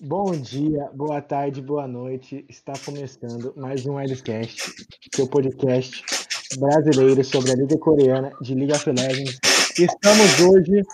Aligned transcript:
Bom 0.00 0.30
dia, 0.30 0.88
boa 0.94 1.20
tarde, 1.20 1.60
boa 1.60 1.88
noite. 1.88 2.44
Está 2.48 2.72
começando 2.84 3.52
mais 3.56 3.84
um 3.84 3.98
Eliscast, 3.98 4.86
seu 5.12 5.26
podcast 5.26 6.04
brasileiro 6.56 7.24
sobre 7.24 7.50
a 7.50 7.56
Liga 7.56 7.76
Coreana 7.78 8.30
de 8.40 8.54
League 8.54 8.72
of 8.72 8.88
Legends. 8.88 9.40
Estamos 9.76 10.40
hoje 10.40 10.84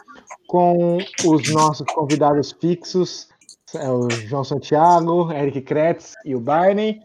com 0.46 0.96
os 1.26 1.52
nossos 1.52 1.86
convidados 1.92 2.52
fixos, 2.52 3.28
é 3.74 3.90
o 3.90 4.08
João 4.08 4.42
Santiago, 4.42 5.30
Eric 5.30 5.60
Kretz 5.60 6.14
e 6.24 6.34
o 6.34 6.40
Barney. 6.40 7.02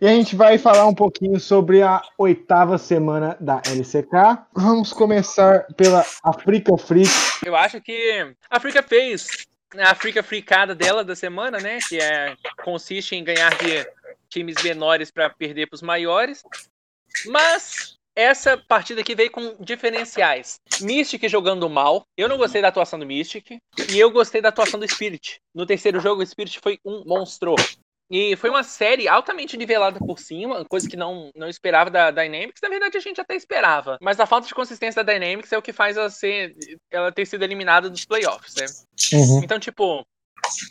E 0.00 0.06
a 0.06 0.10
gente 0.10 0.36
vai 0.36 0.58
falar 0.58 0.86
um 0.86 0.94
pouquinho 0.94 1.40
sobre 1.40 1.82
a 1.82 2.00
oitava 2.18 2.78
semana 2.78 3.36
da 3.40 3.60
LCK. 3.66 4.46
Vamos 4.54 4.92
começar 4.92 5.66
pela 5.76 6.06
Africa 6.22 6.78
Freak. 6.78 7.10
Eu 7.44 7.56
acho 7.56 7.80
que 7.80 8.32
a 8.48 8.56
Africa 8.56 8.80
fez 8.80 9.50
a 9.78 9.94
Frica 9.94 10.22
fricada 10.22 10.74
dela 10.74 11.04
da 11.04 11.16
semana, 11.16 11.58
né? 11.58 11.78
Que 11.88 11.98
é, 11.98 12.36
consiste 12.62 13.14
em 13.14 13.24
ganhar 13.24 13.50
de 13.58 13.86
times 14.28 14.62
menores 14.62 15.10
para 15.10 15.30
perder 15.30 15.66
para 15.66 15.76
os 15.76 15.82
maiores. 15.82 16.42
Mas 17.26 17.96
essa 18.14 18.56
partida 18.56 19.00
aqui 19.00 19.14
veio 19.14 19.30
com 19.30 19.56
diferenciais. 19.60 20.60
Mystic 20.80 21.28
jogando 21.28 21.68
mal. 21.68 22.02
Eu 22.16 22.28
não 22.28 22.36
gostei 22.36 22.60
da 22.60 22.68
atuação 22.68 22.98
do 22.98 23.06
Mystic. 23.06 23.58
E 23.90 23.98
eu 23.98 24.10
gostei 24.10 24.40
da 24.40 24.50
atuação 24.50 24.78
do 24.78 24.88
Spirit. 24.88 25.40
No 25.54 25.66
terceiro 25.66 26.00
jogo, 26.00 26.22
o 26.22 26.26
Spirit 26.26 26.60
foi 26.60 26.78
um 26.84 27.02
monstro. 27.06 27.54
E 28.12 28.36
foi 28.36 28.50
uma 28.50 28.62
série 28.62 29.08
altamente 29.08 29.56
nivelada 29.56 29.98
por 29.98 30.18
cima, 30.18 30.66
coisa 30.66 30.86
que 30.86 30.98
não, 30.98 31.30
não 31.34 31.48
esperava 31.48 31.90
da 31.90 32.10
Dynamics. 32.10 32.60
Na 32.62 32.68
verdade, 32.68 32.98
a 32.98 33.00
gente 33.00 33.18
até 33.18 33.34
esperava. 33.34 33.96
Mas 34.02 34.20
a 34.20 34.26
falta 34.26 34.46
de 34.46 34.54
consistência 34.54 35.02
da 35.02 35.14
Dynamics 35.14 35.50
é 35.50 35.56
o 35.56 35.62
que 35.62 35.72
faz 35.72 35.96
ela, 35.96 36.10
ser, 36.10 36.54
ela 36.90 37.10
ter 37.10 37.24
sido 37.24 37.42
eliminada 37.42 37.88
dos 37.88 38.04
playoffs, 38.04 38.54
né? 38.56 38.66
Uhum. 39.14 39.40
Então, 39.42 39.58
tipo, 39.58 40.04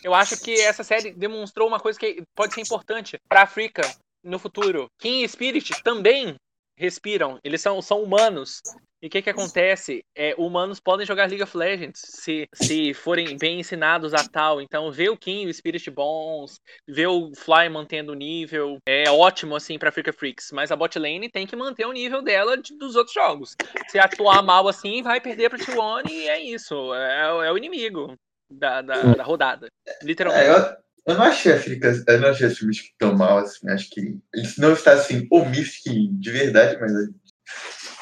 eu 0.04 0.14
acho 0.14 0.40
que 0.40 0.54
essa 0.62 0.84
série 0.84 1.14
demonstrou 1.14 1.68
uma 1.68 1.80
coisa 1.80 1.98
que 1.98 2.22
pode 2.36 2.54
ser 2.54 2.62
importante 2.62 3.18
para 3.28 3.40
a 3.40 3.44
África 3.44 3.82
no 4.24 4.38
futuro. 4.38 4.86
King 5.00 5.28
Spirit 5.28 5.82
também 5.82 6.36
respiram, 6.76 7.40
eles 7.44 7.62
são, 7.62 7.82
são 7.82 8.02
humanos. 8.02 8.62
E 9.02 9.08
o 9.08 9.10
que, 9.10 9.22
que 9.24 9.32
acontece? 9.32 10.06
É, 10.16 10.36
humanos 10.38 10.80
podem 10.80 11.08
jogar 11.08 11.28
League 11.28 11.42
of 11.42 11.58
Legends 11.58 12.00
se, 12.06 12.48
se 12.54 12.94
forem 12.94 13.36
bem 13.36 13.60
ensinados 13.60 14.14
a 14.14 14.24
tal. 14.24 14.62
Então, 14.62 14.92
ver 14.92 15.10
o 15.10 15.18
Kim 15.18 15.44
e 15.44 15.48
o 15.48 15.54
Spirit 15.54 15.90
bons, 15.90 16.60
ver 16.88 17.08
o 17.08 17.32
Fly 17.36 17.68
mantendo 17.68 18.12
o 18.12 18.16
nível, 18.16 18.78
é 18.88 19.10
ótimo, 19.10 19.56
assim, 19.56 19.80
pra 19.80 19.90
Africa 19.90 20.14
Freaks. 20.14 20.52
Mas 20.52 20.72
a 20.72 20.76
bot 20.76 21.00
lane 21.00 21.32
tem 21.32 21.48
que 21.48 21.56
manter 21.56 21.88
o 21.88 21.92
nível 21.92 22.22
dela 22.22 22.56
de, 22.56 22.78
dos 22.78 22.96
outros 22.96 23.14
jogos. 23.16 23.56
Se 23.90 23.98
atuar 23.98 24.44
mal 24.44 24.68
assim, 24.68 25.02
vai 25.02 25.20
perder 25.20 25.50
pra 25.50 25.58
T1 25.58 26.08
e 26.08 26.28
é 26.28 26.40
isso. 26.40 26.94
É, 26.94 27.48
é 27.48 27.52
o 27.52 27.58
inimigo 27.58 28.16
da, 28.52 28.84
da, 28.84 29.02
da 29.02 29.24
rodada. 29.24 29.68
Literalmente. 30.04 30.46
É, 30.46 30.52
eu... 30.52 30.82
Eu 31.08 31.16
não 31.16 31.24
achei 31.24 31.52
a 31.52 31.56
Africa, 31.56 31.92
eu 32.08 32.20
não 32.20 32.30
achei 32.30 32.48
a 32.48 32.50
Mystic 32.50 32.92
tão 32.98 33.16
mal, 33.16 33.40
assim, 33.40 33.68
acho 33.70 33.90
que 33.90 34.00
ele 34.00 34.20
não 34.58 34.74
está 34.74 34.94
assim, 34.94 35.28
o 35.32 35.46
Mystic 35.46 36.10
de 36.20 36.32
verdade, 36.32 36.80
mas 36.80 36.92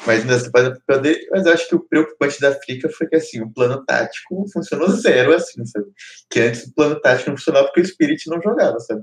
mas 0.06 0.24
nessa 0.24 0.50
poder, 0.86 1.26
mas 1.30 1.44
eu 1.44 1.52
acho 1.52 1.68
que 1.68 1.74
o 1.74 1.80
preocupante 1.80 2.40
da 2.40 2.54
Frica 2.54 2.88
foi 2.88 3.06
que 3.06 3.16
assim, 3.16 3.42
o 3.42 3.52
plano 3.52 3.84
tático 3.84 4.46
funcionou 4.52 4.88
zero, 4.88 5.34
assim, 5.34 5.64
sabe? 5.66 5.86
Que 6.30 6.40
antes 6.40 6.64
o 6.64 6.74
plano 6.74 6.98
tático 7.00 7.30
não 7.30 7.36
funcionava 7.36 7.66
porque 7.66 7.82
o 7.82 7.86
Spirit 7.86 8.28
não 8.28 8.40
jogava, 8.40 8.78
sabe? 8.80 9.02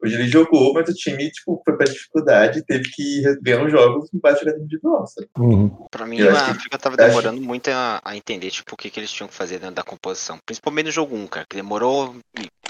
Hoje 0.00 0.14
ele 0.14 0.28
jogou, 0.28 0.72
mas 0.72 0.88
o 0.88 0.94
time, 0.94 1.28
tipo, 1.30 1.60
foi 1.64 1.76
pra 1.76 1.86
dificuldade, 1.86 2.64
teve 2.64 2.88
que 2.88 3.22
ganhar 3.42 3.64
os 3.64 3.72
jogos 3.72 4.08
em 4.14 4.18
base 4.18 4.44
de 4.44 4.50
individual, 4.50 5.04
sabe? 5.06 5.28
Uhum. 5.36 5.68
Pra 5.90 6.06
mim, 6.06 6.18
eu 6.18 6.36
a 6.36 6.50
África 6.50 6.78
tava 6.78 6.96
demorando 6.96 7.38
acho... 7.38 7.46
muito 7.46 7.68
a, 7.68 8.00
a, 8.04 8.16
entender, 8.16 8.50
tipo, 8.50 8.74
o 8.74 8.76
que, 8.76 8.90
que 8.90 9.00
eles 9.00 9.10
tinham 9.10 9.28
que 9.28 9.34
fazer 9.34 9.58
dentro 9.58 9.74
da 9.74 9.82
composição. 9.82 10.38
Principalmente 10.46 10.86
no 10.86 10.92
jogo 10.92 11.16
1, 11.16 11.26
cara, 11.26 11.46
que 11.50 11.56
demorou 11.56 12.14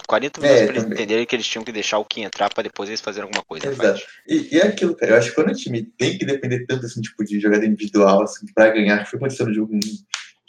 40 0.06 0.40
minutos 0.40 0.62
é, 0.62 0.64
pra 0.64 0.72
eles 0.72 0.82
também. 0.84 0.96
entenderem 0.96 1.26
que 1.26 1.36
eles 1.36 1.46
tinham 1.46 1.64
que 1.64 1.72
deixar 1.72 1.98
o 1.98 2.04
Kim 2.04 2.22
entrar 2.22 2.48
pra 2.48 2.62
depois 2.62 2.88
eles 2.88 3.00
fazerem 3.00 3.26
alguma 3.26 3.44
coisa. 3.44 3.68
Exato. 3.68 4.00
E, 4.26 4.54
e 4.54 4.58
é 4.58 4.66
aquilo, 4.66 4.96
cara, 4.96 5.12
eu 5.12 5.18
acho 5.18 5.28
que 5.28 5.34
quando 5.34 5.50
o 5.50 5.54
time 5.54 5.82
tem 5.98 6.16
que 6.16 6.24
depender 6.24 6.64
tanto, 6.66 6.86
assim, 6.86 7.02
tipo, 7.02 7.22
de 7.24 7.38
jogada 7.38 7.66
individual, 7.66 8.22
assim, 8.22 8.46
pra 8.54 8.70
ganhar, 8.70 9.04
que 9.04 9.10
foi 9.10 9.18
acontecendo 9.18 9.48
no 9.48 9.54
jogo 9.54 9.74
1, 9.74 9.78
o 9.78 9.80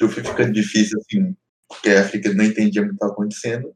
jogo 0.02 0.14
foi 0.14 0.24
ficando 0.24 0.54
difícil, 0.54 0.98
assim, 1.00 1.36
porque 1.68 1.90
a 1.90 2.02
África 2.02 2.34
não 2.34 2.46
entendia 2.46 2.82
muito 2.82 2.96
o 2.96 2.98
que 2.98 3.04
estava 3.04 3.12
acontecendo. 3.12 3.76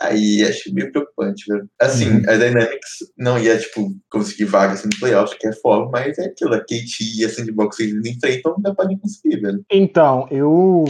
Aí 0.00 0.44
acho 0.44 0.72
meio 0.72 0.92
preocupante, 0.92 1.44
velho. 1.48 1.68
Assim, 1.80 2.08
uhum. 2.08 2.22
a 2.28 2.36
Dynamics 2.36 3.12
não 3.16 3.38
ia, 3.38 3.58
tipo, 3.58 3.92
conseguir 4.10 4.44
vaga 4.44 4.74
assim, 4.74 4.88
no 4.92 4.98
playoff, 4.98 5.36
que 5.38 5.48
é 5.48 5.52
foda, 5.52 5.90
mas 5.90 6.18
é 6.18 6.26
aquilo, 6.26 6.54
a 6.54 6.60
KT 6.60 7.18
e 7.18 7.24
a 7.24 7.28
Sandbox 7.28 7.80
eles 7.80 8.06
enfrentam, 8.06 8.56
não 8.62 8.74
podem 8.74 8.98
conseguir, 8.98 9.40
velho. 9.40 9.64
Então, 9.70 10.26
eu. 10.30 10.84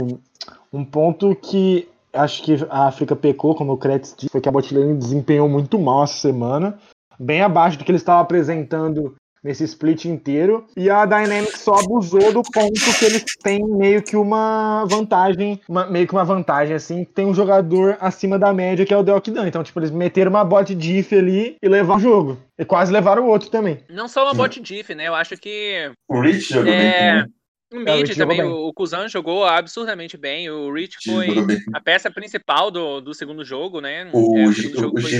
Um 0.71 0.85
ponto 0.85 1.35
que 1.35 1.89
acho 2.13 2.43
que 2.43 2.57
a 2.69 2.87
África 2.87 3.17
pecou, 3.17 3.55
como 3.55 3.73
o 3.73 3.79
Kretz 3.79 4.15
disse, 4.17 4.31
foi 4.31 4.41
que 4.41 4.49
a 4.49 4.53
botlane 4.53 4.99
desempenhou 4.99 5.49
muito 5.49 5.79
mal 5.79 6.05
essa 6.05 6.21
semana. 6.21 6.79
Bem 7.19 7.43
abaixo 7.43 7.79
do 7.79 7.85
que 7.85 7.91
eles 7.91 8.03
estavam 8.03 8.23
apresentando 8.23 9.17
nesse 9.43 9.65
split 9.65 10.05
inteiro. 10.07 10.67
E 10.77 10.91
a 10.91 11.05
Dynamics 11.05 11.61
só 11.61 11.75
abusou 11.75 12.33
do 12.33 12.43
ponto 12.43 12.99
que 12.99 13.05
eles 13.05 13.25
têm 13.43 13.65
meio 13.65 14.03
que 14.03 14.17
uma 14.17 14.85
vantagem, 14.87 15.61
uma, 15.69 15.87
meio 15.87 16.07
que 16.07 16.13
uma 16.13 16.25
vantagem, 16.25 16.75
assim, 16.75 17.05
tem 17.05 17.27
um 17.27 17.35
jogador 17.35 17.97
acima 18.01 18.39
da 18.39 18.53
média 18.53 18.85
que 18.85 18.95
é 18.95 18.97
o 18.97 19.03
Deokdan. 19.03 19.47
Então, 19.49 19.63
tipo, 19.63 19.79
eles 19.81 19.91
meteram 19.91 20.31
uma 20.31 20.45
bot 20.45 20.75
diff 20.75 21.17
ali 21.17 21.57
e 21.63 21.69
levaram 21.69 21.99
o 21.99 22.03
jogo. 22.03 22.39
E 22.59 22.65
quase 22.65 22.93
levaram 22.93 23.25
o 23.25 23.29
outro 23.29 23.51
também. 23.51 23.79
Não 23.89 24.09
só 24.09 24.25
uma 24.25 24.35
bot 24.35 24.61
diff, 24.61 24.95
né? 24.95 25.07
Eu 25.07 25.15
acho 25.15 25.37
que. 25.37 25.93
O 26.09 26.21
Rich 26.21 26.53
jogou 26.53 26.73
é... 26.73 27.23
bem 27.23 27.38
o 27.73 27.81
mid 27.81 28.17
também, 28.17 28.43
o, 28.43 28.69
o 28.69 28.73
Kuzan 28.73 29.09
jogou 29.09 29.45
absurdamente 29.45 30.17
bem. 30.17 30.49
O 30.51 30.73
Rich 30.73 30.97
foi 31.05 31.29
a 31.75 31.81
peça 31.81 32.11
principal 32.11 32.71
do, 32.71 33.01
do 33.01 33.13
segundo 33.13 33.45
jogo, 33.45 33.81
né? 33.81 34.11
O, 34.13 34.39
é, 34.39 34.47
o 34.47 34.53
segundo 34.53 34.81
jogo 34.81 34.99
o, 34.99 35.03
foi 35.03 35.11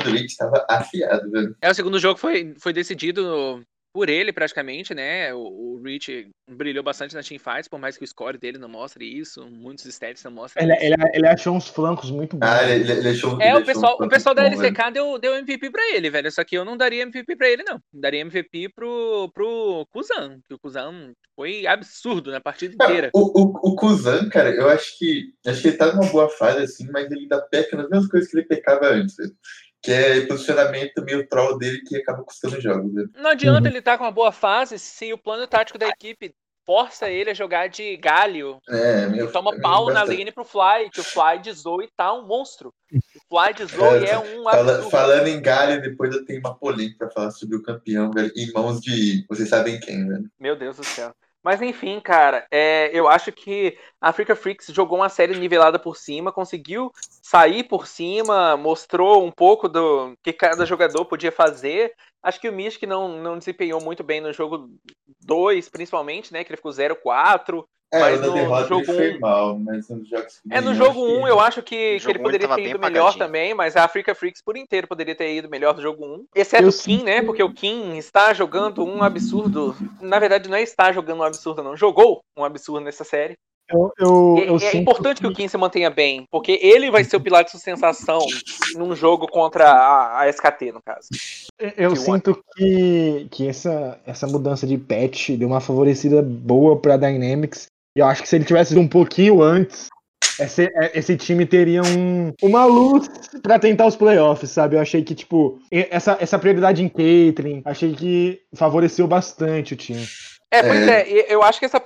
o 0.00 0.04
do 0.04 0.10
Rich 0.10 0.26
estava 0.26 0.66
afiado, 0.68 1.30
velho. 1.30 1.56
É, 1.60 1.70
o 1.70 1.74
segundo 1.74 1.98
jogo 1.98 2.18
foi, 2.18 2.54
foi 2.58 2.72
decidido 2.72 3.64
por 3.92 4.08
ele, 4.08 4.32
praticamente, 4.32 4.94
né? 4.94 5.34
O, 5.34 5.38
o 5.38 5.82
Rich 5.82 6.28
brilhou 6.48 6.82
bastante 6.82 7.14
na 7.14 7.22
teamfights, 7.22 7.68
por 7.68 7.78
mais 7.78 7.96
que 7.96 8.04
o 8.04 8.06
score 8.06 8.38
dele 8.38 8.58
não 8.58 8.68
mostre 8.68 9.04
isso, 9.04 9.48
muitos 9.50 9.84
stats 9.86 10.22
não 10.24 10.32
mostram 10.32 10.62
ele, 10.62 10.72
ele, 10.80 10.94
ele, 11.12 11.26
achou 11.26 11.54
uns 11.54 11.68
flancos 11.68 12.10
muito 12.10 12.36
bons. 12.36 12.46
Ah, 12.48 12.68
ele, 12.68 12.90
ele 12.90 13.08
achou, 13.08 13.40
é, 13.40 13.56
o 13.56 13.64
pessoal, 13.64 13.96
o 14.00 14.08
pessoal 14.08 14.34
da 14.34 14.44
LCK 14.44 14.92
deu, 14.92 15.18
deu 15.18 15.34
MVP 15.34 15.70
pra 15.70 15.82
ele, 15.94 16.10
velho. 16.10 16.30
Só 16.30 16.44
que 16.44 16.56
eu 16.56 16.64
não 16.64 16.76
daria 16.76 17.02
MVP 17.02 17.36
pra 17.36 17.48
ele, 17.48 17.62
não. 17.62 17.80
Daria 17.92 18.20
MVP 18.20 18.70
pro, 18.74 19.30
pro 19.34 19.86
Kuzan, 19.90 20.40
que 20.46 20.54
o 20.54 20.58
Kuzan 20.58 21.12
foi 21.34 21.66
absurdo 21.66 22.30
na 22.30 22.40
partida 22.40 22.74
inteira. 22.74 23.10
o, 23.14 23.42
o, 23.42 23.70
o 23.70 23.76
Kuzan, 23.76 24.28
cara, 24.28 24.50
eu 24.50 24.68
acho 24.68 24.98
que 24.98 25.32
acho 25.46 25.62
que 25.62 25.68
ele 25.68 25.76
tá 25.76 25.92
numa 25.92 26.10
boa 26.10 26.28
fase, 26.28 26.64
assim, 26.64 26.86
mas 26.90 27.10
ele 27.10 27.22
ainda 27.22 27.40
peca 27.42 27.76
nas 27.76 27.88
mesmas 27.88 28.08
coisas 28.08 28.30
que 28.30 28.38
ele 28.38 28.46
pecava 28.46 28.86
antes, 28.86 29.16
velho 29.16 29.34
que 29.82 29.90
é 29.90 30.26
posicionamento 30.26 31.02
meio 31.02 31.26
troll 31.28 31.58
dele 31.58 31.82
que 31.86 31.96
acaba 31.96 32.22
custando 32.22 32.60
jogos. 32.60 32.92
Né? 32.92 33.04
Não 33.16 33.30
adianta 33.30 33.62
uhum. 33.62 33.66
ele 33.66 33.78
estar 33.78 33.92
tá 33.92 33.98
com 33.98 34.04
uma 34.04 34.10
boa 34.10 34.32
fase 34.32 34.78
se 34.78 35.12
o 35.12 35.18
plano 35.18 35.46
tático 35.46 35.78
da 35.78 35.88
equipe 35.88 36.34
força 36.66 37.10
ele 37.10 37.30
a 37.30 37.34
jogar 37.34 37.68
de 37.68 37.96
galho. 37.96 38.60
É, 38.68 39.06
meu, 39.08 39.32
toma 39.32 39.54
é 39.54 39.60
pau 39.60 39.90
na 39.90 40.04
lane 40.04 40.30
pro 40.30 40.44
Fly, 40.44 40.88
que 40.92 41.00
o 41.00 41.04
Fly 41.04 41.40
de 41.42 41.52
Zoe 41.52 41.88
tá 41.96 42.12
um 42.12 42.26
monstro. 42.26 42.72
O 42.92 43.00
Fly 43.28 43.54
de 43.54 43.64
Zoe 43.64 44.04
é, 44.04 44.10
é 44.10 44.18
um 44.18 44.44
fala, 44.44 44.82
Falando 44.90 45.26
em 45.26 45.42
galho, 45.42 45.82
depois 45.82 46.14
eu 46.14 46.24
tenho 46.24 46.38
uma 46.38 46.54
polêmica 46.54 47.06
pra 47.06 47.10
falar 47.10 47.30
sobre 47.32 47.56
o 47.56 47.62
campeão, 47.62 48.12
velho, 48.12 48.30
em 48.36 48.52
mãos 48.52 48.80
de 48.80 49.24
vocês 49.28 49.48
sabem 49.48 49.80
quem, 49.80 50.06
velho. 50.06 50.30
Meu 50.38 50.54
Deus 50.54 50.76
do 50.76 50.84
céu. 50.84 51.12
Mas 51.42 51.62
enfim, 51.62 51.98
cara, 52.00 52.46
é, 52.50 52.90
eu 52.92 53.08
acho 53.08 53.32
que 53.32 53.78
a 54.00 54.10
Africa 54.10 54.36
Freaks 54.36 54.66
jogou 54.68 54.98
uma 54.98 55.08
série 55.08 55.38
nivelada 55.38 55.78
por 55.78 55.96
cima, 55.96 56.30
conseguiu 56.30 56.92
sair 57.22 57.64
por 57.64 57.86
cima, 57.86 58.56
mostrou 58.58 59.24
um 59.24 59.30
pouco 59.30 59.66
do 59.68 60.14
que 60.22 60.34
cada 60.34 60.66
jogador 60.66 61.04
podia 61.06 61.32
fazer. 61.32 61.94
Acho 62.22 62.38
que 62.38 62.48
o 62.48 62.52
Mystic 62.52 62.86
não, 62.86 63.08
não 63.22 63.38
desempenhou 63.38 63.80
muito 63.80 64.04
bem 64.04 64.20
no 64.20 64.32
jogo 64.34 64.68
2, 65.24 65.70
principalmente, 65.70 66.30
né? 66.30 66.44
Que 66.44 66.50
ele 66.50 66.58
ficou 66.58 66.72
0-4. 66.72 67.64
É, 67.92 67.98
mas 67.98 68.20
no, 68.20 68.28
no 68.28 68.66
jogo 68.68 68.92
1. 68.92 69.16
Um... 69.16 69.18
mal, 69.18 69.58
mas 69.58 69.88
nos 69.88 70.08
jogos 70.08 70.40
É, 70.48 70.60
no 70.60 70.74
jogo 70.74 71.00
1 71.00 71.20
um, 71.20 71.26
eu 71.26 71.40
acho 71.40 71.60
que, 71.60 71.98
que 71.98 72.08
ele 72.08 72.20
poderia 72.20 72.48
ter 72.48 72.68
ido 72.68 72.78
melhor 72.78 73.16
também, 73.16 73.52
mas 73.52 73.76
a 73.76 73.84
Africa 73.84 74.14
Freaks 74.14 74.40
por 74.40 74.56
inteiro 74.56 74.86
poderia 74.86 75.14
ter 75.14 75.34
ido 75.34 75.50
melhor 75.50 75.74
no 75.74 75.82
jogo 75.82 76.04
1. 76.04 76.08
Um. 76.08 76.26
Exceto 76.34 76.68
o 76.68 76.72
Kim, 76.72 77.02
né? 77.02 77.20
Porque 77.22 77.42
o 77.42 77.52
Kim 77.52 77.96
está 77.96 78.32
jogando 78.32 78.84
um 78.84 79.02
absurdo. 79.02 79.74
Na 80.00 80.20
verdade, 80.20 80.48
não 80.48 80.56
é 80.56 80.62
está 80.62 80.92
jogando 80.92 81.18
um 81.18 81.24
absurdo, 81.24 81.64
não. 81.64 81.76
Jogou 81.76 82.20
um 82.36 82.44
absurdo 82.44 82.84
nessa 82.84 83.02
série. 83.02 83.36
Eu, 83.72 83.92
eu, 83.98 84.44
eu 84.44 84.56
é, 84.58 84.64
é 84.64 84.76
importante 84.76 85.18
que... 85.18 85.26
que 85.26 85.32
o 85.32 85.34
Kim 85.34 85.46
se 85.46 85.56
mantenha 85.56 85.90
bem, 85.90 86.26
porque 86.30 86.58
ele 86.60 86.90
vai 86.90 87.04
ser 87.04 87.16
o 87.16 87.20
pilar 87.20 87.44
de 87.44 87.52
sustentação 87.52 88.18
num 88.74 88.96
jogo 88.96 89.28
contra 89.28 89.70
a, 89.70 90.20
a 90.20 90.28
SKT, 90.28 90.72
no 90.72 90.82
caso. 90.82 91.08
Eu 91.76 91.94
sinto 91.94 92.42
que, 92.56 93.28
que 93.30 93.46
essa, 93.46 94.00
essa 94.04 94.26
mudança 94.26 94.66
de 94.66 94.76
patch 94.76 95.30
deu 95.30 95.48
uma 95.48 95.60
favorecida 95.60 96.20
boa 96.20 96.76
pra 96.80 96.96
Dynamics. 96.96 97.68
Eu 97.94 98.06
acho 98.06 98.22
que 98.22 98.28
se 98.28 98.36
ele 98.36 98.44
tivesse 98.44 98.72
ido 98.72 98.80
um 98.80 98.88
pouquinho 98.88 99.42
antes, 99.42 99.88
esse, 100.38 100.64
é, 100.64 100.98
esse 100.98 101.16
time 101.16 101.44
teria 101.44 101.82
um, 101.82 102.32
uma 102.42 102.64
luz 102.64 103.08
para 103.42 103.58
tentar 103.58 103.86
os 103.86 103.96
playoffs, 103.96 104.50
sabe? 104.50 104.76
Eu 104.76 104.80
achei 104.80 105.02
que, 105.02 105.14
tipo, 105.14 105.60
essa, 105.70 106.16
essa 106.20 106.38
prioridade 106.38 106.82
em 106.82 106.88
Caitlyn, 106.88 107.62
achei 107.64 107.94
que 107.94 108.40
favoreceu 108.54 109.06
bastante 109.06 109.74
o 109.74 109.76
time. 109.76 110.06
É, 110.50 110.62
pois 110.62 110.88
é, 110.88 111.08
é 111.08 111.34
eu 111.34 111.42
acho 111.42 111.58
que 111.58 111.66
essa, 111.66 111.82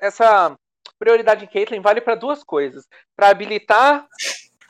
essa 0.00 0.56
prioridade 0.98 1.44
em 1.44 1.48
Caitlyn 1.48 1.80
vale 1.80 2.00
para 2.00 2.14
duas 2.14 2.44
coisas: 2.44 2.84
para 3.16 3.28
habilitar 3.28 4.06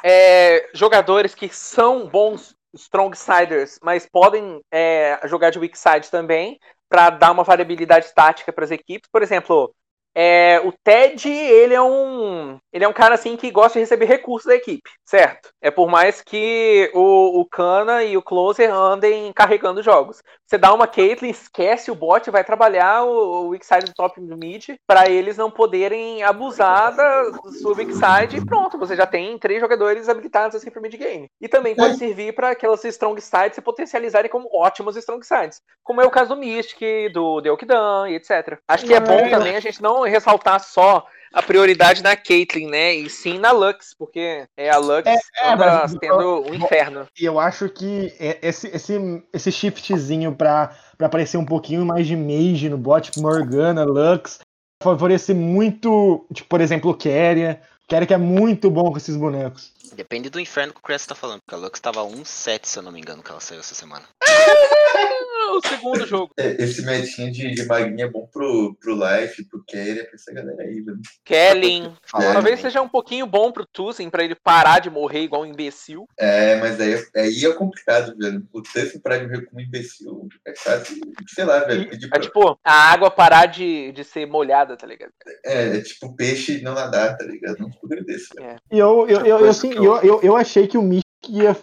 é, 0.04 0.68
jogadores 0.72 1.34
que 1.34 1.48
são 1.48 2.06
bons 2.06 2.54
strong 2.74 3.16
siders, 3.16 3.78
mas 3.82 4.06
podem 4.06 4.60
é, 4.70 5.18
jogar 5.24 5.50
de 5.50 5.58
weak 5.58 5.78
side 5.78 6.10
também, 6.10 6.58
para 6.88 7.10
dar 7.10 7.32
uma 7.32 7.42
variabilidade 7.42 8.12
tática 8.14 8.52
para 8.52 8.64
as 8.64 8.70
equipes. 8.70 9.10
Por 9.10 9.22
exemplo, 9.22 9.74
é, 10.18 10.58
o 10.64 10.72
Ted, 10.72 11.28
ele 11.28 11.74
é 11.74 11.82
um. 11.82 12.58
Ele 12.72 12.84
é 12.84 12.88
um 12.88 12.92
cara 12.92 13.14
assim 13.14 13.36
que 13.36 13.50
gosta 13.50 13.74
de 13.74 13.80
receber 13.80 14.06
recursos 14.06 14.46
da 14.46 14.54
equipe, 14.54 14.88
certo? 15.04 15.50
É 15.60 15.70
por 15.70 15.90
mais 15.90 16.22
que 16.22 16.90
o, 16.94 17.40
o 17.40 17.44
Kana 17.44 18.02
e 18.02 18.16
o 18.16 18.22
Closer 18.22 18.72
andem 18.72 19.30
carregando 19.34 19.82
jogos. 19.82 20.22
Você 20.46 20.56
dá 20.56 20.72
uma 20.72 20.86
Caitlyn, 20.86 21.28
esquece 21.28 21.90
o 21.90 21.94
bot, 21.94 22.30
vai 22.30 22.44
trabalhar 22.44 23.04
o, 23.04 23.46
o 23.46 23.48
weak 23.48 23.66
side 23.66 23.86
do 23.86 23.94
top 23.94 24.18
do 24.20 24.38
mid 24.38 24.76
para 24.86 25.10
eles 25.10 25.36
não 25.36 25.50
poderem 25.50 26.22
abusar 26.22 26.94
da 26.94 27.32
sua 27.60 27.74
weak 27.76 27.92
side 27.92 28.38
e 28.38 28.44
pronto, 28.44 28.78
você 28.78 28.96
já 28.96 29.06
tem 29.06 29.38
três 29.38 29.60
jogadores 29.60 30.08
habilitados 30.08 30.56
assim 30.56 30.70
pro 30.70 30.80
mid 30.80 30.94
game. 30.96 31.28
E 31.40 31.48
também 31.48 31.74
pode 31.74 31.94
é. 31.94 31.96
servir 31.96 32.34
para 32.34 32.50
aquelas 32.50 32.82
strong 32.84 33.20
sides 33.20 33.56
se 33.56 33.60
potencializarem 33.60 34.30
como 34.30 34.48
ótimos 34.50 34.96
strong 34.96 35.26
sides, 35.26 35.60
como 35.84 36.00
é 36.00 36.06
o 36.06 36.10
caso 36.10 36.34
do 36.34 36.40
Mystic, 36.40 37.12
do 37.12 37.40
Deokdan 37.42 38.08
e 38.08 38.14
etc. 38.14 38.58
Acho 38.66 38.86
que 38.86 38.94
é 38.94 39.00
bom 39.00 39.28
também 39.28 39.56
a 39.56 39.60
gente 39.60 39.82
não 39.82 40.05
ressaltar 40.10 40.62
só 40.62 41.06
a 41.32 41.42
prioridade 41.42 42.02
na 42.02 42.16
Caitlyn, 42.16 42.68
né? 42.68 42.94
E 42.94 43.10
sim 43.10 43.38
na 43.38 43.50
Lux, 43.50 43.94
porque 43.98 44.46
é 44.56 44.70
a 44.70 44.78
Lux 44.78 45.06
é, 45.06 45.12
é, 45.12 45.98
tendo 46.00 46.42
um 46.50 46.54
inferno. 46.54 47.06
E 47.18 47.24
eu 47.24 47.38
acho 47.38 47.68
que 47.68 48.12
esse, 48.40 48.68
esse, 48.68 49.22
esse 49.32 49.52
shiftzinho 49.52 50.34
pra, 50.34 50.74
pra 50.96 51.06
aparecer 51.06 51.36
um 51.36 51.44
pouquinho 51.44 51.84
mais 51.84 52.06
de 52.06 52.16
mage 52.16 52.70
no 52.70 52.78
bot, 52.78 53.10
tipo 53.10 53.20
Morgana, 53.20 53.84
Lux, 53.84 54.38
favorece 54.82 55.34
muito, 55.34 56.26
tipo, 56.32 56.48
por 56.48 56.60
exemplo, 56.60 56.90
o 56.90 56.94
Keria. 56.94 57.60
Keria 57.86 58.06
que 58.06 58.14
é 58.14 58.18
muito 58.18 58.70
bom 58.70 58.90
com 58.90 58.96
esses 58.96 59.16
bonecos. 59.16 59.72
Depende 59.92 60.28
do 60.28 60.40
inferno 60.40 60.72
que 60.72 60.80
o 60.80 60.82
Crest 60.82 61.06
tá 61.06 61.14
falando, 61.14 61.40
porque 61.46 61.54
a 61.54 61.58
Lux 61.58 61.78
tava 61.78 62.00
1-7, 62.00 62.60
se 62.64 62.78
eu 62.78 62.82
não 62.82 62.90
me 62.90 63.00
engano, 63.00 63.22
que 63.22 63.30
ela 63.30 63.40
saiu 63.40 63.60
essa 63.60 63.74
semana. 63.74 64.04
o 65.52 65.60
segundo 65.66 66.06
jogo. 66.06 66.32
É, 66.36 66.62
esse 66.62 66.82
metinho 66.82 67.30
de, 67.30 67.50
de 67.52 67.66
maguinha 67.66 68.04
é 68.04 68.10
bom 68.10 68.26
pro, 68.26 68.74
pro 68.80 68.94
Life, 68.94 69.44
pro 69.44 69.64
Kelly, 69.64 70.04
pra 70.04 70.14
essa 70.14 70.32
galera 70.32 70.62
aí, 70.62 70.80
velho. 70.80 71.00
Kellen. 71.24 71.92
É, 72.14 72.32
Talvez 72.32 72.60
seja 72.60 72.82
um 72.82 72.88
pouquinho 72.88 73.26
bom 73.26 73.52
pro 73.52 73.66
Tuzen 73.66 74.10
pra 74.10 74.24
ele 74.24 74.34
parar 74.34 74.80
de 74.80 74.90
morrer 74.90 75.22
igual 75.22 75.42
um 75.42 75.46
imbecil. 75.46 76.06
É, 76.18 76.56
mas 76.56 76.80
aí, 76.80 77.02
aí 77.16 77.44
é 77.44 77.52
complicado, 77.52 78.16
velho. 78.16 78.46
O 78.52 78.62
Tuzen 78.62 79.00
parar 79.00 79.18
de 79.18 79.26
morrer 79.26 79.46
como 79.46 79.60
um 79.60 79.64
imbecil 79.64 80.28
é 80.46 80.52
quase, 80.52 81.00
sei 81.28 81.44
lá, 81.44 81.60
velho. 81.60 81.88
É 81.92 82.08
pra... 82.08 82.20
tipo, 82.20 82.58
a 82.64 82.72
água 82.72 83.10
parar 83.10 83.46
de, 83.46 83.92
de 83.92 84.04
ser 84.04 84.26
molhada, 84.26 84.76
tá 84.76 84.86
ligado? 84.86 85.12
É, 85.44 85.76
é 85.76 85.80
tipo 85.80 86.14
peixe 86.14 86.60
não 86.62 86.74
nadar, 86.74 87.16
tá 87.16 87.24
ligado? 87.24 87.58
Não 87.58 87.70
tipo 87.70 87.88
desse, 87.88 88.28
é. 88.40 88.56
E 88.70 88.78
eu, 88.78 89.06
eu, 89.08 89.20
eu, 89.20 89.38
eu, 89.40 89.48
assim, 89.48 89.72
eu, 89.72 89.96
eu, 90.02 90.20
eu 90.22 90.36
achei 90.36 90.66
que 90.66 90.78
o 90.78 90.82
Mystic 91.26 91.28
ia 91.28 91.56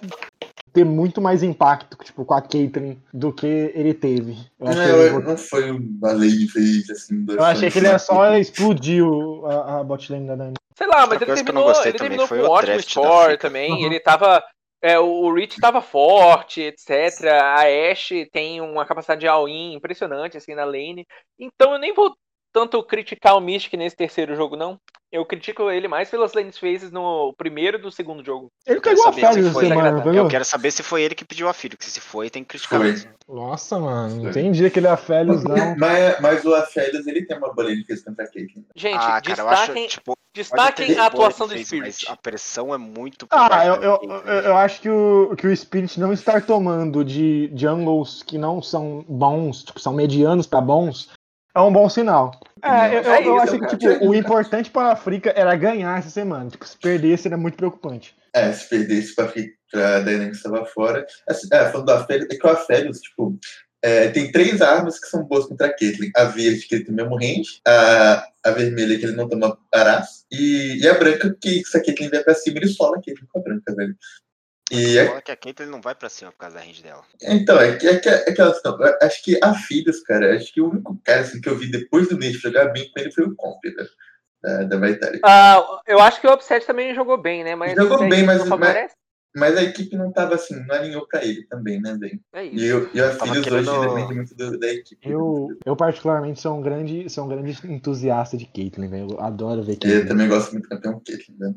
ter 0.72 0.84
muito 0.84 1.22
mais 1.22 1.44
impacto, 1.44 1.98
tipo, 2.04 2.26
com 2.26 2.34
a 2.34 2.42
Caitlyn 2.42 2.98
do 3.14 3.32
que 3.32 3.46
ele 3.46 3.94
teve. 3.94 4.38
Eu 4.60 4.74
não, 4.74 4.84
ele... 4.84 5.20
não 5.20 5.38
foi 5.38 5.72
uma 5.72 6.12
lei 6.12 6.48
fez 6.48 6.90
assim. 6.90 7.26
Eu 7.30 7.44
achei 7.44 7.70
que 7.70 7.78
ele 7.78 7.88
ia 7.88 8.00
só 8.00 8.36
explodir 8.36 9.04
a, 9.46 9.80
a 9.80 9.84
botlane 9.84 10.28
da 10.28 10.36
Dani. 10.36 10.54
Sei 10.76 10.88
lá, 10.88 11.06
mas 11.06 11.22
ele 11.22 11.34
terminou, 11.34 11.72
ele 11.84 11.98
terminou 11.98 12.28
com 12.28 12.36
um 12.36 12.50
ótimo 12.50 12.82
score 12.82 13.38
também. 13.38 13.72
Uhum. 13.72 13.86
Ele 13.86 14.00
tava. 14.00 14.44
É, 14.82 15.00
o 15.00 15.32
Rich 15.34 15.56
estava 15.56 15.82
forte, 15.82 16.60
etc. 16.62 17.28
A 17.32 17.62
Ashe 17.90 18.26
tem 18.34 18.60
uma 18.60 18.86
capacidade 18.86 19.22
de 19.22 19.28
all-in 19.28 19.76
impressionante 19.76 20.36
assim 20.36 20.56
na 20.56 20.66
lane. 20.66 21.08
Então 21.40 21.72
eu 21.74 21.80
nem 21.80 21.94
vou 21.94 22.14
tanto 22.54 22.82
criticar 22.84 23.36
o 23.36 23.42
Mystic 23.42 23.74
nesse 23.74 23.96
terceiro 23.96 24.36
jogo, 24.36 24.56
não. 24.56 24.80
Eu 25.12 25.24
critico 25.26 25.70
ele 25.70 25.88
mais 25.88 26.10
pelas 26.10 26.34
lane 26.34 26.52
phases 26.52 26.92
no 26.92 27.34
primeiro 27.38 27.78
e 27.78 27.82
do 27.82 27.92
segundo 27.92 28.26
jogo. 28.26 28.48
Ele 28.66 28.82
pegou 28.82 29.08
a 29.08 29.14
Félix 29.14 29.46
essa 29.46 29.60
semana, 29.60 30.16
Eu 30.16 30.28
quero 30.28 30.44
saber 30.44 30.72
se 30.72 30.82
foi 30.82 31.04
ele 31.04 31.14
que 31.14 31.24
pediu 31.24 31.48
a 31.48 31.54
Félix. 31.54 31.86
Se 31.86 32.02
foi, 32.02 32.32
tem 32.32 32.44
que 32.44 32.50
criticar 32.50 32.80
foi. 32.80 32.92
mesmo. 32.92 33.12
Nossa, 33.30 33.78
mano. 33.78 34.24
Não 34.24 34.32
tem 34.32 34.52
dia 34.52 34.72
que 34.72 34.80
ele 34.80 34.88
é 34.88 34.90
a 34.90 34.98
Félix, 34.98 35.44
não. 35.44 35.78
mas, 35.78 36.20
mas 36.20 36.46
o 36.46 36.56
Afélios, 36.56 37.06
ele 37.06 37.28
tem 37.28 37.38
uma 37.38 37.54
lane 37.56 37.86
phase 37.86 38.04
contra 38.04 38.26
a 38.26 38.28
Caitlyn. 38.28 38.64
Gente, 38.76 38.96
ah, 38.96 39.22
cara, 39.22 39.22
destaquem, 39.22 39.86
acho, 39.86 39.98
tipo, 39.98 40.18
destaquem 40.34 40.98
a 40.98 41.06
atuação 41.06 41.48
do 41.48 41.58
Spirit. 41.60 42.10
A 42.10 42.18
pressão 42.18 42.74
é 42.74 42.78
muito... 42.80 43.28
Ah, 43.30 43.68
eu, 43.68 43.76
eu, 43.76 44.00
eu, 44.02 44.34
eu, 44.42 44.58
acho 44.58 44.82
que 44.82 44.90
o, 44.90 45.36
que 45.38 45.46
o 45.46 45.56
Spirit 45.56 46.00
não 46.00 46.12
estar 46.12 46.44
tomando 46.44 47.06
de 47.06 47.52
jungles 47.56 48.24
que 48.24 48.40
não 48.40 48.64
são 48.64 49.06
bons, 49.08 49.64
tipo, 49.64 49.80
são 49.80 49.94
medianos 49.94 50.48
pra 50.48 50.60
bons, 50.60 51.12
é 51.56 51.62
um 51.62 51.72
bom 51.72 51.90
sinal. 51.90 52.40
É, 52.62 52.96
eu, 52.96 53.00
é 53.00 53.20
eu, 53.20 53.26
eu 53.26 53.40
acho 53.40 53.60
que 53.60 53.78
tipo, 53.78 54.06
o 54.06 54.16
importante 54.16 54.70
para 54.70 54.90
a 54.90 54.94
África 54.94 55.34
era 55.36 55.56
ganhar 55.56 56.00
essa 56.00 56.10
semana. 56.10 56.50
Tipo, 56.50 56.66
se 56.66 56.78
perdesse 56.78 57.28
era 57.28 57.38
muito 57.38 57.58
preocupante. 57.58 58.16
É, 58.34 58.52
se 58.52 58.68
perdesse 58.68 59.16
para 59.16 59.32
a 59.74 60.00
Dynamics 60.00 60.38
estava 60.38 60.66
fora. 60.66 61.06
Assim, 61.28 61.48
é, 61.52 61.70
falando 61.70 61.88
da 61.88 62.06
Félix, 62.06 62.34
é 62.34 62.38
que 62.38 62.48
o 62.48 62.50
Aférios, 62.50 63.00
tipo, 63.00 63.38
é, 63.84 64.08
tem 64.10 64.32
três 64.32 64.62
armas 64.62 64.98
que 64.98 65.08
são 65.08 65.24
boas 65.26 65.46
contra 65.46 65.68
a 65.68 65.74
Caitlyn. 65.74 66.10
A 66.16 66.24
verde, 66.26 66.66
que 66.68 66.76
ele 66.76 66.86
tem 66.86 66.96
mesmo 66.96 67.16
range, 67.16 67.60
a, 67.68 68.28
a 68.46 68.52
vermelha, 68.52 68.98
que 68.98 69.06
ele 69.06 69.16
não 69.16 69.28
toma 69.28 69.58
arás, 69.74 70.26
e, 70.32 70.80
e 70.82 70.88
a 70.88 70.94
branca, 70.98 71.36
que 71.40 71.64
se 71.66 71.78
a 71.78 71.84
Caitlyn 71.84 72.10
vier 72.10 72.24
pra 72.24 72.34
cima, 72.34 72.60
ele 72.60 72.70
sola 72.70 72.98
a 72.98 73.02
Caitlyn 73.02 73.28
com 73.28 73.40
a 73.40 73.44
branca, 73.44 73.76
velho. 73.76 73.96
E 74.74 74.98
é... 74.98 75.22
que 75.22 75.32
a 75.32 75.36
Caitlyn 75.36 75.68
não 75.68 75.82
vai 75.82 75.94
pra 75.94 76.10
cima 76.10 76.32
por 76.32 76.40
causa 76.40 76.58
da 76.58 76.64
range 76.64 76.82
dela. 76.82 77.04
Então, 77.22 77.60
é 77.60 77.78
que, 77.78 77.88
é 77.88 78.00
que, 78.00 78.10
é 78.10 78.32
que 78.32 78.42
elas 78.42 78.60
não. 78.66 78.78
Acho 79.02 79.24
que 79.24 79.40
a 79.44 79.54
Filhos, 79.54 80.02
cara, 80.02 80.36
acho 80.36 80.52
que 80.52 80.62
o 80.62 80.70
único 80.70 81.00
cara 81.04 81.22
assim, 81.22 81.40
que 81.40 81.48
eu 81.48 81.58
vi 81.58 81.70
depois 81.70 82.10
do 82.10 82.18
mês 82.18 82.34
jogar 82.40 82.66
bem 82.70 82.90
com 82.92 83.00
ele 83.00 83.12
foi 83.12 83.26
o 83.26 83.36
Comp, 83.36 83.64
né? 83.66 83.86
Da, 84.42 84.64
da 84.64 84.78
Vitality. 84.78 85.20
Uh, 85.20 85.80
eu 85.88 86.00
acho 86.00 86.20
que 86.20 86.28
o 86.28 86.34
Upset 86.34 86.66
também 86.66 86.94
jogou 86.94 87.18
bem, 87.18 87.44
né? 87.44 87.56
Mas 87.56 87.76
jogou 87.76 88.10
bem, 88.10 88.26
mas, 88.26 88.46
mas, 88.46 88.92
mas, 89.34 89.58
a 89.58 89.64
equipe 89.64 89.96
não 89.96 90.12
tava 90.12 90.36
assim, 90.36 90.56
não 90.66 90.76
alinhou 90.76 91.08
pra 91.08 91.24
ele 91.24 91.46
também, 91.48 91.80
né, 91.80 91.96
velho? 91.98 92.20
É 92.34 92.44
isso. 92.44 92.56
E, 92.58 92.68
eu, 92.68 92.90
e 92.94 93.00
a 93.00 93.12
Filhos 93.12 93.48
hoje 93.48 93.88
depende 93.88 94.16
muito 94.16 94.36
do, 94.36 94.60
da 94.60 94.68
equipe. 94.68 95.10
Eu, 95.10 95.48
eu, 95.66 95.76
particularmente, 95.78 96.42
sou 96.42 96.58
um 96.58 96.62
grande, 96.62 97.10
sou 97.10 97.24
um 97.24 97.30
grande 97.30 97.58
entusiasta 97.66 98.36
de 98.36 98.46
Caitlyn, 98.46 98.90
velho. 98.90 99.12
Eu 99.12 99.22
adoro 99.22 99.64
ver 99.64 99.78
Caitlyn. 99.78 100.02
Eu 100.02 100.08
também 100.08 100.28
gosto 100.28 100.52
muito 100.52 100.64
do 100.66 100.70
campeão 100.70 101.02
Caitlyn, 101.06 101.38
velho. 101.38 101.56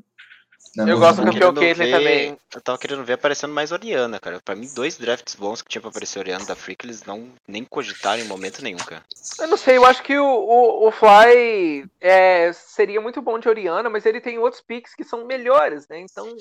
Não, 0.76 0.88
eu 0.88 0.98
gosto 0.98 1.22
do 1.22 1.32
campeão 1.32 1.54
Caitlyn 1.54 1.90
também. 1.90 2.38
Eu 2.54 2.60
tava 2.60 2.78
querendo 2.78 3.04
ver 3.04 3.14
aparecendo 3.14 3.54
mais 3.54 3.72
Oriana, 3.72 4.20
cara. 4.20 4.40
Pra 4.44 4.54
mim, 4.54 4.68
dois 4.74 4.96
drafts 4.98 5.34
bons 5.34 5.62
que 5.62 5.68
tinha 5.68 5.80
pra 5.80 5.90
aparecer 5.90 6.18
Oriana 6.18 6.44
da 6.44 6.54
Freak, 6.54 6.84
eles 6.84 7.04
não 7.04 7.30
nem 7.48 7.64
cogitaram 7.64 8.22
em 8.22 8.26
momento 8.26 8.62
nenhum, 8.62 8.78
cara. 8.78 9.02
Eu 9.38 9.48
não 9.48 9.56
sei, 9.56 9.76
eu 9.76 9.86
acho 9.86 10.02
que 10.02 10.18
o, 10.18 10.26
o, 10.26 10.88
o 10.88 10.90
Fly 10.90 11.86
é, 12.00 12.52
seria 12.52 13.00
muito 13.00 13.22
bom 13.22 13.38
de 13.38 13.48
Oriana, 13.48 13.88
mas 13.88 14.04
ele 14.04 14.20
tem 14.20 14.38
outros 14.38 14.62
picks 14.62 14.94
que 14.94 15.04
são 15.04 15.26
melhores, 15.26 15.88
né? 15.88 16.00
Então 16.00 16.36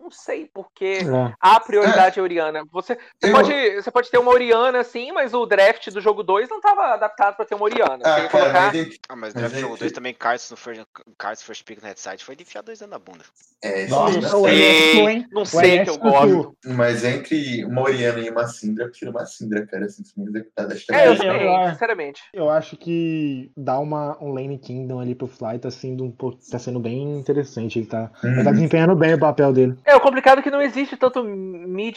não 0.00 0.10
sei 0.10 0.48
porque 0.52 1.00
é. 1.02 1.34
a 1.40 1.60
prioridade 1.60 2.18
é. 2.18 2.22
Oriana. 2.22 2.64
Você, 2.72 2.98
você, 3.20 3.32
pode, 3.32 3.74
você 3.76 3.90
pode 3.90 4.10
ter 4.10 4.18
uma 4.18 4.30
Oriana, 4.30 4.82
sim, 4.84 5.12
mas 5.12 5.34
o 5.34 5.44
draft 5.44 5.90
do 5.90 6.00
jogo 6.00 6.22
2 6.22 6.48
não 6.48 6.58
estava 6.58 6.94
adaptado 6.94 7.36
para 7.36 7.44
ter 7.44 7.54
uma 7.54 7.64
Oriana. 7.64 7.98
Ah, 8.04 8.28
cara, 8.28 8.28
colocar... 8.28 8.72
mas, 8.72 8.98
ah, 9.08 9.16
mas 9.16 9.34
no 9.34 9.40
draft 9.40 9.54
do 9.54 9.60
jogo 9.60 9.76
2 9.76 9.92
também, 9.92 10.14
Cards 10.14 10.50
no 10.50 10.56
first, 10.56 10.82
Cards 11.18 11.42
first 11.42 11.64
pick 11.64 11.80
no 11.82 11.88
headside 11.88 12.24
foi 12.24 12.36
de 12.36 12.42
enfiar 12.42 12.62
dois 12.62 12.80
anos 12.80 12.92
na 12.92 12.98
bunda. 12.98 13.24
É, 13.62 13.86
Nossa, 13.88 14.20
não 14.20 14.44
sei, 14.44 15.26
não 15.32 15.44
sei 15.44 15.84
que 15.84 15.90
eu 15.90 15.98
gosto. 15.98 16.56
Mas 16.64 17.04
entre 17.04 17.64
uma 17.64 17.82
Oriana 17.82 18.20
e 18.20 18.30
uma 18.30 18.46
Syndra, 18.46 18.84
eu 18.84 18.90
prefiro 18.90 19.10
uma 19.10 19.26
Syndra, 19.26 19.66
cara, 19.66 19.86
assim, 19.86 20.04
se 20.04 20.18
me 20.18 20.28
executada. 20.28 20.76
É, 20.92 21.08
eu 21.08 21.16
sei, 21.16 21.70
sinceramente. 21.70 22.22
Eu 22.32 22.48
acho 22.48 22.76
que 22.76 23.50
dar 23.56 23.80
uma, 23.80 24.16
um 24.22 24.32
Lane 24.32 24.58
Kingdom 24.58 25.00
ali 25.00 25.14
pro 25.14 25.26
Fly 25.26 25.58
tá 25.58 25.70
sendo, 25.70 26.14
tá 26.50 26.58
sendo 26.58 26.78
bem 26.78 27.18
interessante. 27.18 27.80
Ele 27.80 27.86
tá, 27.86 28.10
uhum. 28.22 28.32
ele 28.32 28.44
tá 28.44 28.52
desempenhando 28.52 28.94
bem 28.94 29.14
o 29.14 29.18
papel 29.18 29.52
dele. 29.52 29.76
É, 29.88 29.96
o 29.96 30.00
complicado 30.00 30.40
é 30.40 30.42
que 30.42 30.50
não 30.50 30.60
existe 30.60 30.98
tanto 30.98 31.24
mid, 31.24 31.96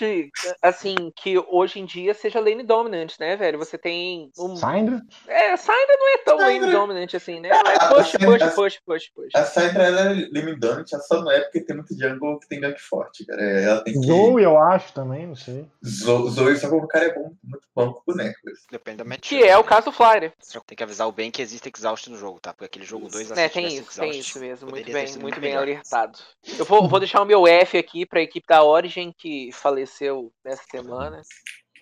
assim, 0.62 1.12
que 1.14 1.38
hoje 1.50 1.78
em 1.78 1.86
dia 1.86 2.14
seja 2.14 2.40
lane 2.40 2.64
dominant, 2.64 3.12
né, 3.20 3.36
velho? 3.36 3.60
Você 3.60 3.78
tem. 3.78 4.32
Um... 4.40 4.56
Syndra? 4.56 5.02
É, 5.28 5.58
Syndra 5.58 5.98
não 6.00 6.14
é 6.14 6.18
tão 6.20 6.40
Syndra. 6.40 6.54
lane 6.54 6.72
dominant 6.72 7.14
assim, 7.14 7.42
né? 7.42 7.50
Ela 7.50 7.74
é 7.74 7.80
push, 7.90 8.12
push, 8.12 8.56
push, 8.56 8.80
push, 8.86 9.10
push. 9.14 9.36
A 9.36 9.44
Syndra 9.44 9.84
ela 9.84 10.00
é 10.00 10.04
lane 10.06 10.56
dominant, 10.58 10.88
só 10.88 11.22
não 11.22 11.30
é 11.30 11.42
porque 11.42 11.60
tem 11.66 11.76
muito 11.76 11.94
jungle 11.94 12.40
que 12.40 12.48
tem 12.48 12.62
gank 12.62 12.80
forte, 12.80 13.26
cara. 13.26 13.42
É, 13.42 13.64
ela 13.66 13.84
tem 13.84 13.94
que... 13.94 14.08
Zoe, 14.08 14.42
eu 14.42 14.58
acho 14.58 14.94
também, 14.94 15.28
não 15.28 15.36
sei. 15.36 15.68
Zoe, 15.86 16.56
só 16.56 16.70
como 16.70 16.86
o 16.86 16.88
cara 16.88 17.08
é 17.08 17.14
bom, 17.14 17.34
muito 17.44 17.68
bom 17.76 17.92
com 17.92 18.04
boneco. 18.08 18.40
Depende 18.72 19.00
da 19.00 19.04
match. 19.04 19.28
Que 19.28 19.44
é 19.44 19.58
o 19.58 19.66
caso 19.66 19.88
do 19.88 19.92
Flyer. 19.92 20.32
Tem 20.66 20.78
que 20.78 20.84
avisar 20.84 21.10
o 21.10 21.12
bem 21.12 21.30
que 21.30 21.42
existe 21.42 21.70
exaust 21.76 22.10
no 22.10 22.18
jogo, 22.18 22.40
tá? 22.40 22.54
Porque 22.54 22.66
aquele 22.66 22.86
jogo 22.86 23.10
2 23.10 23.32
É, 23.32 23.50
tem 23.50 23.68
isso, 23.68 24.00
tem 24.00 24.12
isso 24.12 24.40
mesmo. 24.40 24.70
Muito 24.70 24.90
bem, 24.90 25.18
muito 25.18 25.42
bem 25.42 25.58
alertado. 25.58 26.18
Eu 26.58 26.64
vou, 26.64 26.88
vou 26.88 27.00
deixar 27.00 27.22
o 27.22 27.26
meu 27.26 27.46
F 27.46 27.78
aqui 27.78 27.81
pra 28.10 28.22
equipe 28.22 28.46
da 28.48 28.64
Origin, 28.64 29.14
que 29.18 29.50
faleceu 29.52 30.32
nessa 30.44 30.64
semana. 30.70 31.22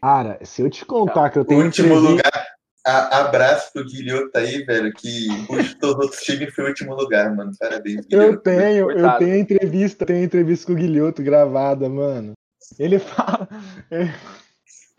Cara, 0.02 0.40
se 0.44 0.62
eu 0.62 0.70
te 0.70 0.86
contar 0.86 1.30
que 1.30 1.40
eu 1.40 1.46
tenho. 1.46 1.64
Último 1.64 1.96
lugar. 1.96 2.48
A, 2.86 3.20
abraço 3.20 3.74
pro 3.74 3.86
Guilhoto 3.86 4.38
aí, 4.38 4.64
velho, 4.64 4.92
que 4.94 5.28
os 5.50 5.76
outros 5.84 6.22
times 6.22 6.54
foi 6.56 6.64
o 6.64 6.68
último 6.70 6.96
lugar, 6.96 7.36
mano. 7.36 7.52
Parabéns. 7.60 8.06
Guilhoto. 8.06 8.34
Eu 8.34 8.38
tenho, 8.42 8.86
Coitado. 8.86 9.08
eu 9.08 9.18
tenho 9.20 9.36
entrevista, 9.36 10.06
tenho 10.06 10.24
entrevista 10.24 10.66
com 10.66 10.74
o 10.74 10.76
Guilhoto 10.76 11.22
gravada, 11.22 11.90
mano. 11.90 12.34
Ele 12.78 12.98
fala. 13.00 13.48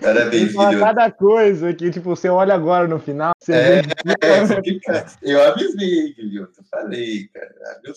Parabéns, 0.01 0.53
Fala 0.53 0.69
filho. 0.71 0.81
cada 0.81 1.11
coisa 1.11 1.75
que, 1.75 1.91
tipo, 1.91 2.09
você 2.15 2.29
olha 2.29 2.55
agora 2.55 2.89
no 2.89 2.99
final, 2.99 3.33
você 3.39 3.53
É, 3.53 3.83
vê. 3.83 3.89
é, 4.23 4.63
fica- 4.63 5.07
eu 5.23 5.43
avisei, 5.43 6.15
Guilherme. 6.15 6.49
Eu 6.57 6.65
falei, 6.71 7.29
cara. 7.33 7.51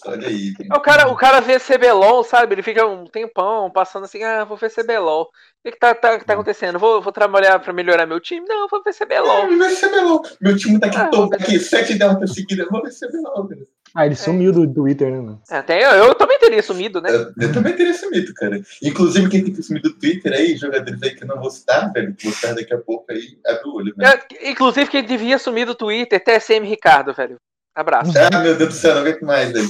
Olha 0.07 0.27
aí. 0.27 0.53
É, 0.69 0.75
O 0.75 0.79
cara, 0.81 1.07
o 1.09 1.15
cara 1.15 1.39
vê 1.39 1.57
CBLOL, 1.59 2.23
sabe? 2.23 2.53
Ele 2.55 2.63
fica 2.63 2.85
um 2.85 3.05
tempão 3.05 3.69
passando 3.71 4.03
assim, 4.03 4.21
ah, 4.23 4.43
vou 4.43 4.57
ver 4.57 4.69
CBLOL. 4.69 5.23
O 5.23 5.27
que, 5.63 5.71
que 5.71 5.79
tá, 5.79 5.95
tá, 5.95 6.19
tá 6.19 6.33
acontecendo? 6.33 6.77
Vou, 6.77 7.01
vou 7.01 7.13
trabalhar 7.13 7.57
pra 7.59 7.71
melhorar 7.71 8.05
meu 8.05 8.19
time? 8.19 8.45
Não, 8.47 8.67
vou 8.67 8.83
ver 8.83 8.93
CBLOL. 8.93 9.47
Não, 9.49 9.57
vai 9.57 9.69
ser 9.69 9.89
melhor. 9.89 10.21
Meu 10.41 10.57
time 10.57 10.79
tá 10.79 10.87
aqui, 10.87 10.97
Ah, 10.97 11.07
todo, 11.09 11.33
aqui 11.33 11.57
sete 11.59 11.95
derrotas 11.95 12.33
seguidas. 12.33 12.67
Vou 12.69 12.81
ver 12.83 12.89
é 12.89 13.11
melhor, 13.11 13.47
velho. 13.47 13.67
Ah, 13.95 14.07
ele 14.07 14.15
sumiu 14.15 14.51
do 14.51 14.67
Twitter, 14.67 15.11
né, 15.11 15.19
mano? 15.19 15.41
Até 15.47 15.83
eu, 15.85 16.05
eu 16.05 16.15
também 16.15 16.39
teria 16.39 16.63
sumido, 16.63 16.99
né? 16.99 17.09
Eu, 17.11 17.31
eu 17.39 17.53
também 17.53 17.75
teria 17.75 17.93
sumido, 17.93 18.33
cara. 18.33 18.59
Inclusive, 18.81 19.29
quem 19.29 19.43
tem 19.43 19.53
que 19.53 19.61
sumir 19.61 19.83
do 19.83 19.93
Twitter 19.93 20.33
aí, 20.33 20.57
jogadores 20.57 21.01
aí 21.03 21.15
que 21.15 21.23
eu 21.23 21.27
não 21.27 21.39
vou 21.39 21.51
citar, 21.51 21.93
velho, 21.93 22.15
que 22.15 22.23
vou 22.25 22.33
citar 22.33 22.55
daqui 22.55 22.73
a 22.73 22.79
pouco 22.79 23.05
aí, 23.11 23.37
abre 23.45 23.69
o 23.69 23.75
olho, 23.75 23.93
velho. 23.95 24.09
É, 24.09 24.49
inclusive, 24.49 24.89
quem 24.89 25.03
devia 25.03 25.37
sumir 25.37 25.67
do 25.67 25.75
Twitter, 25.75 26.23
TSM 26.23 26.65
Ricardo, 26.65 27.13
velho. 27.13 27.35
Abraço. 27.75 28.11
Ah, 28.17 28.39
meu 28.39 28.55
Deus 28.55 28.69
do 28.69 28.75
céu, 28.75 28.95
não 28.95 29.01
aguento 29.01 29.21
mais, 29.21 29.51
velho. 29.51 29.69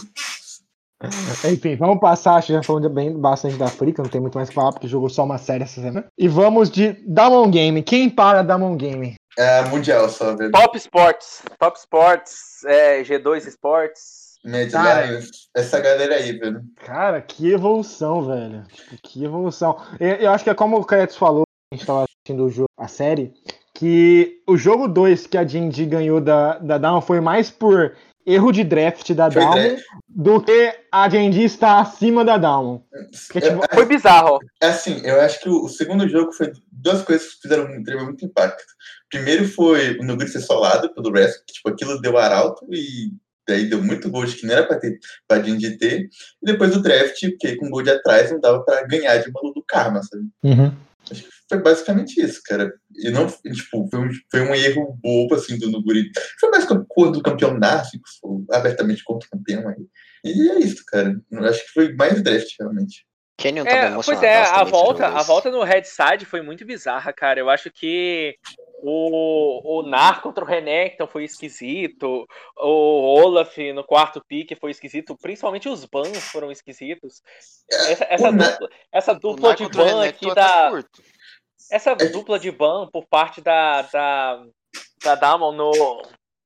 Enfim, 1.51 1.75
vamos 1.75 1.99
passar, 1.99 2.35
acho 2.35 2.47
que 2.47 2.53
já 2.53 2.63
falando 2.63 2.89
bem 2.89 3.19
bastante 3.19 3.57
da 3.57 3.65
África, 3.65 4.01
não 4.01 4.09
tem 4.09 4.21
muito 4.21 4.35
mais 4.35 4.47
que 4.47 4.55
falar, 4.55 4.71
porque 4.71 4.87
jogou 4.87 5.09
só 5.09 5.25
uma 5.25 5.37
série 5.37 5.63
essa 5.63 5.81
semana. 5.81 6.05
E 6.17 6.29
vamos 6.29 6.69
de 6.69 6.93
Damon 7.05 7.51
Game. 7.51 7.83
Quem 7.83 8.09
para 8.09 8.41
Damon 8.41 8.77
Game? 8.77 9.15
É 9.37 9.63
mundial 9.63 10.09
só, 10.09 10.35
velho. 10.35 10.51
Top 10.51 10.77
Sports. 10.77 11.43
Top 11.57 11.77
Sports, 11.77 12.63
é, 12.65 13.01
G2 13.01 13.47
Sports. 13.47 14.23
Cara. 14.71 15.05
Lions, 15.05 15.49
essa 15.55 15.79
galera 15.79 16.15
aí, 16.15 16.37
velho. 16.37 16.61
Cara, 16.75 17.21
que 17.21 17.51
evolução, 17.51 18.25
velho. 18.25 18.65
Tipo, 18.67 18.97
que 19.01 19.23
evolução. 19.23 19.81
Eu, 19.99 20.15
eu 20.15 20.31
acho 20.31 20.43
que 20.43 20.49
é 20.49 20.53
como 20.53 20.77
o 20.77 20.85
Cretos 20.85 21.15
falou, 21.15 21.43
a 21.71 21.75
gente 21.75 21.85
tava 21.85 22.03
assistindo 22.03 22.45
o 22.45 22.49
jogo, 22.49 22.69
a 22.77 22.87
série, 22.87 23.33
que 23.73 24.41
o 24.47 24.57
jogo 24.57 24.87
2 24.87 25.27
que 25.27 25.37
a 25.37 25.45
Jinji 25.47 25.85
ganhou 25.85 26.19
da, 26.19 26.57
da 26.59 26.77
Down 26.77 27.01
foi 27.01 27.21
mais 27.21 27.49
por 27.49 27.95
erro 28.25 28.51
de 28.51 28.63
draft 28.63 29.11
da 29.13 29.29
Foi 29.29 29.41
draft. 29.41 29.83
do 30.07 30.41
que 30.41 30.73
a 30.91 31.09
Jinji 31.09 31.43
está 31.43 31.79
acima 31.79 32.23
da 32.23 32.37
Down. 32.37 32.83
Porque, 33.27 33.41
tipo, 33.41 33.61
Foi 33.73 33.85
bizarro. 33.85 34.39
É 34.61 34.67
assim, 34.67 35.01
eu 35.03 35.19
acho 35.21 35.41
que 35.41 35.49
o, 35.49 35.63
o 35.63 35.69
segundo 35.69 36.07
jogo 36.07 36.31
foi 36.31 36.51
duas 36.71 37.01
coisas 37.01 37.33
que 37.33 37.41
fizeram 37.41 37.65
um, 37.65 37.83
teve 37.83 38.03
muito 38.03 38.25
impacto. 38.25 38.63
Primeiro 39.09 39.47
foi 39.47 39.97
o 39.97 40.03
Nuguri 40.03 40.29
ser 40.29 40.41
solado 40.41 40.93
pelo 40.93 41.11
resto, 41.11 41.43
que 41.45 41.53
tipo, 41.53 41.69
aquilo 41.69 42.01
deu 42.01 42.17
arauto 42.17 42.65
e 42.71 43.11
daí 43.47 43.69
deu 43.69 43.83
muito 43.83 44.09
gol 44.09 44.25
de 44.25 44.35
que 44.35 44.45
não 44.47 44.53
era 44.53 44.65
pra 44.65 44.79
ter 44.79 44.97
pra 45.27 45.41
Jinji 45.41 45.77
ter. 45.77 46.09
E 46.41 46.45
depois 46.45 46.75
o 46.75 46.81
draft, 46.81 47.19
porque 47.21 47.55
com 47.57 47.69
gol 47.69 47.83
de 47.83 47.91
atrás 47.91 48.31
não 48.31 48.39
dava 48.39 48.63
pra 48.63 48.85
ganhar 48.87 49.17
de 49.17 49.31
Malu 49.31 49.53
do 49.53 49.63
Karma, 49.67 50.01
sabe? 50.01 50.23
Foi 51.53 51.61
basicamente 51.61 52.19
isso, 52.19 52.41
cara. 52.43 52.73
E 52.95 53.11
não, 53.11 53.27
tipo, 53.27 53.87
foi 53.89 53.99
um, 53.99 54.09
foi 54.31 54.41
um 54.41 54.55
erro 54.55 54.97
bobo, 54.99 55.35
assim, 55.35 55.57
do 55.57 55.69
Nuguri. 55.69 56.09
Foi 56.39 56.49
mais 56.49 56.65
que 56.65 56.73
quando 56.87 57.17
o 57.17 57.21
campeão 57.21 57.53
nasce, 57.53 57.99
que 57.99 58.09
foi 58.19 58.57
abertamente 58.57 59.03
contra 59.03 59.27
o 59.27 59.31
campeão 59.31 59.67
aí. 59.67 59.85
E 60.25 60.49
é 60.49 60.59
isso, 60.59 60.83
cara. 60.87 61.15
Eu 61.31 61.45
acho 61.45 61.63
que 61.63 61.73
foi 61.73 61.93
mais 61.93 62.23
draft, 62.23 62.55
realmente. 62.59 63.05
Tava 63.63 63.69
É, 63.69 64.03
pois 64.03 64.23
é, 64.23 64.41
a 64.41 64.63
volta, 64.63 65.07
a 65.07 65.21
volta 65.23 65.51
no 65.51 65.63
Red 65.63 65.83
Side 65.83 66.25
foi 66.25 66.41
muito 66.41 66.65
bizarra, 66.65 67.11
cara. 67.11 67.39
Eu 67.39 67.49
acho 67.49 67.69
que 67.71 68.35
o, 68.81 69.79
o 69.79 69.83
Nar 69.83 70.21
contra 70.21 70.43
o 70.43 70.47
Renekton 70.47 71.07
foi 71.07 71.23
esquisito. 71.23 72.27
O 72.57 73.19
Olaf 73.19 73.57
no 73.73 73.83
quarto 73.83 74.23
pique 74.27 74.55
foi 74.55 74.71
esquisito. 74.71 75.17
Principalmente 75.19 75.67
os 75.67 75.85
bans 75.85 76.23
foram 76.25 76.51
esquisitos. 76.51 77.21
Essa, 77.71 78.05
essa 78.09 78.31
Nar- 78.31 78.51
dupla, 78.51 78.69
essa 78.91 79.13
dupla 79.13 79.55
de 79.55 79.69
ban 79.69 80.05
aqui 80.05 80.33
da. 80.33 80.69
curto. 80.69 81.01
Essa 81.71 81.95
dupla 81.95 82.39
de 82.39 82.51
ban 82.51 82.87
por 82.91 83.05
parte 83.07 83.41
da. 83.41 83.81
da, 83.83 84.43
da 85.03 85.15
Damon 85.15 85.51
no, 85.51 86.01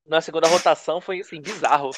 na 0.07 0.21
segunda 0.21 0.47
rotação 0.47 1.01
foi 1.01 1.19
assim, 1.21 1.41
bizarro. 1.41 1.91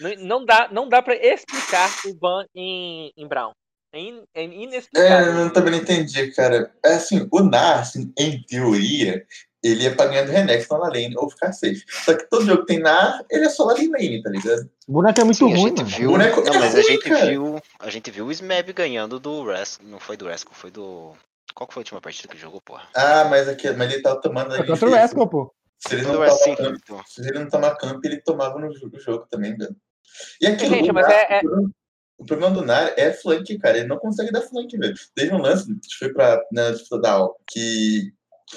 Não, 0.00 0.14
não 0.18 0.44
dá, 0.44 0.68
não 0.72 0.88
dá 0.88 1.00
pra 1.02 1.14
explicar 1.14 1.88
o 2.06 2.14
ban 2.14 2.44
em, 2.54 3.12
em 3.16 3.26
Brown. 3.28 3.52
É, 3.92 4.00
in, 4.00 4.24
é 4.34 4.42
É, 4.42 4.44
inexplicável. 4.44 5.32
eu 5.38 5.52
também 5.52 5.70
não 5.72 5.78
entendi, 5.78 6.32
cara. 6.32 6.74
É 6.84 6.94
assim, 6.94 7.28
o 7.30 7.40
Nar, 7.40 7.78
assim, 7.80 8.12
em 8.18 8.42
teoria, 8.42 9.24
ele 9.62 9.86
é 9.86 9.94
pra 9.94 10.06
ganhar 10.06 10.24
do 10.24 10.32
Renekton 10.32 10.78
na 10.78 10.88
lane 10.88 11.14
ou 11.16 11.30
ficar 11.30 11.52
safe. 11.52 11.84
Só 11.88 12.12
que 12.12 12.28
todo 12.28 12.44
jogo 12.44 12.62
que 12.62 12.66
tem 12.74 12.80
Nar, 12.80 13.24
ele 13.30 13.44
é 13.44 13.48
só 13.48 13.64
lá 13.64 13.78
em 13.78 13.88
lane, 13.88 14.20
tá 14.20 14.30
ligado? 14.30 14.68
o 14.88 14.92
boneco 14.92 15.20
é 15.20 15.24
muito 15.24 15.38
Sim, 15.38 15.52
a 15.52 15.56
ruim, 15.56 15.72
mano. 15.76 15.84
viu. 15.84 16.10
boneco 16.10 16.40
Não, 16.40 16.54
é 16.54 16.58
mas 16.58 16.74
a 16.74 16.78
ruim, 16.78 16.82
gente 16.82 17.08
cara. 17.08 17.26
viu. 17.26 17.62
A 17.78 17.88
gente 17.90 18.10
viu 18.10 18.26
o 18.26 18.32
Smeb 18.32 18.72
ganhando 18.72 19.20
do 19.20 19.44
Rascal. 19.44 19.86
Não 19.86 20.00
foi 20.00 20.16
do 20.16 20.26
Rascal, 20.26 20.54
foi 20.54 20.72
do. 20.72 21.12
Qual 21.54 21.68
que 21.68 21.74
foi 21.74 21.80
a 21.80 21.84
última 21.84 22.00
partida 22.00 22.28
que 22.28 22.38
jogou, 22.38 22.60
porra? 22.60 22.88
Ah, 22.94 23.24
mas, 23.24 23.48
aqui, 23.48 23.70
mas 23.72 23.92
ele 23.92 24.02
tava 24.02 24.20
tomando. 24.20 24.54
É 24.54 24.58
ali 24.58 24.66
contra 24.66 25.20
o 25.20 25.28
pô. 25.28 25.54
Se 25.78 25.94
ele 25.94 26.02
não 26.02 26.12
do 26.12 26.18
Rascal, 26.20 26.56
toma 26.56 26.56
camp, 26.56 26.80
então. 26.82 27.02
se 27.06 27.20
ele 27.20 27.38
não 27.38 27.48
tomar 27.48 27.76
camp, 27.76 28.04
ele 28.04 28.16
tomava 28.22 28.58
no 28.58 28.72
jogo, 28.74 28.98
jogo 28.98 29.26
também, 29.30 29.56
velho. 29.56 29.76
E 30.40 30.46
aquilo, 30.46 30.74
Gente, 30.74 30.90
o 30.90 30.94
mas 30.94 31.06
Nar, 31.06 31.14
é- 31.14 31.36
é- 31.36 31.40
o 32.16 32.24
problema- 32.24 32.54
do 32.54 32.64
Nar 32.64 32.92
é 32.96 33.12
flank, 33.12 33.58
cara. 33.58 33.78
Ele 33.78 33.86
não 33.88 33.98
consegue 33.98 34.32
dar 34.32 34.40
flank, 34.42 34.76
velho. 34.76 34.94
Teve 35.14 35.34
um 35.34 35.38
lance 35.42 35.66
que 35.66 35.94
foi 35.98 36.12
pra, 36.12 36.40
na 36.50 36.70
disputa 36.70 37.00
da 37.02 37.12
Al, 37.12 37.36
que, 37.46 38.12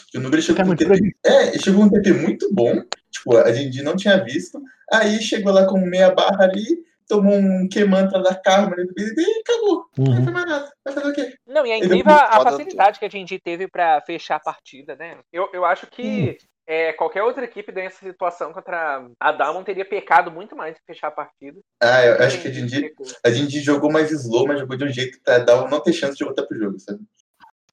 que 0.10 0.18
o 0.18 0.22
Nubri 0.22 0.42
Que 0.42 0.52
é 0.52 0.56
chegou 0.56 0.62
com 0.64 0.68
muito 0.68 0.86
um 0.86 0.90
TP. 0.90 1.18
É, 1.26 1.60
chegou 1.60 1.84
um 1.84 1.90
TP 1.90 2.14
muito 2.14 2.54
bom. 2.54 2.82
Tipo, 3.12 3.38
a 3.38 3.52
gente 3.52 3.82
não 3.82 3.96
tinha 3.96 4.24
visto. 4.24 4.62
Aí 4.92 5.22
chegou 5.22 5.52
lá 5.52 5.66
com 5.68 5.78
meia 5.80 6.12
barra 6.12 6.44
ali, 6.46 6.84
tomou 7.08 7.34
um 7.36 7.68
Q-mantra 7.72 8.22
da 8.22 8.36
Karma 8.36 8.74
ali 8.74 8.86
do 8.86 8.94
BDD 8.94 9.22
e 9.22 9.40
acabou. 9.42 9.86
Não 9.98 10.14
Uhum. 10.18 10.24
foi 10.24 10.34
mais 10.34 10.46
nada. 10.46 10.72
Vai 10.86 10.94
fazer 10.94 11.08
o 11.10 11.14
quê? 11.14 11.34
Não, 11.48 11.66
e 11.66 11.72
é 11.72 11.78
incrível 11.78 12.12
é 12.12 12.16
a, 12.16 12.42
facilidade 12.42 13.00
que 13.00 13.06
a 13.06 13.10
gente 13.10 13.40
teve 13.40 13.68
pra 13.68 14.02
fechar 14.02 14.36
a 14.36 14.40
partida, 14.40 14.96
né? 14.96 15.18
Eu, 15.32 15.50
eu 15.54 15.64
acho 15.66 15.88
que 15.88 16.38
é, 16.68 16.92
qualquer 16.94 17.24
outra 17.24 17.46
equipe 17.46 17.72
nessa 17.72 18.06
situação 18.06 18.52
contra 18.52 19.06
a 19.20 19.32
Damon 19.32 19.64
teria 19.64 19.86
pecado 19.86 20.30
muito 20.30 20.56
mais 20.56 20.76
em 20.76 20.82
fechar 20.86 21.08
a 21.08 21.12
partida. 21.12 21.60
Ah, 21.82 22.04
eu 22.06 22.24
acho 22.26 22.42
que 22.42 22.48
a 22.50 22.52
gente, 22.52 22.94
a 23.26 23.30
gente 23.32 23.60
jogou 23.62 23.92
mais 23.92 24.12
slow, 24.12 24.46
mas 24.46 24.60
jogou 24.60 24.76
de 24.78 24.84
um 24.84 24.90
jeito 24.90 25.18
pra 25.24 25.40
dar, 25.40 25.70
não 25.70 25.80
ter 25.82 25.94
chance 25.94 26.18
de 26.18 26.26
voltar 26.26 26.44
pro 26.44 26.58
jogo, 26.58 26.78
sabe? 26.80 27.00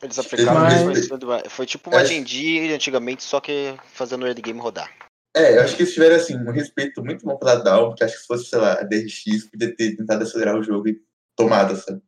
Eles 0.02 0.18
aplicaram 0.18 0.60
Mas- 0.60 1.08
do- 1.08 1.50
Foi 1.50 1.64
tipo 1.66 1.88
uma 1.90 2.02
É. 2.02 2.04
Genji 2.04 2.72
antigamente, 2.72 3.22
só 3.22 3.40
que 3.40 3.74
fazendo 3.92 4.22
o 4.24 4.26
early 4.26 4.42
game 4.42 4.60
rodar. 4.60 4.90
É, 5.36 5.56
eu 5.56 5.62
acho 5.62 5.76
que 5.76 5.82
eles 5.82 5.92
tiveram, 5.92 6.16
assim, 6.16 6.36
um 6.36 6.50
respeito 6.52 7.02
muito 7.04 7.24
bom 7.26 7.36
pela 7.36 7.56
Down, 7.56 7.88
porque 7.88 8.04
acho 8.04 8.14
que 8.14 8.20
se 8.20 8.26
fosse, 8.26 8.44
sei 8.48 8.58
lá, 8.58 8.74
a 8.74 8.82
DRX, 8.84 9.50
podia 9.50 9.74
ter 9.74 9.96
tentado 9.96 10.22
acelerar 10.22 10.56
o 10.56 10.62
jogo 10.62 10.88
e 10.88 11.00
tomado, 11.36 11.74
sabe? 11.76 12.00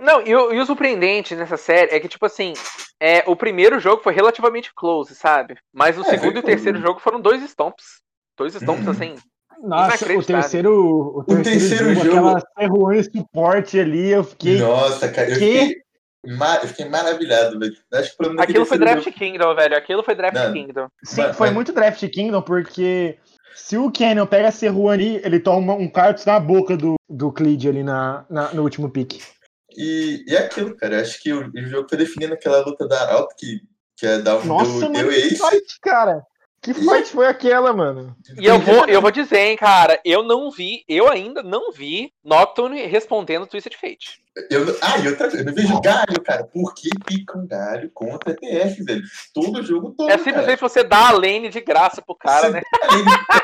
Não, 0.00 0.22
e 0.26 0.34
o, 0.34 0.50
e 0.52 0.58
o 0.58 0.64
surpreendente 0.64 1.34
nessa 1.36 1.58
série 1.58 1.94
é 1.94 2.00
que, 2.00 2.08
tipo 2.08 2.24
assim, 2.24 2.54
é, 2.98 3.22
o 3.26 3.36
primeiro 3.36 3.78
jogo 3.78 4.02
foi 4.02 4.14
relativamente 4.14 4.72
close, 4.74 5.14
sabe? 5.14 5.58
Mas 5.70 5.98
o 5.98 6.00
É, 6.00 6.04
segundo 6.04 6.36
e 6.36 6.38
o 6.38 6.42
terceiro 6.42 6.80
jogo 6.80 6.98
foram 7.00 7.20
dois 7.20 7.42
stomps. 7.42 8.00
Dois 8.38 8.54
stomps, 8.54 8.86
Uhum. 8.86 8.90
assim. 8.92 9.16
Nossa, 9.62 10.10
o 10.16 10.22
terceiro, 10.24 11.12
o 11.18 11.24
terceiro, 11.24 11.44
terceiro 11.44 11.94
jogo, 11.94 12.04
jogo- 12.06 12.28
aquela 12.28 12.42
Serruane 12.58 13.04
suporte 13.04 13.78
ali, 13.78 14.08
eu 14.08 14.24
fiquei. 14.24 14.58
Nossa, 14.58 15.06
cara, 15.12 15.28
eu 15.28 15.38
Que? 15.38 15.44
fiquei, 15.44 15.82
ma- 16.26 16.56
eu 16.62 16.68
fiquei 16.68 16.88
maravilhado, 16.88 17.58
velho. 17.58 17.74
Acho 17.92 18.10
que 18.16 18.22
daquele 18.22 18.42
Aquilo 18.42 18.66
foi 18.66 18.78
Draft 18.78 19.10
Kingdom, 19.12 19.54
velho. 19.54 19.76
Aquilo 19.76 20.02
foi 20.02 20.14
Draft 20.14 20.34
Não. 20.36 20.52
Kingdom. 20.52 20.88
Sim, 21.04 21.22
Mas- 21.22 21.36
foi 21.36 21.46
mas- 21.48 21.54
muito 21.54 21.72
Draft 21.72 22.08
Kingdom, 22.10 22.42
porque 22.42 23.18
se 23.54 23.76
o 23.76 23.90
Canyon 23.90 24.26
pega 24.26 24.48
a 24.48 24.52
Serruane, 24.52 25.20
ele 25.24 25.40
toma 25.40 25.74
um 25.74 25.88
cartus 25.88 26.24
na 26.24 26.38
boca 26.38 26.76
do, 26.76 26.94
do 27.08 27.32
Clid 27.32 27.68
ali 27.68 27.82
na, 27.82 28.24
na- 28.30 28.52
no 28.52 28.62
último 28.62 28.90
pique. 28.90 29.20
E, 29.76 30.24
e 30.26 30.34
é 30.34 30.40
aquilo, 30.40 30.76
cara. 30.76 31.00
Acho 31.00 31.22
que 31.22 31.32
o, 31.32 31.48
o 31.48 31.66
jogo 31.66 31.88
foi 31.88 31.98
definindo 31.98 32.34
aquela 32.34 32.60
luta 32.64 32.86
da 32.88 33.00
Arauto 33.02 33.34
que, 33.38 33.60
que 33.96 34.06
a 34.06 34.18
Down 34.18 34.44
Nossa, 34.44 34.80
deu, 34.80 34.92
mano, 34.92 35.10
deu 35.10 35.10
que 35.10 35.36
fight, 35.36 35.80
cara. 35.80 36.22
Que 36.62 36.74
fight 36.74 37.06
foi 37.08 37.26
aquela, 37.26 37.72
mano? 37.72 38.14
E 38.38 38.44
eu 38.44 38.58
vou, 38.58 38.84
eu 38.86 39.00
vou 39.00 39.10
dizer, 39.10 39.38
hein, 39.38 39.56
cara, 39.56 39.98
eu 40.04 40.22
não 40.22 40.50
vi, 40.50 40.84
eu 40.86 41.08
ainda 41.08 41.42
não 41.42 41.72
vi 41.72 42.12
Nocturne 42.22 42.84
respondendo 42.86 43.46
Twisted 43.46 43.74
Fate. 43.80 44.20
Eu, 44.50 44.76
ah, 44.82 44.98
e 44.98 45.08
outra 45.08 45.28
coisa, 45.28 45.38
eu 45.38 45.44
não 45.46 45.54
vejo 45.54 45.80
galho, 45.80 46.20
cara. 46.22 46.44
Por 46.44 46.74
que 46.74 46.90
picam 47.06 47.46
galho 47.46 47.90
contra 47.94 48.34
TF, 48.34 48.82
velho? 48.84 49.02
Todo 49.32 49.62
jogo 49.62 49.94
todo. 49.96 50.10
É 50.10 50.18
simplesmente 50.18 50.60
você 50.60 50.84
dar 50.84 51.08
a 51.08 51.12
lane 51.12 51.48
de 51.48 51.60
graça 51.62 52.02
pro 52.02 52.14
cara, 52.14 52.48
Você 52.48 52.52
né? 52.52 52.62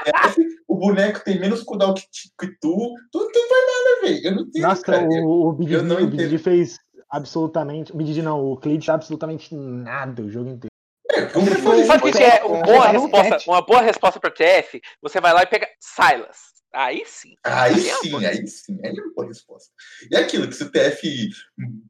TF, 0.04 0.46
o 0.68 0.76
boneco 0.76 1.24
tem 1.24 1.40
menos 1.40 1.62
cooldown 1.62 1.94
que, 1.94 2.02
que 2.38 2.48
tu, 2.60 2.94
tu 3.10 3.18
não 3.18 3.48
faz 3.48 3.64
nada, 3.66 4.00
velho. 4.02 4.26
Eu 4.26 4.34
não 4.36 4.42
entendo, 4.42 4.62
Nossa, 4.62 4.82
cara. 4.82 5.02
Eu- 5.10 5.24
o, 5.24 5.48
o 5.48 5.52
BDD, 5.54 5.74
eu 5.76 5.82
não 5.82 5.96
o 5.96 6.06
BDD 6.06 6.24
entendo. 6.26 6.38
fez 6.38 6.76
absolutamente. 7.10 7.92
O 7.92 7.96
BDD 7.96 8.20
não, 8.20 8.44
o 8.44 8.56
Clid 8.58 8.90
absolutamente 8.90 9.54
nada 9.54 10.20
o 10.22 10.30
jogo 10.30 10.50
inteiro. 10.50 10.68
É, 11.16 11.26
como 11.26 11.46
Foi- 11.46 11.84
Sabe 11.84 12.08
o 12.08 12.12
que, 12.12 12.22
é 12.22 12.44
um 12.44 12.54
uma 12.54 12.62
boa, 12.62 12.86
resposta, 12.88 13.50
uma 13.50 13.62
boa 13.62 13.80
resposta 13.80 14.20
pra 14.20 14.30
TF? 14.30 14.80
Você 15.02 15.20
vai 15.20 15.32
lá 15.32 15.42
e 15.42 15.46
pega 15.46 15.68
Silas. 15.80 16.56
Aí 16.76 17.04
sim. 17.06 17.34
Aí 17.42 17.88
é 17.88 17.94
uma 17.94 18.20
sim, 18.20 18.26
aí 18.26 18.46
sim, 18.46 18.78
aí 18.84 18.90
é 18.90 19.00
uma 19.00 19.14
boa 19.14 19.26
resposta. 19.26 19.70
E 20.10 20.14
é 20.14 20.20
aquilo, 20.20 20.46
que 20.46 20.54
se 20.54 20.62
o 20.62 20.70
TF 20.70 21.30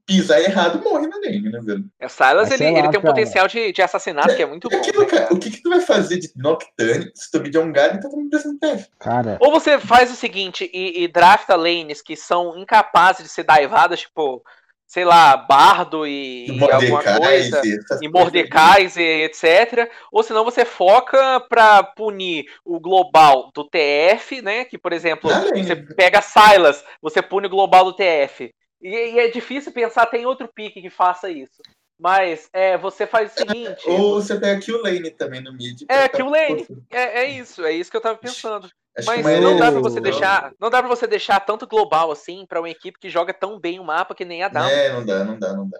pisar 0.07 0.41
errado, 0.41 0.81
morre 0.81 1.09
na 1.09 1.19
game, 1.19 1.51
né, 1.51 1.59
velho? 1.61 1.85
É, 1.99 2.07
Silas, 2.07 2.53
ele, 2.53 2.71
lá, 2.71 2.79
ele 2.79 2.89
tem 2.91 3.01
um 3.01 3.03
potencial 3.03 3.49
de, 3.49 3.73
de 3.73 3.83
assassinato 3.83 4.37
que 4.37 4.43
é 4.43 4.47
muito 4.47 4.69
bom. 4.69 4.77
aquilo, 4.77 5.01
né, 5.01 5.07
cara, 5.07 5.23
cara? 5.23 5.35
o 5.35 5.41
que, 5.41 5.51
que 5.51 5.61
tu 5.61 5.71
vai 5.71 5.81
fazer 5.81 6.19
de 6.19 6.31
Nocturne 6.37 7.11
se 7.17 7.31
tu 7.33 7.43
pedir 7.43 7.59
um 7.59 7.73
galho 7.73 7.97
e 7.97 8.01
tá 8.01 8.09
tomando 8.09 8.31
pressão 8.31 8.53
no 8.53 8.61
TF? 8.61 8.89
Cara, 9.01 9.39
Ou 9.41 9.51
você 9.51 9.77
faz 9.81 10.09
o 10.13 10.15
seguinte 10.15 10.71
e, 10.73 11.03
e 11.03 11.09
drafta 11.09 11.57
lanes 11.57 12.01
que 12.01 12.15
são 12.15 12.57
incapazes 12.57 13.25
de 13.25 13.29
ser 13.29 13.43
daivadas, 13.43 14.01
tipo 14.01 14.45
sei 14.87 15.05
lá, 15.05 15.37
Bardo 15.37 16.07
e, 16.07 16.47
e 16.47 16.71
alguma 16.71 17.03
coisa, 17.03 17.61
e 18.01 18.09
Mordekaiser, 18.09 19.25
etc. 19.25 19.91
Ou 20.13 20.23
senão 20.23 20.45
você 20.45 20.65
foca 20.65 21.41
para 21.49 21.83
punir 21.83 22.47
o 22.65 22.79
global 22.79 23.51
do 23.55 23.65
TF, 23.65 24.41
né? 24.43 24.65
Que, 24.65 24.79
por 24.79 24.93
exemplo, 24.93 25.31
ah, 25.31 25.45
você 25.55 25.77
pega 25.77 26.23
Silas, 26.23 26.85
você 27.03 27.21
pune 27.21 27.47
o 27.47 27.51
global 27.51 27.85
do 27.85 27.95
TF. 27.95 28.51
E, 28.81 28.89
e, 28.89 29.19
é 29.19 29.29
difícil 29.29 29.73
pensar, 29.73 30.07
tem 30.07 30.27
outro 30.27 30.49
pique 30.49 30.81
que 30.81 30.91
faça 30.91 31.29
isso. 31.31 31.61
Mas 31.99 32.49
é, 32.53 32.77
você 32.77 33.07
faz 33.07 33.33
o 33.33 33.39
seguinte. 33.39 33.89
Ou 33.89 34.21
você 34.21 34.39
pega 34.39 34.61
Kill 34.61 34.83
Lane 34.83 35.11
também 35.11 35.43
no 35.43 35.53
mid. 35.53 35.83
É, 35.89 36.07
Kill 36.09 36.29
Lane. 36.29 36.67
É, 36.91 37.23
é 37.23 37.31
isso, 37.31 37.65
é 37.65 37.73
isso 37.73 37.91
que 37.91 37.97
eu 37.97 38.03
tava 38.03 38.19
pensando. 38.19 38.69
Acho 38.97 39.23
mas 39.23 39.41
não 39.41 39.59
dá 39.59 39.71
para 39.71 39.81
você 39.81 40.01
deixar, 40.01 40.53
não 40.59 40.71
dá 40.71 40.79
para 40.79 40.89
você 40.89 41.07
deixar 41.07 41.41
tanto 41.41 41.67
global 41.67 42.11
assim 42.11 42.47
para 42.47 42.61
uma 42.61 42.71
equipe 42.71 42.99
que 42.99 43.11
joga 43.11 43.35
tão 43.35 43.61
bem 43.61 43.79
o 43.79 43.85
mapa 43.85 44.15
que 44.15 44.25
nem 44.25 44.43
a 44.43 44.49
Down. 44.49 44.67
É, 44.67 44.93
não 44.93 45.05
dá, 45.05 45.25
não 45.25 45.39
dá, 45.39 45.53
não 45.55 45.69
dá. 45.69 45.79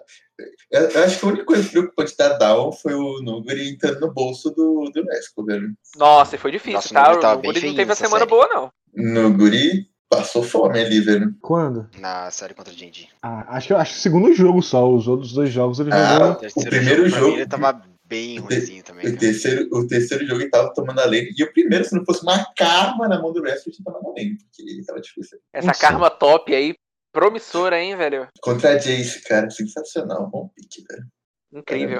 Eu, 0.71 0.89
eu 0.89 1.03
acho 1.03 1.19
que 1.19 1.25
a 1.25 1.29
única 1.29 1.45
coisa 1.45 1.67
preocupante 1.67 2.15
da 2.15 2.37
Down 2.37 2.71
foi 2.71 2.93
o 2.93 3.21
Nuguri 3.23 3.69
entrando 3.69 4.01
no 4.01 4.13
bolso 4.13 4.51
do, 4.51 4.91
do 4.93 5.03
Nesco, 5.03 5.43
velho. 5.43 5.73
Nossa, 5.95 6.37
foi 6.37 6.51
difícil, 6.51 6.93
Nossa, 6.93 7.19
tá? 7.19 7.33
O 7.33 7.35
Nuguri 7.37 7.67
não 7.67 7.75
teve 7.75 7.91
a 7.91 7.95
semana 7.95 8.19
série. 8.19 8.29
boa, 8.29 8.47
não. 8.47 8.71
Nuguri 8.93 9.87
passou 10.07 10.43
fome 10.43 10.79
ali, 10.79 10.99
velho. 11.01 11.35
Quando? 11.41 11.89
Na 11.99 12.29
série 12.29 12.53
contra 12.53 12.71
o 12.71 12.75
Jinji. 12.75 13.09
Ah, 13.21 13.57
acho, 13.57 13.75
acho 13.75 13.93
que 13.93 13.99
o 13.99 14.01
segundo 14.01 14.33
jogo 14.33 14.61
só. 14.61 14.87
Os 14.87 15.07
outros 15.07 15.33
dois 15.33 15.49
jogos 15.49 15.79
ele 15.79 15.91
ah, 15.91 16.13
jogou. 16.13 16.49
O, 16.55 16.61
o 16.61 16.65
primeiro 16.65 17.09
jogo. 17.09 17.25
jogo 17.25 17.37
ele 17.37 17.47
tava 17.47 17.81
bem 18.07 18.39
ruimzinho 18.39 18.83
também. 18.83 19.07
O 19.07 19.17
terceiro, 19.17 19.67
o 19.71 19.87
terceiro 19.87 20.25
jogo 20.25 20.41
ele 20.41 20.49
tava 20.49 20.73
tomando 20.73 20.99
a 20.99 21.05
lane. 21.05 21.33
E 21.37 21.43
o 21.43 21.51
primeiro, 21.51 21.83
se 21.83 21.95
não 21.95 22.05
fosse 22.05 22.23
uma 22.23 22.45
karma 22.55 23.07
na 23.07 23.21
mão 23.21 23.33
do 23.33 23.41
Rashford, 23.41 23.77
ele 23.77 23.83
tava 23.83 24.01
na 24.01 24.09
lane, 24.09 24.37
porque 24.37 24.85
tava 24.85 25.01
difícil. 25.01 25.39
Essa 25.53 25.73
karma 25.73 26.09
top 26.09 26.55
aí, 26.55 26.75
promissora, 27.11 27.79
hein, 27.79 27.95
velho? 27.95 28.27
Contra 28.41 28.71
a 28.71 28.77
Jace, 28.77 29.21
cara, 29.23 29.49
sensacional. 29.49 30.27
Bom 30.29 30.49
pique, 30.55 30.83
velho. 30.89 31.05
Incrível. 31.53 31.99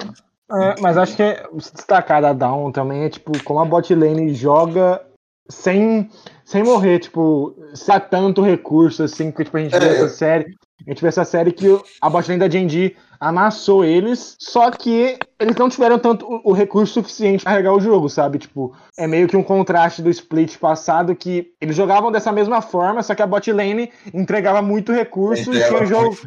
É, 0.50 0.80
mas 0.80 0.98
acho 0.98 1.16
que 1.16 1.24
é, 1.24 1.46
destacar 1.54 2.22
da 2.22 2.32
Down 2.32 2.72
também 2.72 3.04
é 3.04 3.10
tipo 3.10 3.32
como 3.44 3.60
a 3.60 3.66
bot 3.66 3.94
lane 3.94 4.34
joga 4.34 5.06
sem, 5.50 6.10
sem 6.46 6.64
morrer, 6.64 7.00
tipo, 7.00 7.56
se 7.74 7.92
há 7.92 8.00
tanto 8.00 8.42
recurso 8.42 9.04
assim, 9.04 9.32
que 9.32 9.44
tipo, 9.44 9.58
a 9.58 9.60
gente 9.60 9.76
é. 9.76 9.80
vê 9.80 9.88
essa 9.88 10.10
série. 10.10 10.56
A 10.86 10.90
gente 10.90 11.02
vê 11.02 11.08
essa 11.08 11.26
série 11.26 11.52
que 11.52 11.68
a 12.02 12.10
bot 12.10 12.28
lane 12.28 12.40
da 12.40 12.50
Genji 12.50 12.96
amassou 13.20 13.84
eles, 13.84 14.36
só 14.40 14.70
que 14.70 15.18
eles 15.40 15.56
não 15.56 15.70
tiveram 15.70 15.98
tanto 15.98 16.26
o, 16.44 16.54
recurso 16.54 16.94
suficiente 16.94 17.44
para 17.44 17.54
carregar 17.54 17.74
o 17.74 17.80
jogo, 17.80 18.08
sabe? 18.10 18.38
Tipo, 18.38 18.76
é 18.98 19.08
meio 19.08 19.28
que 19.28 19.36
um 19.36 19.44
contraste 19.44 20.02
do 20.02 20.10
split 20.10 20.58
passado 20.58 21.16
que 21.16 21.52
eles 21.60 21.76
jogavam 21.76 22.12
dessa 22.12 22.32
mesma 22.32 22.62
forma, 22.62 23.02
só 23.02 23.16
que 23.16 23.22
a 23.22 23.28
bot 23.28 23.52
lane 23.52 23.92
entregava 24.14 24.62
muito 24.62 24.92
recurso 24.92 25.52
e 25.54 25.64
tinha 25.64 25.82
um 25.82 25.86
jogo. 25.86 26.18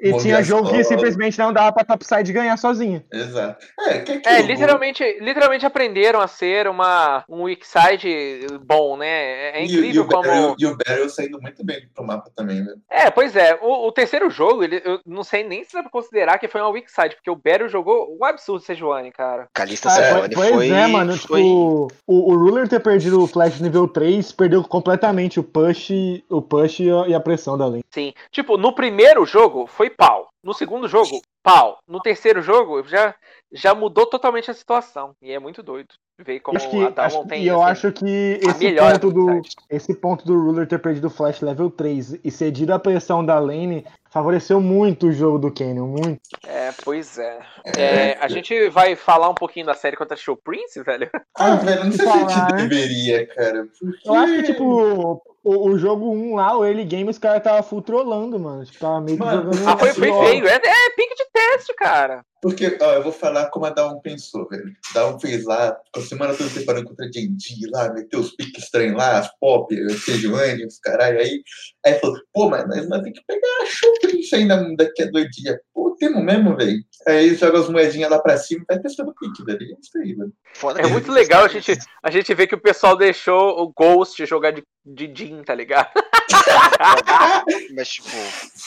E 0.00 0.16
tinha 0.18 0.42
jogo 0.42 0.70
que 0.70 0.82
simplesmente 0.82 1.38
não 1.38 1.52
dava 1.52 1.72
pra 1.72 1.84
topside 1.84 2.32
ganhar 2.32 2.56
sozinho. 2.56 3.04
Exato. 3.12 3.66
É, 3.86 3.98
que 3.98 4.20
que 4.20 4.28
é 4.28 4.40
literalmente, 4.42 5.04
literalmente 5.20 5.66
aprenderam 5.66 6.20
a 6.20 6.26
ser 6.26 6.66
uma, 6.66 7.22
um 7.28 7.42
weak 7.42 7.66
side 7.66 8.46
bom, 8.64 8.96
né? 8.96 9.58
É 9.58 9.64
incrível 9.64 10.02
e, 10.02 10.06
e 10.06 10.08
como. 10.08 10.22
Barrel, 10.22 10.56
e 10.58 10.66
o 10.66 10.76
Barrel 10.76 11.08
saindo 11.10 11.40
muito 11.40 11.64
bem 11.64 11.86
pro 11.94 12.04
mapa 12.04 12.30
também, 12.34 12.62
né? 12.62 12.74
É, 12.90 13.10
pois 13.10 13.36
é. 13.36 13.58
O, 13.60 13.88
o, 13.88 13.92
terceiro 13.92 14.30
jogo, 14.30 14.64
ele, 14.64 14.80
eu 14.84 15.00
não 15.04 15.22
sei 15.22 15.44
nem 15.44 15.62
se 15.64 15.74
dá 15.74 15.82
pra 15.82 15.90
considerar 15.90 16.38
que 16.38 16.48
foi 16.48 16.60
uma 16.60 16.70
weak 16.70 16.90
side, 16.90 17.16
porque 17.16 17.30
o 17.30 17.36
Barrel 17.36 17.68
jogou 17.68 18.16
um 18.18 18.24
absurdo 18.24 18.64
Sejuani, 18.64 19.12
cara. 19.12 19.48
Calista 19.52 19.88
ah, 19.88 19.92
Sejuani 19.92 20.34
foi. 20.34 20.50
Pois 20.50 20.70
é, 20.70 20.86
mano. 20.86 21.16
Foi... 21.18 21.40
Tipo, 21.40 21.92
o, 22.06 22.32
o 22.32 22.36
Ruler 22.36 22.68
ter 22.68 22.80
perdido 22.80 23.22
o 23.22 23.26
flash 23.26 23.60
nível 23.60 23.86
3 23.86 24.32
perdeu 24.32 24.62
completamente 24.64 25.38
o 25.38 25.42
push, 25.42 25.90
o 26.28 26.40
push 26.40 26.80
e 26.80 27.14
a 27.14 27.20
pressão 27.20 27.58
da 27.58 27.66
lane. 27.66 27.84
Sim. 27.90 28.14
Tipo, 28.30 28.56
no 28.56 28.72
primeiro 28.72 29.26
jogo 29.26 29.66
foi 29.66 29.89
pau. 29.90 30.28
No 30.42 30.54
segundo 30.54 30.88
jogo, 30.88 31.20
pau. 31.42 31.78
No 31.86 32.00
terceiro 32.00 32.40
jogo, 32.40 32.82
já, 32.86 33.14
já 33.52 33.74
mudou 33.74 34.06
totalmente 34.06 34.50
a 34.50 34.54
situação. 34.54 35.14
E 35.20 35.32
é 35.32 35.38
muito 35.38 35.62
doido 35.62 35.94
ver 36.18 36.40
como 36.40 36.58
que, 36.58 36.84
a 36.84 36.90
Dalmon 36.90 37.26
tem. 37.26 37.42
E 37.42 37.48
eu 37.48 37.62
assim, 37.62 37.70
acho 37.72 37.92
que 37.92 38.40
esse 38.42 38.72
ponto, 38.74 39.12
do, 39.12 39.42
esse 39.68 39.94
ponto 39.94 40.24
do 40.24 40.34
Ruler 40.34 40.66
ter 40.66 40.78
perdido 40.78 41.06
o 41.06 41.10
Flash 41.10 41.40
level 41.40 41.70
3 41.70 42.20
e 42.24 42.30
cedido 42.30 42.72
a 42.72 42.78
pressão 42.78 43.24
da 43.24 43.38
lane 43.38 43.84
favoreceu 44.10 44.60
muito 44.60 45.06
o 45.06 45.12
jogo 45.12 45.38
do 45.38 45.52
Canyon, 45.52 45.86
muito. 45.86 46.20
É, 46.46 46.72
pois 46.84 47.18
é. 47.18 47.38
é. 47.76 48.18
a 48.20 48.28
gente 48.28 48.68
vai 48.68 48.96
falar 48.96 49.28
um 49.28 49.34
pouquinho 49.34 49.66
da 49.66 49.74
série 49.74 49.96
contra 49.96 50.16
Show 50.16 50.36
Prince, 50.36 50.82
velho? 50.82 51.08
Ah, 51.36 51.54
velho, 51.56 51.84
não 51.84 51.92
sei 51.92 52.06
se 52.06 52.12
a 52.12 52.28
gente 52.28 52.68
deveria, 52.68 53.26
cara. 53.26 53.66
Porque... 53.78 54.08
Eu 54.08 54.14
acho 54.14 54.34
que, 54.34 54.42
tipo, 54.42 55.22
o, 55.42 55.70
o 55.70 55.78
jogo 55.78 56.10
1 56.10 56.34
lá, 56.34 56.56
o 56.56 56.64
early 56.64 56.84
game, 56.84 57.10
os 57.10 57.18
caras 57.18 57.42
tava 57.42 57.62
full 57.62 57.82
trollando, 57.82 58.38
mano. 58.38 58.64
Tipo, 58.64 58.78
tava 58.78 59.00
meio 59.00 59.18
que 59.18 59.24
mano, 59.24 59.52
jogando. 59.52 59.68
Ah, 59.68 59.76
foi, 59.76 59.92
foi 59.94 60.12
feio. 60.12 60.46
É, 60.46 60.54
é 60.54 60.90
pique 60.96 61.14
de 61.14 61.26
teste, 61.32 61.74
cara. 61.74 62.24
Porque, 62.40 62.78
ó, 62.80 62.94
eu 62.94 63.02
vou 63.02 63.12
falar 63.12 63.50
como 63.50 63.66
a 63.66 63.70
Dawn 63.70 64.00
pensou, 64.00 64.48
velho. 64.48 64.72
Dawn 64.94 65.20
fez 65.20 65.44
lá, 65.44 65.76
a 65.94 66.00
semana 66.00 66.34
toda 66.34 66.48
separando 66.48 66.88
contra 66.88 67.06
a 67.06 67.12
Genji 67.12 67.66
lá, 67.70 67.92
meteu 67.92 68.20
os 68.20 68.34
piques 68.34 68.64
estranhos 68.64 68.96
lá, 68.96 69.18
as 69.18 69.30
pop, 69.38 69.74
os 69.74 70.04
Sejuani, 70.04 70.64
os 70.64 70.78
caralho. 70.78 71.20
Aí, 71.20 71.42
aí 71.84 71.98
falou, 71.98 72.16
pô, 72.32 72.48
mas 72.48 72.66
nós 72.66 72.88
vamos 72.88 73.04
ter 73.04 73.12
que 73.12 73.20
pegar 73.26 73.62
a 73.62 73.66
Chuprince 73.66 74.34
ainda 74.34 74.74
daqui 74.76 75.02
a 75.02 75.10
dois 75.10 75.28
dias. 75.30 75.58
Pô, 75.74 75.94
temos 75.98 76.24
mesmo, 76.24 76.56
velho. 76.56 76.82
Aí 77.06 77.34
joga 77.34 77.60
as 77.60 77.68
moedinhas 77.68 78.10
lá 78.10 78.18
pra 78.18 78.38
cima 78.38 78.62
e 78.62 78.74
vai 78.74 78.82
testando 78.82 79.10
o 79.10 79.14
pique, 79.14 79.44
velho. 79.44 79.62
É 79.62 79.80
isso 79.80 79.98
aí, 79.98 80.14
velho. 80.14 80.32
É 80.78 80.86
muito 80.86 81.12
legal 81.12 81.44
a 81.44 81.48
gente, 81.48 81.78
a 82.02 82.10
gente 82.10 82.32
ver 82.32 82.46
que 82.46 82.54
o 82.54 82.60
pessoal 82.60 82.96
deixou 82.96 83.60
o 83.60 83.72
Ghost 83.72 84.24
jogar 84.24 84.52
de, 84.52 84.62
de 84.84 85.12
Jin, 85.14 85.42
tá 85.42 85.54
ligado? 85.54 85.90
Mas, 87.74 87.88
tipo, 87.88 88.08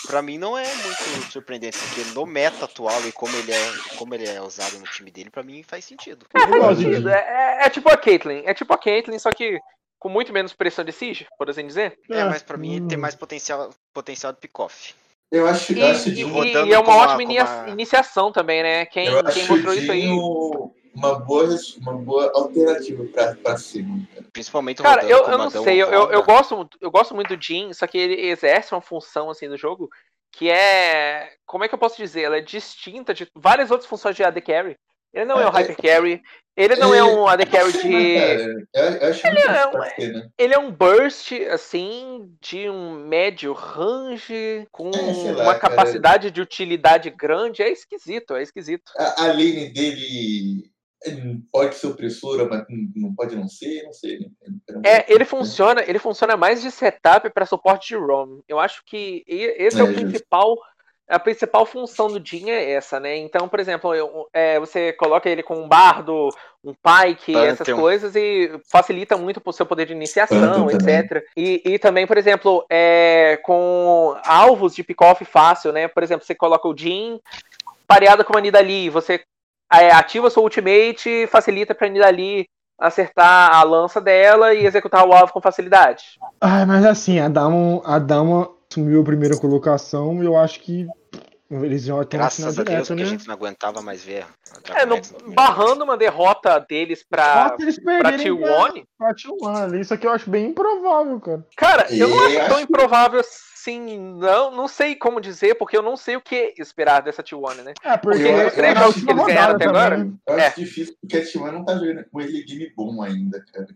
pra 0.08 0.22
mim 0.22 0.38
não 0.38 0.58
é 0.58 0.66
muito 0.76 1.32
surpreendente, 1.32 1.78
porque 1.78 2.04
no 2.14 2.26
meta 2.26 2.66
atual 2.66 3.06
e 3.08 3.12
como 3.12 3.36
ele 3.36 3.52
é, 3.52 3.72
como 3.98 4.14
ele 4.16 4.28
é 4.28 4.42
usado 4.42 4.78
no 4.80 4.86
time 4.86 5.12
dele, 5.12 5.30
pra 5.30 5.44
mim 5.44 5.64
faz 5.64 5.86
sentido. 5.86 6.26
É, 6.34 6.40
faz 6.60 6.78
sentido. 6.78 7.10
É, 7.10 7.60
é, 7.62 7.66
é, 7.66 7.70
tipo 7.70 7.90
a 7.90 7.98
Caitlyn. 7.98 8.44
É 8.46 8.54
tipo 8.54 8.74
a 8.74 8.78
Caitlyn, 8.78 9.20
só 9.20 9.32
que 9.32 9.60
com 10.00 10.10
muito 10.10 10.34
menos 10.34 10.54
pressão 10.54 10.84
de 10.84 10.92
siege, 10.92 11.26
por 11.38 11.50
assim 11.50 11.66
dizer. 11.66 11.98
É, 12.10 12.24
mas 12.26 12.44
pra 12.44 12.58
mim 12.58 12.88
tem 12.88 12.98
mais 12.98 13.16
potencial, 13.16 13.70
potencial 13.94 14.34
de 14.34 14.40
pick-off. 14.40 14.94
Eu 15.32 15.48
acho, 15.48 15.74
e, 15.74 15.80
eu 15.80 15.88
acho 15.88 16.10
e, 16.10 16.22
e 16.68 16.74
é 16.74 16.78
uma 16.78 16.96
ótima 16.96 17.42
a, 17.42 17.70
iniciação 17.70 18.32
também, 18.32 18.62
né? 18.62 18.86
Quem, 18.86 19.08
quem 19.34 19.48
mostrou 19.48 19.74
isso 19.74 19.92
aí 19.92 20.08
uma 20.94 21.20
boa, 21.20 21.50
uma 21.82 21.94
boa 21.94 22.32
alternativa 22.34 23.04
para 23.42 23.58
cima. 23.58 24.08
Principalmente 24.32 24.82
o 24.82 24.84
Cara, 24.84 25.04
eu, 25.06 25.28
eu 25.28 25.38
não 25.38 25.50
sei, 25.50 25.82
eu, 25.82 25.88
eu, 25.92 26.12
eu, 26.12 26.24
gosto, 26.24 26.70
eu 26.80 26.92
gosto 26.92 27.16
muito 27.16 27.36
do 27.36 27.42
Jin, 27.42 27.74
só 27.74 27.88
que 27.88 27.98
ele 27.98 28.28
exerce 28.28 28.74
uma 28.74 28.82
função 28.82 29.30
assim 29.30 29.48
no 29.48 29.58
jogo 29.58 29.90
que 30.34 30.50
é. 30.50 31.32
Como 31.46 31.64
é 31.64 31.68
que 31.68 31.76
eu 31.76 31.80
posso 31.80 31.96
dizer? 31.96 32.24
Ela 32.24 32.38
é 32.38 32.42
distinta 32.42 33.14
de 33.14 33.28
várias 33.36 33.72
outras 33.72 33.88
funções 33.88 34.16
de 34.16 34.24
AD 34.24 34.42
Carry. 34.42 34.76
Ele 35.14 35.26
não 35.26 35.40
é, 35.40 35.44
é 35.44 35.48
um 35.48 35.52
Hyper 35.52 35.78
Carry, 35.78 36.22
ele 36.58 36.76
não 36.76 36.92
é, 36.92 36.98
é 36.98 37.04
um 37.04 37.28
AD 37.28 37.46
Carry 37.46 37.72
de. 37.72 37.88
ele, 37.88 38.68
é 38.74 39.68
um, 39.68 39.80
né? 39.80 40.30
ele 40.40 40.54
é 40.56 40.58
um 40.58 40.72
burst, 40.72 41.32
assim, 41.52 42.36
de 42.42 42.68
um 42.68 42.94
médio 42.94 43.54
range, 43.54 44.68
com 44.72 44.90
é, 44.90 45.32
lá, 45.34 45.44
uma 45.44 45.56
capacidade 45.56 46.24
cara. 46.24 46.32
de 46.32 46.42
utilidade 46.42 47.10
grande. 47.12 47.62
É 47.62 47.70
esquisito, 47.70 48.36
é 48.36 48.42
esquisito. 48.42 48.92
A, 48.98 49.26
a 49.26 49.28
lane 49.28 49.70
dele 49.70 50.73
pode 51.52 51.76
ser 51.76 51.88
opressora, 51.88 52.48
mas 52.48 52.66
não 52.96 53.14
pode 53.14 53.36
não 53.36 53.48
ser, 53.48 53.84
não 53.84 53.94
sei. 53.94 54.20
Né? 54.20 54.28
É, 54.86 55.14
ele 55.14 55.26
funciona, 55.26 55.84
ele 55.86 56.00
funciona 56.00 56.38
mais 56.38 56.62
de 56.62 56.72
setup 56.72 57.30
para 57.30 57.46
suporte 57.46 57.90
de 57.90 57.96
ROM. 57.96 58.40
Eu 58.48 58.60
acho 58.60 58.84
que 58.86 59.24
esse 59.28 59.78
é, 59.78 59.82
é 59.82 59.84
o 59.84 59.94
principal, 59.94 60.58
a 61.08 61.20
principal 61.20 61.66
função 61.66 62.08
do 62.08 62.26
Jin 62.26 62.50
é 62.50 62.72
essa, 62.72 63.00
né? 63.00 63.18
Então, 63.18 63.48
por 63.48 63.60
exemplo, 63.60 63.94
eu, 63.94 64.28
é, 64.34 64.60
você 64.60 64.94
coloca 64.94 65.30
ele 65.30 65.44
com 65.44 65.56
um 65.56 65.68
bardo, 65.68 66.30
um 66.64 66.74
pike, 66.74 67.36
essas 67.36 67.68
coisas 67.68 68.16
e 68.16 68.52
facilita 68.72 69.18
muito 69.18 69.42
o 69.44 69.52
seu 69.52 69.66
poder 69.66 69.86
de 69.86 69.94
iniciação, 69.94 70.70
etc. 70.72 71.24
E, 71.36 71.62
e, 71.66 71.80
também, 71.80 72.08
por 72.08 72.18
exemplo, 72.18 72.66
é, 72.70 73.38
com 73.44 74.16
alvos 74.26 74.74
de 74.74 74.84
pick-off 74.84 75.24
fácil, 75.26 75.72
né? 75.72 75.88
Por 75.88 76.04
exemplo, 76.04 76.26
você 76.26 76.34
coloca 76.34 76.68
o 76.68 76.78
Jin 76.78 77.20
pareado 77.86 78.24
com 78.24 78.38
a 78.38 78.42
Nidali, 78.42 78.90
você 78.90 79.24
ativa 79.78 80.30
sua 80.30 80.44
ultimate, 80.44 81.28
facilita 81.28 81.74
pra 81.74 81.90
Nidali 81.90 82.46
acertar 82.80 83.56
a 83.56 83.64
lança 83.64 84.02
dela 84.02 84.54
e 84.54 84.66
executar 84.66 85.08
o 85.08 85.14
alvo 85.14 85.32
com 85.32 85.42
facilidade. 85.42 86.20
Ah, 86.42 86.66
mas 86.66 86.86
assim, 86.86 87.20
a 87.20 87.30
Dama, 87.30 87.82
a 87.86 88.00
Dama 88.00 88.50
assumiu 88.70 89.02
a 89.02 89.06
primeira 89.06 89.38
colocação 89.38 90.22
e 90.22 90.26
eu 90.26 90.36
acho 90.36 90.60
que 90.60 90.88
eles 91.50 91.86
iam 91.86 92.00
até 92.00 92.18
Graças 92.18 92.60
a 92.60 92.64
Deus, 92.64 92.90
né? 92.90 92.96
que 92.96 93.04
a 93.04 93.06
gente 93.06 93.28
não 93.28 93.36
aguentava 93.36 93.82
mais 93.82 94.04
ver. 94.04 94.26
É, 94.74 94.86
no, 94.86 95.00
barrando 95.34 95.84
uma 95.84 95.96
derrota 95.96 96.60
deles 96.68 97.06
pra, 97.08 97.56
eles 97.60 97.82
pra 97.82 98.14
T1. 98.14 98.86
Pra 98.98 99.14
T1 99.14 99.80
isso 99.80 99.94
aqui 99.94 100.08
eu 100.08 100.12
acho 100.12 100.30
bem 100.30 100.48
improvável, 100.48 101.20
cara. 101.20 101.46
Cara, 101.56 101.88
eu 101.96 102.10
não 102.10 102.26
acho 102.26 102.48
tão 102.48 102.60
improvável 102.60 103.20
assim 103.20 103.53
assim, 103.64 103.98
não, 103.98 104.52
não 104.52 104.68
sei 104.68 104.96
como 104.96 105.22
dizer, 105.22 105.56
porque 105.56 105.78
eu 105.78 105.82
não 105.82 105.96
sei 105.96 106.18
o 106.18 106.22
que 106.22 106.54
esperar 106.58 107.02
dessa 107.02 107.24
T1, 107.24 107.64
né? 107.64 107.74
É, 107.84 107.98
porque, 107.98 108.24
porque 108.24 108.46
os 108.46 108.54
três 108.54 108.78
jogos 108.78 109.04
que 109.04 109.10
eles 109.10 109.26
ganharam 109.26 109.56
até 109.56 109.66
agora. 109.66 110.12
Eu 110.28 110.36
acho 110.36 110.62
é. 110.62 110.64
difícil, 110.64 110.96
porque 111.00 111.18
a 111.18 111.22
T1 111.22 111.52
não 111.52 111.66
tá 111.66 111.74
jogando 111.76 112.06
com 112.12 112.22
ele 112.22 112.44
game 112.44 112.72
bom 112.76 113.02
ainda, 113.02 113.44
cara. 113.54 113.68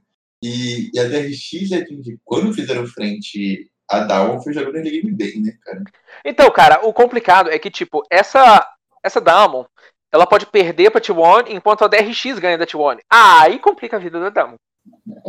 E, 0.43 0.91
e 0.93 0.99
a 0.99 1.05
DRX, 1.05 2.19
quando 2.23 2.53
fizeram 2.53 2.85
frente 2.85 3.71
a 3.89 4.01
Down 4.01 4.41
foi 4.41 4.53
jogando 4.53 4.75
ele 4.75 5.01
game 5.01 5.15
bem, 5.15 5.41
né, 5.41 5.57
cara? 5.63 5.83
Então, 6.23 6.51
cara, 6.51 6.85
o 6.85 6.93
complicado 6.93 7.49
é 7.49 7.57
que, 7.57 7.71
tipo, 7.71 8.03
essa, 8.11 8.67
essa 9.01 9.21
Damon, 9.21 9.65
ela 10.11 10.27
pode 10.27 10.45
perder 10.45 10.91
pra 10.91 11.01
T1 11.01 11.49
enquanto 11.49 11.83
a 11.83 11.87
DRX 11.87 12.37
ganha 12.39 12.57
da 12.57 12.67
T1. 12.67 12.99
Ah, 13.09 13.43
aí 13.43 13.57
complica 13.59 13.95
a 13.95 13.99
vida 13.99 14.19
da 14.19 14.29
Damon. 14.29 14.55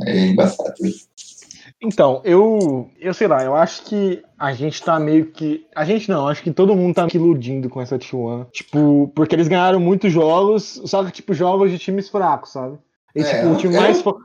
É 0.05 0.27
embaçado. 0.27 0.75
Então, 1.81 2.21
eu, 2.25 2.91
eu 2.99 3.15
sei 3.15 3.29
lá, 3.29 3.45
eu 3.45 3.55
acho 3.55 3.85
que 3.85 4.21
a 4.37 4.53
gente 4.53 4.83
tá 4.83 4.99
meio 4.99 5.27
que. 5.27 5.65
A 5.75 5.85
gente 5.85 6.09
não, 6.09 6.27
acho 6.27 6.43
que 6.43 6.51
todo 6.51 6.75
mundo 6.75 6.95
tá 6.95 7.07
iludindo 7.15 7.69
com 7.71 7.81
essa 7.81 7.97
T1. 7.99 8.51
Tipo, 8.51 9.13
porque 9.15 9.35
eles 9.35 9.47
ganharam 9.47 9.79
muitos 9.79 10.13
jogos, 10.13 10.83
só 10.87 11.05
que, 11.05 11.13
tipo, 11.13 11.33
jogos 11.33 11.71
de 11.71 11.79
times 11.79 12.09
fracos, 12.09 12.51
sabe? 12.51 12.79
E, 13.15 13.21
É, 13.21 13.25
tipo, 13.25 13.47
o 13.53 13.57
time, 13.57 13.75
eu- 13.77 13.81
mais 13.81 14.03
fo- 14.03 14.19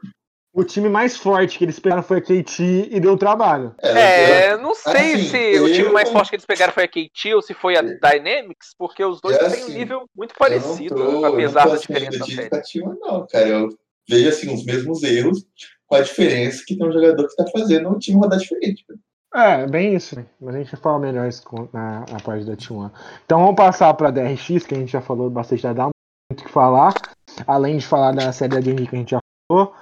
o 0.52 0.63
time 0.63 0.89
mais 0.89 1.16
forte 1.16 1.60
que 1.60 1.63
eles 1.66 1.80
pegaram 1.80 2.02
foi 2.02 2.18
a 2.18 2.22
KT 2.22 2.89
e 2.92 3.00
deu 3.00 3.16
trabalho. 3.18 3.76
É, 3.80 4.58
não 4.58 4.74
sei 4.74 5.13
assim, 5.13 5.26
se 5.30 5.60
o 5.60 5.72
time 5.72 5.88
eu- 5.89 5.94
mais 5.94 6.10
forte 6.12 6.30
que 6.30 6.36
eles 6.36 6.46
pegaram 6.46 6.74
foi 6.74 6.84
a 6.86 6.88
KT 6.88 7.36
ou 7.36 7.42
se 7.44 7.54
foi 7.54 7.78
a 7.78 7.82
Dynamics, 7.84 8.74
porque 8.78 9.04
os 9.06 9.22
dois 9.22 9.38
Eu, 9.38 9.52
têm 9.52 9.62
um 9.62 9.66
assim, 9.68 9.74
nível 9.76 10.10
muito 10.16 10.32
eu 10.32 10.38
parecido, 10.39 10.96
não 10.96 11.22
tô- 11.22 11.26
apesar 11.28 11.66
eu 11.66 11.70
da 11.70 11.76
não 11.76 11.82
diferença 11.82 12.24
a 12.52 12.62
T1, 12.62 12.98
não, 13.00 13.28
cara. 13.28 13.48
Eu 13.48 13.70
vejo 14.10 14.28
assim 14.30 14.54
os 14.54 14.66
mesmos 14.66 15.02
erros, 15.04 15.46
com 15.88 15.96
a 15.96 16.02
diferença 16.02 16.63
que 16.65 16.76
tem 16.76 16.88
um 16.88 16.91
jogador 16.91 17.28
que 17.28 17.36
tá 17.36 17.46
fazendo 17.52 17.89
o 17.89 18.00
time 18.00 18.19
rodar 18.19 18.39
diferente. 18.39 18.86
cara. 18.86 19.00
É, 19.36 19.65
bem 19.65 19.96
isso, 19.96 20.15
né? 20.15 20.26
Mas 20.39 20.54
a 20.54 20.58
gente 20.60 20.72
vai 20.72 20.82
falar 20.82 21.00
melhor 21.00 21.28
isso 21.28 21.43
na, 21.74 22.02
na 22.02 22.19
parte 22.19 22.46
da 22.46 22.56
T1. 22.56 22.91
Então 23.26 23.39
vamos 23.39 23.56
passar 23.56 23.91
pra 23.96 24.12
DRX, 24.12 24.65
que 24.65 24.76
a 24.76 24.78
gente 24.78 24.91
já 24.91 25.02
falou 25.02 25.28
bastante 25.30 25.63
da 25.63 25.74
Down, 25.74 25.89
muito 26.32 26.41
o 26.41 26.46
que 26.46 26.52
falar. 26.52 26.93
Além 27.48 27.78
de 27.78 27.86
falar 27.86 28.12
da 28.12 28.32
série 28.32 28.54
da 28.54 28.62
Genji 28.62 28.86
que 28.86 28.96
a 28.96 29.00
gente 29.00 29.12
já 29.12 29.19
falou. 29.52 29.74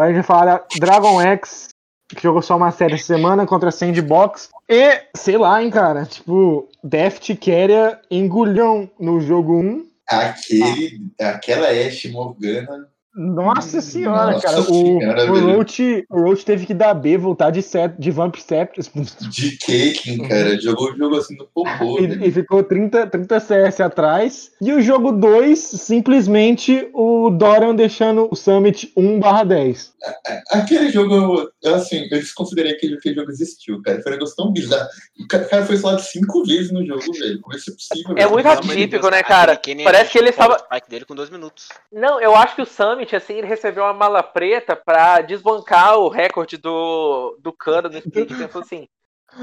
A 0.00 0.06
gente 0.06 0.16
vai 0.16 0.22
falar 0.24 0.44
da 0.44 0.66
Dragon 0.80 1.20
X, 1.20 1.68
que 2.08 2.22
jogou 2.22 2.42
só 2.42 2.56
uma 2.56 2.72
série 2.72 2.94
essa 2.94 3.04
semana 3.04 3.46
contra 3.46 3.68
a 3.68 3.72
Sandbox. 3.72 4.48
E, 4.68 5.00
sei 5.16 5.38
lá, 5.38 5.62
hein, 5.62 5.70
cara. 5.70 6.04
Tipo, 6.04 6.68
Deft 6.82 7.36
Carrier 7.36 8.00
engoliam 8.10 8.90
no 8.98 9.20
jogo 9.20 9.60
1. 9.60 9.88
Aquele, 10.08 11.12
aquela 11.20 11.68
Ashe 11.68 12.10
Morgana. 12.10 12.88
Nossa 13.18 13.80
senhora, 13.80 14.32
Nossa 14.32 14.46
cara. 14.46 14.60
O, 14.60 14.64
senhora, 14.64 15.32
o. 15.32 15.40
Roach, 15.52 16.06
o 16.08 16.20
Roach 16.22 16.44
teve 16.44 16.64
que 16.66 16.72
dar 16.74 16.94
B, 16.94 17.18
voltar 17.18 17.50
de, 17.50 17.60
set, 17.62 17.94
de 17.98 18.10
Vamp 18.10 18.36
Scepter. 18.36 18.84
De 19.30 19.58
Kaken, 19.58 20.28
cara. 20.28 20.60
Jogou 20.60 20.92
o 20.92 20.96
jogo 20.96 21.16
assim 21.16 21.36
no 21.36 21.46
popô. 21.46 21.98
E, 22.00 22.06
velho. 22.06 22.24
e 22.24 22.30
ficou 22.32 22.62
30, 22.62 23.06
30 23.08 23.40
CS 23.40 23.80
atrás. 23.80 24.50
E 24.60 24.72
o 24.72 24.80
jogo 24.80 25.12
2, 25.12 25.58
simplesmente 25.58 26.88
o 26.94 27.30
Dorian 27.30 27.74
deixando 27.74 28.28
o 28.30 28.36
Summit 28.36 28.92
1/10. 28.96 29.92
Aquele 30.50 30.90
jogo, 30.90 31.50
eu, 31.62 31.74
assim, 31.74 32.04
eu 32.10 32.18
desconsiderei 32.18 32.74
que 32.74 32.94
aquele 32.94 33.14
jogo 33.16 33.30
existiu, 33.30 33.82
cara. 33.82 34.00
Foi 34.02 34.12
um 34.12 34.14
negócio 34.14 34.36
tão 34.36 34.52
bizarro. 34.52 34.88
O 35.20 35.26
ca- 35.26 35.44
cara 35.44 35.66
foi 35.66 35.76
falado 35.76 36.00
cinco 36.00 36.44
vezes 36.44 36.70
no 36.70 36.84
jogo, 36.86 37.12
velho. 37.12 37.40
Como 37.40 37.56
isso 37.56 37.70
é 37.70 37.74
possível, 37.74 38.14
É 38.16 38.26
muito 38.26 38.46
atípico, 38.48 39.10
né, 39.10 39.22
cara? 39.22 39.60
Parece 39.84 40.12
que 40.12 40.18
ele 40.18 40.30
estava. 40.30 40.58
spike 40.58 40.88
dele 40.88 41.04
com 41.04 41.14
dois 41.14 41.30
minutos. 41.30 41.68
Não, 41.92 42.20
eu 42.20 42.34
acho 42.36 42.54
que 42.54 42.62
o 42.62 42.66
Summit, 42.66 43.07
assim, 43.16 43.34
ele 43.34 43.46
recebeu 43.46 43.84
uma 43.84 43.92
mala 43.92 44.22
preta 44.22 44.74
pra 44.76 45.20
desbancar 45.20 45.98
o 45.98 46.08
recorde 46.08 46.56
do, 46.56 47.36
do 47.40 47.52
Cano 47.52 47.88
no 47.88 47.98
split. 47.98 48.28
Pensou 48.36 48.62
assim. 48.62 48.88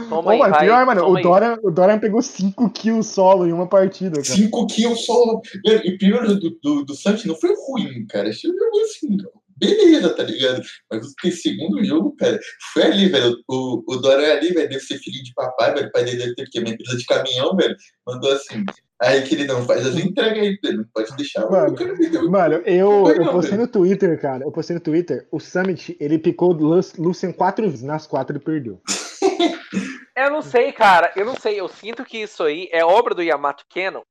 Toma 0.09 0.31
aí, 0.31 0.37
Ô, 0.37 0.39
mano, 0.39 0.53
vai. 0.53 0.65
pior, 0.65 0.85
mano, 0.85 1.01
toma 1.01 1.13
o 1.13 1.17
aí. 1.17 1.23
Dorian, 1.23 1.59
o 1.63 1.71
Dorian 1.71 1.99
pegou 1.99 2.21
5 2.21 2.69
kills 2.71 3.13
solo 3.13 3.47
em 3.47 3.53
uma 3.53 3.67
partida, 3.67 4.21
cara. 4.21 4.23
Cinco 4.23 4.65
kills 4.67 5.05
só. 5.05 5.41
Velho, 5.65 5.85
E 5.85 5.95
o 5.95 5.97
primeiro 5.97 6.39
do, 6.39 6.49
do, 6.61 6.85
do 6.85 6.95
Santos 6.95 7.25
não 7.25 7.35
foi 7.35 7.53
ruim, 7.55 8.05
cara. 8.07 8.29
Achei 8.29 8.49
um 8.49 8.53
jogo 8.53 8.79
assim, 8.83 9.17
beleza, 9.55 10.13
tá 10.13 10.23
ligado? 10.23 10.61
Mas 10.91 11.05
o 11.05 11.31
segundo 11.31 11.83
jogo, 11.83 12.15
cara, 12.17 12.39
foi 12.73 12.83
ali, 12.83 13.09
velho. 13.09 13.35
O, 13.47 13.83
o 13.87 13.95
Dora 13.97 14.33
ali, 14.33 14.49
velho, 14.53 14.69
deve 14.69 14.81
ser 14.81 14.97
filho 14.97 15.23
de 15.23 15.33
papai, 15.33 15.73
velho. 15.73 15.87
O 15.87 15.91
pai 15.91 16.03
dele 16.03 16.17
deve 16.17 16.35
ter 16.35 16.49
que 16.49 16.59
uma 16.59 16.69
empresa 16.69 16.97
de 16.97 17.05
caminhão, 17.05 17.55
velho. 17.55 17.75
Mandou 18.05 18.31
assim. 18.31 18.63
Aí 19.01 19.21
que 19.23 19.35
ele 19.35 19.45
não 19.45 19.65
faz 19.65 19.85
as 19.85 19.95
entregas 19.97 20.39
aí. 20.39 20.57
Não 20.73 20.85
pode 20.93 21.15
deixar 21.17 21.49
Mano, 21.49 21.73
o 21.73 21.75
cara 21.75 21.93
meter 21.95 22.23
o 22.23 22.31
Mano, 22.31 22.55
eu, 22.65 22.89
Não 22.89 23.09
eu 23.11 23.25
não, 23.25 23.31
postei 23.33 23.51
velho. 23.51 23.61
no 23.63 23.67
Twitter, 23.67 24.21
cara. 24.21 24.43
Eu 24.45 24.51
postei 24.51 24.73
no 24.75 24.79
Twitter. 24.79 25.27
O 25.31 25.39
Summit, 25.39 25.97
ele 25.99 26.17
picou 26.17 26.51
o 26.51 26.53
Lu- 26.53 26.79
Lucian 26.97 27.31
quatro 27.33 27.65
vezes. 27.65 27.83
Nas 27.83 28.07
quatro 28.07 28.35
ele 28.37 28.43
perdeu. 28.43 28.81
Eu 30.17 30.31
não 30.31 30.41
sei, 30.41 30.71
cara. 30.71 31.11
Eu 31.15 31.25
não 31.25 31.35
sei. 31.35 31.59
Eu 31.59 31.67
sinto 31.67 32.05
que 32.05 32.19
isso 32.19 32.41
aí 32.43 32.69
é 32.71 32.85
obra 32.85 33.13
do 33.13 33.21
Yamato 33.21 33.65
Cannon, 33.69 34.01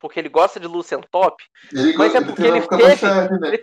porque 0.00 0.18
ele 0.18 0.28
gosta 0.28 0.58
de 0.58 0.66
Lucian 0.66 1.00
Top. 1.10 1.36
Ele 1.72 1.96
Mas 1.96 2.12
é 2.16 2.20
porque 2.20 2.42
ele 2.42 2.60
capacidade, 2.62 3.38
né, 3.40 3.48
ele-? 3.48 3.62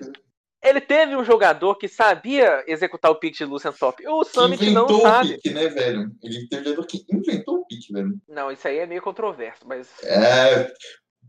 Ele 0.62 0.82
teve 0.82 1.16
um 1.16 1.24
jogador 1.24 1.76
que 1.76 1.88
sabia 1.88 2.64
executar 2.68 3.10
o 3.12 3.16
pick 3.16 3.34
de 3.38 3.46
Lucian 3.46 3.72
Top. 3.72 4.06
O 4.08 4.24
Summit 4.26 4.70
não 4.72 4.84
inventou 4.84 4.98
o 4.98 5.02
sabe. 5.02 5.34
pique, 5.36 5.50
né, 5.52 5.68
velho? 5.70 6.12
Ele 6.22 6.48
teve 6.50 6.62
um 6.62 6.66
jogador 6.66 6.86
que 6.88 7.06
inventou 7.10 7.56
o 7.60 7.66
pique, 7.66 7.94
velho. 7.94 8.14
Não, 8.28 8.52
isso 8.52 8.68
aí 8.68 8.78
é 8.80 8.86
meio 8.86 9.02
controverso, 9.02 9.62
mas. 9.66 9.88
É. 10.04 10.72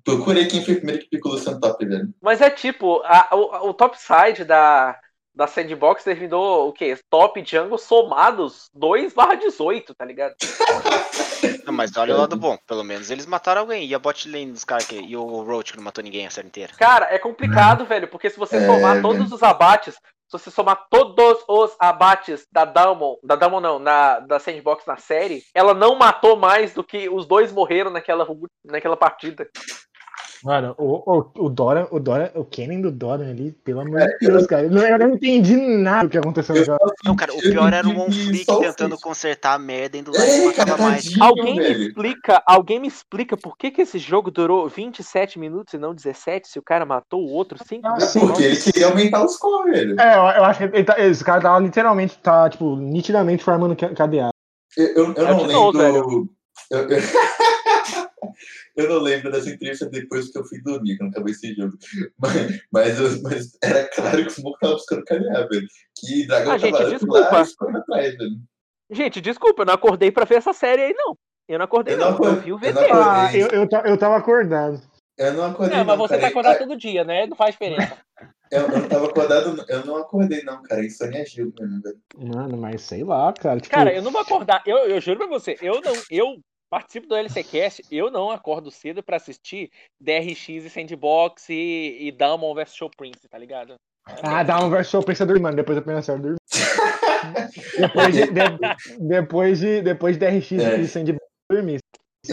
Procurei 0.03 0.47
quem 0.47 0.65
foi 0.65 0.75
o 0.75 0.77
primeiro 0.79 1.03
que 1.03 1.09
picou 1.11 1.33
o 1.33 1.35
Lucian 1.35 1.61
Top, 1.61 1.85
velho. 1.85 2.09
Mas 2.21 2.41
é 2.41 2.49
tipo, 2.51 3.03
a- 3.05 3.29
o, 3.33 3.69
o 3.69 3.75
top 3.75 3.97
side 4.01 4.45
da, 4.45 4.99
da 5.35 5.47
Sandbox 5.47 6.05
terminou 6.05 6.69
o 6.69 6.73
quê? 6.73 6.99
Top 7.09 7.43
Jungle 7.45 7.79
somados 7.79 8.69
2 8.75 9.15
barra 9.15 9.35
18, 9.37 9.95
tá 9.95 10.05
ligado? 10.05 10.35
Não, 11.65 11.73
mas 11.73 11.97
olha 11.97 12.15
o 12.15 12.19
lado 12.19 12.37
bom, 12.37 12.59
pelo 12.67 12.85
menos 12.85 13.11
eles 13.11 13.27
mataram 13.27 13.63
alguém. 13.63 13.87
E 13.87 13.95
a 13.95 13.99
bot 13.99 14.29
lane 14.29 14.53
dos 14.53 14.65
caras 14.65 14.87
que. 14.87 14.97
E 15.01 15.17
o 15.17 15.43
Roach 15.43 15.73
que 15.73 15.79
não 15.79 15.85
matou 15.85 16.03
ninguém 16.03 16.27
a 16.27 16.31
série 16.31 16.49
inteira. 16.49 16.73
Cara, 16.77 17.07
é 17.11 17.19
complicado, 17.19 17.85
velho, 17.85 18.09
porque 18.09 18.29
se 18.29 18.39
você 18.39 18.57
É, 18.57 18.67
somar 18.67 18.95
velho. 18.95 19.03
todos 19.03 19.33
os 19.33 19.43
abates, 19.43 19.95
se 19.95 20.33
você 20.33 20.51
somar 20.51 20.87
todos 20.91 21.43
os 21.49 21.75
abates 21.79 22.47
da 22.53 22.65
Damon, 22.65 23.17
da 23.23 23.37
Damon 23.37 23.61
não, 23.61 23.79
na, 23.79 24.21
da 24.21 24.39
Sandbox 24.39 24.85
na 24.87 24.97
série, 24.97 25.43
ela 25.55 25.73
não 25.75 25.95
matou 25.97 26.37
mais 26.37 26.75
do 26.75 26.85
que 26.85 27.09
os 27.09 27.27
dois 27.27 27.53
morreram 27.53 27.91
naquela, 27.91 28.27
naquela 28.65 28.97
partida. 28.97 29.49
Mano, 30.43 30.75
o, 30.79 31.19
o, 31.19 31.47
o 31.47 31.49
Dorian, 31.51 31.87
o 31.91 32.01
Dorian, 32.01 32.31
o 32.35 32.45
Kennen 32.45 32.81
do 32.81 32.91
Dorian 32.91 33.29
ali, 33.29 33.53
pelo 33.53 33.81
amor 33.81 34.01
de 34.01 34.27
Deus, 34.27 34.47
cara. 34.47 34.63
Eu 34.63 34.71
não, 34.71 34.83
eu 34.83 34.99
não 34.99 35.11
entendi 35.11 35.55
nada 35.55 36.05
do 36.05 36.11
que 36.11 36.17
aconteceu 36.17 36.57
Eu 36.57 36.61
naquela. 36.61 36.93
Não, 37.05 37.15
cara, 37.15 37.35
o 37.35 37.43
pior 37.43 37.71
era 37.73 37.87
o 37.87 37.93
Monflick 37.93 38.47
tentando 38.59 38.99
consertar 38.99 39.53
a 39.55 39.59
merda 39.59 39.99
indo 39.99 40.13
lá 40.13 40.27
e 40.27 40.31
É, 40.31 40.45
matava 40.47 40.77
cara, 40.77 40.83
mais. 40.83 41.05
Alguém 41.21 41.57
me 41.61 41.71
explica, 41.71 42.43
alguém 42.47 42.81
me 42.81 42.89
explica 42.89 43.37
por 43.37 43.55
que, 43.57 43.71
que 43.71 43.83
esse 43.83 43.99
jogo 43.99 44.31
durou 44.31 44.67
27 44.67 45.39
minutos 45.39 45.75
e 45.75 45.79
não 45.79 45.95
17 45.95 46.49
se 46.49 46.59
o 46.59 46.63
cara 46.63 46.87
matou 46.87 47.21
o 47.23 47.31
outro 47.31 47.59
5 47.63 47.87
Ah, 47.87 48.01
sim. 48.01 48.21
Porque 48.21 48.43
ele 48.43 48.57
queria 48.57 48.87
aumentar 48.87 49.23
os 49.25 49.35
scores, 49.35 49.73
velho. 49.75 50.01
É, 50.01 50.15
eu, 50.17 50.23
eu 50.23 50.45
acho 50.45 50.69
que 50.71 50.85
tá, 50.85 50.99
esse 50.99 51.23
cara 51.23 51.43
tava 51.43 51.59
literalmente, 51.59 52.17
tá, 52.19 52.49
tipo, 52.49 52.77
nitidamente 52.77 53.45
formando 53.45 53.77
ca- 53.77 53.95
cadeado. 53.95 54.33
Eu, 54.75 54.87
eu, 54.87 55.15
eu 55.15 55.27
É 55.27 55.31
não 55.33 55.47
de 55.47 55.53
novo, 55.53 55.77
lembro. 55.79 56.31
Eu, 56.71 56.87
eu- 58.77 58.85
eu 58.85 58.89
não 58.91 58.99
lembro 59.03 59.31
dessa 59.31 59.51
entrevista 59.51 59.87
depois 59.89 60.31
que 60.31 60.39
eu 60.39 60.45
fui 60.45 60.61
dormir, 60.63 60.97
que 60.97 61.03
eu 61.03 61.07
não 61.07 61.11
acabei 61.13 61.33
esse 61.33 61.55
jogo. 61.55 61.77
Mas, 62.19 62.61
mas, 62.73 63.01
eu- 63.01 63.23
mas 63.23 63.59
era 63.63 63.89
claro 63.89 64.19
que 64.23 64.29
o 64.29 64.31
Smoke 64.31 64.59
tava 64.61 64.75
buscando 64.75 65.05
caminhar, 65.05 65.49
velho. 65.49 65.67
Que 65.99 66.27
Dragão 66.27 66.53
Ah, 66.53 66.59
gente, 66.59 66.73
tava 66.79 66.91
desculpa. 66.91 67.19
lá 67.21 67.79
atrás, 67.79 68.17
velho. 68.17 68.31
Gente, 68.91 69.21
desculpa, 69.21 69.63
eu 69.63 69.67
não 69.67 69.75
acordei 69.75 70.11
pra 70.11 70.25
ver 70.25 70.37
essa 70.37 70.53
série 70.53 70.83
aí, 70.83 70.95
não. 70.95 71.17
Eu 71.49 71.59
não 71.59 71.65
acordei, 71.65 71.95
Eu 71.95 71.99
não. 71.99 72.07
não 72.11 72.15
acordei- 72.15 72.39
Eu 72.39 72.43
vi 72.43 72.53
o 72.53 72.55
eu 72.55 72.59
VT. 72.75 72.79
acordei. 72.85 72.93
Ah, 73.03 73.37
eu, 73.37 73.49
eu, 73.49 73.69
eu 73.85 73.97
tava 73.99 74.17
acordado. 74.17 74.81
Eu 75.19 75.33
não 75.35 75.45
acordei. 75.45 75.77
Não, 75.77 75.85
mas 75.85 75.99
não, 75.99 76.05
você 76.07 76.15
cara. 76.15 76.21
tá 76.23 76.29
acordado 76.29 76.55
Ah, 76.55 76.59
todo 76.59 76.77
dia, 76.77 77.05
né? 77.05 77.27
Não 77.27 77.37
faz 77.37 77.53
diferença. 77.53 77.97
Eu, 78.53 78.63
eu 78.63 78.69
não 78.81 78.89
tava 78.89 79.07
acordado, 79.07 79.65
eu 79.69 79.87
não 79.87 79.97
acordei, 79.97 80.43
não, 80.43 80.61
cara. 80.65 80.85
Isso 80.85 81.07
me 81.07 81.19
agiu 81.21 81.53
mesmo, 81.57 81.81
velho. 81.83 81.99
Mano, 82.35 82.57
mas 82.57 82.83
sei 82.83 83.05
lá, 83.05 83.33
cara. 83.33 83.61
Tipo, 83.61 83.73
Cara, 83.73 83.95
eu 83.95 84.03
não 84.03 84.11
vou 84.11 84.21
acordar. 84.21 84.61
Eu, 84.67 84.77
eu 84.89 85.01
juro 85.01 85.19
pra 85.19 85.29
você, 85.29 85.57
eu 85.63 85.81
não. 85.81 85.93
Eu 86.11 86.37
participo 86.71 87.09
do 87.09 87.17
LCCast, 87.17 87.83
eu 87.91 88.11
não 88.11 88.31
acordo 88.31 88.71
cedo 88.71 89.03
pra 89.03 89.17
assistir 89.17 89.71
DRX 90.01 90.49
e 90.49 90.71
Sandbox 90.71 91.49
e, 91.51 91.99
e 92.01 92.13
Damon 92.13 92.55
vs 92.55 92.75
Show 92.75 92.91
Prince, 92.97 93.29
tá 93.29 93.37
ligado? 93.37 93.75
Ah, 94.23 94.43
dá 94.43 94.65
um 94.65 94.71
verso 94.71 94.91
pensa 95.03 95.27
dormindo, 95.27 95.57
depois 95.57 95.77
eu 95.77 95.85
penso 95.85 96.17
dormir. 96.17 96.39
depois, 97.79 98.15
de, 98.15 98.27
de- 98.31 98.99
depois 99.09 99.59
de 99.61 99.83
depois 99.83 100.17
de 100.19 100.27
DRX 100.27 100.53
É. 100.53 100.81
e 100.81 100.89
Sandy 100.89 101.17
dormir. 101.51 101.80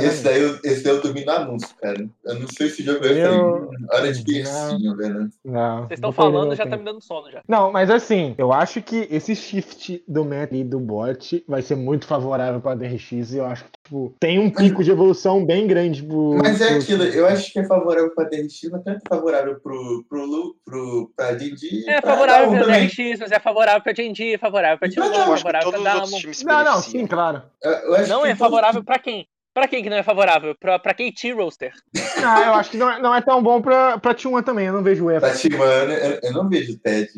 Esse 0.05 0.23
daí, 0.23 0.41
eu- 0.41 0.59
esse 0.63 0.83
daí 0.83 0.93
eu 0.95 1.01
dormi 1.01 1.25
no 1.25 1.31
anúncio, 1.31 1.75
cara. 1.81 2.07
Eu 2.25 2.35
não 2.39 2.47
sei 2.47 2.69
se 2.69 2.83
jogo 2.83 2.99
vai 2.99 3.21
Eu- 3.21 3.69
hora 3.91 4.11
de 4.11 4.23
bercinho, 4.23 4.95
velho. 4.95 5.29
Não. 5.43 5.79
Vocês 5.87 5.97
estão 5.97 6.11
falando, 6.11 6.55
já 6.55 6.65
tá 6.67 6.77
me 6.77 6.83
dando 6.83 7.01
sono 7.01 7.31
já. 7.31 7.41
Não, 7.47 7.71
mas 7.71 7.89
assim, 7.89 8.35
eu 8.37 8.51
acho 8.53 8.81
que 8.81 9.07
esse 9.11 9.35
shift 9.35 10.03
do 10.07 10.23
meta 10.25 10.55
e 10.55 10.63
do 10.63 10.79
bot 10.79 11.43
vai 11.47 11.61
ser 11.61 11.75
muito 11.75 12.05
favorável 12.05 12.59
pra 12.61 12.75
DRX 12.75 13.33
e 13.33 13.37
eu 13.37 13.45
acho 13.45 13.63
que, 13.65 13.69
tipo, 13.83 14.13
tem 14.19 14.39
um 14.39 14.49
pico 14.49 14.83
de 14.83 14.91
evolução 14.91 15.45
bem 15.45 15.67
grande 15.67 16.03
pro. 16.03 16.37
Mas 16.41 16.61
é 16.61 16.67
pro- 16.67 16.77
aquilo, 16.77 17.03
eu 17.03 17.25
acho 17.27 17.51
que 17.51 17.59
é 17.59 17.65
favorável 17.65 18.13
pra 18.13 18.25
DRX, 18.25 18.61
mas 18.71 18.83
tanto 18.83 19.01
favorável 19.07 19.59
pro, 19.59 20.05
pro 20.09 20.25
Lu, 20.25 20.55
pro, 20.65 21.11
pra 21.15 21.31
Didi. 21.33 21.87
É 21.89 22.01
pra 22.01 22.11
favorável 22.11 22.49
pra. 22.49 22.63
DRX, 22.77 23.19
mas 23.19 23.31
é 23.31 23.39
favorável 23.39 23.81
pra 23.81 23.93
Genji, 23.93 24.33
é 24.33 24.37
favorável 24.37 24.77
pra 24.77 24.87
Mas 24.87 24.95
T1, 24.95 24.99
eu 25.03 25.07
Eu 25.07 25.13
é 25.33 25.37
favorável 25.37 25.71
pra 25.71 26.33
se 26.33 26.45
Não, 26.45 26.63
não, 26.63 26.81
sim, 26.81 27.05
claro. 27.07 27.41
Eu- 27.61 27.71
eu 27.71 27.95
acho 27.95 28.09
Não 28.09 28.21
que 28.21 28.27
é 28.27 28.29
todos- 28.29 28.39
favorável 28.39 28.83
pra 28.83 28.99
quem? 28.99 29.27
Pra 29.57 29.67
quem 29.67 29.81
que 29.81 29.89
não 29.89 29.97
é 29.97 30.03
favorável? 30.03 30.53
Pra, 30.59 30.77
pra 30.77 30.93
quem 30.93 31.11
T-Roaster? 31.11 31.73
Não, 32.21 32.43
eu 32.43 32.53
acho 32.53 32.69
que 32.69 32.77
não 32.77 32.91
é, 32.91 33.01
não 33.01 33.15
é 33.15 33.21
tão 33.21 33.41
bom 33.41 33.59
pra, 33.59 33.97
pra 33.97 34.13
T1 34.13 34.43
também, 34.43 34.67
eu 34.67 34.73
não 34.73 34.83
vejo 34.83 35.05
o 35.05 35.09
F. 35.09 35.19
Pra 35.19 35.31
T1, 35.33 35.89
eu, 35.89 36.19
eu 36.21 36.31
não 36.33 36.47
vejo 36.47 36.73
o 36.73 36.77
Ted. 36.77 37.09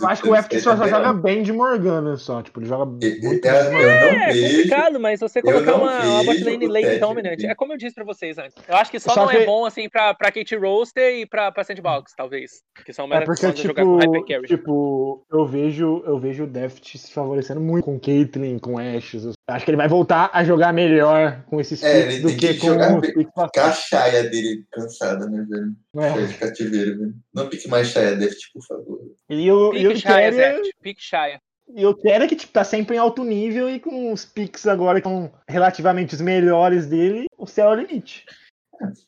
Eu 0.00 0.06
acho 0.08 0.22
que 0.22 0.28
o 0.28 0.34
F 0.36 0.60
só, 0.60 0.76
só 0.76 0.86
joga 0.86 1.12
bem 1.12 1.42
de 1.42 1.52
Morgana, 1.52 2.16
só. 2.16 2.40
Tipo, 2.40 2.60
ele 2.60 2.68
joga 2.68 2.86
muito 2.86 3.04
Eu, 3.04 3.20
bem 3.20 3.40
de 3.40 3.48
eu 3.48 3.72
Morgana. 3.72 4.00
não 4.12 4.20
É, 4.20 4.32
vejo. 4.32 4.56
complicado, 4.56 5.00
mas 5.00 5.18
você 5.18 5.40
eu 5.40 5.42
colocar 5.42 5.74
uma, 5.74 6.00
uma 6.04 6.24
botlane 6.24 6.68
lane 6.68 6.98
dominante. 7.00 7.46
É 7.46 7.54
como 7.56 7.72
eu 7.72 7.76
disse 7.76 7.96
pra 7.96 8.04
vocês 8.04 8.38
antes. 8.38 8.54
Eu 8.68 8.76
acho 8.76 8.90
que 8.92 9.00
só, 9.00 9.12
Só 9.14 9.24
não 9.24 9.32
é 9.32 9.38
que- 9.38 9.46
bom 9.46 9.64
assim 9.66 9.88
pra, 9.88 10.14
pra 10.14 10.30
Kate 10.30 10.54
Roaster 10.54 11.16
e 11.16 11.26
pra, 11.26 11.50
pra 11.50 11.64
Sandbox, 11.64 12.12
talvez. 12.16 12.62
Que 12.84 12.92
são 12.92 13.12
É 13.12 13.22
porque, 13.24 13.44
a 13.46 13.52
jogar 13.54 13.84
com 13.84 13.98
tipo, 13.98 14.12
Hypercarry. 14.12 14.46
tipo, 14.46 15.26
eu 15.32 15.44
vejo, 15.46 16.02
eu 16.06 16.16
vejo 16.20 16.44
o 16.44 16.46
Deft 16.46 16.96
se 16.96 17.12
favorecendo 17.12 17.60
muito 17.60 17.84
com 17.84 17.98
Caitlyn, 17.98 18.58
com 18.60 18.78
Ashes. 18.78 19.24
Eu 19.24 19.32
acho 19.48 19.64
que 19.64 19.70
ele 19.70 19.76
vai 19.76 19.88
voltar 19.88 20.30
a 20.32 20.44
jogar 20.44 20.72
melhor 20.72 21.42
com 21.46 21.60
esses 21.60 21.82
É, 21.82 22.06
picks 22.06 22.22
do 22.22 22.28
que, 22.38 22.54
que 22.54 22.60
com 22.60 22.66
jogar 22.68 22.94
os 22.96 23.00
picks 23.00 23.18
Ficar 23.24 23.42
a 23.44 23.48
passados. 23.48 23.78
chaia 23.84 24.24
dele 24.30 24.64
cansada, 24.72 25.26
né, 25.28 25.44
velho? 25.48 25.72
É. 25.96 26.12
Chaia 26.14 26.26
de 26.26 26.34
cativeiro, 26.34 26.98
velho. 26.98 27.14
Não 27.34 27.48
pique 27.48 27.68
mais 27.68 27.88
chaia 27.88 28.14
deft, 28.16 28.52
por 28.52 28.62
favor. 28.66 29.00
E 29.28 29.50
o, 29.50 29.74
e 29.74 29.86
o 29.86 29.90
Pique 29.92 30.02
Keria, 30.02 30.32
Zeft. 30.32 30.70
Pique 30.82 31.02
Shaya. 31.02 31.40
e 31.74 31.84
o 31.86 31.94
Keria 31.94 32.28
que 32.28 32.36
tipo, 32.36 32.52
tá 32.52 32.64
sempre 32.64 32.96
em 32.96 32.98
alto 32.98 33.24
nível 33.24 33.68
e 33.68 33.78
com 33.80 34.12
os 34.12 34.24
picks 34.24 34.66
agora 34.66 35.00
que 35.00 35.08
são 35.08 35.30
relativamente 35.48 36.14
os 36.14 36.20
melhores 36.20 36.86
dele, 36.86 37.26
o 37.36 37.46
céu 37.46 37.68
é 37.68 37.76
o 37.76 37.80
limite. 37.80 38.24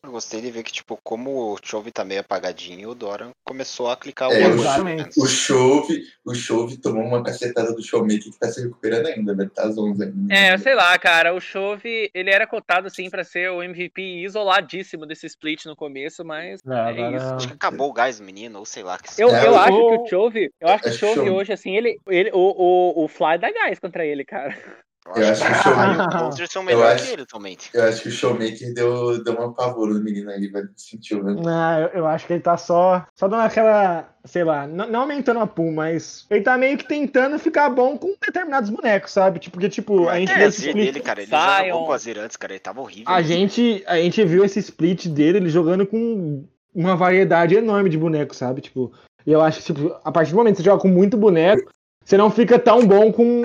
Eu 0.03 0.11
gostei 0.11 0.41
de 0.41 0.51
ver 0.51 0.63
que, 0.63 0.73
tipo, 0.73 0.99
como 1.03 1.53
o 1.53 1.59
Chove 1.63 1.91
tá 1.91 2.05
meio 2.05 2.21
apagadinho, 2.21 2.91
o 2.91 2.95
Doran 2.95 3.31
começou 3.45 3.91
a 3.91 3.97
clicar 3.97 4.31
É, 4.31 4.43
exatamente. 4.43 5.15
coisas. 5.15 5.17
O 5.17 5.27
Chove, 5.27 6.03
o 6.25 6.35
Chove 6.35 6.77
tomou 6.77 7.03
uma 7.05 7.23
cacetada 7.23 7.73
do 7.73 7.83
Showmaker 7.83 8.23
que 8.33 8.39
tá 8.39 8.49
se 8.51 8.63
recuperando 8.63 9.07
ainda, 9.07 9.35
velho. 9.35 9.51
Tá 9.51 9.65
às 9.65 9.77
11 9.77 10.05
ainda. 10.05 10.35
É, 10.35 10.57
sei 10.59 10.75
lá, 10.75 10.97
cara. 10.99 11.35
O 11.35 11.41
Chove, 11.41 12.11
ele 12.15 12.31
era 12.31 12.47
cotado 12.47 12.87
assim 12.87 13.09
pra 13.11 13.25
ser 13.25 13.51
o 13.51 13.63
MVP 13.63 14.01
isoladíssimo 14.25 15.07
desse 15.07 15.27
split 15.27 15.65
no 15.67 15.77
começo, 15.77 16.25
mas 16.25 16.61
É, 16.67 16.73
é 16.73 16.79
agora- 16.91 17.17
isso. 17.17 17.35
Acho 17.35 17.49
que 17.49 17.55
acabou 17.55 17.91
o 17.91 17.93
gás 17.93 18.21
menino, 18.21 18.59
ou 18.59 18.65
sei 18.65 18.83
lá. 18.83 18.99
Que 18.99 19.23
Eu, 19.23 19.29
É, 19.35 19.47
eu 19.47 19.53
o- 19.53 19.57
acho 19.59 19.69
que 19.73 19.97
o 19.97 20.07
Chove, 20.07 20.51
eu 20.61 20.69
acho 20.69 20.83
que 20.85 20.89
o 20.91 20.93
Chove 20.93 21.15
Chove. 21.15 21.31
hoje, 21.31 21.53
assim, 21.53 21.77
ele, 21.77 21.99
ele 22.09 22.31
o, 22.33 22.39
o, 22.39 23.05
o 23.05 23.09
Fly 23.09 23.39
dá 23.39 23.51
gás 23.53 23.79
contra 23.79 24.05
ele, 24.07 24.25
cara. 24.25 24.57
Eu 25.07 25.29
acho 25.29 25.45
que 25.45 25.53
o 25.53 25.55
Showmaker, 25.63 26.49
são 26.51 26.63
melhores 26.63 26.95
acho- 26.95 27.05
que 27.05 27.13
ele 27.13 27.23
atualmente. 27.23 27.71
eu 27.75 27.85
acho 27.85 28.03
que 28.03 28.09
o 28.09 28.11
Showmaker 28.13 28.73
deu, 28.75 29.23
deu 29.23 29.35
uma 29.35 29.53
pavor 29.53 29.89
no 29.93 30.01
menino 30.03 30.31
aí, 30.31 30.47
velho. 30.49 30.71
Sentiu, 30.77 31.23
velho. 31.23 31.43
Não, 31.43 31.79
eu, 31.81 31.89
eu 31.89 32.07
acho 32.07 32.27
que 32.27 32.33
ele 32.33 32.41
tá 32.43 32.57
só, 32.57 33.07
só 33.15 33.29
dando 33.29 33.43
aquela, 33.43 34.09
sei 34.25 34.45
lá, 34.45 34.67
não, 34.67 34.89
não 34.89 35.01
aumentando 35.03 35.41
a 35.41 35.47
pool, 35.47 35.71
mas 35.73 36.25
ele 36.31 36.41
tá 36.41 36.57
meio 36.57 36.79
que 36.79 36.89
tentando 36.89 37.39
ficar 37.39 37.69
bom 37.69 37.99
com 37.99 38.15
determinados 38.25 38.71
bonecos, 38.71 39.13
sabe? 39.13 39.39
Tipo, 39.41 39.53
porque, 39.55 39.69
tipo, 39.69 40.09
a 40.09 40.19
gente 40.19 40.33
É, 40.33 40.37
vê 40.39 40.45
a 40.45 40.47
esse 40.49 40.67
split, 40.69 40.87
dele, 40.87 41.01
cara, 41.01 41.21
ele 41.21 41.31
Zion. 41.31 41.67
jogou 41.69 41.85
com 41.85 41.91
o 41.91 41.93
Azir 41.93 42.19
antes, 42.19 42.37
cara, 42.39 42.53
ele 42.55 42.61
tava 42.61 42.81
horrível. 42.81 43.13
a 43.13 43.21
gente, 43.21 43.85
a 43.87 43.97
gente 43.99 44.25
viu 44.25 44.43
esse 44.43 44.59
split 44.59 45.07
dele, 45.09 45.37
ele 45.39 45.51
jogando 45.51 45.87
com 45.87 46.45
uma 46.75 46.97
variedade 46.97 47.55
enorme 47.55 47.91
de 47.91 47.99
bonecos, 47.99 48.39
sabe? 48.39 48.63
Tipo, 48.63 48.91
e 49.27 49.31
eu 49.33 49.43
acho 49.43 49.59
que, 49.61 49.67
tipo, 49.73 49.95
a 50.03 50.11
partir 50.11 50.31
do 50.31 50.37
momento 50.39 50.57
que 50.57 50.63
você 50.63 50.69
joga 50.71 50.81
com 50.81 50.89
muito 50.89 51.17
boneco, 51.17 51.71
você 52.03 52.17
não 52.17 52.31
fica 52.31 52.59
tão 52.59 52.87
bom 52.87 53.13
com 53.13 53.43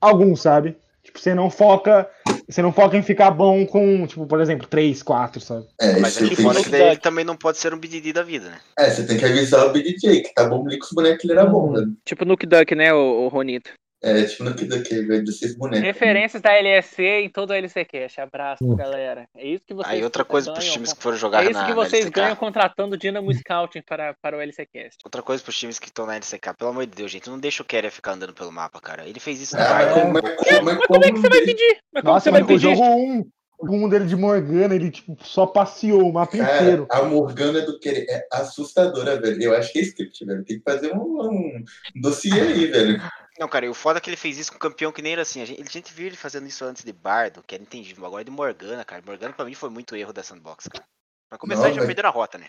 alguns, 0.00 0.40
sabe? 0.40 0.76
Tipo, 1.14 1.20
você 1.20 1.34
não 1.34 1.48
foca, 1.48 2.10
você 2.48 2.60
não 2.60 2.72
foca 2.72 2.96
em 2.96 3.02
ficar 3.02 3.30
bom 3.30 3.64
com, 3.64 4.04
tipo, 4.06 4.26
por 4.26 4.40
exemplo, 4.40 4.66
3, 4.66 5.00
4, 5.02 5.40
sabe? 5.40 5.64
É, 5.80 6.00
Mas 6.00 6.16
aqui 6.16 6.34
tem, 6.34 6.44
fora 6.44 6.60
que- 6.62 6.70
daí 6.70 6.88
ele 6.88 6.96
também 6.96 7.24
não 7.24 7.36
pode 7.36 7.58
ser 7.58 7.72
um 7.72 7.78
BDD 7.78 8.12
da 8.12 8.22
vida, 8.22 8.50
né? 8.50 8.58
é, 8.76 8.90
você 8.90 9.06
tem 9.06 9.16
que 9.16 9.24
avisar 9.24 9.66
o 9.66 9.72
BDJ, 9.72 10.22
que 10.22 10.34
tá 10.34 10.48
bom 10.48 10.66
ali 10.66 10.78
com 10.78 10.84
os 10.86 10.92
bonecos 10.92 11.22
ele 11.24 11.32
era 11.32 11.46
bom, 11.46 11.72
velho. 11.72 11.96
Tipo 12.04 12.24
Nuke 12.24 12.44
Duck, 12.46 12.74
né, 12.74 12.92
o, 12.92 13.26
o 13.26 13.28
Ronito. 13.28 13.70
É, 14.04 14.22
tipo 14.24 14.44
no 14.44 14.54
que 14.54 14.64
daqui, 14.66 15.00
velho, 15.02 15.24
desses 15.24 15.56
bonecos. 15.56 15.80
Referências 15.84 16.42
da 16.42 16.52
LSC 16.52 17.02
em 17.22 17.28
todo 17.30 17.50
o 17.50 17.52
LC 17.54 17.84
Cash. 17.84 18.18
Abraço, 18.18 18.62
Hum. 18.64 18.76
galera. 18.76 19.26
É 19.36 19.46
isso 19.46 19.64
que 19.66 19.72
vocês 19.72 19.94
Aí 19.94 20.04
outra 20.04 20.24
coisa 20.24 20.52
pros 20.52 20.62
ganham 20.64 20.74
times 20.74 20.90
com- 20.90 20.96
que 20.96 21.02
foram 21.02 21.16
jogar 21.16 21.40
É 21.42 21.50
isso 21.50 21.52
na, 21.54 21.64
que 21.64 21.70
na 21.70 21.74
vocês 21.76 22.04
LCK. 22.04 22.10
ganham 22.20 22.36
contratando 22.36 22.96
Dynamo 22.98 23.32
Scouting 23.32 23.82
para, 23.82 24.14
para 24.20 24.36
o 24.36 24.40
LCCast. 24.40 24.98
Outra 25.04 25.22
coisa 25.22 25.42
pros 25.42 25.58
times 25.58 25.78
que 25.78 25.86
estão 25.86 26.04
na 26.06 26.16
LCK, 26.16 26.54
pelo 26.58 26.70
amor 26.70 26.86
de 26.86 26.94
Deus, 26.94 27.10
gente, 27.10 27.30
não 27.30 27.38
deixa 27.38 27.62
o 27.62 27.66
Keria 27.66 27.90
ficar 27.90 28.12
andando 28.12 28.34
pelo 28.34 28.52
mapa, 28.52 28.80
cara. 28.80 29.08
Ele 29.08 29.18
fez 29.20 29.40
isso 29.40 29.56
no 29.56 29.62
Ah, 29.62 30.10
mas, 30.12 30.86
Como 30.86 31.04
é 31.04 31.12
que 31.12 31.18
você 31.20 31.28
vai 31.28 31.40
pedir? 31.40 31.78
Mas 31.92 32.02
como 32.02 32.12
Nossa, 32.14 32.24
você 32.24 32.30
vai 32.30 32.42
o 32.42 32.46
pedir? 32.46 32.60
jogo 32.60 32.82
1, 32.84 33.24
o 33.58 33.74
1 33.86 33.88
dele 33.88 34.04
de 34.06 34.16
Morgana, 34.16 34.74
ele 34.74 34.90
tipo, 34.90 35.16
só 35.24 35.46
passeou 35.46 36.02
o 36.08 36.12
mapa 36.12 36.36
Cara, 36.36 36.60
inteiro. 36.62 36.86
a 36.90 37.02
Morgana 37.02 37.62
do 37.62 37.78
Querer 37.78 38.04
é 38.10 38.26
assustadora, 38.32 39.18
velho. 39.20 39.42
Eu 39.42 39.54
acho 39.56 39.72
que 39.72 39.78
é 39.78 39.82
script, 39.82 40.24
velho. 40.26 40.44
Tem 40.44 40.58
que 40.58 40.62
fazer 40.64 40.92
um, 40.94 40.98
um 41.30 41.64
dossiê 41.94 42.40
aí, 42.40 42.66
velho. 42.66 43.00
Não, 43.38 43.48
cara, 43.48 43.66
e 43.66 43.68
o 43.68 43.74
foda 43.74 43.98
é 43.98 44.00
que 44.00 44.08
ele 44.08 44.16
fez 44.16 44.38
isso 44.38 44.50
com 44.50 44.56
um 44.56 44.60
campeão 44.60 44.92
que 44.92 45.02
nem 45.02 45.12
era 45.12 45.22
assim. 45.22 45.42
A 45.42 45.44
gente, 45.44 45.60
a 45.60 45.64
gente 45.70 45.92
viu 45.92 46.06
ele 46.06 46.16
fazendo 46.16 46.46
isso 46.46 46.64
antes 46.64 46.84
de 46.84 46.92
Bardo, 46.92 47.42
que 47.46 47.54
era 47.54 47.62
entendível. 47.62 48.06
Agora 48.06 48.22
é 48.22 48.24
de 48.24 48.30
Morgana, 48.30 48.84
cara. 48.84 49.02
Morgana 49.04 49.32
pra 49.32 49.44
mim 49.44 49.54
foi 49.54 49.70
muito 49.70 49.96
erro 49.96 50.12
da 50.12 50.22
sandbox, 50.22 50.68
cara. 50.68 50.84
Pra 51.28 51.38
começar, 51.38 51.62
Não, 51.68 51.70
já 51.70 51.76
mas- 51.78 51.86
perderam 51.86 52.08
a 52.10 52.12
rota, 52.12 52.38
né? 52.38 52.46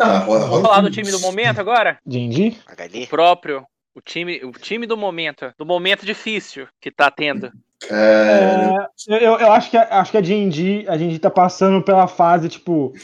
Roda, 0.00 0.46
Vamos 0.46 0.62
falar 0.62 0.80
do 0.80 0.90
time 0.90 1.10
do 1.10 1.20
momento 1.20 1.58
agora? 1.60 1.98
Genji? 2.06 2.58
HD. 2.66 3.06
Próprio. 3.08 3.66
O 3.94 4.00
time, 4.00 4.42
o 4.44 4.52
time 4.52 4.86
do 4.86 4.96
momento. 4.96 5.52
Do 5.58 5.66
momento 5.66 6.06
difícil 6.06 6.66
que 6.80 6.90
tá 6.90 7.10
tendo. 7.10 7.52
Cara, 7.86 8.88
É, 9.08 9.26
eu, 9.26 9.38
eu 9.38 9.52
acho 9.52 9.70
que, 9.70 9.76
a- 9.76 10.00
acho 10.00 10.10
que 10.12 10.16
a 10.16 10.20
D&D, 10.22 10.86
a 10.88 10.96
gente 10.96 11.18
tá 11.18 11.28
passando 11.30 11.82
pela 11.82 12.06
fase, 12.08 12.48
tipo... 12.48 12.94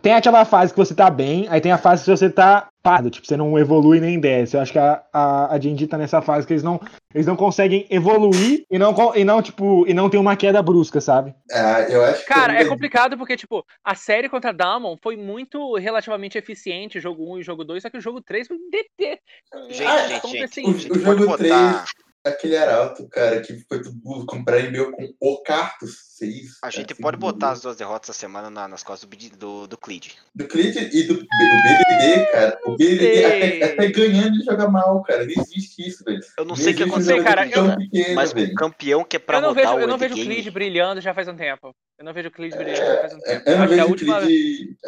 Tem 0.00 0.14
aquela 0.14 0.46
fase 0.46 0.72
que 0.72 0.78
você 0.78 0.94
tá 0.94 1.10
bem, 1.10 1.46
aí 1.50 1.60
tem 1.60 1.70
a 1.70 1.76
fase 1.76 2.04
que 2.04 2.10
você 2.10 2.30
tá 2.30 2.68
parado, 2.82 3.10
tipo, 3.10 3.26
você 3.26 3.36
não 3.36 3.58
evolui 3.58 4.00
nem 4.00 4.18
desce. 4.18 4.56
Eu 4.56 4.60
acho 4.62 4.72
que 4.72 4.78
a, 4.78 5.02
a, 5.12 5.54
a 5.54 5.58
tá 5.88 5.98
nessa 5.98 6.22
fase 6.22 6.46
que 6.46 6.54
eles 6.54 6.62
não, 6.62 6.80
eles 7.14 7.26
não 7.26 7.36
conseguem 7.36 7.86
evoluir 7.90 8.64
e 8.70 8.78
não, 8.78 8.94
e 9.14 9.24
não, 9.24 9.42
tipo, 9.42 9.86
e 9.86 9.92
não 9.92 10.08
tem 10.08 10.18
uma 10.18 10.36
queda 10.36 10.62
brusca, 10.62 11.02
sabe? 11.02 11.34
ah, 11.52 11.82
eu 11.82 12.02
acho 12.02 12.20
que. 12.20 12.26
Cara, 12.26 12.56
é 12.58 12.62
eu- 12.64 12.68
complicado 12.68 13.18
porque, 13.18 13.36
tipo, 13.36 13.62
a 13.84 13.94
série 13.94 14.28
contra 14.28 14.52
Damon 14.52 14.96
foi 15.02 15.16
muito 15.16 15.74
relativamente 15.76 16.38
eficiente, 16.38 16.98
jogo 16.98 17.34
1 17.34 17.40
e 17.40 17.42
jogo 17.42 17.62
2, 17.62 17.82
só 17.82 17.90
que 17.90 17.98
o 17.98 18.02
jogo 18.02 18.22
3 18.22 18.46
foi 18.48 18.56
DT. 18.70 19.20
Gente, 19.68 19.82
Ah, 19.86 20.08
gente, 20.08 20.42
assim? 20.42 20.64
o- 20.66 20.78
gente 20.78 20.86
o 20.98 21.02
pode 21.04 21.04
jogo 21.04 21.26
botar- 21.26 21.36
3 21.36 21.84
Aquele 22.24 22.56
arauto, 22.56 23.06
cara, 23.08 23.40
que 23.42 23.58
foi 23.68 23.82
tudo 23.82 24.24
comprar 24.26 24.58
e-mail 24.60 24.90
com 24.92 25.12
o 25.20 25.42
Cartus 25.42 25.96
6. 26.16 26.58
A 26.62 26.70
gente 26.70 26.94
pode 26.94 27.18
botar 27.18 27.50
as 27.50 27.60
duas 27.60 27.76
derrotas 27.76 28.08
essa 28.10 28.18
semana 28.18 28.48
na- 28.48 28.66
nas 28.66 28.82
costas 28.82 29.06
do, 29.08 29.36
do, 29.36 29.66
do 29.66 29.76
Clid. 29.76 30.12
Do 30.34 30.48
Clint 30.48 30.74
e 30.76 31.02
do, 31.02 31.14
do 31.16 31.26
BDD, 31.26 32.26
cara. 32.32 32.58
O 32.64 32.76
BDD 32.76 32.98
sei. 32.98 33.62
até, 33.62 33.72
até 33.74 33.88
ganhando 33.92 34.36
e 34.40 34.44
joga 34.44 34.66
mal, 34.68 35.02
cara. 35.02 35.24
Não 35.26 35.32
existe 35.42 35.86
isso, 35.86 36.02
velho. 36.02 36.20
Eu 36.38 36.44
não 36.46 36.56
sei 36.56 36.72
o 36.72 36.76
que 36.76 36.82
aconteceu 36.84 37.22
cara, 37.22 37.42
Clid, 37.42 37.56
eu- 37.58 37.76
pequeno, 37.76 38.14
Mas 38.14 38.32
velho. 38.32 38.52
o 38.52 38.54
campeão 38.54 39.04
que 39.04 39.16
é 39.16 39.18
pra 39.18 39.36
eu 39.38 39.42
não 39.42 39.48
rodar 39.50 39.64
vejo, 39.64 39.76
o 39.76 39.80
eu 39.80 39.86
não 39.86 39.98
vejo 39.98 40.14
o 40.14 40.16
Clid 40.16 40.50
brilhando 40.50 41.00
já 41.02 41.12
faz 41.12 41.28
um 41.28 41.36
tempo. 41.36 41.74
Eu 42.04 42.08
não 42.08 42.12
vejo 42.12 42.28
o 42.28 42.32
Clid 42.32 42.54
brilhando 42.54 43.00
faz 43.00 43.14
um 43.14 43.18
tempo. 43.18 43.48
Eu 43.48 43.56
não 43.56 43.64
acho 43.64 43.74
que 43.74 43.80
a 43.80 43.86
última, 43.86 44.20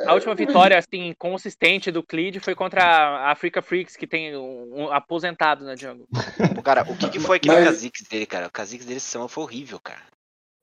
a 0.04 0.12
última 0.14 0.34
vitória, 0.34 0.76
assim, 0.78 1.14
consistente 1.18 1.90
do 1.90 2.02
Clid 2.02 2.38
foi 2.40 2.54
contra 2.54 2.82
a 2.84 3.30
Africa 3.32 3.62
Freaks, 3.62 3.96
que 3.96 4.06
tem 4.06 4.36
um, 4.36 4.82
um 4.82 4.92
aposentado 4.92 5.64
na 5.64 5.74
jungle. 5.74 6.06
Pô, 6.54 6.62
Cara, 6.62 6.82
o 6.82 6.94
que, 6.94 7.08
que 7.08 7.18
foi 7.18 7.38
aquele 7.38 7.54
Mas- 7.54 7.64
Kha'Zix 7.64 8.02
dele, 8.02 8.26
cara? 8.26 8.48
O 8.48 8.50
Kha'Zix 8.50 8.84
dele 8.84 9.00
semana 9.00 9.30
foi 9.30 9.44
horrível, 9.44 9.80
cara. 9.80 10.02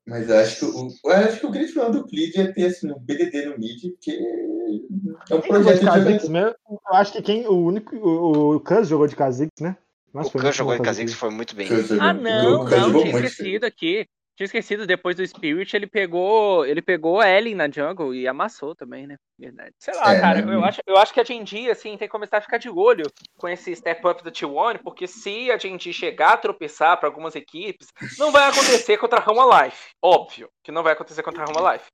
Mas 0.06 0.28
eu 0.28 0.38
acho 0.38 0.58
que 0.60 0.64
o, 0.66 0.88
eu 1.06 1.12
acho 1.12 1.40
que 1.40 1.46
o 1.46 1.50
grande 1.50 1.72
problema 1.72 2.00
do 2.00 2.06
Clid 2.06 2.38
é 2.40 2.52
ter 2.52 2.66
assim, 2.66 2.92
um 2.92 3.00
BDD 3.00 3.46
no 3.46 3.58
mid, 3.58 3.80
porque 3.94 4.12
é 4.12 5.34
um 5.34 5.42
jogou 5.42 5.42
projeto 5.42 5.74
de 5.74 5.80
de 5.80 5.86
Kha'Zix 5.86 6.28
mesmo? 6.28 6.54
Eu 6.70 6.94
acho 6.94 7.12
que 7.12 7.22
quem, 7.22 7.48
o 7.48 7.54
único, 7.66 7.96
o, 7.96 8.54
o 8.56 8.60
Kuz 8.60 8.86
jogou 8.86 9.08
de 9.08 9.16
Kha'Zix, 9.16 9.50
né? 9.60 9.76
Nossa, 10.12 10.28
o 10.28 10.40
muito 10.40 10.54
jogou 10.54 10.76
de 10.76 10.82
Kha'Zix. 10.82 11.14
Foi 11.14 11.30
muito 11.30 11.56
bem. 11.56 11.68
Ah, 12.00 12.12
não, 12.12 12.62
O 12.62 12.64
Khan 12.66 12.88
não, 12.90 13.02
tinha 13.02 13.16
esquecido 13.16 13.64
aqui. 13.64 14.06
Tinha 14.36 14.46
esquecido, 14.46 14.86
depois 14.86 15.16
do 15.16 15.26
Spirit, 15.26 15.76
ele 15.76 15.86
pegou. 15.86 16.66
Ele 16.66 16.82
pegou 16.82 17.20
a 17.20 17.28
Ellen 17.28 17.54
na 17.54 17.70
jungle 17.70 18.12
e 18.14 18.26
amassou 18.26 18.74
também, 18.74 19.06
né? 19.06 19.16
Verdade. 19.38 19.72
Sei 19.78 19.94
lá, 19.94 20.14
É, 20.14 20.20
cara, 20.20 20.42
né? 20.42 20.54
eu, 20.54 20.64
acho, 20.64 20.80
eu 20.86 20.96
acho 20.96 21.14
que 21.14 21.20
a 21.20 21.24
Genji, 21.24 21.70
assim, 21.70 21.90
tem 21.90 22.08
que 22.08 22.08
começar 22.08 22.38
a 22.38 22.40
ficar 22.40 22.58
de 22.58 22.68
olho 22.68 23.04
com 23.38 23.48
esse 23.48 23.74
step 23.76 24.04
up 24.06 24.22
do 24.24 24.32
T1, 24.32 24.80
porque 24.82 25.06
se 25.06 25.50
a 25.50 25.58
Genji 25.58 25.92
chegar 25.92 26.32
a 26.32 26.36
tropeçar 26.36 26.98
para 26.98 27.08
algumas 27.08 27.36
equipes, 27.36 27.88
não 28.18 28.32
vai 28.32 28.48
acontecer 28.48 28.96
contra 28.98 29.20
a 29.20 29.22
Rama 29.22 29.64
Life. 29.64 29.90
Óbvio 30.02 30.48
que 30.64 30.72
não 30.72 30.82
vai 30.82 30.94
acontecer 30.94 31.22
contra 31.22 31.44
a 31.44 31.46
Rama 31.46 31.72
Life. 31.72 31.86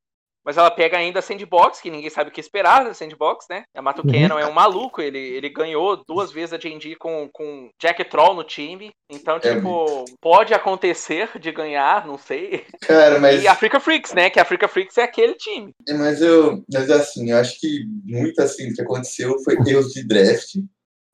Mas 0.44 0.56
ela 0.56 0.70
pega 0.70 0.96
ainda 0.96 1.18
a 1.18 1.22
Sandbox, 1.22 1.80
que 1.80 1.90
ninguém 1.90 2.08
sabe 2.10 2.30
o 2.30 2.32
que 2.32 2.40
esperar 2.40 2.84
da 2.84 2.94
Sandbox, 2.94 3.46
né? 3.50 3.64
A 3.74 3.82
Mato 3.82 4.02
Uhum. 4.04 4.10
Cannon 4.10 4.38
é 4.38 4.46
um 4.46 4.52
maluco, 4.52 5.02
ele, 5.02 5.18
ele 5.18 5.48
ganhou 5.48 6.02
duas 6.08 6.32
vezes 6.32 6.52
a 6.54 6.58
Genji 6.58 6.94
com, 6.96 7.28
com 7.32 7.68
Jack 7.80 8.02
Troll 8.04 8.34
no 8.34 8.44
time. 8.44 8.90
Então, 9.10 9.36
É 9.36 9.40
tipo, 9.54 10.04
pode 10.20 10.54
acontecer 10.54 11.28
de 11.38 11.52
ganhar, 11.52 12.06
não 12.06 12.16
sei. 12.16 12.64
Cara, 12.80 13.18
mas, 13.20 13.42
E 13.42 13.48
Africa 13.48 13.78
Freaks, 13.78 14.12
né? 14.14 14.30
Que 14.30 14.38
a 14.38 14.42
Africa 14.42 14.66
Freaks 14.68 14.96
é 14.98 15.02
aquele 15.02 15.34
time. 15.34 15.72
mas 15.98 16.22
eu. 16.22 16.64
Mas 16.72 16.90
assim, 16.90 17.30
eu 17.30 17.36
acho 17.36 17.60
que 17.60 17.84
muito 18.04 18.40
assim 18.40 18.72
que 18.72 18.80
aconteceu 18.82 19.38
foi 19.44 19.56
erros 19.66 19.92
de 19.92 20.06
draft. 20.06 20.56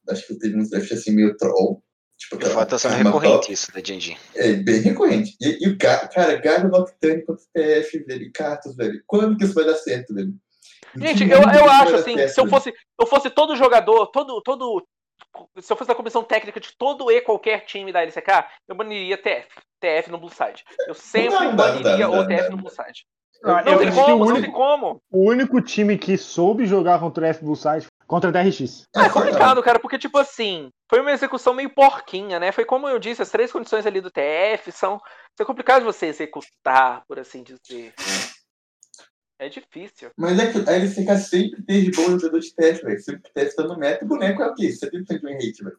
Acho 0.09 0.27
que 0.27 0.39
teve 0.39 0.57
uns 0.57 0.71
draft 0.71 0.93
assim 0.93 1.11
meio 1.11 1.37
troll. 1.37 1.83
Tipo, 2.19 2.37
O 2.47 2.51
fato 2.51 2.71
tá 2.71 2.79
sendo 2.79 2.95
arma 2.95 3.11
recorrente 3.11 3.35
top. 3.43 3.53
isso 3.53 3.73
da 3.73 3.81
Genji. 3.85 4.17
É 4.35 4.53
bem 4.55 4.81
recorrente. 4.81 5.37
E, 5.41 5.67
e 5.67 5.69
o 5.69 5.77
Ga- 5.77 6.09
cara, 6.09 6.37
Gago 6.37 6.69
Nocturne 6.69 7.23
contra 7.25 7.43
o 7.43 7.49
TF, 7.53 7.99
velho, 8.05 8.31
Cartus, 8.35 8.75
velho. 8.75 9.03
Quando 9.07 9.37
que 9.37 9.45
isso 9.45 9.55
vai 9.55 9.65
dar 9.65 9.75
certo, 9.75 10.15
velho? 10.15 10.33
Gente, 10.97 11.25
eu, 11.29 11.39
eu 11.43 11.71
acho 11.71 11.95
assim, 11.97 12.15
certo, 12.17 12.31
se 12.33 12.41
eu 12.41 12.47
fosse, 12.49 12.73
eu 12.99 13.07
fosse 13.07 13.29
todo 13.29 13.55
jogador, 13.55 14.07
todo, 14.07 14.41
todo. 14.41 14.87
Se 15.61 15.71
eu 15.71 15.77
fosse 15.77 15.89
da 15.89 15.95
comissão 15.95 16.23
técnica 16.25 16.59
de 16.59 16.71
todo 16.79 17.11
e 17.11 17.21
qualquer 17.21 17.67
time 17.67 17.93
da 17.93 18.01
LCK, 18.03 18.47
eu 18.67 18.75
baniria 18.75 19.19
TF. 19.19 19.49
TF 19.79 20.11
no 20.11 20.17
Blue 20.19 20.31
Side. 20.31 20.65
Eu 20.89 20.95
sempre 20.95 21.29
Não, 21.35 21.41
não 21.41 21.49
não 21.51 21.57
baniria 21.57 22.09
não 22.09 22.19
o 22.21 22.27
TF 22.27 22.43
não 22.45 22.51
no. 22.53 22.57
Blue 22.63 22.71
Side. 22.71 23.05
Não 23.43 23.59
eu 23.61 23.79
tem 23.79 23.93
como, 23.93 24.15
o 24.15 24.19
não 24.21 24.27
único- 24.29 24.41
tem 24.41 24.51
como. 24.51 25.03
O 25.11 25.29
único 25.29 25.61
time 25.61 25.99
que 25.99 26.17
soube 26.17 26.65
jogar 26.65 26.99
contra 26.99 27.25
o 27.25 27.27
F 27.27 27.45
Bullside 27.45 27.87
contra 28.07 28.31
a 28.31 28.33
TRX. 28.33 28.85
É 28.95 29.09
complicado, 29.09 29.63
cara, 29.63 29.79
porque, 29.79 29.99
tipo 29.99 30.19
assim, 30.19 30.71
foi 30.91 31.01
uma 31.01 31.13
execução 31.13 31.53
meio 31.55 31.71
porquinha, 31.71 32.39
né? 32.39 32.53
Foi 32.53 32.65
como 32.65 32.89
eu 32.89 32.99
disse, 32.99 33.23
as 33.23 33.31
três 33.31 33.51
condições 33.53 33.87
ali 33.87 34.01
do 34.01 34.11
TF 34.11 34.71
são. 34.73 35.01
É 35.39 35.45
complicado 35.45 35.81
de 35.81 35.85
você 35.87 36.07
executar, 36.07 37.03
por 37.07 37.19
assim 37.19 37.43
dizer. 37.43 37.93
É 39.39 39.51
difícil. 39.51 40.11
Mas 40.17 40.39
é 40.39 40.51
que 40.51 40.59
a 40.67 40.73
LCK 40.73 41.19
sempre 41.19 41.63
teve 41.63 41.91
bom 41.91 42.19
jogador 42.19 42.41
de 42.41 42.55
TF, 42.55 42.83
velho. 42.85 43.01
Sempre 43.03 43.31
TF 43.35 43.55
tá 43.55 43.65
no 43.65 43.79
meta, 43.79 44.03
o 44.03 44.09
boneco 44.09 44.43
é 44.43 44.47
o 44.47 44.55
quê? 44.55 44.69
70% 44.69 45.21
de 45.21 45.33
rate, 45.35 45.63
velho. 45.63 45.79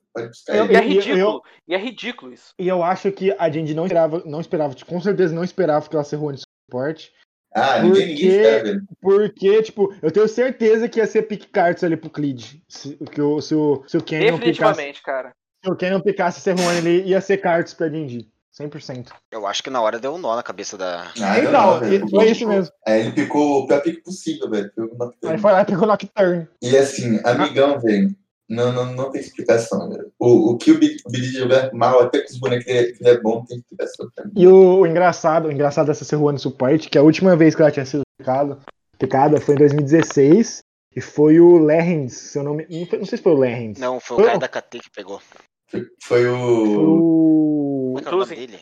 Eu- 0.49 0.65
ele. 0.65 0.73
E 0.73 0.75
é 0.75 0.79
eu- 0.79 0.83
ridículo. 0.87 1.41
E 1.67 1.73
é 1.73 1.77
ridículo 1.77 2.33
isso. 2.33 2.53
E 2.59 2.67
eu 2.67 2.83
acho 2.83 3.11
que 3.11 3.31
a 3.31 3.49
gente 3.49 3.73
não 3.73 3.85
esperava, 3.85 4.21
não 4.25 4.39
esperava, 4.41 4.75
com 4.85 5.01
certeza 5.01 5.33
não 5.33 5.43
esperava 5.43 5.89
que 5.89 5.95
ela 5.95 6.03
ser 6.03 6.17
ruim 6.17 6.35
de 6.35 6.43
suporte. 6.69 7.11
Ah, 7.58 7.80
ninguém, 7.82 8.08
ninguém 8.08 8.15
Porque- 8.15 8.38
espera, 8.38 8.63
velho. 8.63 8.82
Porque, 9.02 9.63
tipo, 9.63 9.96
eu 10.02 10.12
tenho 10.12 10.28
certeza 10.28 10.88
que 10.88 11.00
ia 11.00 11.08
ser 11.08 11.24
pick 11.24 11.50
cards 11.52 11.84
ali 11.84 11.98
pro 11.98 12.10
Clid. 12.10 12.62
Se, 12.67 12.96
que 13.12 13.22
o, 13.22 13.41
se, 13.41 13.56
o, 13.56 13.84
se 13.88 13.98
o 13.98 14.04
Canyon 14.04 14.38
picasse, 14.38 14.39
Definitivamente, 14.39 15.02
cara. 15.04 15.32
se 15.63 15.72
o 15.72 15.76
Canyon 15.76 16.02
picasse 16.02 16.41
ser 16.41 16.52
ruim, 16.58 16.78
ele 16.78 17.02
ia 17.04 17.20
ser 17.22 17.38
cards 17.38 17.74
pra 17.74 17.88
D&D. 17.88 18.28
100%. 18.60 19.10
Eu 19.32 19.46
acho 19.46 19.62
que 19.62 19.70
na 19.70 19.80
hora 19.82 20.00
deu 20.00 20.15
um 20.15 20.17
nó 20.17 20.36
na 20.36 20.41
cabeça 20.41 20.76
da. 20.78 21.12
Ah, 21.22 21.39
então, 21.39 21.80
não, 21.80 22.10
foi 22.10 22.32
isso 22.32 22.48
mesmo. 22.48 22.72
Aí 22.88 23.02
ele 23.02 23.12
picou 23.12 23.60
o 23.63 23.67
pior 23.67 23.82
pique 23.84 24.02
possível, 24.02 24.50
velho. 24.50 24.72
O. 24.76 25.28
Aí 25.28 25.38
foi 25.38 25.52
lá 25.52 25.62
e 25.62 25.65
pegou 25.65 25.88
Nocturne. 25.88 26.48
E 26.63 26.76
assim, 26.76 27.20
amigão, 27.24 27.80
velho. 27.80 28.10
Não, 28.49 28.71
não, 28.71 28.93
não 28.93 29.12
tem 29.12 29.19
explicação, 29.19 29.89
velho. 29.89 30.12
O, 30.17 30.51
o 30.51 30.57
que 30.57 30.71
o 30.71 30.79
Billy 30.79 31.27
jogar 31.27 31.73
mal, 31.73 31.99
até 32.01 32.21
com 32.21 32.29
os 32.31 32.39
bonecos 32.39 32.65
que 32.65 32.71
ele- 32.71 32.93
que 32.93 33.05
é 33.07 33.19
bom, 33.19 33.43
tem 33.45 33.57
explicação 33.57 34.10
mim. 34.25 34.31
E 34.36 34.47
o, 34.47 34.79
o 34.79 34.88
engraçado, 34.88 35.47
o 35.47 35.51
engraçado 35.51 35.88
dessa 35.88 36.05
Serruane 36.05 36.39
suporte, 36.39 36.89
que 36.89 36.97
a 36.97 37.01
última 37.01 37.36
vez 37.36 37.53
que 37.55 37.62
ela 37.62 37.71
tinha 37.71 37.86
sido 37.86 38.03
picada, 38.17 38.57
picada 38.97 39.41
foi 39.41 39.55
em 39.55 39.57
2016. 39.57 40.60
E 40.95 41.01
foi 41.01 41.39
o 41.39 41.60
Lerrens, 41.63 42.13
se 42.13 42.39
eu 42.39 42.43
não. 42.43 42.55
Não, 42.55 42.86
foi- 42.88 42.97
não 42.99 43.05
sei 43.05 43.17
se 43.17 43.23
foi 43.23 43.33
o 43.33 43.38
Lerrens. 43.38 43.77
Não, 43.77 43.99
foi 43.99 44.15
o 44.15 44.19
Foi 44.19 44.25
cara 44.25 44.38
o- 44.38 44.41
da 44.41 44.47
KT 44.47 44.79
que 44.79 44.89
pegou. 44.89 45.21
Foi, 45.69 45.81
foi 46.01 46.23
Foi 46.23 46.27
o. 46.27 47.93
Como 47.93 47.99
é 47.99 48.01
que 48.01 48.07
era 48.07 48.15
o 48.15 48.19
nome 48.19 48.36
Tuzi. 48.36 48.47
dele? 48.47 48.60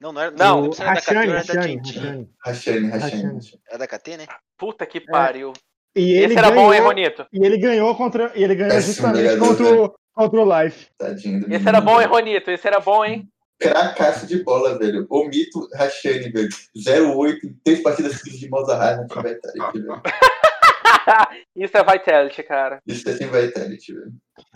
Não, 0.00 0.12
não 0.12 0.20
era. 0.20 0.30
Não, 0.32 0.60
não 0.62 0.68
o 0.70 0.72
se 0.74 0.82
era 0.82 0.94
da 0.94 1.00
KT 1.00 1.10
era 1.14 1.26
da 1.26 1.38
Rachane. 1.54 2.88
Rachane. 2.88 3.40
Era 3.68 3.78
da 3.78 3.86
KT, 3.86 4.16
né? 4.18 4.26
Puta 4.58 4.84
que 4.84 5.00
pariu. 5.00 5.52
E 5.94 6.12
ele 6.12 6.26
Esse 6.26 6.38
era 6.38 6.50
ganhou, 6.50 6.66
bom, 6.66 6.74
hein, 6.74 6.80
Ronito? 6.80 7.26
E 7.32 7.44
ele 7.44 7.58
ganhou 7.58 7.94
contra. 7.94 8.32
E 8.34 8.42
ele 8.42 8.54
ganhou 8.54 8.72
Péssimo 8.72 8.94
justamente 8.94 9.30
jogador, 9.30 9.48
contra 9.48 9.82
o, 9.82 9.94
contra 10.14 10.40
o 10.40 10.62
Life. 10.62 10.86
Tadinho 10.96 11.40
do 11.40 11.46
Esse 11.46 11.50
menino, 11.50 11.68
era 11.68 11.80
bom, 11.80 12.00
hein. 12.00 12.06
Ronito? 12.06 12.50
Esse 12.50 12.66
era 12.66 12.80
bom, 12.80 13.04
hein? 13.04 13.28
Cracaço 13.58 14.26
de 14.26 14.42
bola, 14.42 14.78
velho. 14.78 15.06
O 15.08 15.24
mito 15.26 15.68
Rachane, 15.74 16.30
velho. 16.30 16.48
0-8, 16.76 17.44
em 17.44 17.54
três 17.64 17.82
partidas 17.82 18.14
seguidas 18.14 18.40
de 18.40 18.48
Mozart 18.48 18.98
na 18.98 19.06
Team 19.06 19.22
Vitality, 19.22 19.80
velho. 19.80 20.02
Isso 21.56 21.76
é 21.76 21.84
Vitality, 21.84 22.42
cara. 22.42 22.80
Isso 22.86 23.08
é 23.08 23.14
Team 23.14 23.30
Vitality, 23.30 23.92
velho. 23.94 24.12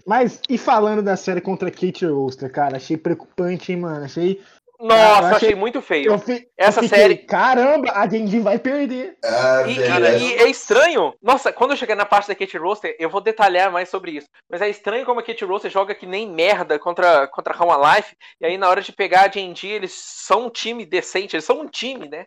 Mas, 0.06 0.40
e 0.48 0.56
falando 0.56 1.02
da 1.02 1.16
série 1.16 1.40
contra 1.40 1.70
Kate 1.70 2.06
Roaster, 2.06 2.50
cara, 2.50 2.76
achei 2.76 2.96
preocupante, 2.96 3.72
hein, 3.72 3.78
mano. 3.78 4.04
Achei. 4.04 4.40
Nossa, 4.80 5.00
eu 5.00 5.26
achei- 5.26 5.36
achei 5.48 5.54
muito 5.54 5.80
feio. 5.80 6.12
Eu 6.12 6.18
fi- 6.18 6.46
Essa 6.56 6.80
eu 6.80 6.84
fiquei, 6.84 6.98
série- 6.98 7.16
Caramba, 7.18 7.92
a 7.92 8.08
Genji 8.08 8.40
vai 8.40 8.58
perder. 8.58 9.16
Ah, 9.24 9.64
E, 9.66 9.86
cara, 9.86 10.08
é- 10.10 10.18
e 10.18 10.34
é 10.34 10.48
estranho. 10.50 11.14
Nossa, 11.22 11.52
quando 11.52 11.70
eu 11.72 11.76
chegar 11.76 11.94
na 11.96 12.04
parte 12.04 12.28
da 12.28 12.34
Kate 12.34 12.56
Roaster, 12.58 12.94
eu 12.98 13.08
vou 13.10 13.20
detalhar 13.20 13.70
mais 13.72 13.88
sobre 13.88 14.12
isso. 14.12 14.28
Mas 14.50 14.60
é 14.62 14.68
estranho 14.68 15.04
como 15.06 15.20
a 15.20 15.22
Kate 15.22 15.44
Roaster 15.44 15.70
joga 15.70 15.94
que 15.94 16.06
nem 16.06 16.30
merda 16.30 16.78
contra, 16.78 17.26
contra 17.28 17.54
a 17.54 17.62
Home 17.64 17.96
Life. 17.96 18.14
E 18.40 18.46
aí, 18.46 18.58
na 18.58 18.68
hora 18.68 18.80
de 18.82 18.92
pegar 18.92 19.22
a 19.22 19.26
D&D, 19.28 19.66
eles 19.68 19.92
são 19.92 20.46
um 20.46 20.50
time 20.50 20.84
decente. 20.84 21.34
Eles 21.36 21.44
são 21.44 21.60
um 21.60 21.68
time, 21.68 22.08
né? 22.08 22.26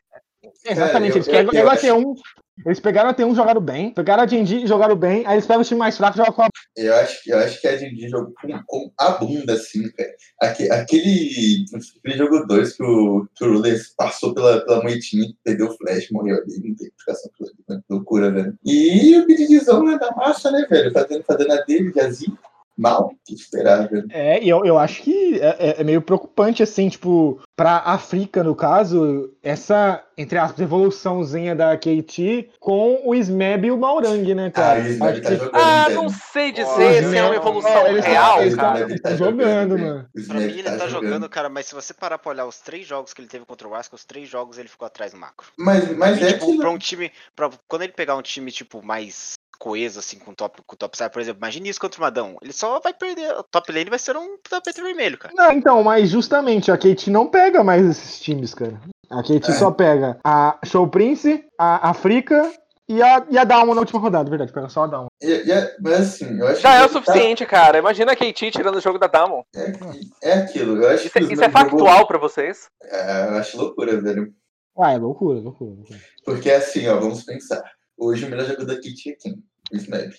Exatamente, 0.65 1.17
eu- 1.17 1.23
eles 1.23 1.54
eu- 1.54 1.60
eu 1.60 1.69
acho- 1.69 1.82
T1, 1.82 2.13
eles 2.65 2.80
pegaram 2.80 3.10
a 3.10 3.13
T1 3.13 3.36
jogaram 3.36 3.62
bem, 3.62 3.93
pegaram 3.93 4.23
a 4.23 4.25
e 4.58 4.67
jogaram 4.67 4.95
bem, 4.95 5.25
aí 5.25 5.36
eles 5.36 5.45
pegam 5.45 5.62
o 5.62 5.65
time 5.65 5.80
mais 5.80 5.97
fraco 5.97 6.15
e 6.15 6.19
jogam 6.19 6.34
com 6.34 6.41
a. 6.43 6.49
Eu 6.78 6.95
acho, 6.95 7.23
que- 7.23 7.32
eu 7.32 7.38
acho 7.39 7.60
que 7.60 7.67
a 7.67 7.75
Dindi 7.75 8.08
jogou 8.10 8.34
com, 8.41 8.63
com 8.65 8.91
a 8.97 9.12
bunda, 9.12 9.54
assim, 9.54 9.89
cara. 9.91 10.10
Aque- 10.41 10.71
Aquele, 10.71 11.65
aquele 11.97 12.17
jogo 12.17 12.45
2 12.47 12.75
que 12.75 12.84
o, 12.84 13.28
que 13.36 13.43
o 13.45 13.62
passou 13.97 14.34
pela, 14.34 14.63
pela 14.65 14.82
moitinha, 14.84 15.28
perdeu 15.43 15.67
o 15.67 15.78
flash, 15.78 16.10
morreu 16.12 16.38
ali, 16.38 16.56
não 16.69 16.75
tem 16.75 16.88
explicação 16.88 17.32
né? 17.67 17.82
loucura, 17.89 18.32
velho. 18.32 18.58
E 18.65 19.17
o 19.17 19.25
Bididzão 19.25 19.84
né, 19.84 19.97
da 19.97 20.12
massa, 20.12 20.52
né, 20.52 20.65
velho? 20.69 20.91
Fazendo, 20.93 21.23
fazendo 21.23 21.52
a 21.52 21.62
dele, 21.62 21.91
jazinho, 21.93 22.38
mal, 22.80 23.12
que 23.26 23.34
esperar, 23.34 23.88
velho. 23.89 24.08
É, 24.12 24.42
e 24.42 24.48
eu, 24.50 24.63
eu 24.65 24.78
acho 24.78 25.02
que 25.02 25.39
é, 25.42 25.56
é- 25.60 25.82
é 25.82 25.84
meio 25.84 26.02
preocupante, 26.02 26.63
assim, 26.63 26.88
tipo, 26.89 27.39
pra 27.56 27.78
África, 27.86 28.44
no 28.44 28.56
caso, 28.56 29.34
essa, 29.44 30.04
entre 30.18 30.38
aspas, 30.38 30.60
evoluçãozinha 30.62 31.56
da 31.56 31.76
KT 31.78 32.50
com 32.60 33.02
o 33.06 33.13
Smeb 33.15 33.65
e 33.68 33.72
o 33.72 33.78
Maurang, 33.78 34.34
né, 34.34 34.48
Ah, 34.48 34.52
cara? 34.52 34.80
Smeb 34.80 35.12
Acho 35.12 35.22
tá 35.22 35.30
que- 35.30 35.36
jogando, 35.36 35.56
Ah, 35.62 35.89
não 35.89 36.10
sei 36.10 36.52
dizer 36.52 36.65
Olha, 36.68 37.10
se 37.10 37.18
é 37.18 37.22
uma 37.24 37.30
né? 37.32 37.36
evolução 37.36 37.72
tá- 37.72 38.02
real, 38.02 38.38
cara. 38.56 38.80
Smeb 38.86 39.00
tá 39.02 39.15
jogando, 39.15 39.78
mano. 39.78 40.10
Pra 40.28 40.36
mim 40.39 40.44
ele 40.44 40.63
tá, 40.63 40.72
jogando. 40.88 40.89
jogando, 40.89 41.30
cara, 41.30 41.50
mas 41.50 41.65
se 41.65 41.76
você 41.76 41.94
parar 41.94 42.18
pra 42.18 42.32
olhar 42.32 42.46
os 42.46 42.60
três 42.60 42.88
jogos 42.88 43.13
que 43.13 43.22
ele 43.22 43.28
teve 43.28 43.46
contra 43.46 43.68
o 43.68 43.76
Asca, 43.76 43.96
os 43.96 44.06
três 44.06 44.28
jogos 44.30 44.58
ele 44.58 44.68
ficou 44.70 44.86
atrás 44.86 45.13
no 45.13 45.20
macro. 45.20 45.48
Mas, 45.58 45.96
mas 45.98 46.18
E, 46.20 46.24
é 46.24 46.28
tipo, 46.34 46.46
aquilo. 46.46 46.60
pra 46.60 46.70
um 46.70 46.78
time. 46.78 47.12
Pra, 47.36 47.50
quando 47.68 47.82
ele 47.84 47.92
pegar 47.94 48.15
um 48.15 48.22
time, 48.22 48.52
tipo, 48.52 48.82
mais 48.82 49.34
coeso, 49.60 50.00
assim, 50.00 50.17
com 50.17 50.34
top, 50.34 50.62
com 50.65 50.76
top 50.76 50.98
side, 50.98 51.12
por 51.12 51.22
exemplo, 51.22 51.39
imagine 51.39 51.69
isso 51.69 51.80
contra 51.82 52.00
o 52.00 52.02
Madão. 52.02 52.38
Ele 52.41 52.54
só 52.54 52.80
vai 52.80 52.93
perder. 52.93 53.34
O 53.34 53.43
top 53.43 53.72
lane 53.72 53.89
vai 53.89 54.00
ser 54.00 54.15
um 54.17 54.38
tapete 54.50 54.82
vermelho, 54.82 55.17
cara. 55.17 55.34
Não, 55.36 55.52
então, 55.52 55.84
mas 55.84 56.10
justamente 56.10 56.72
a 56.72 56.78
Kate 56.78 57.10
não 57.12 57.28
pega 57.28 57.63
mais 57.63 57.86
esses 57.86 58.19
times, 58.19 58.54
cara. 58.54 58.80
A 59.12 59.17
Kate 59.22 59.52
É. 59.52 59.54
só 59.54 59.69
pega 59.72 60.17
a 60.24 60.58
Show 60.65 60.88
Prince, 60.88 61.43
a 61.60 61.89
África 61.89 62.52
e 62.88 63.02
a, 63.04 63.26
e 63.30 63.38
a 63.38 63.43
Dalma 63.43 63.76
na 63.76 63.82
última 63.82 64.00
rodada, 64.00 64.30
verdade. 64.30 64.54
Pega 64.54 64.69
só 64.69 64.84
a 64.84 64.88
Dalma. 64.88 65.08
E- 65.22 65.28
e 65.48 65.52
é- 65.52 65.76
mas 65.82 65.93
assim, 66.02 66.39
eu 66.39 66.48
acho 66.48 66.62
Já 66.62 66.69
que 66.72 66.76
é 66.78 66.86
o 66.86 66.88
tá- 66.88 66.93
suficiente, 66.93 67.45
cara. 67.45 67.78
Imagina 67.80 68.13
a 68.13 68.15
KT 68.15 68.52
tirando 68.52 68.76
o 68.78 68.82
jogo 68.82 68.98
da 68.98 69.08
Damon. 69.08 69.43
É, 69.56 69.74
é 70.30 70.34
aquilo. 70.34 70.82
Eu 70.82 70.89
acho 70.89 71.04
Isso, 71.06 71.12
que 71.13 71.19
é- 71.19 71.22
o 71.22 71.26
isso 71.26 71.43
é 71.43 71.48
Smeb 71.48 71.52
jogou- 71.52 71.80
factual 71.86 72.08
pra 72.08 72.17
vocês? 72.17 72.67
É, 72.84 73.26
eu 73.28 73.38
acho 73.38 73.58
loucura, 73.58 74.00
velho. 74.02 74.34
Ah, 74.78 74.93
é 74.93 74.98
loucura, 74.98 75.39
loucura. 75.39 75.72
loucura. 75.72 76.00
Porque 76.24 76.50
assim, 76.50 76.88
ó, 76.88 76.98
vamos 77.00 77.24
pensar. 77.24 77.62
Hoje 77.98 78.26
o 78.26 78.30
melhor 78.30 78.45
jogador 78.45 78.65
da 78.65 78.80
Kit 78.80 79.10
é 79.12 79.13
quem? 79.19 79.43
O 79.71 79.75
Smeb. 79.75 80.13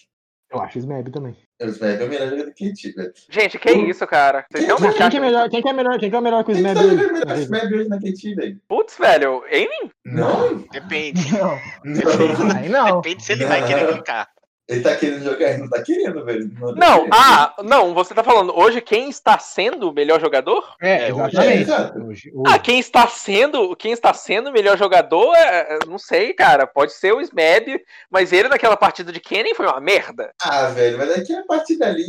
Eu 0.52 0.60
acho 0.60 0.78
o 0.78 0.80
Smeb 0.80 1.10
também. 1.12 1.36
O 1.62 1.66
Smeb 1.66 2.02
é 2.02 2.04
o 2.04 2.08
melhor 2.08 2.24
jogador 2.28 2.46
da 2.46 2.52
Kit, 2.52 2.92
velho. 2.92 3.12
Gente, 3.30 3.58
que 3.58 3.70
isso, 3.70 4.04
cara? 4.06 4.44
Vocês 4.50 4.64
Quem- 4.64 4.66
realmente 4.66 4.96
Quem 4.98 5.10
que 5.10 5.16
é 5.16 5.20
melhor, 5.20 5.48
quem 5.48 5.62
que 5.62 5.68
é 5.68 5.72
melhor, 5.72 5.98
quem 6.00 6.10
que 6.10 6.16
é 6.16 6.20
melhor 6.20 6.44
que 6.44 6.50
o 6.50 6.54
Quem 6.54 6.64
Smeb 6.64 6.78
hoje? 6.78 6.88
jogando 6.96 7.12
melhor 7.12 7.26
que 7.26 7.32
o 7.32 7.42
Smeb 7.42 7.74
hoje 7.76 7.88
na 7.88 7.98
Kit, 8.00 8.34
velho? 8.34 8.60
Putz, 8.68 8.96
velho, 8.98 9.44
Amy? 9.46 9.92
Não, 10.04 10.58
Depende. 10.72 11.32
Não, 11.32 11.58
não. 11.84 12.56
aí 12.56 12.68
não. 12.68 13.00
Depende 13.00 13.22
se 13.24 13.32
ele 13.32 13.42
Não. 13.44 13.48
vai 13.48 13.66
querer 13.66 13.94
ficar. 13.94 14.28
Ele 14.70 14.80
tá 14.82 14.94
querendo 14.96 15.24
jogar, 15.24 15.48
ele 15.50 15.58
não 15.58 15.68
tá 15.68 15.82
querendo, 15.82 16.24
velho. 16.24 16.48
tá 16.48 16.72
Não, 16.76 17.06
ah, 17.12 17.54
não, 17.64 17.92
você 17.92 18.14
tá 18.14 18.22
falando 18.22 18.56
hoje 18.56 18.80
quem 18.80 19.10
está 19.10 19.36
sendo 19.38 19.90
o 19.90 19.92
melhor 19.92 20.20
jogador? 20.20 20.76
É, 20.80 21.08
É, 21.08 21.12
hoje- 21.12 21.22
exatamente. 21.36 21.58
é, 21.58 21.60
exato. 21.62 21.98
Hoje- 22.06 22.32
Ah, 22.46 22.58
quem 22.58 22.78
está 22.78 23.06
sendo, 23.08 23.74
quem 23.74 23.90
está 23.92 24.14
sendo 24.14 24.48
o 24.50 24.52
melhor 24.52 24.78
jogador, 24.78 25.34
é, 25.34 25.74
é, 25.74 25.78
não 25.88 25.98
sei, 25.98 26.32
cara. 26.32 26.66
Pode 26.68 26.92
ser 26.92 27.12
o 27.12 27.20
Smeb, 27.20 27.80
mas 28.10 28.32
ele 28.32 28.48
naquela 28.48 28.76
partida 28.76 29.10
de 29.12 29.18
Kenny 29.20 29.54
foi 29.54 29.66
uma 29.66 29.80
merda. 29.80 30.32
Ah, 30.40 30.68
velho, 30.68 30.98
mas 30.98 31.10
é 31.10 31.20
que 31.22 31.32
a 31.32 31.42
partir 31.44 31.76
dali. 31.76 32.04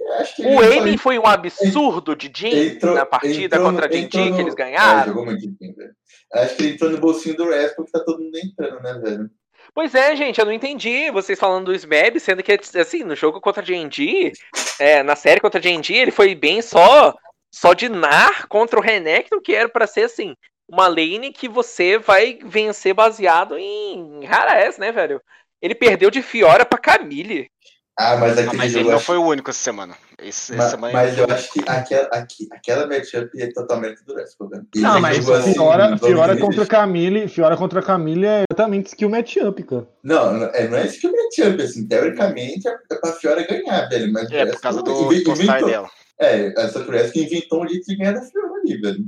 eu 0.00 0.12
Acho 0.14 0.34
que 0.34 0.42
O 0.42 0.62
ele 0.64 0.78
Amy 0.80 0.98
foi 0.98 1.16
um 1.16 1.26
absurdo 1.26 2.16
de 2.16 2.30
Jin 2.34 2.72
entrou- 2.74 2.94
na 2.96 3.06
partida 3.06 3.56
entrou 3.56 3.60
no- 3.62 3.70
contra 3.70 3.86
a 3.86 3.88
no- 3.88 4.08
que 4.08 4.18
eles 4.40 4.52
É, 4.52 4.56
ganharam. 4.56 5.06
jogou 5.06 5.24
muito 5.26 5.48
bem, 5.60 5.72
velho. 5.72 5.92
Acho 6.34 6.56
que 6.56 6.62
ele 6.64 6.72
entrou 6.74 6.90
no 6.90 6.98
bolsinho 6.98 7.36
do 7.36 7.48
Rap 7.48 7.76
porque 7.76 7.92
tá 7.92 8.00
todo 8.00 8.20
mundo 8.20 8.36
entrando, 8.36 8.82
né, 8.82 8.94
velho? 8.94 9.30
Pois 9.74 9.94
é, 9.94 10.14
gente, 10.14 10.38
eu 10.38 10.44
não 10.44 10.52
entendi 10.52 11.10
vocês 11.10 11.38
falando 11.38 11.66
do 11.66 11.74
Smeb, 11.74 12.20
sendo 12.20 12.42
que, 12.42 12.52
assim, 12.78 13.04
no 13.04 13.16
jogo 13.16 13.40
contra 13.40 13.62
a 13.62 13.64
Genji, 13.64 14.32
é, 14.78 15.02
na 15.02 15.16
série 15.16 15.40
contra 15.40 15.58
a 15.58 15.62
Genji, 15.62 15.94
ele 15.94 16.10
foi 16.10 16.34
bem 16.34 16.60
só 16.60 17.14
só 17.54 17.74
de 17.74 17.88
Nar 17.88 18.48
contra 18.48 18.78
o 18.78 18.82
Renekton, 18.82 19.40
que 19.40 19.54
era 19.54 19.68
pra 19.68 19.86
ser, 19.86 20.04
assim, 20.04 20.34
uma 20.68 20.86
lane 20.88 21.32
que 21.32 21.48
você 21.48 21.98
vai 21.98 22.38
vencer 22.42 22.94
baseado 22.94 23.58
em 23.58 24.24
Rara 24.24 24.70
né, 24.78 24.90
velho? 24.90 25.20
Ele 25.60 25.74
perdeu 25.74 26.10
de 26.10 26.22
Fiora 26.22 26.64
pra 26.64 26.78
Camille. 26.78 27.50
Ah, 27.96 28.16
mas 28.16 28.36
Não, 28.36 28.42
aquele 28.44 28.56
mas 28.56 28.72
jogo. 28.72 28.84
ele 28.84 28.92
não 28.92 29.00
foi 29.00 29.18
o 29.18 29.24
único 29.24 29.50
essa 29.50 29.58
semana. 29.58 29.96
Esse, 30.24 30.54
Mas, 30.54 30.70
semana 30.70 30.92
mas 30.92 31.18
eu 31.18 31.26
acho 31.28 31.52
que 31.52 31.60
aquela, 31.66 32.08
aqui, 32.08 32.48
aquela 32.52 32.86
matchup 32.86 33.30
é 33.42 33.52
totalmente 33.52 34.04
do. 34.04 34.14
Ele 34.18 34.28
Não, 34.76 35.00
mas 35.00 35.28
assim, 35.28 35.54
Fiora, 35.54 35.96
contra. 36.38 36.66
Camille, 36.66 37.28
Fiora 37.28 37.56
contra 37.56 37.82
Camille 37.82 38.26
é 38.26 38.44
exatamente 38.50 38.86
skill 38.86 39.10
matchup, 39.10 39.62
cara. 39.64 39.88
Não, 40.02 40.32
não 40.34 40.46
é, 40.46 40.68
não 40.68 40.78
é 40.78 40.82
é 40.82 40.86
matchup, 40.86 41.62
assim. 41.62 41.86
Teoricamente 41.88 42.68
é 42.68 42.72
é 42.90 42.94
pra 42.96 43.12
Fiora 43.12 43.46
ganhar, 43.46 43.88
velho. 43.88 44.12
Mas 44.12 44.30
É, 44.30 44.46
por 44.46 44.60
causa 44.60 44.82
do 44.82 44.92
postar 44.94 45.42
inventou- 45.44 45.68
dela. 45.68 45.90
É, 46.20 46.52
essa 46.62 46.80
que 46.84 46.88
o 46.88 46.92
Rest 46.92 47.12
que 47.12 47.22
inventou 47.24 47.64
um 47.64 47.68
jeito 47.68 47.84
de 47.86 47.96
ganhar 47.96 48.12
da 48.12 48.22
Fiora 48.22 48.52
ali, 48.64 48.80
velho. 48.80 49.04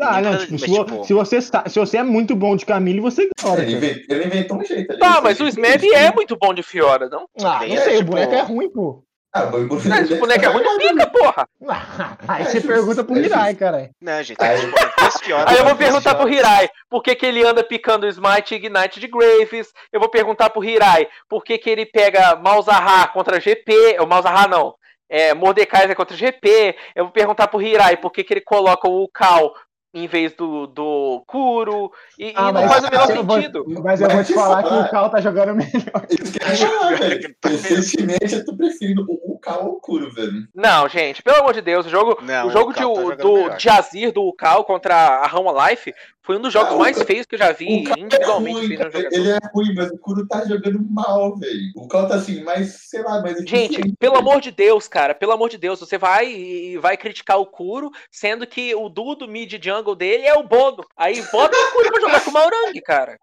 Ah, 0.00 0.22
não, 0.22 0.38
tipo, 0.38 0.58
se, 0.58 0.64
tipo, 0.64 1.04
se 1.04 1.12
você, 1.12 1.40
se 1.40 1.78
você 1.78 1.98
é 1.98 2.02
muito 2.02 2.34
bom 2.34 2.56
de 2.56 2.64
Camille, 2.64 3.00
você 3.00 3.28
ganha. 3.42 3.60
Ele, 3.62 4.06
ele 4.08 4.24
inventou 4.24 4.56
um 4.58 4.64
jeito 4.64 4.90
ali. 4.90 4.98
Tá, 4.98 5.20
mas 5.20 5.38
o 5.38 5.44
que- 5.90 5.94
é 5.94 6.10
muito 6.12 6.36
bom 6.36 6.54
de 6.54 6.62
Fiora, 6.62 7.08
não? 7.10 7.26
Ah, 7.40 7.60
não 7.66 7.74
é, 7.74 7.76
sei, 7.78 7.96
o 7.96 7.98
tipo, 7.98 8.10
boneco 8.12 8.32
é 8.32 8.40
ruim, 8.40 8.70
pô. 8.70 9.04
Ah, 9.34 9.44
o 9.44 9.50
Bono 9.50 9.80
Ah, 9.90 10.00
esse 10.02 10.14
boneco 10.16 10.44
é 10.44 10.48
ruim, 10.48 10.62
não 10.62 10.78
pica, 10.78 11.06
porra. 11.06 11.48
Aí 12.28 12.44
você 12.44 12.60
pergunta 12.60 13.02
pro 13.02 13.16
Hirai, 13.16 13.54
cara. 13.54 13.90
Não, 14.00 14.22
gente, 14.22 14.42
Aí- 14.42 14.60
tipo, 14.60 14.76
Aí 15.46 15.56
eu 15.56 15.64
vou 15.64 15.74
perguntar 15.74 16.14
pro. 16.14 16.28
Hirai 16.28 16.68
por 16.90 17.02
que, 17.02 17.14
que 17.14 17.24
ele 17.24 17.42
anda 17.42 17.64
picando 17.64 18.04
o 18.04 18.08
Smite 18.08 18.54
e 18.54 18.56
Ignite 18.58 19.00
de 19.00 19.06
Graves. 19.08 19.72
Eu 19.90 20.00
vou 20.00 20.10
perguntar 20.10 20.50
pro 20.50 20.62
Hirai 20.62 21.08
por 21.28 21.42
que, 21.44 21.56
que 21.56 21.70
ele 21.70 21.86
pega 21.86 22.36
Malzahar 22.36 23.10
contra 23.12 23.40
GP. 23.40 23.96
Ou 24.00 24.06
Malzahar 24.06 24.48
não. 24.48 24.74
É, 25.08 25.32
Mordekaiser 25.32 25.96
contra 25.96 26.16
GP. 26.16 26.76
Eu 26.94 27.04
vou 27.04 27.12
perguntar 27.12 27.48
pro 27.48 27.62
Hirai 27.62 27.96
por 27.96 28.10
que, 28.10 28.22
que 28.24 28.34
ele 28.34 28.40
coloca 28.42 28.86
o 28.88 29.08
Cal 29.08 29.54
em 29.94 30.06
vez 30.06 30.32
do, 30.34 30.66
do 30.66 31.22
Kuro. 31.26 31.92
E, 32.18 32.28
e 32.30 32.32
Ah, 32.34 32.44
não 32.52 32.62
mas 32.62 32.72
faz 32.72 32.84
o 32.84 32.90
menor 32.90 33.10
eu 33.10 33.24
vou- 33.24 33.36
sentido. 33.36 33.64
Mas 33.82 34.00
eu 34.00 34.08
vou 34.08 34.24
te 34.24 34.32
Mas 34.34 34.42
falar 34.42 34.62
que 34.62 34.68
falar- 34.70 34.86
o 34.86 34.90
Cal 34.90 35.10
tá 35.10 35.20
jogando 35.20 35.54
melhor. 35.54 36.06
Isso 36.10 36.32
que 36.32 36.42
eu 36.42 36.48
ia 36.48 36.56
falar, 36.56 36.94
velho. 36.98 37.34
Recentemente 37.44 38.34
eu 38.34 38.44
tô 38.44 38.56
preferindo 38.56 39.02
o, 39.08 39.32
o 39.34 39.38
Cal 39.38 39.60
ao 39.62 39.74
Kuro, 39.80 40.10
velho. 40.12 40.46
Não, 40.54 40.88
gente, 40.88 41.22
pelo 41.22 41.38
amor 41.38 41.52
de 41.52 41.60
Deus, 41.60 41.86
o 41.86 41.90
jogo, 41.90 42.18
Não, 42.22 42.46
o 42.46 42.50
jogo 42.50 42.70
o 42.70 42.72
de, 42.72 42.80
tá 43.16 43.22
do 43.22 43.34
melhor. 43.34 43.56
de 43.56 43.68
Azir 43.68 44.12
do 44.12 44.32
Cal 44.32 44.64
contra 44.64 44.94
a 44.94 45.26
Rama 45.26 45.68
Life 45.68 45.92
foi 46.24 46.36
um 46.36 46.40
dos 46.40 46.52
jogos 46.52 46.74
Ah, 46.74 46.78
mais 46.78 46.96
Cal- 46.96 47.06
feios 47.06 47.26
que 47.26 47.34
eu 47.34 47.38
já 47.38 47.52
vi 47.52 47.66
é 47.88 47.98
individualmente. 48.00 48.66
ruim, 48.66 48.76
cara. 48.76 48.90
jogador. 48.90 49.16
ele 49.16 49.30
é 49.30 49.38
ruim, 49.52 49.74
mas 49.74 49.90
o 49.90 49.98
Kuro 49.98 50.26
tá 50.26 50.44
jogando 50.44 50.80
mal, 50.90 51.36
velho. 51.36 51.72
O 51.76 51.88
Cal 51.88 52.08
tá 52.08 52.14
assim, 52.14 52.42
mais, 52.42 52.72
sei 52.88 53.02
lá, 53.02 53.20
mais 53.20 53.38
Gente, 53.38 53.74
eficiente, 53.74 53.94
pelo 53.98 54.16
amor 54.16 54.40
de 54.40 54.50
Deus, 54.50 54.86
cara, 54.88 55.14
pelo 55.14 55.32
amor 55.32 55.48
de 55.48 55.58
Deus, 55.58 55.80
você 55.80 55.98
vai 55.98 56.30
e 56.32 56.78
vai 56.78 56.96
criticar 56.96 57.38
o 57.40 57.46
Kuro, 57.46 57.90
sendo 58.10 58.46
que 58.46 58.74
o 58.74 58.88
duo 58.88 59.14
do 59.14 59.26
mid 59.28 59.52
jungle 59.62 59.94
dele 59.94 60.24
é 60.24 60.34
o 60.34 60.42
Bono. 60.42 60.84
Aí 60.96 61.20
bota 61.32 61.56
o 61.56 61.72
Kuro 61.72 61.90
pra 61.90 62.00
jogar 62.00 62.24
com 62.24 62.30
o 62.30 62.34
Maurang, 62.34 62.80
cara. 62.82 63.18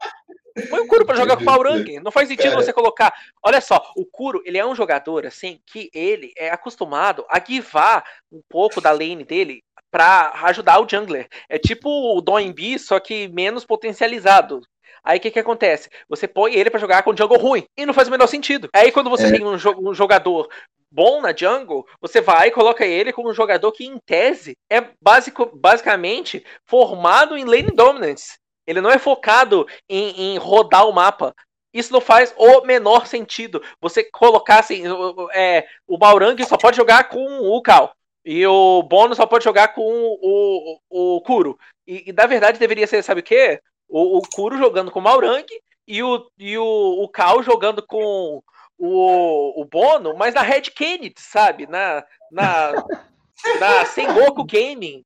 Põe 0.70 0.80
o 0.82 0.88
Kuro 0.88 1.06
pra 1.06 1.16
jogar 1.16 1.38
com 1.38 1.44
o 1.44 1.46
Maurang. 1.46 2.00
Não 2.02 2.12
faz 2.12 2.28
sentido 2.28 2.52
Cara. 2.52 2.62
você 2.64 2.74
colocar. 2.74 3.14
Olha 3.42 3.62
só, 3.62 3.94
o 3.96 4.06
Kuro, 4.06 4.42
ele 4.44 4.58
é 4.58 4.66
um 4.66 4.76
jogador, 4.76 5.26
assim, 5.26 5.62
que 5.66 5.90
ele 5.94 6.34
é 6.36 6.50
acostumado 6.50 7.24
a 7.30 7.40
guivar 7.40 8.04
um 8.30 8.42
pouco 8.50 8.82
da 8.82 8.92
lane 8.92 9.24
dele 9.24 9.64
pra 9.92 10.32
ajudar 10.44 10.80
o 10.80 10.88
jungler. 10.90 11.28
É 11.48 11.58
tipo 11.58 11.90
o 11.90 12.22
Doembi, 12.22 12.78
só 12.80 13.00
que 13.00 13.28
menos 13.30 13.66
potencializado. 13.66 14.62
Aí 15.04 15.18
o 15.18 15.22
que 15.22 15.32
que 15.32 15.40
acontece? 15.40 15.90
Você 16.10 16.28
põe 16.28 16.54
ele 16.54 16.70
pra 16.70 16.80
jogar 16.80 17.04
com 17.04 17.16
jungle 17.16 17.38
ruim 17.38 17.66
e 17.78 17.86
não 17.86 17.94
faz 17.94 18.08
o 18.08 18.12
menor 18.12 18.28
sentido. 18.28 18.70
Aí 18.74 18.92
quando 18.92 19.10
você 19.10 19.28
É. 19.28 19.32
tem 19.32 19.46
um, 19.46 19.56
jo- 19.56 19.78
um 19.80 19.94
jogador 19.94 20.50
bom 20.92 21.22
na 21.22 21.34
jungle, 21.36 21.88
você 22.02 22.20
vai 22.20 22.48
e 22.48 22.52
coloca 22.52 22.86
ele 22.86 23.14
como 23.14 23.30
um 23.30 23.34
jogador 23.34 23.72
que, 23.72 23.86
em 23.86 23.98
tese, 24.06 24.58
é 24.70 24.84
básico, 25.02 25.46
basicamente 25.54 26.44
formado 26.66 27.38
em 27.38 27.46
lane 27.46 27.72
dominance. 27.72 28.38
Ele 28.68 28.82
não 28.82 28.92
é 28.92 29.00
focado 29.00 29.66
em, 29.88 30.34
em 30.34 30.38
rodar 30.38 30.88
o 30.88 30.92
mapa. 30.94 31.34
Isso 31.74 31.94
não 31.94 32.02
faz 32.02 32.34
o 32.36 32.62
menor 32.62 33.06
sentido. 33.08 33.64
Você 33.80 34.04
colocar 34.04 34.60
assim, 34.60 34.84
é, 35.34 35.66
o 35.88 35.98
Baurang 35.98 36.44
só 36.44 36.58
pode 36.58 36.76
jogar 36.76 37.08
com 37.10 37.40
o 37.42 37.62
Cal. 37.62 37.94
E 38.26 38.46
o 38.46 38.84
Bono 38.84 39.16
só 39.16 39.26
pode 39.26 39.44
jogar 39.44 39.70
com 39.70 39.82
o, 39.82 40.80
o, 40.90 41.16
o 41.18 41.22
Kuro. 41.22 41.58
E, 41.88 42.10
e, 42.10 42.14
na 42.14 42.26
verdade 42.26 42.60
deveria 42.60 42.86
ser, 42.86 43.04
sabe 43.04 43.22
o 43.22 43.24
quê? 43.24 43.62
O, 43.88 44.18
o 44.18 44.22
Kuro 44.22 44.58
jogando 44.58 44.92
com 44.92 45.00
o 45.00 45.04
Maurang 45.04 45.46
e 45.88 46.04
o, 46.04 46.30
e 46.38 46.58
o, 46.58 47.04
o 47.04 47.10
Cal 47.10 47.42
jogando 47.42 47.82
com 47.86 48.42
o, 48.78 49.62
o 49.62 49.66
Bono, 49.66 50.16
mas 50.16 50.34
na 50.34 50.42
Red 50.42 50.62
Kennedy, 50.62 51.16
sabe? 51.18 51.68
Na, 51.68 52.04
na, 52.32 52.72
na 53.60 53.86
Sengoku 53.88 54.46
Gaming. 54.46 55.04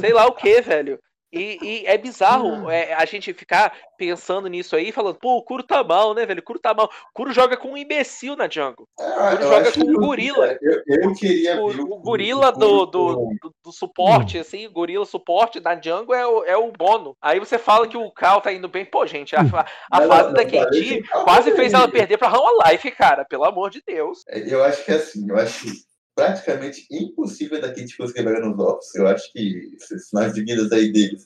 Sei 0.00 0.12
lá 0.12 0.26
o 0.26 0.32
que, 0.32 0.60
velho. 0.60 0.98
E, 1.32 1.58
e 1.62 1.86
é 1.86 1.98
bizarro 1.98 2.70
é, 2.70 2.94
a 2.94 3.04
gente 3.04 3.34
ficar 3.34 3.74
pensando 3.98 4.48
nisso 4.48 4.74
aí, 4.74 4.90
falando, 4.90 5.18
pô, 5.18 5.36
o 5.36 5.42
Kuro 5.42 5.62
tá 5.62 5.84
mal, 5.84 6.14
né, 6.14 6.24
velho? 6.24 6.40
O 6.40 6.42
Kuro 6.42 6.58
tá 6.58 6.72
mal. 6.72 6.86
O 6.86 7.12
Kuro 7.12 7.32
joga 7.32 7.56
com 7.56 7.72
um 7.72 7.76
imbecil 7.76 8.34
na 8.34 8.48
jungle. 8.48 8.88
Ah, 8.98 9.34
Ele 9.34 9.44
eu 9.44 9.48
joga 9.48 9.72
com 9.72 9.80
o 9.80 9.86
que- 9.86 9.92
gorila. 9.94 10.58
Eu, 10.62 10.82
eu 10.86 11.14
queria 11.14 11.60
O, 11.60 11.68
ver 11.68 11.80
o 11.82 11.98
gorila 11.98 12.52
Kuro 12.52 12.66
do, 12.66 12.86
do, 12.86 13.14
do, 13.42 13.54
do 13.64 13.72
suporte, 13.72 14.38
assim, 14.38 14.66
o 14.66 14.70
gorila 14.72 15.04
suporte 15.04 15.60
da 15.60 15.78
jungle 15.78 16.14
é 16.14 16.26
o, 16.26 16.44
é 16.44 16.56
o 16.56 16.72
Bono. 16.72 17.14
Aí 17.20 17.38
você 17.38 17.58
fala 17.58 17.86
que 17.86 17.96
o 17.96 18.10
Cal 18.10 18.40
tá 18.40 18.52
indo 18.52 18.68
bem. 18.68 18.84
Pô, 18.86 19.06
gente, 19.06 19.36
a, 19.36 19.40
a 19.40 20.00
Não, 20.00 20.08
fase 20.08 20.28
não, 20.28 20.32
da 20.34 20.42
não, 20.44 20.48
o 20.48 21.02
Cal 21.08 21.24
quase 21.24 21.50
fez 21.52 21.74
ela 21.74 21.88
perder 21.88 22.16
pra 22.16 22.28
Rama 22.28 22.70
Life, 22.70 22.90
cara. 22.92 23.24
Pelo 23.26 23.44
amor 23.44 23.68
de 23.70 23.82
Deus. 23.86 24.20
Eu 24.28 24.64
acho 24.64 24.84
que 24.84 24.92
é 24.92 24.94
assim, 24.94 25.28
eu 25.28 25.36
acho 25.36 25.62
que 25.64 25.87
praticamente 26.22 26.84
impossível 26.90 27.60
da 27.60 27.68
Kate 27.68 27.96
conseguir 27.96 28.24
vaga 28.24 28.40
nos 28.40 28.58
offs. 28.58 28.92
Eu 28.96 29.06
acho 29.06 29.32
que 29.32 29.70
esses 29.80 30.08
sinais 30.08 30.34
de 30.34 30.42
vidas 30.42 30.72
aí 30.72 30.90
deles 30.92 31.24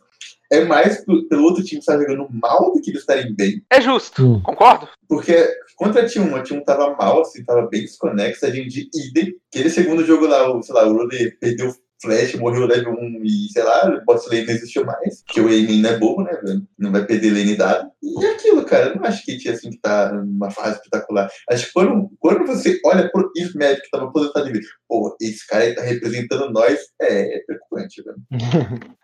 é 0.51 0.63
mais 0.67 1.03
pro- 1.03 1.27
pelo 1.29 1.45
outro 1.45 1.65
time 1.65 1.79
estar 1.81 1.97
jogando 1.99 2.29
mal 2.31 2.71
do 2.75 2.81
que 2.83 2.91
eles 2.91 3.01
estarem 3.01 3.35
bem. 3.35 3.63
É 3.71 3.81
justo, 3.81 4.23
Hum. 4.23 4.43
concordo? 4.43 4.87
Porque 5.09 5.49
contra 5.77 6.03
a 6.03 6.05
T1, 6.05 6.35
a 6.35 6.43
T1 6.43 6.63
tava 6.67 6.95
mal, 6.95 7.23
assim, 7.23 7.43
tava 7.43 7.67
bem 7.69 7.81
desconexa, 7.81 8.47
a 8.49 8.51
gente 8.51 8.69
de 8.69 8.91
idem. 9.09 9.35
Aquele 9.49 9.71
segundo 9.71 10.05
jogo 10.05 10.27
lá, 10.27 10.55
o, 10.55 10.63
sei 10.63 10.75
lá, 10.75 10.87
o 10.87 10.93
Rune 10.93 11.31
perdeu 11.41 11.75
flash, 12.03 12.35
morreu 12.35 12.67
level 12.67 12.93
1 12.93 13.25
e, 13.25 13.49
sei 13.53 13.63
lá, 13.63 13.89
o 13.89 14.05
bot 14.05 14.29
lane 14.29 14.47
não 14.47 14.55
existiu 14.55 14.85
mais. 14.85 15.23
Porque 15.25 15.41
o 15.41 15.49
aiming 15.49 15.81
não 15.81 15.91
é 15.91 15.99
bobo, 15.99 16.25
né, 16.25 16.33
velho? 16.43 16.67
Não 16.79 16.91
vai 16.91 17.07
perder 17.07 17.31
lane 17.31 17.57
dado. 17.57 17.91
E 18.03 18.25
é 18.25 18.33
aquilo, 18.33 18.65
cara, 18.65 18.87
eu 18.87 18.97
não 18.97 19.05
acho 19.05 19.25
que 19.25 19.39
tinha 19.39 19.55
assim 19.55 19.71
que 19.71 19.79
tá 19.79 20.13
numa 20.13 20.51
fase 20.51 20.77
espetacular. 20.77 21.31
Acho 21.49 21.67
que 21.67 21.73
quando, 21.73 22.11
quando 22.19 22.47
você 22.47 22.81
olha 22.85 23.09
pro 23.11 23.31
Ismed 23.37 23.81
que 23.81 23.91
tava 23.91 24.07
aposentado 24.07 24.49
e 24.49 24.53
vê, 24.53 24.61
pô, 24.89 25.17
esse 25.21 25.47
cara 25.47 25.65
aí 25.65 25.75
tá 25.75 25.83
representando 25.83 26.51
nós, 26.51 26.79
é, 27.01 27.37
é 27.37 27.41
preocupante, 27.41 28.03
velho. 28.03 28.19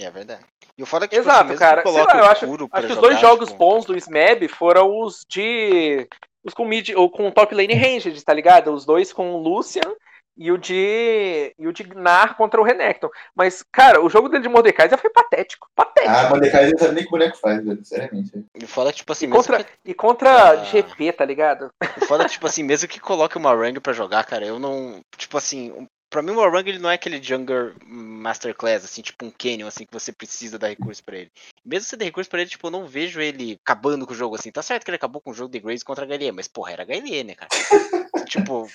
É 0.00 0.08
verdade. 0.12 0.44
E 0.76 0.82
o 0.84 0.86
foda 0.86 1.06
é 1.06 1.08
que, 1.08 1.16
tipo, 1.16 1.28
Exato, 1.28 1.46
mesmo 1.46 1.58
cara. 1.58 1.82
que 1.82 1.90
Sei 1.90 2.04
lá, 2.04 2.18
eu 2.18 2.24
acho, 2.26 2.68
acho 2.72 2.86
que 2.86 2.92
os 2.92 3.00
dois 3.00 3.20
jogos 3.20 3.48
tipo, 3.48 3.58
bons 3.58 3.84
do 3.84 3.96
SMAB 3.96 4.46
foram 4.48 5.00
os 5.00 5.26
de. 5.28 6.06
Os 6.44 6.54
com 6.54 6.64
mid, 6.64 6.90
ou 6.94 7.10
com 7.10 7.32
top 7.32 7.52
lane 7.52 7.74
ranged, 7.74 8.24
tá 8.24 8.32
ligado? 8.32 8.72
Os 8.72 8.86
dois 8.86 9.12
com 9.12 9.32
o 9.32 9.42
Lucian 9.42 9.92
e 10.38 10.52
o 10.52 10.56
de. 10.56 11.52
E 11.58 11.66
o 11.66 11.72
de 11.72 11.82
Gnar 11.82 12.36
contra 12.36 12.60
o 12.60 12.64
Renekton. 12.64 13.10
Mas, 13.34 13.62
cara, 13.72 14.00
o 14.00 14.08
jogo 14.08 14.28
dele 14.28 14.44
de 14.44 14.48
Mordecai 14.48 14.88
já 14.88 14.96
foi 14.96 15.10
patético. 15.10 15.68
Patético. 15.74 16.14
Ah, 16.14 16.28
Mordecai 16.28 16.70
não 16.70 16.78
sabe 16.78 16.94
nem 16.94 17.04
o 17.04 17.08
que 17.08 17.08
o 17.08 17.18
boneco 17.18 17.36
faz, 17.36 17.64
velho, 17.64 17.84
seriamente. 17.84 18.30
E 18.54 18.64
é 18.64 18.66
que, 18.92 18.92
tipo 18.92 19.12
assim, 19.12 19.26
e 19.26 19.30
contra, 19.30 19.64
que, 19.64 19.72
e 19.84 19.94
contra 19.94 20.50
Ah. 20.50 20.64
GP, 20.64 21.12
tá 21.12 21.24
ligado? 21.24 21.70
é 21.80 21.86
que, 22.24 22.28
tipo 22.30 22.46
assim, 22.46 22.62
mesmo 22.62 22.88
que 22.88 23.00
coloque 23.00 23.36
uma 23.36 23.54
Rang 23.54 23.80
pra 23.80 23.92
jogar, 23.92 24.24
cara, 24.24 24.46
eu 24.46 24.58
não. 24.58 25.00
Tipo 25.16 25.36
assim, 25.36 25.72
um- 25.72 25.86
pra 26.10 26.22
mim 26.22 26.30
o 26.30 26.36
Warang 26.36 26.68
ele 26.70 26.78
não 26.78 26.88
é 26.90 26.94
aquele 26.94 27.22
Jungler 27.22 27.74
Masterclass, 27.84 28.84
assim, 28.84 29.02
tipo 29.02 29.26
um 29.26 29.30
Canyon, 29.30 29.66
assim, 29.66 29.84
que 29.84 29.92
você 29.92 30.12
precisa 30.12 30.58
dar 30.58 30.68
recurso 30.68 31.02
pra 31.04 31.16
ele. 31.18 31.30
Mesmo 31.64 31.86
você 31.88 31.96
der 31.96 32.06
recurso 32.06 32.30
pra 32.30 32.40
ele, 32.40 32.48
tipo, 32.50 32.66
eu 32.66 32.70
não 32.70 32.86
vejo 32.86 33.20
ele 33.20 33.58
acabando 33.62 34.06
com 34.06 34.12
o 34.12 34.16
jogo, 34.16 34.34
assim. 34.36 34.50
Tá 34.50 34.62
certo 34.62 34.84
que 34.84 34.90
ele 34.90 34.96
acabou 34.96 35.20
com 35.20 35.30
o 35.30 35.34
jogo 35.34 35.50
de 35.52 35.60
Grace 35.60 35.84
contra 35.84 36.04
a 36.04 36.08
HLE, 36.08 36.32
mas, 36.32 36.48
porra, 36.48 36.72
era 36.72 36.84
HLE, 36.84 37.24
né, 37.24 37.34
cara? 37.34 37.48
tipo, 38.26 38.66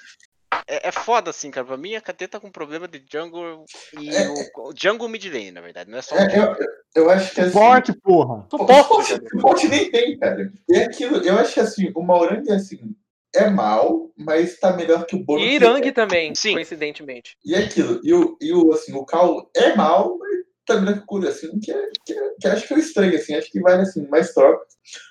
é, 0.68 0.88
é 0.90 0.92
foda, 0.92 1.30
assim, 1.30 1.52
cara. 1.52 1.66
Pra 1.66 1.78
mim, 1.78 1.96
a 1.96 2.02
KT 2.02 2.28
tá 2.28 2.40
com 2.40 2.52
problema 2.52 2.88
de 2.88 3.04
jungle 3.12 3.66
e 4.00 4.16
É, 4.16 4.28
o, 4.30 4.70
o 4.70 4.74
jungle 4.76 5.08
mid 5.10 5.26
lane, 5.26 5.52
na 5.52 5.62
verdade, 5.62 5.90
não 5.90 5.98
é 5.98 6.02
só 6.02 6.16
É, 6.18 6.28
eu, 6.38 7.04
eu 7.04 7.10
acho 7.10 7.34
que 7.34 7.42
assim. 7.42 7.52
Forte, 7.52 7.94
porra. 7.94 8.48
Suporte. 8.50 9.06
Suporte, 9.06 9.30
suporte 9.30 9.68
nem 9.68 9.92
tem, 9.92 10.18
cara. 10.18 10.52
E 10.70 10.78
aquilo, 10.78 11.18
eu 11.18 11.38
acho 11.38 11.54
que 11.54 11.60
assim, 11.60 11.92
o 11.96 12.02
Maurang, 12.02 12.50
assim, 12.52 12.96
é 13.36 13.50
mal, 13.50 14.12
mas 14.18 14.60
tá 14.60 14.76
melhor 14.76 15.06
que 15.06 15.16
o 15.16 15.24
Bono. 15.24 15.42
E 15.42 15.56
Irang 15.56 15.92
também, 15.92 16.36
Sim. 16.36 16.54
coincidentemente. 16.54 17.36
E 17.44 17.56
aquilo, 17.56 18.00
e 18.04 18.14
o, 18.14 18.38
e 18.40 18.54
o, 18.54 18.72
assim, 18.74 18.94
o 18.94 19.04
Cal 19.06 19.50
é 19.56 19.76
mal, 19.76 20.18
mas 20.20 20.30
tá 20.66 20.80
melhor 20.80 20.98
que 20.98 21.04
o 21.04 21.06
Kuro, 21.06 21.28
assim, 21.28 21.60
que, 21.60 21.72
é- 21.72 21.90
que, 22.06 22.14
é- 22.14 22.30
que 22.40 22.48
acho 22.48 22.68
que 22.68 22.74
é 22.76 22.78
estranho, 22.80 23.16
assim, 23.16 23.34
acho 23.36 23.52
que 23.52 23.60
vale, 23.60 23.82
assim, 23.82 24.08
mais 24.08 24.34
troca. 24.34 24.64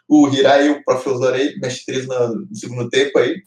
O 0.08 0.28
Hirai, 0.28 0.70
o 0.70 0.84
professor 0.84 1.34
aí, 1.34 1.58
mexe 1.60 1.84
três 1.84 2.06
no, 2.06 2.28
no 2.46 2.54
segundo 2.54 2.88
tempo 2.88 3.18
aí. 3.18 3.42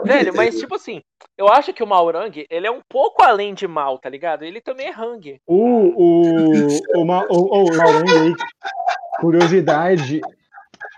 Um 0.00 0.04
Velho, 0.04 0.34
mas 0.34 0.54
né? 0.54 0.60
tipo 0.60 0.74
assim, 0.74 1.02
eu 1.36 1.48
acho 1.48 1.72
que 1.72 1.82
o 1.82 1.86
Maurang, 1.86 2.46
ele 2.48 2.66
é 2.66 2.70
um 2.70 2.80
pouco 2.88 3.22
além 3.22 3.54
de 3.54 3.66
mal, 3.68 3.98
tá 3.98 4.08
ligado? 4.08 4.44
Ele 4.44 4.60
também 4.60 4.88
é 4.88 4.92
Hang. 4.92 5.38
O, 5.46 5.56
o, 5.56 7.00
o, 7.00 7.04
Ma- 7.04 7.26
o, 7.28 7.72
o 7.72 7.76
Maurang 7.76 8.18
aí, 8.18 8.36
curiosidade, 9.20 10.22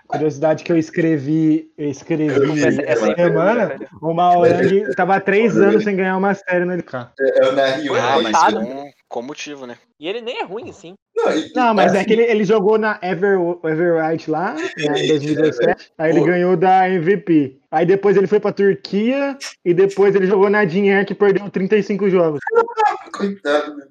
curiosidade 0.07 0.63
que 0.63 0.71
eu 0.71 0.77
escrevi, 0.77 1.71
eu 1.77 1.89
escrevi 1.89 2.65
Essa, 2.65 2.81
essa 2.81 3.15
semana, 3.15 3.79
o 4.01 4.13
Maurang 4.13 4.95
tava 4.95 5.15
há 5.15 5.19
três 5.19 5.57
anos 5.57 5.83
sem 5.83 5.95
ganhar 5.95 6.17
uma 6.17 6.33
série 6.33 6.65
no 6.65 6.73
LK. 6.73 7.11
É, 7.19 7.39
é 7.45 7.49
o 7.49 7.51
Nahil, 7.51 7.87
Foi 7.87 7.99
Ah, 7.99 8.03
né? 8.03 8.23
mas 8.23 8.23
lançado. 8.23 8.94
Com, 9.07 9.21
motivo, 9.21 9.65
né? 9.65 9.77
E 9.99 10.07
ele 10.07 10.21
nem 10.21 10.39
é 10.39 10.43
ruim, 10.43 10.69
assim. 10.69 10.93
Não, 11.15 11.31
e- 11.31 11.51
Não, 11.53 11.73
mas 11.73 11.93
é 11.93 11.99
assim, 11.99 12.07
que 12.07 12.13
ele, 12.13 12.23
ele 12.23 12.43
jogou 12.43 12.77
na 12.77 12.99
Ever, 13.01 13.39
Everite 13.63 14.29
lá, 14.29 14.53
né, 14.53 15.03
em 15.03 15.07
2017, 15.07 15.91
aí 15.97 16.11
ele 16.11 16.19
Pô. 16.19 16.25
ganhou 16.25 16.57
da 16.57 16.89
MVP. 16.89 17.59
Aí 17.71 17.85
depois 17.85 18.17
ele 18.17 18.27
foi 18.27 18.39
pra 18.39 18.51
Turquia 18.51 19.37
e 19.63 19.73
depois 19.73 20.15
ele 20.15 20.27
jogou 20.27 20.49
na 20.49 20.65
Dinheiro 20.65 21.05
que 21.05 21.15
perdeu 21.15 21.49
35 21.49 22.09
jogos. 22.09 22.39
Coitado. 23.15 23.75
né? 23.77 23.85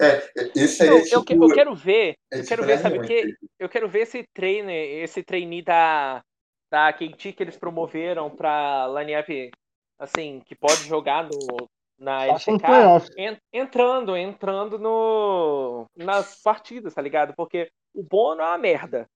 É, 0.00 0.30
esse 0.54 0.82
aí 0.84 0.88
Eu, 0.88 0.96
é 0.96 1.00
eu, 1.00 1.04
tipo... 1.06 1.24
que- 1.24 1.34
eu 1.34 1.48
quero 1.48 1.74
ver, 1.74 2.14
é 2.32 2.38
eu 2.38 2.44
quero 2.44 2.62
tipo 2.62 2.66
ver, 2.66 2.78
sabe 2.78 2.98
o 2.98 3.02
Nahil, 3.02 3.08
quê? 3.08 3.34
Eu 3.58 3.68
quero 3.68 3.88
ver 3.88 4.00
esse 4.00 4.24
trainer, 4.32 5.02
esse 5.02 5.22
trainee 5.24 5.60
da, 5.62 6.22
da 6.70 6.92
KT 6.92 7.32
que 7.32 7.42
eles 7.42 7.56
promoveram 7.56 8.30
pra 8.30 8.86
lineup, 8.88 9.50
assim, 9.98 10.40
que 10.46 10.54
pode 10.54 10.84
jogar 10.86 11.24
no, 11.24 11.66
na 11.98 12.26
LCK, 12.26 13.10
en- 13.16 13.38
entrando, 13.52 14.16
entrando 14.16 14.78
no, 14.78 15.86
nas 15.96 16.40
partidas, 16.42 16.94
tá 16.94 17.02
ligado? 17.02 17.34
Porque 17.36 17.68
o 17.94 18.02
Bono 18.02 18.40
é 18.40 18.46
uma 18.46 18.58
merda. 18.58 19.06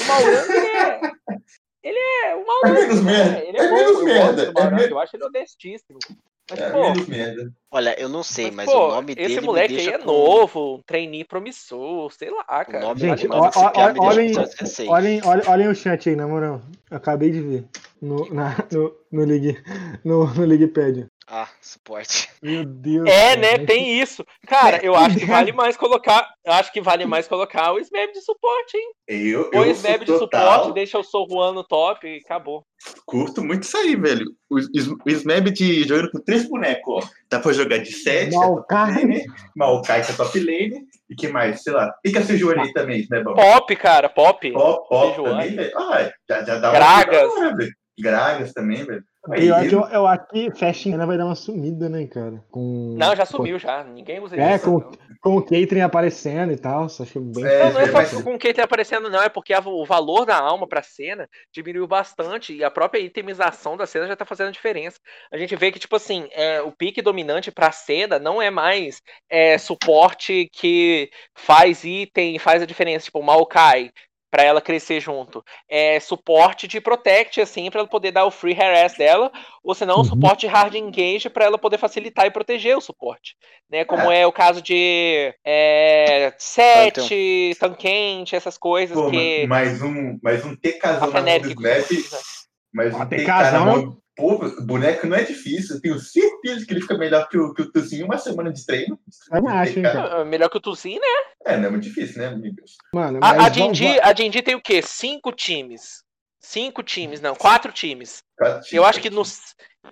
O 0.00 0.04
Maurang, 0.04 0.48
ele 0.50 0.66
é, 0.66 1.00
ele 1.82 1.98
é 1.98 2.34
um 2.36 2.40
É 2.40 2.44
maluco. 2.44 2.72
menos 2.80 3.00
merda. 3.02 3.30
né? 3.30 3.48
Ele 3.48 3.58
É 3.58 3.64
é 3.64 3.68
bom, 3.68 3.76
menos 3.76 3.98
eu 3.98 4.04
merda. 4.04 4.42
É 4.86 4.90
eu 4.92 4.98
acho 4.98 5.16
ele 5.16 5.24
honestíssimo. 5.24 5.98
Mas, 6.50 6.60
É 6.60 6.70
pô, 6.70 6.80
menos 6.80 7.06
merda. 7.08 7.52
Olha, 7.70 7.98
eu 8.00 8.08
não 8.08 8.22
sei, 8.22 8.46
mas, 8.46 8.66
mas, 8.66 8.70
pô, 8.70 8.86
o 8.88 8.88
nome 8.88 9.12
esse 9.12 9.22
dele 9.22 9.40
me 9.40 9.46
moleque 9.46 9.72
aí 9.72 9.76
deixa 9.76 9.94
é 9.94 9.98
com- 9.98 10.04
novo, 10.04 10.74
um 10.76 10.82
trainee 10.82 11.24
promissor, 11.24 12.10
sei 12.12 12.30
lá, 12.30 12.42
O 12.42 12.46
cara. 12.46 12.80
nome, 12.80 13.00
Gente, 13.00 13.26
o 13.26 13.28
nome 13.30 13.48
ó- 13.54 13.72
ó- 13.74 14.06
olhem-. 14.08 14.32
Olhem, 14.88 15.20
olhem, 15.24 15.48
olhem 15.48 15.68
o 15.68 15.74
chat 15.74 16.08
aí, 16.08 16.14
na 16.16 16.26
moral. 16.28 16.60
Eu 16.90 16.96
acabei 16.98 17.30
de 17.30 17.40
ver. 17.40 17.64
No, 18.00 18.28
na, 18.32 18.54
no, 18.70 18.94
no, 19.10 19.24
League, 19.24 19.56
no, 20.04 20.26
no 20.34 20.44
Leaguepad. 20.44 21.06
Ah, 21.26 21.48
suporte. 21.60 22.28
Meu 22.42 22.64
Deus. 22.64 23.08
É, 23.08 23.34
cara. 23.34 23.40
né? 23.40 23.58
Tem 23.66 24.00
isso. 24.00 24.24
Cara, 24.46 24.84
eu 24.84 24.94
acho 24.94 25.16
que 25.18 25.24
vale 25.24 25.52
mais 25.52 25.76
colocar. 25.76 26.28
Eu 26.44 26.52
acho 26.52 26.72
que 26.72 26.80
vale 26.82 27.06
mais 27.06 27.26
colocar 27.26 27.72
o 27.72 27.78
Smeb 27.78 28.12
de 28.12 28.20
suporte, 28.20 28.76
hein? 28.76 28.92
Eu, 29.08 29.48
o 29.50 29.54
eu 29.54 29.70
Smeb 29.70 30.04
sou 30.06 30.14
de 30.14 30.20
total, 30.20 30.52
suporte, 30.58 30.74
deixa 30.74 30.98
o 30.98 31.02
Sou 31.02 31.26
Juan 31.28 31.52
no 31.52 31.64
top 31.64 32.06
e 32.06 32.18
acabou. 32.18 32.64
curto 33.06 33.42
muito 33.42 33.62
isso 33.62 33.76
aí, 33.76 33.96
velho. 33.96 34.26
O, 34.50 34.58
o, 34.58 34.98
o 35.06 35.10
Smeb 35.10 35.50
de, 35.50 35.84
jogando 35.88 36.10
com 36.10 36.20
três 36.20 36.46
bonecos, 36.48 37.04
ó. 37.04 37.08
Dá 37.30 37.40
pra 37.40 37.52
jogar 37.52 37.78
de 37.78 37.92
7, 37.92 38.34
Maokai. 38.34 39.24
Maokai 39.56 40.04
que 40.04 40.12
é 40.12 40.14
top 40.14 40.38
lane. 40.38 40.84
E 41.08 41.14
que 41.14 41.28
mais? 41.28 41.62
Sei 41.62 41.72
lá. 41.72 41.94
E 42.04 42.12
que 42.12 42.18
a 42.18 42.22
Sejuani 42.22 42.62
aí 42.62 42.72
também, 42.72 43.06
né, 43.10 43.22
bom? 43.22 43.34
Pop, 43.34 43.76
cara, 43.76 44.08
pop. 44.08 44.52
Pop, 44.52 44.88
pop 44.88 45.22
também. 45.22 45.56
Ah, 45.74 46.10
já, 46.28 46.44
já 46.44 46.58
dá 46.58 46.70
Gragas. 46.70 47.30
hora. 47.32 47.68
Gragas 47.98 48.52
também, 48.52 48.84
velho. 48.84 49.02
Aí, 49.30 49.48
Eu 49.48 49.54
acho, 49.54 49.68
que- 49.68 49.74
eu 49.74 50.06
acho 50.06 50.26
que 50.28 50.50
Fashion 50.58 51.06
vai 51.06 51.16
dar 51.16 51.24
uma 51.24 51.34
sumida, 51.34 51.88
né, 51.88 52.06
cara? 52.06 52.44
Com, 52.50 52.94
Não, 52.98 53.16
já 53.16 53.24
sumiu 53.24 53.58
já. 53.58 53.82
Ninguém 53.82 54.20
usa 54.20 54.36
É, 54.36 54.56
isso. 54.56 54.64
com- 54.66 54.78
não. 54.80 54.92
com 55.22 55.36
o 55.38 55.42
Catering 55.42 55.80
aparecendo 55.80 56.52
e 56.52 56.56
tal. 56.58 56.86
Só 56.90 57.02
achei 57.04 57.22
bem. 57.22 57.42
É, 57.46 57.64
Não, 57.64 57.72
não 57.72 57.80
é 57.80 57.90
mas- 57.90 58.08
só 58.10 58.22
com 58.22 58.36
quem 58.38 58.52
tá 58.52 58.64
aparecendo, 58.64 59.08
não. 59.08 59.22
É 59.22 59.30
porque 59.30 59.54
a- 59.54 59.60
o 59.64 59.86
valor 59.86 60.26
da 60.26 60.36
alma 60.38 60.66
pra 60.68 60.82
cena 60.82 61.26
diminuiu 61.50 61.86
bastante. 61.86 62.54
E 62.54 62.62
a 62.62 62.70
própria 62.70 63.00
itemização 63.00 63.76
da 63.78 63.86
cena 63.86 64.06
já 64.06 64.14
tá 64.14 64.26
fazendo 64.26 64.52
diferença. 64.52 64.98
A 65.32 65.38
gente 65.38 65.56
vê 65.56 65.72
que, 65.72 65.78
tipo 65.78 65.96
assim, 65.96 66.28
é, 66.32 66.60
o 66.60 66.70
pique 66.70 67.00
dominante 67.00 67.50
pra 67.50 67.72
cena 67.72 68.18
não 68.18 68.42
é 68.42 68.50
mais 68.50 69.00
é, 69.30 69.56
suporte 69.56 70.50
que 70.52 71.08
faz 71.34 71.82
item, 71.84 72.38
faz 72.38 72.62
a 72.62 72.66
diferença. 72.66 73.06
Tipo, 73.06 73.20
o 73.20 73.22
Maokai, 73.24 73.90
pra 74.34 74.42
ela 74.42 74.60
crescer 74.60 74.98
junto. 74.98 75.44
É 75.68 76.00
suporte 76.00 76.66
de 76.66 76.80
protect, 76.80 77.40
assim, 77.40 77.70
pra 77.70 77.78
ela 77.78 77.88
poder 77.88 78.10
dar 78.10 78.24
o 78.24 78.32
free 78.32 78.60
harass 78.60 78.96
dela. 78.96 79.30
Ou 79.62 79.76
senão, 79.76 79.98
Uhum. 79.98 80.04
suporte 80.04 80.44
hard 80.48 80.74
engage 80.74 81.30
pra 81.30 81.44
ela 81.44 81.56
poder 81.56 81.78
facilitar 81.78 82.26
e 82.26 82.32
proteger 82.32 82.76
o 82.76 82.80
suporte. 82.80 83.36
Né? 83.70 83.84
Como 83.84 84.10
é, 84.10 84.26
o 84.26 84.32
caso 84.32 84.60
de 84.60 85.32
é, 85.46 86.34
set, 86.36 87.56
tanquente, 87.60 88.34
essas 88.34 88.58
coisas 88.58 88.98
Pô, 88.98 89.08
que. 89.08 89.46
mais 89.46 89.80
um, 89.80 90.18
mais 90.20 90.44
um 90.44 90.56
TKzão 90.56 91.12
na 91.12 91.54
precisa. 91.54 92.18
Mais 92.72 92.92
um 92.92 93.02
Ah, 93.02 93.06
TK 93.06 93.16
TKzão 93.18 93.70
é. 93.70 94.03
Pô, 94.16 94.38
boneco 94.62 95.06
não 95.06 95.16
é 95.16 95.24
difícil. 95.24 95.74
Eu 95.76 95.80
tenho 95.82 95.98
certeza 95.98 96.64
que 96.64 96.72
ele 96.72 96.80
fica 96.80 96.96
melhor 96.96 97.28
que 97.28 97.36
o, 97.36 97.52
que 97.52 97.62
o 97.62 97.72
Tuzinho 97.72 98.02
em 98.02 98.04
uma 98.04 98.16
semana 98.18 98.52
de 98.52 98.64
treino. 98.64 98.98
Eu 99.32 99.42
não 99.42 99.48
acho, 99.48 99.82
cara. 99.82 100.20
Ah, 100.20 100.24
Melhor 100.24 100.48
que 100.48 100.56
o 100.56 100.60
Tuzin, 100.60 100.94
né? 101.00 101.06
É, 101.44 101.56
não 101.56 101.66
é 101.66 101.70
muito 101.70 101.82
difícil, 101.82 102.18
né, 102.22 102.28
amigos? 102.28 102.76
Mano, 102.94 103.18
A, 103.22 103.46
a, 103.46 103.48
Dindi, 103.48 103.98
a 104.00 104.12
Dindi 104.12 104.40
tem 104.40 104.54
o 104.54 104.62
quê? 104.62 104.80
Cinco 104.82 105.32
times. 105.32 106.02
Cinco 106.40 106.82
times, 106.82 107.20
não, 107.20 107.34
quatro 107.34 107.72
times. 107.72 108.18
Quatro 108.38 108.58
Eu 108.58 108.62
times. 108.64 108.84
acho 108.86 109.00
que 109.00 109.10
nos. 109.10 109.40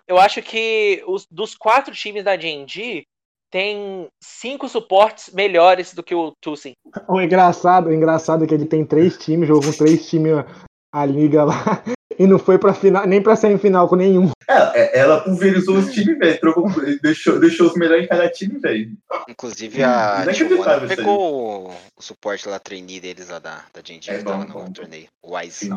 Eu 0.07 0.19
acho 0.19 0.41
que 0.43 1.03
os, 1.07 1.27
dos 1.31 1.55
quatro 1.55 1.95
times 1.95 2.23
da 2.25 2.37
D&D 2.37 3.05
tem 3.51 4.09
cinco 4.23 4.69
suportes 4.69 5.33
melhores 5.35 5.93
do 5.93 6.03
que 6.03 6.15
o 6.15 6.33
Tuzin. 6.41 6.73
O 7.09 7.21
engraçado, 7.21 7.89
o 7.89 7.93
engraçado 7.93 8.45
é 8.45 8.47
que 8.47 8.55
ele 8.55 8.67
tem 8.67 8.85
três 8.85 9.19
times, 9.19 9.49
jogou 9.49 9.65
com 9.65 9.77
três 9.77 10.09
times 10.09 10.33
a, 10.33 10.47
a 10.93 11.05
liga 11.05 11.45
lá. 11.45 11.83
E 12.19 12.27
não 12.27 12.39
foi 12.39 12.59
pra 12.59 12.75
final, 12.75 13.07
nem 13.07 13.23
pra 13.23 13.37
semifinal 13.37 13.89
com 13.89 13.97
nenhum. 13.97 14.31
É, 14.49 14.81
é, 14.81 14.99
ela 14.99 15.21
pulverizou 15.21 15.77
os 15.77 15.93
times, 15.93 16.19
velho. 16.19 16.39
Deixou, 17.03 17.39
deixou 17.39 17.67
os 17.69 17.75
melhores 17.75 18.05
em 18.05 18.09
cada 18.09 18.29
time, 18.29 18.59
velho. 18.59 18.93
Inclusive 19.29 19.83
a 19.83 20.25
Tijuana 20.33 20.83
aí. 20.83 20.97
pegou 20.97 21.69
o, 21.69 21.75
o 21.97 22.03
suporte 22.03 22.49
lá, 22.49 22.59
trainee 22.59 23.01
deles 23.01 23.29
lá 23.29 23.39
da, 23.39 23.65
da 23.73 23.81
Genji, 23.85 24.11
É 24.11 24.19
que 24.19 24.25
bom, 24.25 24.39
no 24.39 24.47
bom. 24.47 24.73
torneio. 24.73 25.07
O 25.23 25.39
sim. 25.51 25.71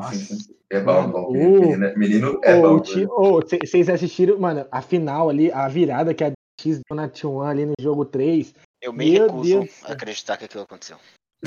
É 0.69 0.79
bom, 0.79 1.07
bom. 1.07 1.27
Uh. 1.29 1.61
Menino, 1.61 1.93
menino 1.97 2.41
é 2.43 2.59
bom. 2.59 2.79
Vocês 2.79 3.89
assistiram, 3.89 4.37
mano, 4.39 4.65
a 4.71 4.81
final 4.81 5.29
ali, 5.29 5.51
a 5.51 5.67
virada 5.67 6.13
que 6.13 6.23
a 6.23 6.31
X 6.59 6.79
deu 6.87 6.95
na 6.95 7.07
T1 7.09 7.45
ali 7.47 7.65
no 7.65 7.73
jogo 7.79 8.05
3. 8.05 8.53
Eu 8.81 8.93
me 8.93 9.11
Meu 9.11 9.23
recuso 9.23 9.59
Deus. 9.59 9.69
a 9.83 9.93
acreditar 9.93 10.37
que 10.37 10.45
aquilo 10.45 10.63
aconteceu. 10.63 10.97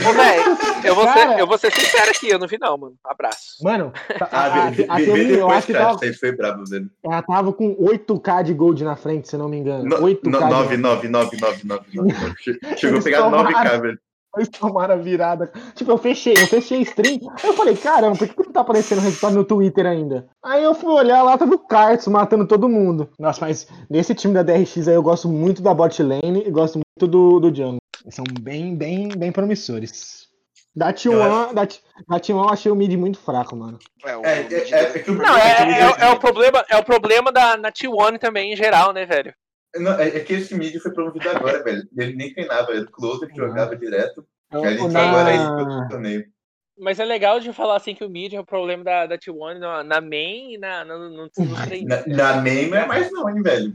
Ô, 0.06 0.12
véi, 0.12 0.38
eu, 0.84 0.94
vou 0.94 1.08
ser- 1.12 1.38
eu 1.40 1.46
vou 1.46 1.58
ser 1.58 1.72
sincero 1.72 2.10
aqui, 2.10 2.28
eu 2.28 2.38
não 2.38 2.46
vi 2.46 2.58
não, 2.60 2.76
mano. 2.76 2.94
Abraço. 3.04 3.56
Mano, 3.62 3.92
tá- 4.18 4.28
Ah, 4.30 4.44
a, 4.66 4.70
vê, 4.70 4.86
a, 4.88 4.96
vê, 4.96 5.04
vê 5.04 5.12
T1, 5.12 5.18
eu 5.30 5.36
depois, 5.36 5.56
acho 5.58 5.66
que 5.66 5.72
tava, 5.72 5.98
foi 6.18 6.32
brabo, 6.32 6.64
velho. 6.66 6.90
ela 7.04 7.22
tava 7.22 7.52
com 7.52 7.74
8k 7.80 8.42
de 8.42 8.54
gold 8.54 8.84
na 8.84 8.96
frente, 8.96 9.28
se 9.28 9.36
não 9.36 9.48
me 9.48 9.56
engano. 9.58 9.84
No- 9.84 10.02
8k. 10.02 10.30
no- 10.30 10.38
de 10.38 10.44
nove, 10.44 10.68
gold. 10.68 10.76
nove, 10.78 11.08
nove, 11.08 11.36
nove, 11.40 11.62
nove, 11.66 11.84
nove, 11.94 12.12
nove. 12.14 12.34
Che- 12.38 12.58
Chegou 12.76 12.98
a 13.00 13.02
pegar 13.02 13.22
tomaram. 13.24 13.50
9k, 13.50 13.80
velho. 13.80 13.98
Eles 14.36 14.48
tomaram 14.50 14.94
a 14.94 14.98
virada. 14.98 15.50
Tipo, 15.74 15.90
eu 15.90 15.98
fechei, 15.98 16.34
eu 16.34 16.46
fechei 16.46 16.78
a 16.78 16.82
stream. 16.82 17.18
Aí 17.42 17.48
eu 17.48 17.54
falei, 17.54 17.74
caramba, 17.74 18.16
por 18.16 18.28
que, 18.28 18.34
que 18.34 18.44
não 18.44 18.52
tá 18.52 18.60
aparecendo 18.60 18.98
o 18.98 19.02
resultado 19.02 19.34
no 19.34 19.42
Twitter 19.42 19.84
ainda? 19.86 20.28
Aí 20.44 20.62
eu 20.62 20.74
fui 20.74 20.90
olhar 20.92 21.22
lá, 21.22 21.36
tava 21.36 21.54
o 21.54 21.58
Cartos 21.58 22.06
matando 22.08 22.46
todo 22.46 22.68
mundo. 22.68 23.08
Nossa, 23.18 23.40
mas 23.40 23.66
nesse 23.90 24.14
time 24.14 24.34
da 24.34 24.42
DRX 24.42 24.86
aí 24.86 24.94
eu 24.94 25.02
gosto 25.02 25.28
muito 25.28 25.62
da 25.62 25.72
bot 25.74 26.00
lane 26.02 26.44
e 26.46 26.50
gosto 26.50 26.74
muito 26.74 27.10
do, 27.10 27.40
do 27.40 27.48
jungle. 27.54 27.78
São 28.10 28.24
bem, 28.40 28.76
bem, 28.76 29.08
bem 29.08 29.32
promissores. 29.32 30.28
Da 30.74 30.88
Eu 30.88 30.94
T1, 30.94 31.54
da, 31.54 31.64
da 31.64 32.20
T1 32.20 32.30
eu 32.30 32.48
achei 32.48 32.70
o 32.70 32.76
mid 32.76 32.92
muito 32.94 33.18
fraco, 33.18 33.56
mano. 33.56 33.78
É, 34.04 34.16
o, 34.16 34.24
É, 34.24 34.40
é, 34.42 34.70
é, 34.70 34.82
é 34.82 34.98
que 35.00 35.10
Não, 35.10 35.36
é, 35.36 35.50
é- 36.06 36.10
é 36.12 36.16
problema, 36.16 36.64
é 36.68 36.76
o 36.76 36.84
problema 36.84 37.32
da 37.32 37.56
na 37.56 37.72
T1 37.72 38.18
também, 38.18 38.52
em 38.52 38.56
geral, 38.56 38.92
né, 38.92 39.04
velho? 39.04 39.34
Não, 39.76 39.98
é, 39.98 40.08
é 40.08 40.20
que 40.20 40.34
esse 40.34 40.54
mid 40.54 40.76
foi 40.78 40.92
promovido 40.92 41.28
agora, 41.28 41.62
velho. 41.62 41.86
Ele 41.96 42.14
nem 42.14 42.32
treinava, 42.32 42.72
era 42.72 42.86
closer, 42.86 43.28
jogava 43.34 43.76
direto. 43.76 44.24
Eu- 44.52 44.64
Aí 44.64 44.72
ele 44.74 44.82
o 44.82 44.86
entrou 44.86 45.02
agora 45.04 45.28
aí 45.30 45.38
na- 45.38 45.80
no 45.82 45.88
torneio. 45.88 46.24
Mas 46.80 47.00
é 47.00 47.04
legal 47.04 47.40
de 47.40 47.52
falar 47.52 47.76
assim 47.76 47.94
que 47.94 48.04
o 48.04 48.08
mid 48.08 48.32
é 48.32 48.40
o 48.40 48.46
problema 48.46 48.84
da, 48.84 49.06
da 49.06 49.18
T1 49.18 49.58
na, 49.58 49.82
na 49.82 50.00
main 50.00 50.54
e 50.54 50.58
na, 50.58 50.84
na, 50.84 50.96
no, 50.96 51.10
no 51.10 51.28
trainee. 51.30 51.84
Na, 51.84 52.06
na 52.06 52.40
main 52.40 52.68
não 52.68 52.78
é 52.78 52.86
mais 52.86 53.10
não, 53.10 53.28
hein, 53.28 53.42
velho. 53.42 53.74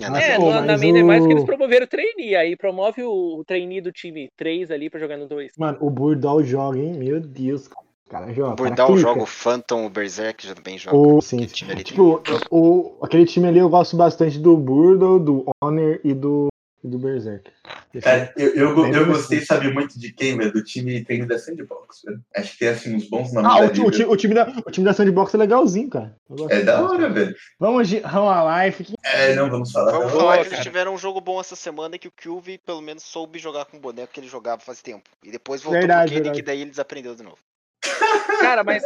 É, 0.00 0.10
Mas, 0.10 0.24
É, 0.24 0.36
pô, 0.36 0.50
na, 0.50 0.60
na 0.62 0.66
mas 0.72 0.80
main 0.80 0.92
não 0.92 1.00
é 1.00 1.02
mais 1.04 1.22
que 1.26 1.32
o- 1.32 1.36
eles 1.36 1.44
promoveram 1.44 1.84
o 1.84 1.88
trainee, 1.88 2.34
aí 2.34 2.56
promove 2.56 3.02
o, 3.02 3.38
o 3.38 3.44
trainee 3.44 3.80
do 3.80 3.92
time 3.92 4.28
3 4.36 4.70
ali 4.70 4.90
pra 4.90 4.98
jogar 4.98 5.16
no 5.16 5.28
2. 5.28 5.52
Mano, 5.56 5.78
o 5.80 5.88
Burdal 5.88 6.42
joga, 6.42 6.78
hein? 6.78 6.94
Meu 6.94 7.20
Deus, 7.20 7.68
cara. 7.68 7.84
O 8.06 8.10
cara 8.10 8.32
joga. 8.32 8.50
O 8.50 8.52
o 8.52 8.56
Burdal 8.56 8.96
joga 8.98 9.22
o 9.22 9.26
Phantom, 9.26 9.86
o 9.86 9.90
Berserk 9.90 10.46
já 10.46 10.54
também 10.54 10.76
joga. 10.78 10.96
O, 10.96 11.20
sim, 11.20 11.36
Aquele 11.36 11.52
time 11.52 11.72
ali 11.72 11.84
tem- 11.84 11.92
Tipo, 11.92 12.22
o, 12.50 12.98
aquele 13.02 13.24
time 13.24 13.46
ali 13.48 13.58
eu 13.58 13.68
gosto 13.68 13.96
bastante 13.96 14.38
do 14.38 14.56
Burdo, 14.56 15.18
do 15.18 15.44
Honor 15.62 16.00
e 16.04 16.12
do, 16.12 16.48
e 16.84 16.88
do 16.88 16.98
Berserk. 16.98 17.50
Esse 17.94 18.04
Cara, 18.04 18.32
eu, 18.36 18.54
eu, 18.54 18.92
eu 18.92 19.06
gostei, 19.06 19.40
sabe, 19.40 19.72
muito 19.72 19.98
de 19.98 20.12
quem, 20.12 20.36
velho? 20.36 20.52
Do 20.52 20.62
time 20.62 21.02
treino 21.02 21.26
da 21.26 21.38
Sandbox, 21.38 22.02
velho. 22.04 22.22
Acho 22.36 22.52
que 22.52 22.58
tem, 22.58 22.68
assim, 22.68 22.94
uns 22.94 23.08
bons 23.08 23.32
nomes 23.32 23.50
Ah, 23.50 23.56
o, 23.56 23.62
ali, 23.62 23.80
o, 23.80 23.90
ti- 23.90 23.98
velho. 23.98 24.10
o 24.10 24.16
time 24.16 24.34
da, 24.34 24.62
o 24.66 24.70
time 24.70 24.84
da 24.84 24.92
Sandbox 24.92 25.34
é 25.34 25.38
legalzinho, 25.38 25.88
cara. 25.88 26.14
É 26.50 26.62
da 26.62 26.82
hora, 26.84 27.08
velho. 27.08 27.34
Vamos 27.58 27.88
de 27.88 27.98
Run 28.00 28.64
Life. 28.64 28.84
Que... 28.84 28.94
É, 29.02 29.34
não, 29.34 29.48
vamos 29.48 29.72
falar. 29.72 29.92
Vamos 29.92 30.12
falar 30.12 30.38
que 30.42 30.48
eles 30.48 30.60
tiveram 30.60 30.94
um 30.94 30.98
jogo 30.98 31.20
bom 31.20 31.40
essa 31.40 31.56
semana 31.56 31.98
que 31.98 32.08
o 32.08 32.12
Kyuvi 32.12 32.58
pelo 32.58 32.82
menos 32.82 33.02
soube 33.02 33.38
jogar 33.38 33.64
com 33.64 33.78
o 33.78 33.80
boneco 33.80 34.12
que 34.12 34.20
ele 34.20 34.28
jogava 34.28 34.60
faz 34.60 34.82
tempo. 34.82 35.08
E 35.22 35.30
depois 35.30 35.62
voltou 35.62 35.80
Verdade, 35.80 36.12
pro 36.12 36.22
Kenny, 36.22 36.36
que 36.36 36.42
daí 36.42 36.60
ele 36.60 36.70
desaprendeu 36.70 37.14
de 37.14 37.22
novo. 37.22 37.38
Cara, 38.40 38.62
mas, 38.62 38.82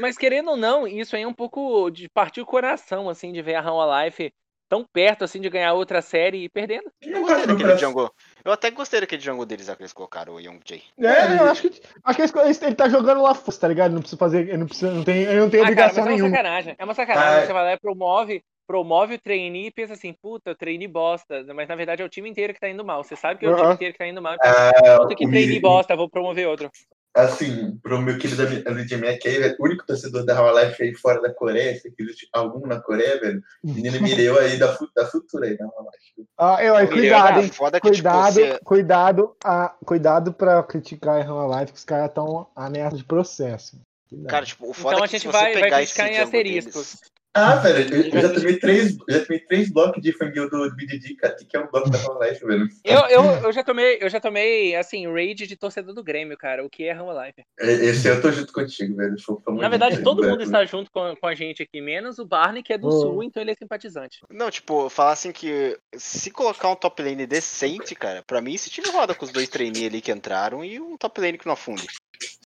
mas 0.00 0.16
querendo 0.16 0.50
ou 0.50 0.56
não, 0.56 0.86
isso 0.86 1.14
aí 1.14 1.22
é 1.22 1.28
um 1.28 1.34
pouco 1.34 1.90
de 1.90 2.08
partir 2.08 2.40
o 2.40 2.46
coração, 2.46 3.08
assim, 3.08 3.32
de 3.32 3.40
ver 3.40 3.54
a 3.54 3.60
Run 3.60 4.04
Life 4.04 4.32
tão 4.70 4.84
perto, 4.84 5.24
assim, 5.24 5.40
de 5.40 5.50
ganhar 5.50 5.72
outra 5.74 6.00
série 6.00 6.44
e 6.44 6.48
perdendo. 6.48 6.90
Eu 7.02 7.20
gostei 7.22 7.44
daquele 7.44 7.76
jungle. 7.76 8.14
Eu 8.44 8.52
até 8.52 8.70
gostei 8.70 9.00
daquele 9.00 9.20
jungle 9.20 9.44
deles 9.44 9.66
lá 9.66 9.74
que 9.74 9.82
eles 9.82 9.92
colocaram, 9.92 10.34
o 10.34 10.40
Young 10.40 10.60
Jay. 10.64 10.82
É, 10.96 11.40
eu 11.40 11.50
acho 11.50 11.68
que, 11.68 11.82
acho 12.04 12.32
que 12.32 12.64
ele 12.64 12.74
tá 12.76 12.88
jogando 12.88 13.20
lá, 13.20 13.34
tá 13.34 13.66
ligado? 13.66 13.92
Não 13.92 14.00
precisa 14.00 14.16
fazer. 14.16 14.48
Ele 14.48 14.58
não, 14.58 14.66
precisa, 14.66 14.92
não 14.92 15.02
tem, 15.02 15.26
não 15.26 15.50
tem 15.50 15.60
Ah, 15.60 15.64
cara, 15.74 15.92
mas 15.92 15.98
obrigação 15.98 16.02
é 16.02 16.06
uma 16.06 16.12
nenhuma. 16.12 16.30
sacanagem. 16.30 16.76
É 16.78 16.84
uma 16.84 16.94
sacanagem. 16.94 17.42
Ah, 17.42 17.46
Você 17.46 17.52
vai 17.52 17.64
lá 17.64 17.72
e 17.72 17.80
promove, 17.80 18.44
promove 18.64 19.14
o 19.16 19.20
trainee 19.20 19.66
e 19.66 19.70
pensa 19.72 19.94
assim, 19.94 20.12
puta, 20.12 20.52
o 20.52 20.54
trainee 20.54 20.86
bosta. 20.86 21.44
Mas 21.52 21.68
na 21.68 21.74
verdade 21.74 22.02
é 22.02 22.04
o 22.04 22.08
time 22.08 22.30
inteiro 22.30 22.54
que 22.54 22.60
tá 22.60 22.68
indo 22.68 22.84
mal. 22.84 23.02
Você 23.02 23.16
sabe 23.16 23.40
que 23.40 23.46
é 23.46 23.48
o 23.48 23.54
time 23.54 23.64
Aham. 23.64 23.74
inteiro 23.74 23.92
que 23.92 23.98
tá 23.98 24.06
indo 24.06 24.22
mal. 24.22 24.36
Ah, 24.40 24.98
Puta, 25.00 25.16
que 25.16 25.26
o 25.26 25.30
trainee 25.30 25.60
bosta, 25.60 25.96
vou 25.96 26.08
promover 26.08 26.46
outro. 26.46 26.70
Assim, 27.14 27.76
pro 27.82 28.00
meu 28.00 28.16
querido 28.18 28.42
LGM 28.42 29.08
aqui, 29.08 29.30
velho, 29.30 29.56
o 29.58 29.64
único 29.64 29.84
torcedor 29.84 30.24
da 30.24 30.32
Real 30.32 30.56
Life 30.56 30.80
aí 30.80 30.94
fora 30.94 31.20
da 31.20 31.34
Coreia, 31.34 31.74
se 31.74 31.92
existe 31.98 32.28
algum 32.32 32.66
na 32.66 32.80
Coreia, 32.80 33.18
velho, 33.18 33.42
menino 33.64 34.00
Mireu 34.00 34.38
aí 34.38 34.56
da, 34.56 34.78
da 34.94 35.06
futura 35.06 35.46
aí, 35.46 35.58
da 35.58 35.64
Real 35.64 35.90
Life. 35.92 36.28
Ah, 36.38 36.64
eu, 36.64 36.78
Ele 36.78 36.86
cuidado, 36.86 37.26
joga 37.26 37.42
hein? 37.42 37.52
Foda 37.52 37.80
que, 37.80 37.90
tipo, 37.90 38.08
Cuidado, 38.08 38.34
você... 38.34 38.58
cuidado, 38.64 39.36
ah, 39.44 39.74
cuidado 39.84 40.32
pra 40.32 40.62
criticar 40.62 41.20
a 41.20 41.24
Run 41.24 41.58
Life, 41.58 41.72
que 41.72 41.78
os 41.78 41.84
caras 41.84 42.08
estão 42.08 42.46
ameaça 42.54 42.96
de 42.96 43.04
processo. 43.04 43.80
Cuidado. 44.08 44.30
Cara, 44.30 44.46
tipo, 44.46 44.70
o 44.70 44.72
foda 44.72 44.96
Então 44.96 45.04
é 45.04 45.04
a 45.04 45.08
que 45.08 45.12
gente 45.18 45.22
se 45.22 45.26
você 45.26 45.32
vai, 45.32 45.52
vai 45.52 45.62
pegar 45.62 45.76
criticar 45.78 46.06
esse 46.06 46.16
em 46.16 46.22
asteriscos. 46.22 46.74
deles, 46.74 47.00
Ah, 47.32 47.56
velho, 47.56 47.94
eu, 47.94 48.02
eu 48.02 48.20
já 48.20 48.34
tomei 48.34 48.58
três, 48.58 48.96
já 49.08 49.24
tomei 49.24 49.38
três 49.40 49.70
blocos 49.70 50.02
de 50.02 50.12
franguinho 50.12 50.50
do 50.50 50.74
BDD, 50.74 51.14
cara. 51.14 51.36
Que 51.36 51.56
é 51.56 51.60
um 51.60 51.70
bloco 51.70 51.88
da 51.88 51.98
Herbalife, 51.98 52.44
velho? 52.44 52.68
Eu, 52.84 53.00
eu, 53.06 53.24
eu 53.44 53.52
já 53.52 53.62
tomei, 53.62 53.98
eu 54.00 54.10
já 54.10 54.20
tomei, 54.20 54.74
assim, 54.74 55.06
raid 55.12 55.46
de 55.46 55.56
torcedor 55.56 55.94
do 55.94 56.02
Grêmio, 56.02 56.36
cara. 56.36 56.64
O 56.64 56.68
que 56.68 56.84
é 56.84 56.90
Herbalife? 56.90 57.44
Esse 57.60 58.08
eu 58.08 58.20
tô 58.20 58.32
junto 58.32 58.52
contigo, 58.52 58.96
velho. 58.96 59.14
Na 59.60 59.68
verdade, 59.68 60.02
todo 60.02 60.26
mundo 60.26 60.42
está 60.42 60.64
junto 60.64 60.90
com, 60.90 61.14
com 61.14 61.26
a 61.26 61.34
gente 61.34 61.62
aqui, 61.62 61.80
menos 61.80 62.18
o 62.18 62.26
Barney, 62.26 62.64
que 62.64 62.72
é 62.72 62.78
do 62.78 62.88
oh. 62.88 63.00
sul, 63.00 63.22
então 63.22 63.40
ele 63.40 63.52
é 63.52 63.54
simpatizante. 63.54 64.20
Não, 64.28 64.50
tipo, 64.50 64.88
falar 64.88 65.12
assim 65.12 65.30
que 65.30 65.78
se 65.96 66.32
colocar 66.32 66.68
um 66.68 66.76
top 66.76 67.00
lane 67.00 67.26
decente, 67.26 67.94
cara, 67.94 68.24
pra 68.26 68.40
mim 68.40 68.54
esse 68.54 68.70
time 68.70 68.88
roda 68.88 69.14
com 69.14 69.24
os 69.24 69.30
dois 69.30 69.48
trainees 69.48 69.86
ali 69.86 70.00
que 70.00 70.10
entraram 70.10 70.64
e 70.64 70.80
um 70.80 70.96
top 70.96 71.20
lane 71.20 71.38
que 71.38 71.46
não 71.46 71.52
afunde. 71.52 71.86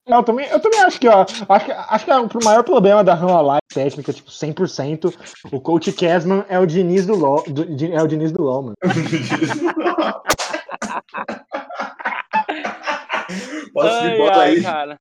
Eu 0.05 0.21
também, 0.21 0.45
eu 0.47 0.59
também 0.59 0.81
acho 0.81 0.99
que, 0.99 1.07
ó, 1.07 1.21
acho 1.21 1.65
que, 1.65 1.71
acho 1.71 2.05
que 2.05 2.11
é 2.11 2.19
o 2.19 2.29
maior 2.43 2.63
problema 2.63 3.03
da 3.03 3.13
Run 3.13 3.37
Alive 3.37 3.61
técnica, 3.73 4.11
tipo, 4.11 4.29
100%, 4.29 5.13
o 5.51 5.61
coach 5.61 5.93
Casman 5.93 6.43
é 6.49 6.59
o 6.59 6.65
Diniz 6.65 7.05
do 7.05 7.15
LoL, 7.15 7.43
do, 7.47 7.63
é 7.85 8.03
o 8.03 8.07
Diniz 8.07 8.31
do 8.31 8.43
LoL, 8.43 8.63
mano. 8.63 8.75
Posso 13.73 13.95
ai, 13.95 14.17
bota 14.17 14.39
ai, 14.39 14.49
aí. 14.49 14.61
Cara, 14.61 14.99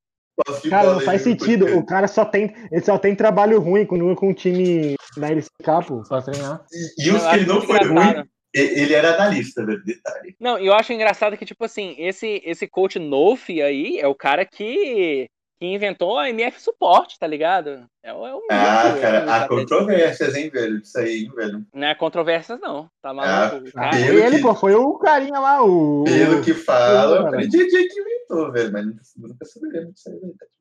cara 0.70 0.94
não 0.94 1.00
faz 1.00 1.22
sentido. 1.22 1.66
O 1.76 1.84
cara 1.84 2.08
só 2.08 2.24
tem, 2.24 2.54
ele 2.70 2.82
só 2.82 2.96
tem 2.96 3.14
trabalho 3.14 3.60
ruim 3.60 3.84
quando 3.84 4.14
com 4.16 4.30
o 4.30 4.34
time 4.34 4.96
da 5.16 5.30
LCK, 5.30 5.86
pô, 5.86 6.02
pra 6.08 6.22
treinar. 6.22 6.64
E, 6.72 7.06
e 7.06 7.10
os 7.10 7.26
que 7.26 7.36
ele 7.36 7.46
não 7.46 7.60
foi 7.60 7.78
ruim, 7.78 8.24
ele 8.54 8.94
era 8.94 9.14
analista, 9.14 9.64
velho, 9.64 9.82
detalhe. 9.84 10.36
Não, 10.38 10.58
e 10.58 10.66
eu 10.66 10.74
acho 10.74 10.92
engraçado 10.92 11.36
que, 11.36 11.44
tipo 11.44 11.64
assim, 11.64 11.94
esse, 11.98 12.42
esse 12.44 12.66
coach 12.66 12.98
Nofi 12.98 13.62
aí 13.62 13.98
é 13.98 14.06
o 14.06 14.14
cara 14.14 14.44
que, 14.44 15.28
que 15.58 15.66
inventou 15.66 16.18
a 16.18 16.28
MF 16.28 16.60
Suporte, 16.60 17.18
tá 17.18 17.26
ligado? 17.26 17.86
É, 18.02 18.12
o, 18.12 18.26
é 18.26 18.34
o 18.34 18.42
Ah, 18.50 18.98
cara, 19.00 19.34
há 19.34 19.48
controvérsias, 19.48 20.34
hein, 20.34 20.50
velho? 20.50 20.78
Isso 20.78 20.98
aí, 20.98 21.24
hein, 21.24 21.32
velho? 21.34 21.66
Não 21.72 21.86
é 21.86 21.94
controvérsias, 21.94 22.60
não. 22.60 22.90
Tá 23.00 23.14
maluco? 23.14 23.68
Ah, 23.74 23.90
cara, 23.90 24.00
ele, 24.00 24.36
que... 24.36 24.42
pô, 24.42 24.54
foi 24.54 24.74
o 24.74 24.98
carinha 24.98 25.38
lá, 25.38 25.64
o. 25.64 26.04
Pelo 26.04 26.42
que 26.42 26.52
fala, 26.52 27.30
o 27.30 27.48
DJ 27.48 27.88
que 27.88 28.00
inventou, 28.00 28.52
velho, 28.52 28.72
mas 28.72 28.86
nunca 29.16 29.44
saberemos 29.44 29.94
disso 29.94 30.10
aí, 30.10 30.20
velho. 30.20 30.51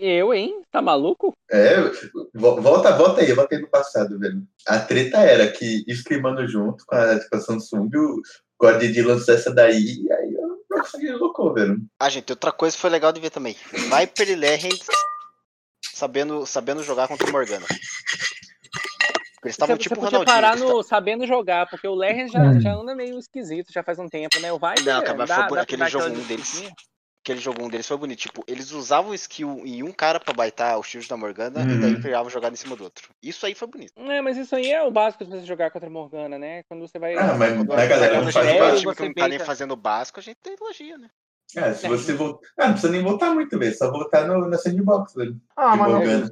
Eu, 0.00 0.32
hein? 0.32 0.62
Tá 0.72 0.80
maluco? 0.80 1.34
É, 1.50 1.76
volta, 2.34 2.96
volta 2.96 3.20
aí, 3.20 3.30
volta 3.34 3.54
aí 3.54 3.60
no 3.60 3.68
passado, 3.68 4.18
velho. 4.18 4.42
A 4.66 4.78
treta 4.78 5.18
era 5.18 5.46
que 5.52 5.84
streamando 5.88 6.48
junto 6.48 6.86
com 6.86 6.94
a, 6.94 7.20
com 7.20 7.36
a 7.36 7.40
Samsung, 7.40 7.90
o 7.94 8.22
Gordon 8.58 9.06
lançou 9.06 9.34
essa 9.34 9.52
daí, 9.52 10.02
e 10.02 10.10
aí 10.10 10.34
eu 10.34 10.58
consegui 10.70 11.12
loucou, 11.12 11.52
velho. 11.52 11.78
Ah, 11.98 12.08
gente, 12.08 12.32
outra 12.32 12.50
coisa 12.50 12.74
que 12.74 12.80
foi 12.80 12.88
legal 12.88 13.12
de 13.12 13.20
ver 13.20 13.28
também. 13.28 13.54
Viper 13.72 14.30
e 14.30 14.34
Legend 14.34 14.80
sabendo, 15.92 16.46
sabendo 16.46 16.82
jogar 16.82 17.06
contra 17.06 17.28
o 17.28 17.32
Morgana. 17.32 17.66
Eles 19.42 19.54
estavam 19.54 19.76
tipo 19.76 19.94
você 19.96 20.02
podia 20.02 20.24
parar 20.24 20.56
no 20.56 20.82
sabendo 20.82 21.26
jogar, 21.26 21.68
porque 21.68 21.86
o 21.86 21.94
Legend 21.94 22.32
já, 22.32 22.60
já 22.60 22.74
anda 22.74 22.94
meio 22.94 23.18
esquisito, 23.18 23.70
já 23.70 23.82
faz 23.82 23.98
um 23.98 24.08
tempo, 24.08 24.40
né? 24.40 24.50
O 24.50 24.58
Viper... 24.58 24.84
Não, 24.84 25.02
cara, 25.02 25.14
mas 25.14 25.48
foi 25.48 25.58
aquele 25.58 25.86
jogo 25.88 26.06
um 26.06 26.22
deles 26.24 26.70
aquele 27.22 27.40
jogo 27.40 27.62
um 27.62 27.68
deles 27.68 27.86
foi 27.86 27.96
bonito. 27.96 28.18
Tipo, 28.18 28.42
eles 28.46 28.72
usavam 28.72 29.14
skill 29.14 29.62
em 29.64 29.82
um 29.82 29.92
cara 29.92 30.18
pra 30.18 30.34
baitar 30.34 30.78
o 30.78 30.82
shield 30.82 31.08
da 31.08 31.16
Morgana 31.16 31.60
uhum. 31.60 31.70
e 31.70 31.80
daí 31.80 32.02
pegavam 32.02 32.30
jogada 32.30 32.54
em 32.54 32.56
cima 32.56 32.76
do 32.76 32.84
outro. 32.84 33.10
Isso 33.22 33.46
aí 33.46 33.54
foi 33.54 33.68
bonito. 33.68 33.92
É, 33.96 34.20
mas 34.20 34.36
isso 34.36 34.54
aí 34.54 34.70
é 34.70 34.82
o 34.82 34.90
básico 34.90 35.24
de 35.24 35.30
você 35.30 35.46
jogar 35.46 35.70
contra 35.70 35.88
a 35.88 35.92
Morgana, 35.92 36.38
né? 36.38 36.62
Quando 36.64 36.80
você 36.80 36.98
vai. 36.98 37.14
Ah, 37.14 37.34
mas, 37.34 37.56
mas 37.64 37.88
galera, 37.88 38.22
não 38.22 38.32
faz 38.32 38.74
o 38.74 38.76
time 38.76 38.94
que 38.94 39.04
não 39.04 39.14
tá 39.14 39.28
nem 39.28 39.38
fazendo 39.38 39.72
o 39.72 39.76
básico, 39.76 40.20
a 40.20 40.22
gente 40.22 40.38
tem 40.42 40.56
elogia, 40.60 40.98
né? 40.98 41.08
É, 41.56 41.74
se 41.74 41.88
você 41.88 42.14
voltar. 42.14 42.46
Ah, 42.56 42.66
não 42.66 42.72
precisa 42.72 42.92
nem 42.92 43.02
voltar 43.02 43.34
muito, 43.34 43.58
velho. 43.58 43.74
Só 43.76 43.90
voltar 43.90 44.26
no, 44.26 44.46
na 44.46 44.56
sandbox, 44.56 45.14
velho. 45.14 45.36
Ah, 45.56 45.74
mas 45.74 45.92
Morgana, 45.92 46.30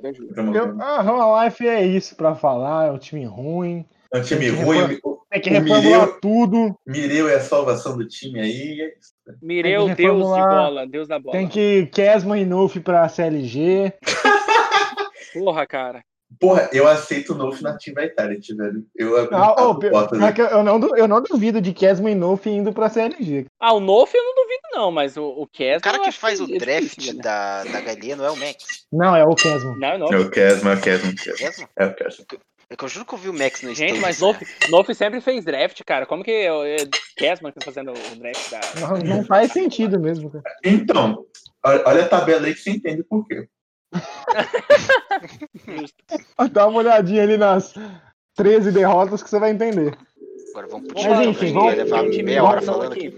eu, 0.55 0.77
ah, 0.81 1.45
Life 1.45 1.67
é 1.67 1.85
isso 1.85 2.15
pra 2.15 2.37
falar, 2.37 2.87
é 2.87 2.93
um 2.93 2.99
time 2.99 3.25
ruim. 3.25 3.85
É 4.13 4.19
um 4.19 4.23
time 4.23 4.49
ruim. 4.49 5.01
Tem 5.31 5.41
que 5.43 5.51
reformular 5.51 6.21
tudo. 6.21 6.79
Mireu 6.87 7.29
é 7.29 7.35
a 7.35 7.41
salvação 7.41 7.97
do 7.97 8.07
time 8.07 8.41
aí. 8.41 8.95
É 9.29 9.35
Mireu, 9.43 9.95
Deus 9.95 9.99
de 9.99 10.43
bola, 10.43 10.87
Deus 10.87 11.09
da 11.09 11.19
bola. 11.19 11.37
Tem 11.37 11.49
que 11.49 11.87
Kesman 11.87 12.41
e 12.41 12.47
Nuff 12.47 12.81
pra 12.81 13.09
CLG. 13.09 13.93
Porra, 15.35 15.67
cara. 15.67 16.03
Porra, 16.39 16.69
eu 16.73 16.87
aceito 16.87 17.33
o 17.33 17.35
Nuff 17.35 17.63
na 17.63 17.77
Team 17.77 17.95
Vitality, 17.95 18.55
velho. 18.55 18.85
Eu, 18.95 19.17
ah, 19.35 19.55
oh, 19.59 19.79
eu, 19.83 20.63
não, 20.63 20.97
eu 20.97 21.09
não 21.09 21.23
duvido 21.23 21.61
de 21.61 21.73
Kesman 21.73 22.13
e 22.13 22.15
Nuff 22.15 22.49
indo 22.49 22.73
pra 22.73 22.91
CLG. 22.91 23.47
Ah, 23.59 23.73
o 23.73 23.81
Nuff 23.81 24.15
eu 24.15 24.23
não 24.23 24.35
duvido, 24.35 24.63
não, 24.73 24.93
mas 24.93 25.17
o, 25.17 25.25
o 25.25 25.47
Kesman. 25.47 25.79
O 25.79 25.81
cara 25.81 25.99
que 26.01 26.13
faz 26.13 26.39
que 26.39 26.45
o 26.45 26.59
draft 26.59 26.83
difícil, 26.83 27.15
né? 27.15 27.23
da, 27.23 27.65
da 27.65 27.81
galinha 27.81 28.17
não 28.17 28.27
é 28.27 28.31
o 28.31 28.37
Max. 28.37 28.87
Não, 28.93 29.17
é 29.17 29.25
o 29.25 29.35
Kesman. 29.35 29.79
Não, 29.79 29.99
não. 29.99 30.13
É 30.13 30.19
o 30.19 30.31
Kesman, 30.31 30.73
é 30.73 30.77
o 30.77 30.81
Kesman. 30.81 31.69
É 31.77 31.87
o 31.87 31.95
Kesman. 31.95 32.27
É 32.71 32.77
que 32.77 32.85
eu 32.85 32.89
juro 32.89 33.07
que 33.07 33.15
eu 33.15 33.19
vi 33.19 33.31
o 33.31 33.33
Max 33.33 33.63
no 33.63 33.75
Gente, 33.75 33.99
mas 33.99 34.21
Nof, 34.21 34.39
Nof 34.69 34.95
sempre 34.95 35.23
fez 35.23 35.43
draft, 35.43 35.83
cara. 35.85 36.05
Como 36.05 36.23
que 36.23 36.31
é 36.31 36.77
Kesman 37.17 37.51
tá 37.51 37.65
fazendo 37.65 37.93
o 37.93 38.17
draft 38.17 38.51
da. 38.51 38.61
Não, 38.81 38.99
não 38.99 39.25
faz 39.25 39.53
sentido 39.53 39.99
mesmo. 39.99 40.31
Cara. 40.31 40.45
Então, 40.63 41.25
olha 41.65 42.05
a 42.05 42.09
tabela 42.09 42.47
aí 42.47 42.55
que 42.55 42.61
você 42.61 42.73
entende 42.73 43.03
por 43.05 43.27
quê. 43.27 43.49
Dá 46.53 46.67
uma 46.67 46.81
olhadinha 46.81 47.23
ali 47.23 47.39
nas 47.39 47.73
13 48.37 48.71
derrotas 48.71 49.23
que 49.23 49.31
você 49.31 49.39
vai 49.39 49.51
entender. 49.51 49.97
Agora 50.51 50.67
vamos 50.67 50.93
puxar. 50.93 51.09
Mas 51.11 51.27
enfim, 51.27 51.55
vamos, 51.55 51.75
levar 51.75 52.03
meia 52.05 52.45
hora 52.45 52.61
falando 52.61 52.93
aqui. 52.93 53.17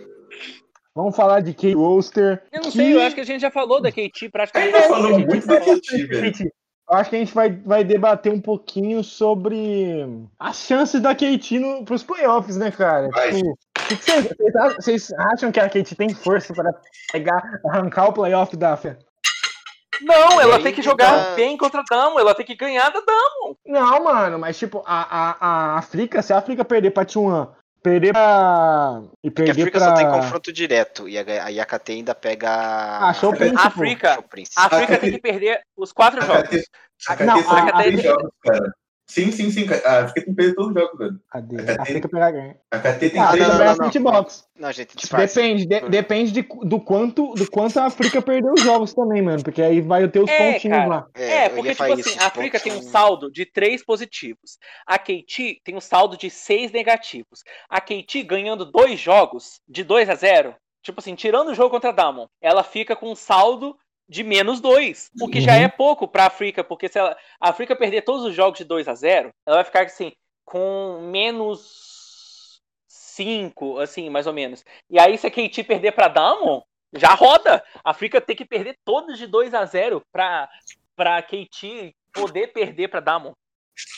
Vamos 0.94 1.16
falar 1.16 1.40
de 1.40 1.54
Kate 1.54 1.74
Roster. 1.74 2.40
Eu 2.52 2.62
não 2.62 2.70
que... 2.70 2.76
sei, 2.76 2.94
eu 2.94 3.00
acho 3.00 3.16
que 3.16 3.20
a 3.20 3.26
gente 3.26 3.40
já 3.40 3.50
falou 3.50 3.80
da 3.80 3.90
KT 3.90 4.28
praticamente. 4.30 4.76
A 4.76 4.80
gente 4.80 4.88
falou 4.88 5.18
muito 5.18 5.46
da 5.46 5.60
KT, 5.60 6.06
velho. 6.06 6.52
Eu 6.90 6.96
acho 6.96 7.08
que 7.08 7.16
a 7.16 7.18
gente 7.20 7.32
vai, 7.32 7.52
vai 7.52 7.84
debater 7.84 8.32
um 8.32 8.40
pouquinho 8.40 9.04
sobre 9.04 10.08
as 10.36 10.56
chances 10.56 11.00
da 11.00 11.14
Kate 11.14 11.60
para 11.84 11.94
os 11.94 12.02
playoffs, 12.02 12.56
né, 12.56 12.72
cara? 12.72 13.08
Tipo, 13.08 13.56
vocês, 13.88 14.28
vocês, 14.76 15.12
acham 15.12 15.52
que 15.52 15.60
a 15.60 15.68
Kate 15.68 15.94
tem 15.94 16.12
força 16.12 16.52
para 16.52 16.74
pegar, 17.12 17.60
arrancar 17.64 18.08
o 18.08 18.12
playoff 18.12 18.56
da 18.56 18.76
Fé? 18.76 18.98
Não, 20.02 20.40
ela 20.40 20.60
tem 20.60 20.72
que 20.72 20.82
jogar 20.82 21.26
tá... 21.26 21.34
bem 21.36 21.56
contra 21.56 21.80
a 21.80 21.84
Damo, 21.88 22.18
ela 22.18 22.34
tem 22.34 22.44
que 22.44 22.56
ganhar 22.56 22.90
da 22.90 23.00
Damo. 23.00 23.56
Não, 23.64 24.04
mano, 24.04 24.38
mas 24.40 24.58
tipo, 24.58 24.82
a, 24.84 25.02
a, 25.02 25.36
a 25.40 25.78
África, 25.78 26.22
se 26.22 26.32
a 26.32 26.38
África 26.38 26.64
perder 26.64 26.90
pra 26.90 27.04
T1 27.04 27.48
perder 27.82 28.12
pra. 28.12 29.02
E 29.22 29.30
perder 29.30 29.32
Porque 29.32 29.50
a 29.50 29.52
África 29.52 29.78
pra... 29.78 29.88
só 29.88 29.94
tem 29.94 30.10
confronto 30.10 30.52
direto. 30.52 31.08
E 31.08 31.18
a, 31.18 31.22
a 31.46 31.50
ainda 31.98 32.14
pega. 32.14 32.50
Ah, 32.50 33.12
Show 33.14 33.34
Prince, 33.34 33.56
a 33.56 33.66
África, 33.66 34.24
a 34.56 34.64
África 34.66 34.98
tem 34.98 35.12
que 35.12 35.20
perder 35.20 35.60
os 35.76 35.92
quatro 35.92 36.24
jogos. 36.24 36.68
Não, 37.24 37.38
a, 37.50 37.60
a, 37.60 37.78
a, 37.78 37.90
jogos, 37.90 38.32
cara. 38.42 38.74
Sim, 39.10 39.32
sim, 39.32 39.50
sim. 39.50 39.66
A 39.84 40.04
África 40.04 40.24
tem 40.24 40.24
que 40.24 40.34
perder 40.34 40.54
todos 40.54 40.70
os 40.70 40.80
jogos, 40.80 40.96
velho. 40.96 41.20
Cadê? 41.28 41.56
A, 41.56 41.64
KT, 41.64 41.80
África 41.80 42.08
pegar 42.08 42.30
ganha. 42.30 42.56
A 42.70 42.78
KT 42.78 43.10
tem 43.10 43.20
ah, 43.20 43.32
três 43.32 43.46
jogos. 43.46 43.58
Não, 43.58 44.02
não, 44.02 44.12
não. 44.12 44.26
não, 44.60 44.72
gente, 44.72 44.94
Depende, 45.10 45.66
de, 45.66 45.80
depende 45.88 46.30
de, 46.30 46.42
do, 46.42 46.80
quanto, 46.80 47.34
do 47.34 47.50
quanto 47.50 47.80
a 47.80 47.86
África 47.86 48.22
perdeu 48.22 48.52
os 48.52 48.62
jogos 48.62 48.94
também, 48.94 49.20
mano. 49.20 49.42
Porque 49.42 49.60
aí 49.60 49.80
vai 49.80 50.06
ter 50.06 50.20
os 50.20 50.30
é, 50.30 50.52
pontinhos 50.52 50.78
cara, 50.78 50.88
lá. 50.88 51.06
É, 51.16 51.44
é 51.46 51.48
porque, 51.48 51.70
tipo 51.70 51.92
assim, 51.92 52.18
a 52.20 52.26
África 52.26 52.60
tem 52.60 52.72
um 52.72 52.82
saldo 52.82 53.32
de 53.32 53.44
três 53.44 53.84
positivos. 53.84 54.58
A 54.86 54.96
KT 54.96 55.60
tem 55.64 55.74
um 55.74 55.80
saldo 55.80 56.16
de 56.16 56.30
seis 56.30 56.70
negativos. 56.70 57.42
A 57.68 57.80
KT 57.80 58.22
ganhando 58.22 58.64
dois 58.64 59.00
jogos, 59.00 59.60
de 59.68 59.82
2 59.82 60.08
a 60.08 60.14
0 60.14 60.54
Tipo 60.82 61.00
assim, 61.00 61.14
tirando 61.14 61.48
o 61.48 61.54
jogo 61.54 61.70
contra 61.70 61.90
a 61.90 61.92
Damon, 61.92 62.26
ela 62.40 62.62
fica 62.62 62.96
com 62.96 63.10
um 63.10 63.14
saldo 63.16 63.76
de 64.10 64.24
menos 64.24 64.60
2, 64.60 65.12
o 65.22 65.28
que 65.28 65.38
uhum. 65.38 65.44
já 65.44 65.54
é 65.54 65.68
pouco 65.68 66.08
para 66.08 66.24
a 66.24 66.26
África, 66.26 66.64
porque 66.64 66.88
se 66.88 66.98
ela, 66.98 67.16
a 67.40 67.50
África 67.50 67.76
perder 67.76 68.02
todos 68.02 68.24
os 68.26 68.34
jogos 68.34 68.58
de 68.58 68.64
2 68.64 68.88
a 68.88 68.94
0, 68.94 69.30
ela 69.46 69.56
vai 69.58 69.64
ficar 69.64 69.84
assim 69.84 70.12
com 70.44 71.08
menos 71.12 72.60
5, 72.88 73.78
assim, 73.78 74.10
mais 74.10 74.26
ou 74.26 74.32
menos. 74.32 74.64
E 74.90 74.98
aí 74.98 75.16
se 75.16 75.28
a 75.28 75.30
KT 75.30 75.62
perder 75.62 75.92
para 75.92 76.08
Damon, 76.08 76.60
já 76.92 77.14
roda. 77.14 77.62
A 77.84 77.90
África 77.90 78.20
tem 78.20 78.34
que 78.34 78.44
perder 78.44 78.76
todos 78.84 79.16
de 79.16 79.28
2 79.28 79.54
a 79.54 79.64
0 79.64 80.02
para 80.12 80.48
para 80.96 81.22
KT 81.22 81.94
poder 82.12 82.48
perder 82.48 82.88
para 82.88 82.98
Damon. 82.98 83.32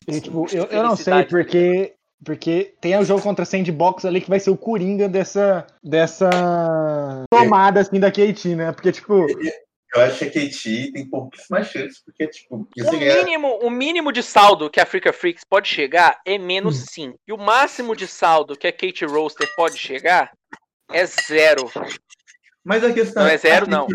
E, 0.06 0.20
tipo, 0.20 0.46
eu, 0.54 0.64
eu 0.66 0.82
não 0.82 0.94
sei 0.94 1.24
porque 1.24 1.94
porque 2.24 2.74
tem 2.80 2.96
o 2.96 3.04
jogo 3.04 3.22
contra 3.22 3.44
Sandbox 3.44 4.04
ali 4.04 4.20
que 4.20 4.28
vai 4.28 4.38
ser 4.38 4.50
o 4.50 4.56
Coringa 4.56 5.08
dessa 5.08 5.66
dessa 5.82 7.24
tomada 7.30 7.80
assim 7.80 7.98
da 7.98 8.12
KT, 8.12 8.54
né? 8.54 8.72
Porque 8.72 8.92
tipo, 8.92 9.26
eu 9.94 10.00
acho 10.00 10.18
que 10.18 10.24
a 10.24 10.30
KT 10.30 10.92
tem 10.92 11.06
pouquíssimas 11.08 11.68
chances, 11.68 12.02
porque, 12.02 12.26
tipo, 12.26 12.56
o 12.56 12.92
mínimo, 12.92 13.58
o 13.62 13.70
mínimo 13.70 14.10
de 14.10 14.22
saldo 14.22 14.70
que 14.70 14.80
a 14.80 14.84
Africa 14.84 15.12
Freaks 15.12 15.44
pode 15.44 15.68
chegar 15.68 16.20
é 16.24 16.38
menos 16.38 16.86
5. 16.90 17.14
Hum. 17.14 17.18
E 17.28 17.32
o 17.32 17.36
máximo 17.36 17.94
de 17.94 18.06
saldo 18.06 18.56
que 18.56 18.66
a 18.66 18.72
Kate 18.72 19.04
Roaster 19.04 19.48
pode 19.54 19.76
chegar 19.78 20.32
é 20.90 21.04
zero. 21.04 21.70
Mas 22.64 22.82
a 22.82 22.92
questão 22.92 23.24
não 23.24 23.30
é 23.30 23.36
zero, 23.36 23.68
não. 23.68 23.86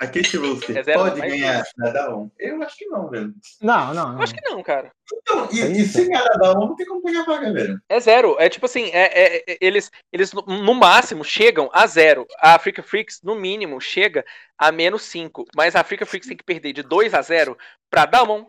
A 0.00 0.06
Kate 0.06 0.36
Roaster 0.36 0.76
é 0.76 0.94
pode 0.94 1.20
ganhar 1.20 1.64
na 1.76 1.90
Dawn? 1.90 2.30
Eu 2.38 2.62
acho 2.62 2.76
que 2.76 2.86
não, 2.86 3.08
velho. 3.10 3.34
Não, 3.60 3.92
não, 3.92 4.12
não. 4.12 4.22
Acho 4.22 4.32
que 4.32 4.48
não, 4.48 4.62
cara. 4.62 4.92
Então, 5.12 5.48
e, 5.50 5.60
e 5.60 5.86
sem 5.86 6.08
ganhar 6.08 6.24
na 6.24 6.36
Dawn, 6.36 6.68
não 6.68 6.76
tem 6.76 6.86
como 6.86 7.02
pegar 7.02 7.24
vaga, 7.24 7.52
velho. 7.52 7.80
É 7.88 7.98
zero. 7.98 8.36
É 8.38 8.48
tipo 8.48 8.66
assim, 8.66 8.90
é, 8.92 9.06
é, 9.06 9.36
é, 9.38 9.58
eles, 9.60 9.90
eles 10.12 10.32
no 10.32 10.74
máximo 10.74 11.24
chegam 11.24 11.68
a 11.72 11.84
zero. 11.86 12.26
A 12.38 12.54
Africa 12.54 12.80
Freaks, 12.80 13.20
no 13.24 13.34
mínimo, 13.34 13.80
chega 13.80 14.24
a 14.56 14.70
menos 14.70 15.02
5. 15.02 15.44
Mas 15.56 15.74
a 15.74 15.80
Africa 15.80 16.06
Freaks 16.06 16.28
tem 16.28 16.36
que 16.36 16.44
perder 16.44 16.72
de 16.72 16.82
2 16.82 17.12
a 17.12 17.20
0 17.20 17.58
pra 17.90 18.06
Damon, 18.06 18.46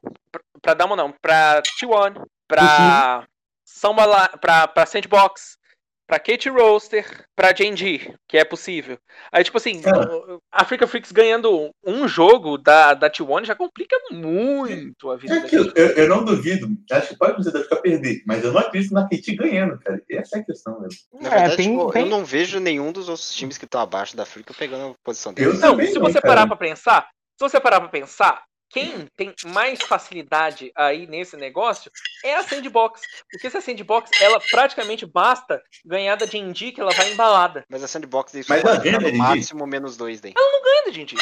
pra 0.62 0.76
Damon 0.76 0.95
não, 0.95 1.12
pra 1.12 1.64
T1, 1.64 2.24
pra 2.47 3.28
Samba, 3.64 4.28
pra, 4.39 4.68
pra 4.68 4.86
Sandbox, 4.86 5.59
pra 6.10 6.20
Kate 6.20 6.49
Roaster, 6.49 7.05
pra 7.36 7.53
Genji, 7.53 8.16
que 8.28 8.36
é 8.36 8.43
possível. 8.43 8.97
Aí, 9.32 9.43
tipo 9.43 9.57
assim, 9.57 9.80
a 10.51 10.64
Africa 10.64 10.88
Freaks 10.88 11.12
ganhando 11.12 11.70
um 11.86 12.07
jogo 12.07 12.57
da, 12.57 12.95
da 12.95 13.12
T1 13.12 13.45
já 13.45 13.55
complica 13.55 13.95
muito 14.12 15.12
a 15.12 15.16
vida 15.16 15.36
é 15.36 15.55
eu, 15.55 15.72
eu, 15.76 15.88
eu, 15.89 16.10
não 16.10 16.26
duvido, 16.26 16.68
acho 16.91 17.10
que 17.10 17.16
pode 17.16 17.34
acontecer 17.34 17.62
ficar 17.62 17.76
perder, 17.76 18.24
mas 18.26 18.43
eu 18.43 18.51
não 18.51 18.60
acredito 18.60 18.91
na 18.91 19.07
Kate 19.07 19.36
ganhando, 19.36 19.78
cara. 19.78 20.01
Essa 20.10 20.38
é 20.38 20.41
a 20.41 20.43
questão 20.43 20.82
mesmo. 20.82 20.99
Na 21.14 21.30
verdade, 21.30 21.53
é, 21.53 21.55
tem, 21.55 21.78
tipo, 21.78 21.91
tem... 21.91 22.01
eu 22.01 22.10
não 22.10 22.26
vejo 22.26 22.60
nenhum 22.60 22.91
dos 22.91 23.07
outros 23.07 23.32
times 23.36 23.60
que 23.60 23.66
estão 23.66 23.80
abaixo 23.80 24.18
da 24.18 24.24
Africa 24.24 24.51
pegando 24.57 24.93
a 24.93 24.95
posição 25.03 25.32
deles. 25.32 25.60
Não, 25.60 25.78
se 25.78 25.99
você 25.99 26.20
parar 26.20 26.47
pra 26.47 26.57
pensar, 26.57 27.07
se 27.38 27.47
você 27.47 27.60
parar 27.60 27.82
pra 27.82 27.89
pensar, 27.89 28.43
quem 28.70 29.07
tem 29.15 29.34
mais 29.47 29.82
facilidade 29.82 30.72
aí 30.76 31.07
nesse 31.07 31.36
negócio 31.36 31.91
é 32.24 32.36
a 32.36 32.43
Sandbox. 32.43 33.01
Porque 33.32 33.49
se 33.49 33.57
a 33.57 33.61
Sandbox, 33.61 34.09
ela 34.22 34.39
praticamente 34.51 35.05
basta 35.05 35.61
ganhar 35.86 36.15
da 36.15 36.26
D&D 36.26 36.72
que 36.72 36.82
ela 36.82 36.93
vai 36.93 37.11
embalada. 37.11 37.65
Mas 37.70 37.84
a 37.84 37.88
Sandbox 37.88 38.32
deixa 38.32 38.53
Mas 38.53 38.63
ela 38.63 38.78
ganha 38.78 38.99
no 38.99 39.13
máximo 39.17 39.65
menos 39.65 39.97
dois 39.97 40.22
daí. 40.22 40.34
Ela 40.38 40.51
não 40.51 40.63
ganha 40.63 40.84
da 40.86 40.91
D&D. 40.91 41.15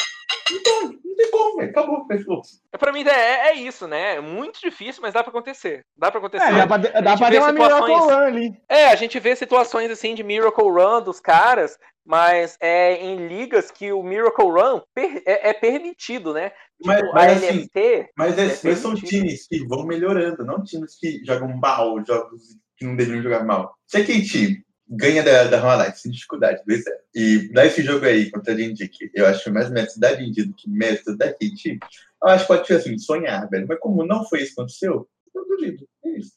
Então, 0.50 0.82
não 0.82 1.16
tem 1.16 1.30
como, 1.30 1.56
velho. 1.56 1.70
Acabou, 1.70 2.06
fechou. 2.06 2.42
Pra 2.78 2.92
mim 2.92 3.04
é, 3.06 3.48
é 3.48 3.54
isso, 3.54 3.86
né? 3.86 4.16
É 4.16 4.20
muito 4.20 4.60
difícil, 4.60 5.02
mas 5.02 5.12
dá 5.12 5.22
pra 5.22 5.30
acontecer. 5.30 5.84
Dá 5.96 6.10
pra 6.10 6.18
acontecer. 6.18 6.44
É, 6.44 6.52
dá 6.52 6.66
pra, 6.66 6.76
dá 6.76 7.16
pra 7.16 7.30
ter 7.30 7.38
uma 7.38 7.50
situações... 7.50 7.88
Miracle 7.88 7.94
Run 7.94 8.26
ali. 8.26 8.62
É, 8.68 8.86
a 8.86 8.96
gente 8.96 9.18
vê 9.18 9.36
situações 9.36 9.90
assim 9.90 10.14
de 10.14 10.22
Miracle 10.22 10.70
Run 10.70 11.02
dos 11.02 11.20
caras, 11.20 11.78
mas 12.08 12.56
é 12.58 12.94
em 13.04 13.28
ligas 13.28 13.70
que 13.70 13.92
o 13.92 14.02
Miracle 14.02 14.46
Run 14.46 14.80
per, 14.94 15.22
é, 15.26 15.50
é, 15.50 15.52
permitido, 15.52 16.32
né? 16.32 16.52
Mas, 16.82 17.00
tipo, 17.00 17.12
mas, 17.12 17.44
a 17.44 17.48
assim, 17.50 17.68
mas 18.16 18.38
é, 18.38 18.70
é 18.70 18.76
são 18.76 18.94
times 18.94 19.46
que 19.46 19.62
vão 19.66 19.84
melhorando, 19.84 20.42
não 20.42 20.64
times 20.64 20.98
que 20.98 21.22
jogam 21.22 21.54
mal, 21.54 22.02
jogos 22.06 22.56
que 22.78 22.86
não 22.86 22.96
deveriam 22.96 23.22
jogar 23.22 23.44
mal. 23.44 23.74
Se 23.86 23.98
a 23.98 24.00
Kate 24.00 24.64
ganha 24.88 25.22
da, 25.22 25.44
da 25.44 25.76
Light 25.76 26.00
sem 26.00 26.10
dificuldade, 26.10 26.62
2-0, 26.66 26.82
e 27.14 27.52
dá 27.52 27.66
esse 27.66 27.82
jogo 27.82 28.06
aí 28.06 28.30
contra 28.30 28.54
a 28.54 28.56
Jindy, 28.56 28.88
que 28.88 29.10
eu 29.14 29.26
acho 29.26 29.52
mais 29.52 29.68
mérito 29.68 30.00
da 30.00 30.16
Jindy 30.16 30.46
do 30.46 30.54
que 30.54 30.70
mérito 30.70 31.14
da 31.14 31.30
Kate, 31.30 31.78
eu 32.22 32.28
acho 32.30 32.46
que 32.46 32.48
pode 32.48 32.66
ser 32.66 32.76
assim, 32.76 32.96
sonhar, 32.96 33.46
velho. 33.50 33.66
Mas 33.68 33.78
como 33.80 34.06
não 34.06 34.24
foi 34.24 34.40
isso 34.40 34.54
que 34.54 34.60
aconteceu, 34.62 35.06
eu 35.34 35.46
duvido. 35.46 35.86
É 36.06 36.08
isso. 36.16 36.32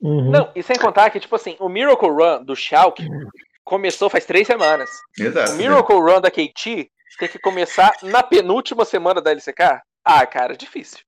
Uhum. 0.00 0.32
Não, 0.32 0.50
e 0.56 0.62
sem 0.62 0.76
contar 0.76 1.08
que, 1.10 1.20
tipo 1.20 1.36
assim, 1.36 1.56
o 1.60 1.68
Miracle 1.68 2.08
Run 2.08 2.44
do 2.44 2.56
Schalke 2.56 3.08
começou 3.64 4.10
faz 4.10 4.24
três 4.24 4.46
semanas. 4.46 4.90
Exato. 5.18 5.52
O 5.52 5.56
Miracle 5.56 5.96
Run 5.96 6.20
da 6.20 6.30
KT 6.30 6.90
tem 7.18 7.28
que 7.28 7.38
começar 7.38 7.92
na 8.02 8.22
penúltima 8.22 8.84
semana 8.84 9.20
da 9.20 9.30
LCK? 9.30 9.80
Ah, 10.04 10.26
cara, 10.26 10.56
difícil. 10.56 10.98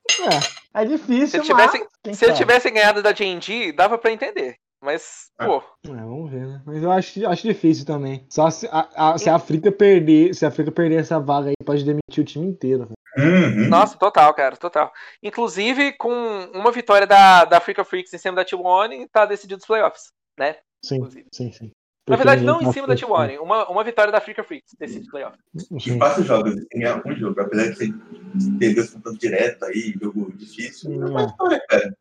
É, 0.74 0.82
é 0.82 0.84
difícil, 0.84 1.28
se 1.28 1.36
ele 1.36 1.44
tivesse, 1.44 1.86
se 2.14 2.24
ele 2.24 2.34
tivesse 2.34 2.70
ganhado 2.70 3.02
da 3.02 3.12
G&G, 3.12 3.72
dava 3.72 3.98
para 3.98 4.12
entender. 4.12 4.56
Mas, 4.80 5.30
ah. 5.38 5.46
pô. 5.46 5.62
É, 5.86 5.90
vamos 5.90 6.30
ver, 6.30 6.46
né? 6.46 6.62
Mas 6.64 6.82
eu 6.82 6.90
acho, 6.90 7.26
acho 7.26 7.42
difícil 7.42 7.84
também. 7.84 8.26
Só 8.30 8.48
se 8.50 8.66
a, 8.70 8.88
a, 8.94 9.18
se 9.18 9.28
a 9.28 9.34
África 9.34 9.70
perder, 9.70 10.34
se 10.34 10.44
a 10.44 10.48
África 10.48 10.70
perder 10.70 11.00
essa 11.00 11.18
vaga 11.18 11.48
aí, 11.48 11.54
pode 11.64 11.84
demitir 11.84 12.22
o 12.22 12.24
time 12.24 12.46
inteiro. 12.46 12.88
Uhum. 13.18 13.68
Nossa, 13.68 13.98
total, 13.98 14.32
cara, 14.34 14.56
total. 14.56 14.92
Inclusive, 15.22 15.92
com 15.94 16.12
uma 16.54 16.70
vitória 16.70 17.06
da, 17.06 17.44
da 17.44 17.56
Africa 17.56 17.84
Freaks 17.84 18.12
em 18.12 18.18
cima 18.18 18.36
da 18.36 18.44
T1, 18.44 19.08
tá 19.10 19.26
decidido 19.26 19.58
os 19.58 19.66
playoffs, 19.66 20.12
né? 20.38 20.56
Sim, 20.84 20.96
Inclusive. 20.96 21.26
sim, 21.32 21.52
sim. 21.52 21.70
Na 22.08 22.16
verdade, 22.16 22.44
não 22.44 22.62
em 22.62 22.72
cima 22.72 22.86
da 22.86 22.94
T1, 22.94 23.40
uma, 23.40 23.68
uma 23.68 23.82
vitória 23.82 24.12
da 24.12 24.18
Africa 24.18 24.44
Freaks 24.44 24.76
decide 24.78 25.10
playoff. 25.10 25.36
Em 25.72 25.98
quatro 25.98 26.22
jogos, 26.22 26.54
tem 26.54 26.80
ganhar 26.80 27.02
um 27.04 27.16
jogo, 27.16 27.40
apesar 27.40 27.70
de 27.70 27.76
você 27.76 27.94
ter 28.60 28.74
dois 28.74 28.90
confrontos 28.90 29.18
direto 29.18 29.64
aí, 29.64 29.94
jogo 30.00 30.32
difícil, 30.36 30.90
não 30.90 31.18
é 31.18 31.26
vitória, 31.26 31.60
cara. 31.68 31.96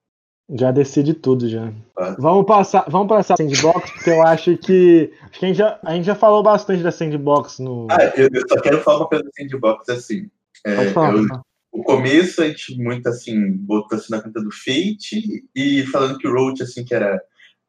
Já 0.47 0.71
decide 0.71 1.15
tudo 1.15 1.49
já. 1.49 1.73
Ah. 1.97 2.15
Vamos 2.19 2.45
passar, 2.45 2.85
vamos 2.87 3.07
passar 3.07 3.33
a 3.33 3.37
sandbox, 3.37 3.89
porque 3.91 4.11
eu 4.11 4.21
acho 4.21 4.55
que, 4.57 5.11
acho 5.23 5.39
que 5.39 5.45
a, 5.45 5.47
gente 5.47 5.57
já, 5.57 5.79
a 5.83 5.95
gente 5.95 6.05
já 6.05 6.13
falou 6.13 6.43
bastante 6.43 6.83
da 6.83 6.91
sandbox 6.91 7.57
no. 7.57 7.87
Ah, 7.89 8.13
eu, 8.15 8.29
eu 8.31 8.47
só 8.47 8.61
quero 8.61 8.79
falar 8.81 8.99
uma 8.99 9.07
coisa 9.07 9.23
da 9.23 9.31
sandbox 9.31 9.89
assim. 9.89 10.29
É, 10.63 10.91
falar, 10.91 11.15
eu, 11.15 11.25
o 11.71 11.83
começo 11.83 12.43
a 12.43 12.47
gente 12.47 12.77
muito 12.77 13.09
assim 13.09 13.53
botou 13.57 13.97
assim 13.97 14.11
na 14.11 14.21
conta 14.21 14.39
do 14.39 14.51
Fate 14.51 15.43
e 15.55 15.83
falando 15.87 16.17
que 16.19 16.27
o 16.27 16.33
Roach 16.33 16.61
assim 16.61 16.85
que 16.85 16.93
era 16.93 17.19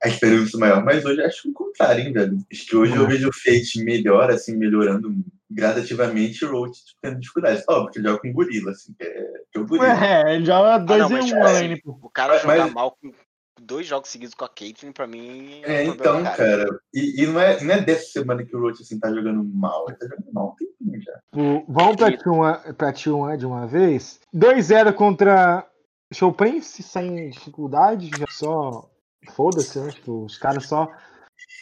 a 0.02 0.08
esperança 0.08 0.58
maior. 0.58 0.84
Mas 0.84 1.04
hoje 1.04 1.22
acho 1.22 1.48
o 1.48 1.52
contrário, 1.52 2.04
hein, 2.04 2.12
velho. 2.12 2.38
Acho 2.52 2.66
que 2.66 2.76
hoje 2.76 2.96
eu 2.96 3.06
vejo 3.06 3.28
o 3.28 3.32
Fate 3.32 3.82
melhor, 3.82 4.30
assim, 4.30 4.56
melhorando 4.56 5.14
gradativamente 5.50 6.44
o 6.44 6.50
Road 6.50 6.72
tipo, 6.72 6.98
tendo 7.00 7.20
dificuldades. 7.20 7.64
Óbvio 7.68 7.84
porque 7.84 7.98
ele 7.98 8.08
joga 8.08 8.20
com 8.20 8.32
gorila, 8.32 8.70
assim, 8.72 8.94
que 8.94 9.04
é, 9.04 9.32
que 9.52 9.58
é 9.58 9.60
o 9.60 9.66
gorila. 9.66 10.04
É, 10.04 10.34
ele 10.34 10.44
joga 10.44 10.78
2 10.78 11.02
ah, 11.02 11.06
em 11.06 11.34
1 11.34 11.36
um, 11.36 11.46
é, 11.46 11.80
O 11.86 12.10
cara 12.10 12.38
jogar 12.38 12.58
mas... 12.58 12.72
mal 12.72 12.90
com 12.92 13.12
dois 13.60 13.86
jogos 13.86 14.10
seguidos 14.10 14.34
com 14.34 14.44
a 14.44 14.48
Caitlyn, 14.48 14.92
pra 14.92 15.06
mim. 15.06 15.62
É, 15.64 15.76
é 15.76 15.84
então, 15.84 16.22
cara. 16.22 16.36
cara. 16.36 16.80
E, 16.92 17.22
e, 17.22 17.26
não, 17.26 17.40
é, 17.40 17.62
não 17.62 17.74
é 17.74 17.80
dessa 17.80 18.10
semana 18.10 18.44
que 18.44 18.54
o 18.54 18.60
Roach 18.60 18.82
assim, 18.82 18.98
tá 18.98 19.12
jogando 19.12 19.42
mal. 19.42 19.86
Ele 19.88 19.96
tá 19.96 20.06
jogando 20.06 20.32
mal 20.32 20.48
um 20.52 20.56
tempinho 20.56 21.02
já. 21.02 21.20
O, 21.34 21.64
vamos 21.68 21.96
pra 21.96 22.12
T1, 22.12 22.74
pra 22.74 22.92
T1 22.92 23.36
de 23.36 23.46
uma 23.46 23.66
vez. 23.66 24.20
2-0 24.34 24.92
contra 24.92 25.66
Show 26.12 26.32
Prince, 26.32 26.82
sem 26.82 27.30
dificuldade, 27.30 28.10
já 28.16 28.26
só 28.28 28.88
Foda-se, 29.32 29.78
né? 29.78 29.90
Tipo, 29.90 30.24
os 30.24 30.36
caras 30.36 30.66
só, 30.66 30.90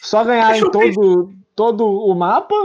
só 0.01 0.23
ganharem 0.23 0.69
todo, 0.71 1.33
todo 1.55 1.85
o 1.85 2.13
mapa. 2.13 2.55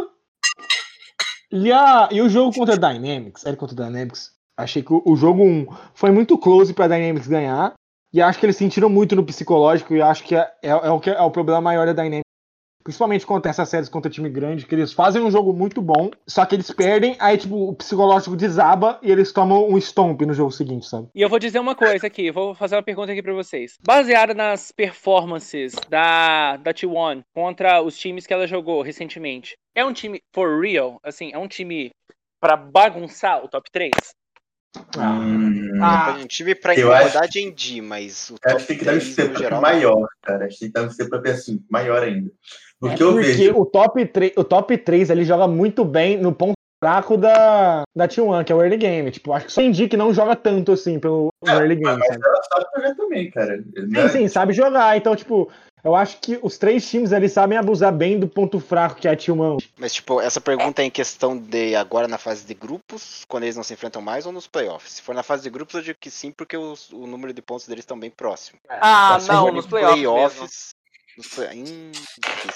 E, 1.53 1.73
a, 1.73 2.09
e 2.13 2.23
o 2.23 2.29
jogo 2.29 2.55
contra 2.55 2.75
a 2.75 2.93
Dynamics, 2.93 3.43
série 3.43 3.57
contra 3.57 3.83
a 3.83 3.87
Dynamics, 3.89 4.33
achei 4.57 4.83
que 4.83 4.93
o, 4.93 5.03
o 5.05 5.17
jogo 5.17 5.43
1 5.43 5.67
foi 5.95 6.11
muito 6.11 6.39
close 6.39 6.73
pra 6.73 6.87
Dynamics 6.87 7.27
ganhar. 7.27 7.75
E 8.13 8.21
acho 8.21 8.39
que 8.39 8.47
eles 8.47 8.57
sentiram 8.57 8.89
muito 8.89 9.15
no 9.15 9.25
psicológico 9.25 9.95
e 9.95 10.03
acho 10.03 10.25
que 10.25 10.35
é, 10.35 10.53
é, 10.63 10.71
é, 10.71 10.91
o, 10.91 10.99
que 10.99 11.11
é 11.11 11.21
o 11.21 11.31
problema 11.31 11.61
maior 11.61 11.87
da 11.87 11.93
Dynamics 11.93 12.30
Principalmente 12.83 13.27
contra 13.27 13.51
essas 13.51 13.69
séries 13.69 13.89
contra 13.89 14.11
time 14.11 14.29
grande, 14.29 14.67
que 14.67 14.75
eles 14.75 14.93
fazem 14.93 15.23
um 15.23 15.31
jogo 15.31 15.53
muito 15.53 15.83
bom, 15.83 16.11
só 16.27 16.45
que 16.47 16.55
eles 16.55 16.71
perdem, 16.71 17.17
aí, 17.19 17.37
tipo, 17.37 17.69
o 17.69 17.75
psicológico 17.75 18.37
desaba 18.37 18.99
e 19.03 19.11
eles 19.11 19.33
tomam 19.33 19.69
um 19.69 19.77
stomp 19.79 20.23
no 20.23 20.33
jogo 20.33 20.51
seguinte, 20.51 20.87
sabe? 20.87 21.09
E 21.15 21.21
eu 21.21 21.29
vou 21.29 21.39
dizer 21.39 21.59
uma 21.59 21.75
coisa 21.75 22.07
aqui, 22.07 22.31
vou 22.31 22.55
fazer 22.55 22.77
uma 22.77 22.83
pergunta 22.83 23.13
aqui 23.13 23.23
pra 23.23 23.35
vocês. 23.35 23.77
Baseada 23.85 24.35
nas 24.35 24.73
performances 24.73 25.75
da, 25.89 26.57
da 26.57 26.73
T1 26.73 27.23
contra 27.35 27.83
os 27.83 27.99
times 27.99 28.27
que 28.27 28.33
ela 28.33 28.47
jogou 28.47 28.83
recentemente, 28.83 29.57
é 29.75 29.85
um 29.85 29.93
time 29.93 30.21
for 30.35 30.61
real? 30.61 30.99
Assim, 31.03 31.31
é 31.33 31.39
um 31.39 31.49
time 31.49 31.91
para 32.41 32.57
bagunçar 32.57 33.45
o 33.45 33.49
top 33.49 33.71
3? 33.71 33.91
Hum, 34.97 35.83
ah, 35.83 36.17
um 36.21 36.27
time 36.27 36.55
pra 36.55 36.75
incomodar 36.75 37.25
acho, 37.25 37.39
em 37.39 37.51
D, 37.51 37.83
mas 37.83 38.31
o 38.31 38.35
top 38.35 38.55
acho 38.55 38.67
que 38.67 38.69
tem 38.69 38.79
que 38.79 38.85
dar 38.85 38.95
um 38.95 39.01
step 39.01 39.39
geral, 39.39 39.61
maior, 39.61 40.09
cara. 40.23 40.47
Acho 40.47 40.55
que 40.55 40.61
tem 40.61 40.69
que 40.69 40.75
dar 40.75 40.83
um 40.83 40.91
step 40.91 41.29
assim, 41.29 41.65
maior 41.69 42.03
ainda. 42.03 42.31
Porque, 42.79 42.95
é 42.95 42.99
porque 42.99 43.03
eu 43.03 43.15
vejo. 43.15 43.59
O 43.59 43.67
top, 43.67 44.07
3, 44.07 44.33
o 44.37 44.45
top 44.45 44.79
3 44.79 45.11
ele 45.11 45.25
joga 45.25 45.49
muito 45.49 45.85
bem 45.85 46.17
no 46.17 46.33
ponto 46.33 46.55
fraco 46.83 47.17
da, 47.17 47.83
da 47.95 48.09
T1, 48.09 48.45
que 48.45 48.53
é 48.53 48.55
o 48.55 48.63
early 48.63 48.79
game. 48.79 49.11
Tipo, 49.11 49.33
acho 49.33 49.47
que 49.47 49.53
só 49.53 49.61
Indy 49.61 49.89
que 49.89 49.97
não 49.97 50.15
joga 50.15 50.35
tanto 50.35 50.73
assim 50.73 50.99
pelo 50.99 51.29
é, 51.45 51.51
early 51.51 51.77
game. 51.77 51.99
Mas 51.99 52.09
sabe? 52.09 52.21
ela 52.25 52.43
sabe 52.43 52.67
jogar 52.75 52.95
também, 52.95 53.31
cara. 53.31 53.59
Sim, 53.59 53.87
né? 53.89 54.09
sim, 54.09 54.29
sabe 54.29 54.53
jogar. 54.53 54.97
Então, 54.97 55.15
tipo, 55.15 55.51
eu 55.83 55.95
acho 55.95 56.19
que 56.19 56.39
os 56.43 56.59
três 56.59 56.89
times 56.89 57.13
ali 57.13 57.29
sabem 57.29 57.59
abusar 57.59 57.93
bem 57.93 58.19
do 58.19 58.29
ponto 58.29 58.61
fraco 58.61 58.97
que 58.97 59.09
é 59.09 59.13
a 59.13 59.17
T1. 59.17 59.63
Mas, 59.79 59.95
tipo, 59.95 60.21
essa 60.21 60.41
pergunta 60.41 60.83
é 60.83 60.87
em 60.87 60.91
questão 60.91 61.37
de 61.37 61.75
agora 61.75 62.07
na 62.07 62.19
fase 62.19 62.45
de 62.47 62.55
grupos, 62.55 63.25
quando 63.29 63.45
eles 63.45 63.57
não 63.57 63.63
se 63.63 63.73
enfrentam 63.75 64.03
mais, 64.03 64.27
ou 64.27 64.33
nos 64.33 64.47
playoffs? 64.47 64.93
Se 64.95 65.03
for 65.03 65.15
na 65.15 65.23
fase 65.23 65.43
de 65.43 65.51
grupos, 65.51 65.75
eu 65.75 65.83
digo 65.83 65.99
que 66.01 66.11
sim, 66.11 66.31
porque 66.31 66.57
os, 66.57 66.91
o 66.91 67.07
número 67.07 67.33
de 67.33 67.43
pontos 67.43 67.67
deles 67.67 67.83
estão 67.83 67.99
bem 67.99 68.11
próximo. 68.11 68.59
Ah, 68.69 69.19
não, 69.27 69.53
nos 69.53 69.67
playoffs. 69.67 70.01
playoffs 70.01 70.75
hum, 71.19 71.93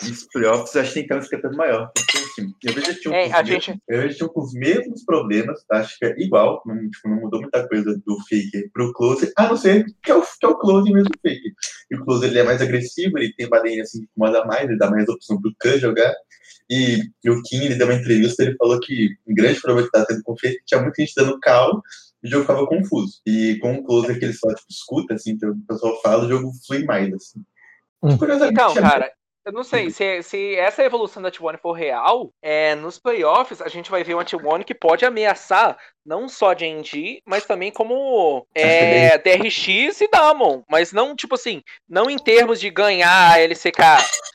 nos 0.03 0.27
playoffs, 0.33 0.77
acho 0.77 0.89
que 0.89 0.95
tem 0.95 1.03
que 1.03 1.09
ter 1.09 1.15
um 1.15 1.19
escapamento 1.19 1.57
maior. 1.57 1.91
Porque, 1.95 2.19
assim, 2.19 2.55
eu 2.63 2.73
vejo 2.73 3.01
que 3.01 3.09
é, 3.15 3.33
a 3.33 3.43
gente... 3.43 3.79
eu 3.89 4.03
vejo 4.03 4.29
com 4.29 4.41
os 4.41 4.53
mesmos 4.55 5.05
problemas, 5.05 5.65
acho 5.71 5.99
que 5.99 6.07
é 6.07 6.15
igual, 6.19 6.63
não, 6.65 6.91
tipo, 6.91 7.09
não 7.09 7.21
mudou 7.21 7.41
muita 7.41 7.67
coisa 7.69 8.01
do 8.07 8.19
fake 8.29 8.71
pro 8.73 8.93
close, 8.93 9.33
a 9.37 9.49
não 9.49 9.57
ser 9.57 9.85
que 10.03 10.11
é 10.11 10.15
o, 10.15 10.23
que 10.23 10.47
é 10.47 10.49
o 10.49 10.59
close 10.59 10.93
mesmo 10.93 11.11
fake. 11.23 11.53
E 11.91 11.97
o 11.97 12.05
close 12.05 12.27
ele 12.27 12.39
é 12.39 12.45
mais 12.45 12.63
agressivo, 12.63 13.19
ele 13.19 13.35
tem 13.35 13.49
badinha 13.49 13.83
assim 13.83 14.01
que 14.01 14.05
incomoda 14.05 14.45
mais, 14.45 14.69
ele 14.69 14.79
dá 14.79 14.91
mais 14.91 15.09
opção 15.09 15.41
pro 15.41 15.55
Khan 15.59 15.79
jogar. 15.79 16.15
E, 16.71 17.03
e, 17.23 17.31
o 17.31 17.43
Kim, 17.43 17.65
ele 17.65 17.75
deu 17.75 17.87
uma 17.87 17.95
entrevista, 17.95 18.43
ele 18.43 18.57
falou 18.57 18.81
que 18.81 19.11
o 19.27 19.35
grande 19.35 19.61
problema 19.61 19.87
que 19.87 19.93
tá 19.93 20.07
tendo 20.07 20.23
com 20.23 20.33
o 20.33 20.39
fake 20.39 20.63
tinha 20.65 20.81
muita 20.81 21.03
gente 21.03 21.13
dando 21.15 21.39
cal 21.41 21.83
o 22.25 22.29
jogo 22.29 22.43
ficava 22.43 22.67
confuso. 22.67 23.21
E 23.27 23.59
com 23.61 23.75
o 23.75 23.85
close 23.85 24.19
que 24.19 24.25
ele 24.25 24.33
só 24.33 24.49
tipo, 24.49 24.67
escuta, 24.71 25.15
assim, 25.15 25.37
que 25.37 25.47
o 25.47 25.57
pessoal 25.69 26.01
fala, 26.01 26.25
o 26.25 26.29
jogo 26.29 26.51
flui 26.67 26.85
mais, 26.85 27.13
assim. 27.13 27.45
Então, 28.53 28.75
cara, 28.75 29.13
eu 29.45 29.53
não 29.53 29.63
sei, 29.65 29.91
se, 29.91 30.23
se 30.23 30.55
essa 30.57 30.83
evolução 30.83 31.23
da 31.23 31.31
T1 31.31 31.59
for 31.59 31.73
real, 31.73 32.31
é, 32.43 32.75
nos 32.75 32.99
playoffs 32.99 33.61
a 33.61 33.69
gente 33.69 33.91
vai 33.91 34.03
ver 34.05 34.15
uma 34.15 34.25
T1 34.25 34.65
que 34.65 34.75
pode 34.75 35.05
ameaçar 35.05 35.77
não 36.07 36.29
só 36.29 36.51
a 36.51 36.55
GNG, 36.55 37.23
mas 37.27 37.47
também 37.47 37.73
como 37.73 38.47
é, 38.55 39.17
DRX 39.19 40.03
e 40.03 40.09
Damon. 40.13 40.63
Mas 40.69 40.93
não, 40.93 41.17
tipo 41.17 41.35
assim, 41.35 41.63
não 41.89 42.11
em 42.11 42.19
termos 42.19 42.61
de 42.61 42.69
ganhar 42.69 43.33
a 43.33 43.41
LCK 43.41 43.81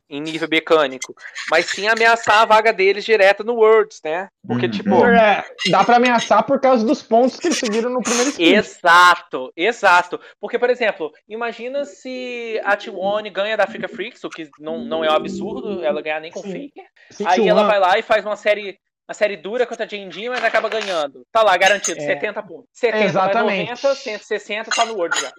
em 0.10 0.20
nível 0.20 0.47
mecânico, 0.49 1.14
mas 1.51 1.68
sim 1.68 1.88
ameaçar 1.88 2.39
a 2.41 2.45
vaga 2.45 2.74
deles 2.74 3.05
direta 3.05 3.43
no 3.43 3.53
Worlds, 3.53 3.99
né? 4.03 4.28
Porque, 4.47 4.66
Uhum. 4.66 4.72
tipo. 4.72 5.05
É, 5.05 5.45
dá 5.70 5.84
pra 5.84 5.97
ameaçar 5.97 6.43
por 6.43 6.60
causa 6.60 6.84
dos 6.84 7.03
pontos 7.03 7.38
que 7.38 7.47
eles 7.47 7.60
seguiram 7.60 7.91
no 7.91 8.01
primeiro 8.01 8.32
split. 8.32 8.55
Exato, 8.55 9.53
exato. 9.55 10.20
Porque, 10.41 10.57
por 10.57 10.72
exemplo, 10.72 11.12
imagina 11.28 11.86
se 11.86 12.60
a 12.64 12.76
T1 12.76 13.32
ganha 13.32 13.55
da 13.55 13.66
Africa 13.66 13.88
Freaks, 13.88 14.24
o 14.24 14.30
que 14.30 14.49
não, 14.60 14.80
não 14.80 14.99
é 15.04 15.10
um 15.12 15.16
absurdo, 15.16 15.84
ela 15.84 16.02
ganhar 16.02 16.20
nem 16.22 16.32
com 16.32 16.41
Sim. 16.41 16.70
Faker. 16.70 17.30
Aí 17.30 17.39
T1 17.39 17.47
ela 17.47 17.64
vai 17.64 17.80
lá 17.80 17.97
e 17.97 18.02
faz 18.02 18.26
uma 18.26 18.36
série. 18.36 18.78
Uma 19.08 19.14
série 19.16 19.36
dura 19.38 19.66
contra 19.66 19.86
a 19.86 19.88
J&D, 19.88 20.30
mas 20.30 20.43
acaba 20.43 20.70
ganhando. 20.70 21.24
Tá 21.32 21.41
lá, 21.41 21.58
garantido, 21.58 22.00
É. 22.00 22.06
70 22.06 22.43
pontos. 22.43 22.66
70 22.74 23.06
Exatamente. 23.06 23.68
mais 23.70 23.82
90, 23.82 23.95
160, 23.95 24.70
tá 24.70 24.86
no 24.86 24.93
World 24.93 25.20
já. 25.20 25.32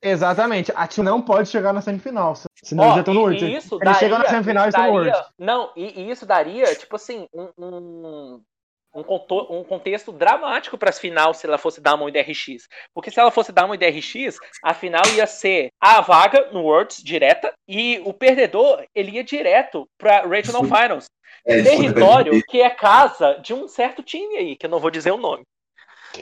Exatamente. 0.00 0.72
A 0.76 0.86
T1 0.86 1.02
não 1.02 1.20
pode 1.20 1.48
chegar 1.48 1.72
na 1.72 1.80
semifinal. 1.80 2.34
Senão 2.62 2.84
Ó, 2.84 2.86
eles 2.86 2.94
já 2.94 3.00
estão 3.00 3.14
no 3.14 3.20
e- 3.20 3.22
Worlds. 3.24 3.42
e 3.42 3.56
isso 3.56 3.74
Eles 3.74 3.84
daria- 3.84 3.98
chegam 3.98 4.18
na 4.20 4.24
semifinal 4.28 4.66
e 4.66 4.68
estão 4.68 4.82
no 4.86 4.92
daria- 4.98 5.12
Worlds. 5.12 5.32
Não, 5.36 5.72
e, 5.76 6.00
e 6.00 6.10
isso 6.12 6.24
daria, 6.24 6.74
tipo 6.76 6.94
assim, 6.94 7.26
um, 7.34 7.48
um, 7.58 8.40
um, 9.00 9.58
um 9.58 9.64
contexto 9.64 10.12
dramático 10.12 10.78
para 10.78 10.90
as 10.90 10.98
final 10.98 11.34
se 11.34 11.46
ela 11.46 11.58
fosse 11.58 11.80
Damon 11.80 12.08
e 12.08 12.12
DRX. 12.12 12.68
Porque 12.94 13.10
se 13.10 13.20
ela 13.20 13.30
fosse 13.30 13.52
Damon 13.52 13.74
e 13.74 13.78
DRX, 13.78 14.38
a 14.62 14.74
final 14.74 15.02
ia 15.14 15.26
ser 15.26 15.68
a 15.80 16.00
vaga 16.00 16.50
no 16.52 16.62
Worlds 16.62 17.02
direta 17.02 17.52
e 17.66 18.00
o 18.04 18.12
perdedor 18.12 18.84
ele 18.94 19.12
ia 19.12 19.24
direto 19.24 19.86
para 19.98 20.26
Regional. 20.26 20.64
Finals. 20.64 21.06
É, 21.46 21.62
Território 21.62 22.42
que 22.46 22.60
é 22.60 22.68
casa 22.68 23.34
de 23.34 23.54
um 23.54 23.68
certo 23.68 24.02
time 24.02 24.36
aí, 24.36 24.56
que 24.56 24.66
eu 24.66 24.70
não 24.70 24.80
vou 24.80 24.90
dizer 24.90 25.12
o 25.12 25.16
nome. 25.16 25.44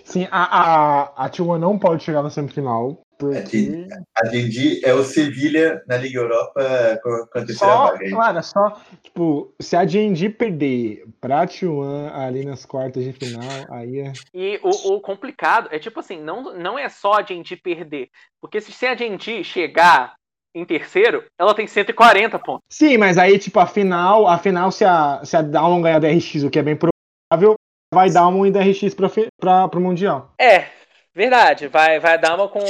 Sim, 0.05 0.28
a, 0.30 0.43
a, 0.43 1.26
a 1.26 1.30
T1 1.30 1.59
não 1.59 1.78
pode 1.78 2.03
chegar 2.03 2.22
na 2.22 2.30
semifinal. 2.30 3.01
Porque 3.18 3.39
Aqui. 3.39 3.89
A 4.14 4.26
Genji 4.26 4.84
é 4.84 4.93
o 4.93 5.03
Sevilha 5.03 5.82
na 5.89 5.97
Liga 5.97 6.20
Europa 6.20 7.01
com 7.03 7.09
a 7.09 7.26
com 7.26 7.39
a 7.39 7.45
terceira 7.47 7.72
só, 7.72 7.87
vaga. 7.93 8.11
claro, 8.11 8.43
só, 8.43 8.80
tipo, 9.03 9.55
se 9.61 9.74
a 9.74 9.87
G&D 9.87 10.28
perder 10.30 11.05
pra 11.18 11.47
T1 11.47 12.12
ali 12.12 12.45
nas 12.45 12.66
quartas 12.66 13.05
de 13.05 13.14
final, 13.14 13.43
aí 13.70 14.01
é... 14.01 14.12
E 14.34 14.61
o, 14.62 14.97
o 14.97 15.01
complicado 15.01 15.68
é 15.72 15.78
tipo 15.78 15.99
assim, 16.01 16.20
não, 16.20 16.55
não 16.55 16.78
é 16.78 16.91
só 16.91 17.14
a 17.14 17.22
gente 17.22 17.57
perder. 17.57 18.11
Porque 18.39 18.61
se, 18.61 18.70
se 18.70 18.87
a 18.87 18.95
gente 18.95 19.43
chegar 19.43 20.14
em 20.55 20.64
terceiro, 20.64 21.24
ela 21.39 21.55
tem 21.55 21.66
140 21.66 22.39
pontos. 22.39 22.62
Sim, 22.70 22.99
mas 22.99 23.16
aí, 23.16 23.39
tipo, 23.39 23.59
a 23.61 23.66
final, 23.66 24.26
a 24.26 24.39
final, 24.39 24.70
se 24.70 24.84
a, 24.84 25.22
se 25.24 25.37
a 25.37 25.43
Down 25.43 25.82
ganhar 25.82 25.99
DRX, 25.99 26.43
o 26.43 26.51
que 26.51 26.59
é 26.59 26.62
bem 26.62 26.76
provável, 26.76 27.55
vai 27.93 28.11
dar 28.11 28.28
um 28.28 28.51
DRX 28.51 28.95
pra, 28.95 29.09
fi- 29.09 29.28
pra, 29.39 29.68
pro 29.68 29.80
Mundial. 29.80 30.32
É, 30.41 30.66
verdade. 31.14 31.68
Vai, 31.68 31.99
vai 32.01 32.18
dar 32.18 32.34
uma 32.34 32.49
com, 32.49 32.61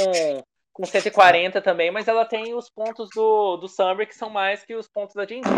com 0.73 0.85
140 0.85 1.61
também, 1.61 1.91
mas 1.91 2.07
ela 2.07 2.25
tem 2.25 2.53
os 2.53 2.69
pontos 2.69 3.09
do, 3.15 3.57
do 3.57 3.67
Summer 3.67 4.07
que 4.07 4.15
são 4.15 4.29
mais 4.29 4.63
que 4.63 4.75
os 4.75 4.87
pontos 4.87 5.15
da 5.15 5.25
Jinji. 5.25 5.49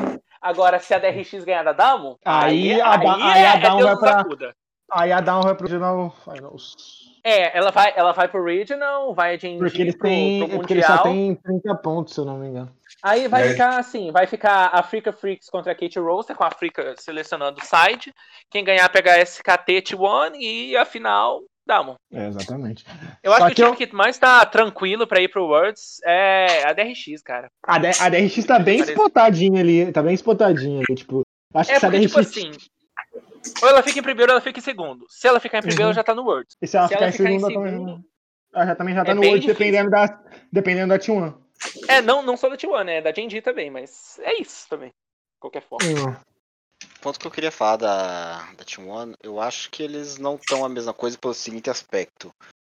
Agora, 0.41 0.80
se 0.80 0.93
a 0.93 0.99
DRX 0.99 1.43
ganhar 1.43 1.64
da 1.64 1.74
Damo, 1.74 2.18
Aí 2.24 2.80
a 2.82 2.95
Da- 2.97 3.16
aí 3.34 3.45
a 3.45 3.55
Damo 3.57 3.78
Deus 3.78 3.89
vai 3.91 3.97
pra- 3.99 4.22
acuda. 4.22 4.53
Aí 4.91 5.12
a 5.12 5.22
Down 5.22 5.41
vai 5.43 5.53
pro 5.53 5.68
Regional 5.68 6.12
Finals. 6.24 6.74
É, 7.24 7.55
ela 7.55 7.70
vai, 7.70 7.93
ela 7.95 8.12
vai 8.12 8.28
pro 8.28 8.43
Regional, 8.43 9.14
vai 9.14 9.36
a 9.36 9.38
Jinji 9.38 9.60
Porque 9.60 9.82
eles 9.84 9.95
pro, 9.95 10.07
têm. 10.07 10.47
pro 10.47 10.57
Porque 10.57 10.74
eles 10.74 10.86
só 10.86 10.93
Mundial. 10.95 11.14
têm 11.14 11.36
30 11.36 11.76
pontos, 11.76 12.16
se 12.16 12.20
eu 12.20 12.26
não 12.26 12.38
me 12.38 12.47
engano. 12.47 12.72
Aí 13.04 13.28
vai 13.28 13.47
É. 13.47 13.52
ficar 13.52 13.78
assim, 13.80 14.12
vai 14.12 14.28
ficar 14.28 14.68
a 14.68 14.80
Africa 14.80 15.14
Freaks 15.14 15.50
contra 15.50 15.72
a 15.72 15.76
Kate 15.76 15.97
Roster, 16.00 16.36
com 16.36 16.43
a 16.43 16.47
Africa 16.47 16.95
selecionando 16.97 17.60
o 17.62 17.66
side. 17.66 18.14
Quem 18.52 18.64
ganhar 18.64 18.89
pega 18.89 19.14
a 19.14 19.20
SKT 19.22 19.82
T1 19.84 20.36
e 20.39 20.76
a 20.76 20.84
final, 20.86 21.41
Damon. 21.66 21.95
É, 22.12 22.28
exatamente. 22.28 22.84
Eu 23.24 23.32
acho 23.32 23.41
Só 23.43 23.50
que, 23.50 23.56
que 23.56 23.64
o 23.64 23.66
time 23.76 23.88
que 23.88 23.95
mais 23.95 24.18
tá 24.18 24.45
tranquilo 24.45 25.08
pra 25.08 25.22
ir 25.22 25.30
pro 25.30 25.45
Worlds 25.45 26.00
é 26.06 26.64
a 26.68 26.74
DRX, 26.74 27.22
cara. 27.24 27.47
A, 27.64 27.78
D- 27.80 27.88
a 28.00 28.10
DRX 28.10 28.43
tá 28.45 28.60
bem 28.60 28.80
Parece- 28.80 28.91
spotadinha 28.93 29.62
ali. 29.62 29.91
Tá 29.91 30.02
bem 30.04 30.14
spotadinha 30.16 30.84
ali. 30.88 30.95
Tipo, 30.97 31.22
acho 31.54 31.72
É 31.72 31.74
que 31.76 31.80
se 31.80 31.86
a 31.86 31.89
porque, 31.89 32.06
DRX. 32.08 32.12
tipo 32.12 32.20
assim, 32.20 32.52
ou 33.64 33.70
ela 33.70 33.82
fica 33.84 34.00
em 34.00 34.04
primeiro 34.04 34.32
ou 34.32 34.36
ela 34.36 34.41
fica 34.41 34.60
em 34.60 34.64
segundo. 34.64 35.06
Se 35.10 35.28
ela 35.28 35.39
ficar 35.39 35.60
em 35.60 35.62
primeiro, 35.62 35.84
Uhum. 35.84 35.88
ela 35.89 35.93
já 35.93 36.04
tá 36.04 36.14
no 36.16 36.24
Worlds. 36.24 36.58
e 36.62 36.68
se 36.68 36.76
ela 36.76 36.88
se 36.88 36.93
ficar 36.93 37.06
ela 37.06 37.10
em 37.10 37.14
ficar 37.18 37.30
em 37.32 37.39
segunda 37.39 37.54
também. 37.54 37.72
segundo- 37.72 38.04
Ela 38.54 38.66
já 38.66 38.76
também 38.76 38.95
já 38.95 39.06
tá 39.06 39.12
É 39.12 39.14
no 39.14 39.22
bem 39.22 39.30
World, 39.30 39.45
difícil. 39.45 39.60
dependendo 39.66 39.91
da, 39.91 40.20
dependendo 40.52 40.88
da 40.89 40.97
T1. 41.00 41.34
É, 41.88 42.01
não, 42.01 42.22
não 42.22 42.38
só 42.38 42.49
da 42.49 42.57
T1, 42.57 42.84
né? 42.84 43.01
Da 43.01 43.12
Genji 43.12 43.41
também, 43.41 43.70
mas 43.70 44.20
é 44.20 44.41
isso 44.41 44.68
também. 44.70 44.89
De 44.89 45.39
qualquer 45.39 45.62
forma. 45.62 45.88
Hum. 45.88 46.16
ponto 47.01 47.20
que 47.20 47.28
eu 47.28 47.32
queria 47.32 47.51
falar 47.51 47.78
da, 47.78 48.51
da 48.53 48.64
Team 48.64 48.88
One, 48.88 49.16
eu 49.22 49.39
acho 49.39 49.70
que 49.70 49.84
eles 49.84 50.18
não 50.18 50.36
estão 50.36 50.64
a 50.64 50.70
mesma 50.70 50.93
coisa 50.93 51.18
pelo 51.18 51.34
seguinte 51.34 51.70
aspecto. 51.70 52.32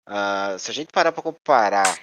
Ah, 0.07 0.55
se 0.57 0.71
a 0.71 0.73
gente 0.73 0.91
parar 0.91 1.11
pra 1.11 1.23
comparar 1.23 1.99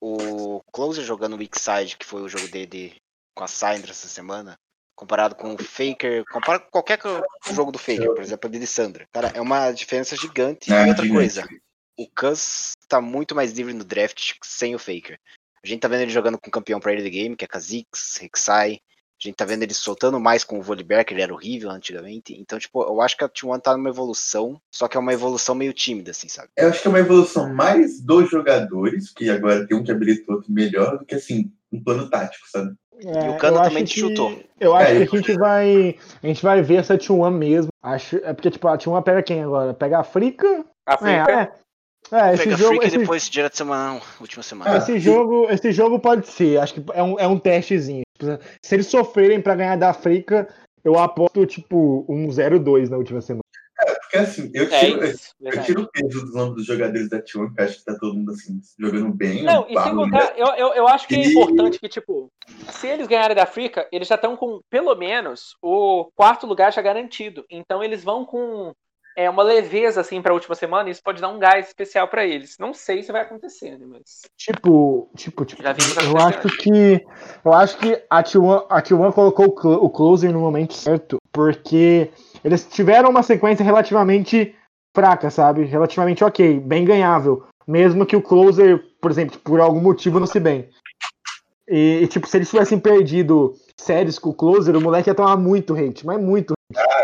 o 0.00 0.62
Closer 0.72 1.04
jogando 1.04 1.36
Weak 1.36 1.58
Side, 1.58 1.96
que 1.96 2.06
foi 2.06 2.22
o 2.22 2.28
jogo 2.28 2.48
dele 2.48 2.96
com 3.34 3.44
a 3.44 3.48
Syndra 3.48 3.90
essa 3.90 4.08
semana, 4.08 4.56
comparado 4.96 5.34
com 5.34 5.54
o 5.54 5.58
Faker, 5.62 6.24
compara 6.24 6.58
com 6.58 6.70
qualquer 6.70 6.98
jogo 7.52 7.70
do 7.70 7.78
Faker, 7.78 8.08
por 8.08 8.22
exemplo, 8.22 8.48
a 8.48 8.50
dele 8.50 8.66
Sandra. 8.66 9.06
Cara, 9.12 9.28
é 9.28 9.40
uma 9.40 9.70
diferença 9.70 10.16
gigante. 10.16 10.70
E 10.70 10.74
outra 10.74 11.04
gigante. 11.04 11.12
coisa, 11.12 11.48
o 11.96 12.08
Cuz 12.10 12.72
tá 12.88 13.00
muito 13.00 13.34
mais 13.34 13.52
livre 13.52 13.72
no 13.72 13.84
draft 13.84 14.34
sem 14.42 14.74
o 14.74 14.78
Faker. 14.78 15.18
A 15.62 15.66
gente 15.66 15.80
tá 15.80 15.88
vendo 15.88 16.02
ele 16.02 16.10
jogando 16.10 16.38
com 16.38 16.48
o 16.48 16.52
campeão 16.52 16.80
pra 16.80 16.92
ele 16.92 17.08
game, 17.10 17.36
que 17.36 17.44
é 17.44 17.48
Kha'Zix, 17.48 18.18
Rek'Sai. 18.20 18.72
A 19.20 19.26
gente 19.26 19.34
tá 19.34 19.44
vendo 19.44 19.64
ele 19.64 19.74
soltando 19.74 20.20
mais 20.20 20.44
com 20.44 20.58
o 20.58 20.62
Volibear, 20.62 21.04
que 21.04 21.12
ele 21.12 21.22
era 21.22 21.34
horrível 21.34 21.70
antigamente. 21.70 22.32
Então, 22.40 22.56
tipo, 22.56 22.80
eu 22.84 23.00
acho 23.00 23.16
que 23.16 23.24
a 23.24 23.28
T1 23.28 23.60
tá 23.60 23.76
numa 23.76 23.88
evolução, 23.88 24.60
só 24.72 24.86
que 24.86 24.96
é 24.96 25.00
uma 25.00 25.12
evolução 25.12 25.56
meio 25.56 25.72
tímida, 25.72 26.12
assim, 26.12 26.28
sabe? 26.28 26.48
Eu 26.56 26.68
acho 26.68 26.80
que 26.80 26.86
é 26.86 26.90
uma 26.90 27.00
evolução 27.00 27.52
mais 27.52 28.00
dos 28.00 28.30
jogadores, 28.30 29.10
que 29.10 29.28
agora 29.28 29.66
tem 29.66 29.76
um 29.76 29.82
que 29.82 29.90
habilita 29.90 30.30
o 30.30 30.34
outro 30.36 30.52
melhor, 30.52 30.98
do 30.98 31.04
que 31.04 31.16
assim, 31.16 31.50
um 31.72 31.82
plano 31.82 32.08
tático, 32.08 32.46
sabe? 32.48 32.74
É, 33.04 33.26
E 33.26 33.28
o 33.28 33.36
Kano 33.38 33.56
eu 33.58 33.62
também 33.62 33.82
acho 33.82 33.92
te 33.92 33.94
que- 33.94 34.00
chutou. 34.08 34.44
Eu 34.60 34.74
acho 34.76 34.92
É, 34.92 35.06
que 35.06 35.16
a 35.16 35.20
gente 35.20 35.32
vai. 35.36 35.96
A 36.22 36.26
gente 36.26 36.42
vai 36.42 36.62
ver 36.62 36.76
essa 36.76 36.96
T1 36.96 37.30
mesmo. 37.32 37.70
Acho, 37.82 38.16
é 38.18 38.32
porque, 38.32 38.50
tipo, 38.52 38.68
a 38.68 38.78
T1 38.78 39.02
pega 39.02 39.22
quem 39.22 39.42
agora? 39.42 39.74
Pega 39.74 39.96
a 39.98 40.00
África? 40.00 40.64
África. 40.86 41.32
É, 41.32 41.52
é. 42.12 42.30
É, 42.30 42.34
esse 42.34 42.44
Pega 42.44 42.56
jogo. 42.56 42.68
Freak 42.76 42.86
Esse, 42.86 42.98
depois 42.98 43.30
direto 43.30 43.56
semana, 43.56 44.00
última 44.20 44.42
semana. 44.42 44.72
Ah, 44.74 44.78
esse 44.78 44.98
jogo, 44.98 45.46
esse 45.50 45.72
jogo 45.72 45.98
pode 46.00 46.26
ser. 46.28 46.58
Acho 46.58 46.74
que 46.74 46.84
é 46.92 47.02
um, 47.02 47.18
é 47.18 47.26
um 47.26 47.38
testezinho. 47.38 48.02
Se 48.62 48.74
eles 48.74 48.86
sofrerem 48.86 49.40
pra 49.40 49.54
ganhar 49.54 49.76
da 49.76 49.90
África, 49.90 50.48
eu 50.84 50.98
aposto, 50.98 51.44
tipo, 51.46 52.04
um 52.08 52.28
0-2 52.28 52.88
na 52.88 52.96
última 52.96 53.20
semana. 53.20 53.42
Porque 54.00 54.16
assim, 54.18 54.50
eu 54.54 54.64
É 54.64 54.80
tiro, 54.80 55.04
isso, 55.04 55.34
eu 55.40 55.62
tiro 55.62 55.82
o 55.82 55.88
peso 55.88 56.24
dos 56.24 56.34
nomes 56.34 56.54
dos 56.56 56.66
jogadores 56.66 57.08
da 57.08 57.20
T1, 57.22 57.54
que 57.54 57.60
eu 57.60 57.64
acho 57.64 57.78
que 57.78 57.84
tá 57.84 57.96
todo 57.96 58.14
mundo 58.14 58.32
assim, 58.32 58.58
jogando 58.78 59.12
bem. 59.12 59.44
Não, 59.44 59.64
e 59.64 59.66
sem 59.66 59.74
Pablo, 59.74 60.10
contar, 60.10 60.32
eu, 60.36 60.46
eu, 60.54 60.74
eu 60.74 60.88
acho 60.88 61.06
que 61.06 61.14
é 61.14 61.18
E- 61.18 61.28
importante 61.30 61.78
que, 61.78 61.88
tipo, 61.88 62.28
se 62.72 62.88
eles 62.88 63.06
ganharem 63.06 63.36
da 63.36 63.44
África, 63.44 63.86
eles 63.92 64.08
já 64.08 64.16
estão 64.16 64.36
com, 64.36 64.60
pelo 64.68 64.94
menos, 64.96 65.54
o 65.62 66.10
quarto 66.16 66.46
lugar 66.46 66.72
já 66.72 66.82
garantido. 66.82 67.44
Então 67.50 67.84
eles 67.84 68.02
vão 68.02 68.24
com 68.24 68.72
é, 69.18 69.28
uma 69.28 69.42
leveza, 69.42 70.00
assim, 70.00 70.22
pra 70.22 70.32
última 70.32 70.54
semana, 70.54 70.88
e 70.88 70.92
isso 70.92 71.02
pode 71.02 71.20
dar 71.20 71.28
um 71.28 71.40
gás 71.40 71.66
especial 71.66 72.06
pra 72.06 72.24
eles. 72.24 72.56
Não 72.56 72.72
sei 72.72 73.02
se 73.02 73.10
vai 73.10 73.22
acontecer, 73.22 73.76
né, 73.76 73.84
mas... 73.84 74.20
Tipo, 74.36 75.10
tipo, 75.16 75.44
tipo. 75.44 75.60
Já 75.60 75.72
vimos 75.72 75.96
eu 75.96 76.16
acho 76.18 76.48
que. 76.56 77.04
Eu 77.44 77.52
acho 77.52 77.78
que 77.78 78.00
a 78.08 78.22
T1, 78.22 78.66
a 78.70 78.80
T1 78.80 79.12
colocou 79.12 79.46
o, 79.46 79.60
cl- 79.60 79.84
o 79.84 79.90
closer 79.90 80.32
no 80.32 80.38
momento 80.38 80.72
certo, 80.72 81.16
porque 81.32 82.12
eles 82.44 82.64
tiveram 82.68 83.10
uma 83.10 83.24
sequência 83.24 83.64
relativamente 83.64 84.54
fraca, 84.94 85.30
sabe? 85.30 85.64
Relativamente 85.64 86.22
ok, 86.22 86.60
bem 86.60 86.84
ganhável. 86.84 87.44
Mesmo 87.66 88.06
que 88.06 88.14
o 88.14 88.22
closer, 88.22 88.80
por 89.00 89.10
exemplo, 89.10 89.36
por 89.40 89.58
algum 89.58 89.80
motivo 89.80 90.20
não 90.20 90.28
se 90.28 90.38
bem. 90.38 90.70
E, 91.68 92.02
e, 92.02 92.06
tipo, 92.06 92.28
se 92.28 92.36
eles 92.36 92.48
tivessem 92.48 92.78
perdido 92.78 93.52
séries 93.76 94.16
com 94.16 94.30
o 94.30 94.34
closer, 94.34 94.76
o 94.76 94.80
moleque 94.80 95.10
ia 95.10 95.14
tomar 95.14 95.36
muito 95.36 95.74
hate, 95.74 96.06
mas 96.06 96.20
muito. 96.20 96.54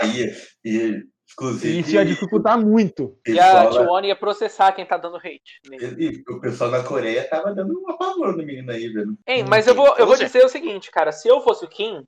Aí, 0.01 0.33
e, 0.65 1.03
inclusive, 1.35 1.77
E 1.77 1.81
isso 1.81 1.91
ia 1.91 2.05
dificultar 2.05 2.59
muito. 2.59 3.17
E 3.27 3.39
a 3.39 3.69
T1 3.71 4.05
ia 4.07 4.17
processar 4.17 4.73
quem 4.73 4.87
tá 4.87 4.97
dando 4.97 5.17
hate. 5.19 5.61
e 5.99 6.23
o 6.29 6.41
pessoal 6.41 6.71
da 6.71 6.83
Coreia 6.83 7.29
tava 7.29 7.53
dando 7.55 7.79
um 7.79 7.91
apavor 7.91 8.37
no 8.37 8.45
menino 8.45 8.71
aí, 8.73 8.89
velho. 8.89 9.17
Hein, 9.27 9.45
mas 9.49 9.67
eu 9.67 9.75
vou, 9.75 9.95
eu 9.99 10.07
vou 10.07 10.17
dizer 10.17 10.45
o 10.45 10.49
seguinte, 10.49 10.91
cara. 10.91 11.13
Se 11.13 11.29
eu 11.29 11.41
fosse 11.43 11.65
o 11.65 11.69
Kim, 11.69 12.05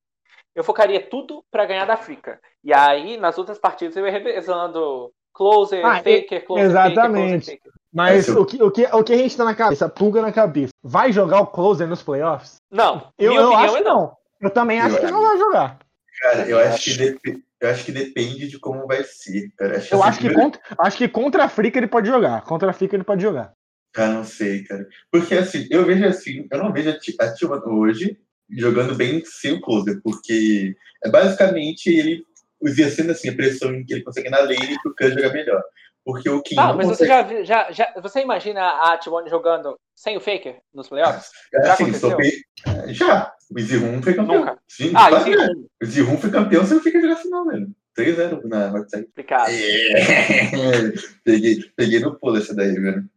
eu 0.55 0.65
focaria 0.65 1.01
tudo 1.01 1.45
pra 1.51 1.67
ganhar 1.67 1.85
da 1.85 1.95
África. 1.95 2.41
E 2.65 2.73
aí, 2.73 3.17
nas 3.17 3.37
outras 3.39 3.59
partidas, 3.59 3.97
eu 3.97 4.07
ia 4.07 4.13
revezando 4.13 5.13
closer, 5.33 5.85
Ah, 5.85 5.97
faker, 5.97 6.47
closer, 6.47 6.65
exatamente. 6.67 7.45
faker, 7.45 7.45
closer, 7.45 7.57
faker. 7.59 7.73
Mas 7.93 8.29
É, 8.29 8.33
o, 8.33 8.45
que, 8.47 8.63
o, 8.63 8.71
que, 8.71 8.85
o 8.87 9.05
que 9.05 9.13
a 9.13 9.17
gente 9.19 9.37
tá 9.37 9.45
na 9.45 9.55
cabeça, 9.55 9.89
pulga 9.89 10.21
na 10.23 10.33
cabeça, 10.33 10.73
vai 10.83 11.13
jogar 11.13 11.41
o 11.41 11.47
closer 11.47 11.87
nos 11.87 12.03
playoffs? 12.03 12.57
Não, 12.71 13.13
Eu, 13.19 13.31
minha 13.33 13.43
eu 13.43 13.53
acho 13.57 13.77
é 13.77 13.79
que 13.79 13.85
não. 13.85 14.17
Eu 14.41 14.51
também 14.51 14.81
acho 14.81 14.97
Eu 14.97 15.01
que 15.01 15.05
acho. 15.07 15.15
não 15.15 15.23
vai 15.23 15.39
jogar. 15.39 15.79
Cara, 16.21 16.49
eu 16.49 16.59
acho, 16.59 16.97
que 17.21 17.43
eu 17.61 17.71
acho 17.71 17.85
que 17.85 17.93
depende 17.93 18.49
de 18.49 18.59
como 18.59 18.87
vai 18.87 19.03
ser, 19.05 19.51
cara. 19.57 19.79
Acho 19.79 19.95
Eu 19.95 20.01
assim, 20.01 20.09
acho 20.11 20.19
que, 20.21 20.27
primeiro- 20.29 20.51
contra, 20.53 20.77
acho 20.79 20.97
que 20.99 21.09
contra 21.09 21.43
a 21.43 21.47
África 21.47 21.79
ele 21.79 21.87
pode 21.87 22.09
jogar. 22.09 22.43
Contra 22.43 22.69
a 22.69 22.71
África 22.71 22.97
ele 22.97 23.05
pode 23.05 23.23
jogar. 23.23 23.53
Ah, 23.97 24.09
não 24.09 24.25
sei, 24.25 24.63
cara. 24.65 24.87
Porque 25.11 25.35
assim, 25.35 25.67
eu 25.71 25.85
vejo 25.87 26.05
assim, 26.05 26.47
eu 26.51 26.59
não 26.59 26.73
vejo 26.73 26.91
a 26.91 26.99
Ti- 26.99 27.17
a 27.19 27.33
T1 27.35 27.63
hoje 27.67 28.19
jogando 28.51 28.95
bem 28.95 29.23
sem 29.25 29.53
o 29.55 29.61
closer, 29.61 30.01
porque 30.05 30.75
é 31.05 31.09
basicamente 31.11 31.87
ele 31.89 32.23
exercendo 32.63 33.11
assim, 33.13 33.29
a 33.31 33.35
pressão 33.35 33.71
que 33.85 33.95
ele 33.95 34.03
consegue 34.05 34.29
na 34.31 34.39
lane 34.41 34.79
pro 34.83 34.95
Khan 34.95 35.11
jogar 35.11 35.33
melhor. 35.33 35.63
Porque 36.05 36.29
o 36.31 36.41
Kim 36.43 36.57
Ah, 36.59 36.73
mas 36.73 36.87
você 36.87 37.07
consegue. 37.07 37.09
já, 37.09 37.23
viu- 37.23 37.45
já, 37.45 37.73
já. 37.73 37.93
Você 38.03 38.21
imagina 38.21 38.61
a 38.69 38.97
T1 38.99 39.29
jogando 39.29 39.77
sem 39.95 40.17
o 40.17 40.21
faker 40.21 40.59
nos 40.73 40.89
playoffs? 40.89 41.31
Já 41.53 41.73
assim, 41.73 41.85
aconteceu? 41.85 42.11
sobre- 42.11 42.95
Já. 42.95 43.33
O 43.51 43.81
Room 43.81 44.03
foi 44.03 44.15
campeão. 44.15 44.41
Nunca. 44.41 44.59
Sim, 44.69 44.93
Ah, 44.95 45.11
isso 45.11 46.01
é. 46.01 46.03
O 46.03 46.07
Room 46.07 46.19
foi 46.19 46.31
campeão, 46.31 46.65
você 46.65 46.75
não 46.75 46.83
fica 46.83 47.01
jogando 47.01 47.19
final, 47.19 47.47
velho. 47.47 47.71
3-0 47.97 48.45
na 48.45 48.73
WhatsApp. 48.73 49.05
Complicado. 49.07 49.51
É. 49.51 50.93
peguei, 51.25 51.65
peguei 51.75 52.01
no 52.01 52.19
pulo 52.19 52.37
essa 52.37 52.55
daí, 52.55 52.75
velho. 52.75 53.09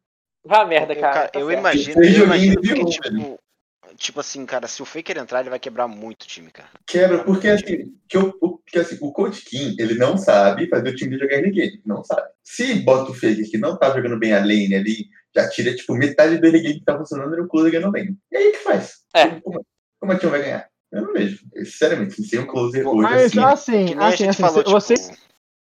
Vá 0.46 0.66
merda, 0.66 0.94
Eu, 0.94 1.02
cara. 1.02 1.28
Tá 1.28 1.40
eu 1.40 1.48
certo. 1.48 1.60
imagino, 1.60 2.04
eu 2.04 2.24
imagino 2.24 2.62
de 2.62 2.74
que, 2.74 2.86
tipo, 2.86 3.40
tipo 3.98 4.20
assim, 4.20 4.46
cara, 4.46 4.68
se 4.68 4.82
o 4.82 4.86
Faker 4.86 5.18
entrar, 5.18 5.42
ele 5.42 5.50
vai 5.50 5.60
quebrar 5.60 5.88
muito 5.88 6.24
o 6.24 6.28
time, 6.28 6.50
cara. 6.50 6.70
Quebra, 6.88 7.24
porque 7.24 7.50
assim, 7.50 7.94
que 8.08 8.18
o, 8.18 8.34
o, 8.42 8.58
que, 8.58 8.80
assim, 8.80 8.98
o 9.02 9.12
Coach 9.12 9.44
King, 9.44 9.76
ele 9.80 9.96
não 9.96 10.18
sabe 10.18 10.70
fazer 10.70 10.90
o 10.90 10.96
time 10.96 11.20
jogar 11.20 11.42
ninguém. 11.42 11.82
Não 11.86 12.04
sabe. 12.04 12.30
Se 12.44 12.76
bota 12.76 13.12
o 13.12 13.14
Faker 13.14 13.50
que 13.50 13.58
não 13.58 13.78
tá 13.78 13.94
jogando 13.94 14.18
bem 14.18 14.34
a 14.34 14.40
lane 14.40 14.74
ali, 14.76 15.08
já 15.36 15.50
tira, 15.50 15.76
tipo, 15.76 15.94
metade 15.94 16.38
do 16.38 16.52
game 16.52 16.80
que 16.80 16.86
tá 16.86 16.98
funcionando 16.98 17.36
e 17.36 17.42
o 17.42 17.48
closer 17.48 17.72
ganhando 17.72 17.92
bem. 17.92 18.18
E 18.32 18.38
aí 18.38 18.48
o 18.48 18.52
que 18.54 18.60
faz? 18.60 18.94
É. 19.14 19.42
Como, 20.00 20.14
é 20.14 20.18
que 20.18 20.26
um 20.26 20.30
vai 20.30 20.42
ganhar? 20.42 20.68
Eu 20.92 21.04
não 21.04 21.14
vejo. 21.14 21.40
Sinceramente, 21.56 22.24
sem 22.24 22.40
um 22.40 22.48
closer 22.48 22.88
hoje 22.88 23.02
Mas 23.02 23.26
assim, 23.26 23.40
assim, 23.40 23.96
assim, 24.00 24.18
gente 24.18 24.30
assim, 24.30 24.42
falou, 24.42 24.64
tipo, 24.64 24.72
vocês, 24.72 25.12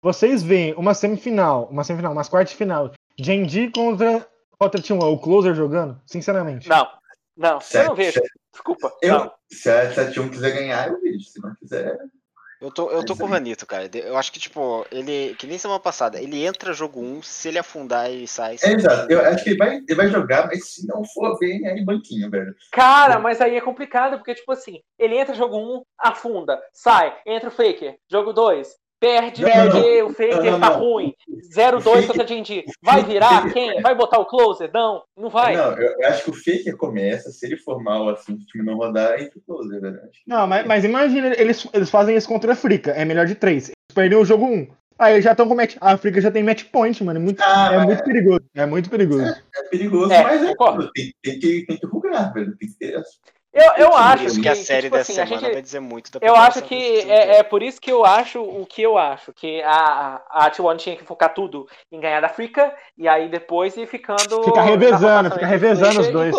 vocês 0.01 0.43
veem 0.43 0.73
uma 0.75 0.93
semifinal, 0.93 1.67
uma 1.71 1.83
semifinal, 1.83 2.13
umas 2.13 2.29
quartas 2.29 2.51
de 2.51 2.57
final, 2.57 2.91
Genji 3.19 3.71
contra, 3.71 4.27
contra 4.57 4.81
T1, 4.81 5.03
o 5.03 5.17
closer 5.17 5.55
jogando, 5.55 5.99
sinceramente. 6.05 6.69
Não, 6.69 6.87
não, 7.35 7.55
eu 7.55 7.61
Certo, 7.61 7.89
não 7.89 7.95
vejo. 7.95 8.21
Desculpa. 8.51 8.93
Eu, 9.01 9.19
Não. 9.19 9.31
se 9.51 9.69
a 9.69 9.81
a 9.81 10.11
T1 10.11 10.29
quiser 10.29 10.51
ganhar, 10.51 10.87
eu 10.87 11.01
vejo. 11.01 11.25
Se 11.25 11.39
não 11.39 11.53
quiser. 11.55 11.97
Eu 12.59 12.71
tô, 12.71 12.89
eu 12.89 13.05
tô 13.05 13.15
com 13.15 13.25
o 13.25 13.27
Vanito, 13.27 13.65
cara. 13.65 13.89
Eu 13.93 14.17
acho 14.17 14.31
que, 14.31 14.39
tipo, 14.39 14.85
ele. 14.91 15.35
Que 15.35 15.45
nem 15.45 15.57
semana 15.57 15.79
passada, 15.79 16.19
ele 16.19 16.43
entra 16.45 16.73
jogo 16.73 16.99
1, 16.99 17.21
se 17.21 17.47
ele 17.47 17.59
afundar 17.59 18.11
e 18.11 18.27
sai. 18.27 18.57
É 18.63 18.71
exato. 18.71 19.11
Eu 19.11 19.21
acho 19.21 19.43
que 19.43 19.51
ele 19.51 19.57
vai, 19.57 19.75
ele 19.77 19.95
vai 19.95 20.07
jogar, 20.07 20.47
mas 20.47 20.73
se 20.73 20.87
não 20.87 21.03
for 21.05 21.37
bem, 21.37 21.67
aí 21.67 21.83
banquinho, 21.83 22.29
velho. 22.29 22.53
Cara, 22.71 23.19
mas 23.19 23.39
aí 23.41 23.55
é 23.55 23.61
complicado, 23.61 24.17
porque, 24.17 24.35
tipo 24.35 24.51
assim, 24.51 24.81
ele 24.97 25.17
entra 25.17 25.35
jogo 25.35 25.57
1, 25.57 25.83
afunda, 25.99 26.59
sai, 26.73 27.15
entra 27.25 27.49
o 27.49 27.51
Faker, 27.51 27.97
jogo 28.09 28.33
2, 28.33 28.75
perde, 28.99 29.41
Não, 29.43 29.49
porque 29.71 30.01
não, 30.01 30.07
o 30.07 30.13
Faker 30.13 30.37
não, 30.43 30.51
não, 30.51 30.59
tá 30.59 30.69
não. 30.71 30.79
ruim, 30.79 31.13
0-2 31.53 31.81
Faker- 31.83 32.07
contra 32.07 32.27
Genji. 32.27 32.65
Vai 32.81 33.03
virar 33.03 33.51
quem? 33.53 33.81
Vai 33.81 33.95
botar 33.95 34.19
o 34.19 34.25
closer? 34.25 34.69
Não, 34.73 35.03
não 35.17 35.29
vai. 35.29 35.55
Não, 35.55 35.71
eu 35.77 35.95
eu 35.99 36.07
acho 36.07 36.23
que 36.23 36.29
o 36.29 36.33
Faker 36.33 36.75
começa, 36.77 37.29
se 37.31 37.45
ele 37.45 37.57
for 37.57 37.81
mal, 37.81 38.09
assim, 38.09 38.33
o 38.33 38.37
time 38.39 38.63
não 38.65 38.75
rodar, 38.75 39.21
entra 39.21 39.37
o 39.37 39.41
closer, 39.41 39.79
velho. 39.81 39.97
Acho 40.01 40.11
que- 40.11 40.19
Não, 40.29 40.47
mas, 40.47 40.65
mas 40.65 40.83
imagina, 40.83 41.33
eles, 41.37 41.67
eles 41.73 41.89
fazem 41.89 42.15
isso 42.15 42.27
contra 42.27 42.51
a 42.51 42.53
África, 42.53 42.91
é 42.91 43.05
melhor 43.05 43.25
de 43.25 43.35
três. 43.35 43.65
Eles 43.69 43.75
perderam 43.95 44.21
o 44.21 44.25
jogo 44.25 44.45
1. 44.45 44.67
Aí 44.99 45.13
eles 45.13 45.23
já 45.25 45.31
estão 45.31 45.47
com 45.47 45.53
match. 45.53 45.75
A 45.79 45.91
África 45.93 46.19
já 46.19 46.31
tem 46.31 46.41
match 46.43 46.63
point, 46.71 47.03
mano. 47.03 47.19
É 47.19 47.21
muito, 47.21 47.39
Ah, 47.43 47.69
é 47.71 47.77
muito 47.85 48.03
perigoso. 48.03 48.41
É 48.55 48.65
muito 48.65 48.89
perigoso. 48.89 49.21
É 49.55 49.63
perigoso, 49.69 50.11
É, 50.11 50.23
mas 50.23 50.41
é 50.43 50.53
tem, 50.95 51.13
tem, 51.21 51.39
que, 51.39 51.65
tem 51.67 51.77
que 51.77 51.85
rugar, 51.85 52.33
velho. 52.33 52.57
Tem 52.57 52.67
que 52.67 52.75
ter. 52.79 52.99
Eu, 53.57 53.85
eu 53.85 53.93
acho 53.95 54.35
que, 54.35 54.41
que 54.41 54.49
a 54.49 54.55
série 54.55 54.83
tipo 54.83 54.97
dessa 54.97 55.11
assim, 55.11 55.21
a 55.21 55.25
semana 55.25 55.41
gente, 55.41 55.53
vai 55.53 55.61
dizer 55.63 55.79
muito 55.79 56.11
da 56.11 56.19
Eu 56.21 56.35
acho 56.35 56.61
que 56.61 56.99
é, 57.01 57.37
é 57.37 57.43
por 57.43 57.63
isso 57.63 57.81
que 57.81 57.91
eu 57.91 58.05
acho 58.05 58.39
o 58.39 58.65
que 58.67 58.83
eu 58.83 58.97
acho, 58.97 59.33
que 59.33 59.63
a, 59.63 60.21
a 60.29 60.51
T1 60.51 60.77
tinha 60.77 60.95
que 60.95 61.03
focar 61.03 61.33
tudo 61.33 61.67
em 61.91 61.99
ganhar 61.99 62.21
da 62.21 62.27
África 62.27 62.71
e 62.95 63.07
aí 63.07 63.27
depois 63.27 63.75
ir 63.75 63.87
ficando. 63.87 64.43
Fica 64.43 64.61
revezando, 64.61 65.31
fica 65.31 65.47
revezando 65.47 66.01
os 66.01 66.07
dois. 66.09 66.35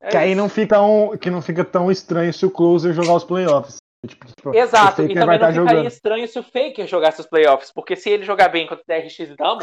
É 0.00 0.08
que 0.08 0.16
aí 0.16 0.34
não 0.34 0.48
fica, 0.48 0.80
um, 0.80 1.16
que 1.16 1.30
não 1.30 1.42
fica 1.42 1.64
tão 1.64 1.90
estranho 1.90 2.32
se 2.32 2.44
o 2.44 2.50
closer 2.50 2.92
jogar 2.94 3.14
os 3.14 3.24
playoffs. 3.24 3.76
Tipo, 4.06 4.26
tipo, 4.26 4.54
Exato, 4.54 5.02
e 5.02 5.08
também 5.08 5.14
vai 5.14 5.26
não 5.26 5.34
estar 5.34 5.52
ficaria 5.52 5.76
jogando. 5.76 5.86
estranho 5.86 6.28
se 6.28 6.38
o 6.38 6.42
Faker 6.42 6.86
jogasse 6.86 7.20
os 7.20 7.26
playoffs, 7.26 7.72
porque 7.72 7.96
se 7.96 8.10
ele 8.10 8.22
jogar 8.22 8.48
bem 8.48 8.66
contra 8.66 8.82
o 8.82 8.86
DRX 8.86 9.18
e 9.20 9.34
Damon, 9.34 9.60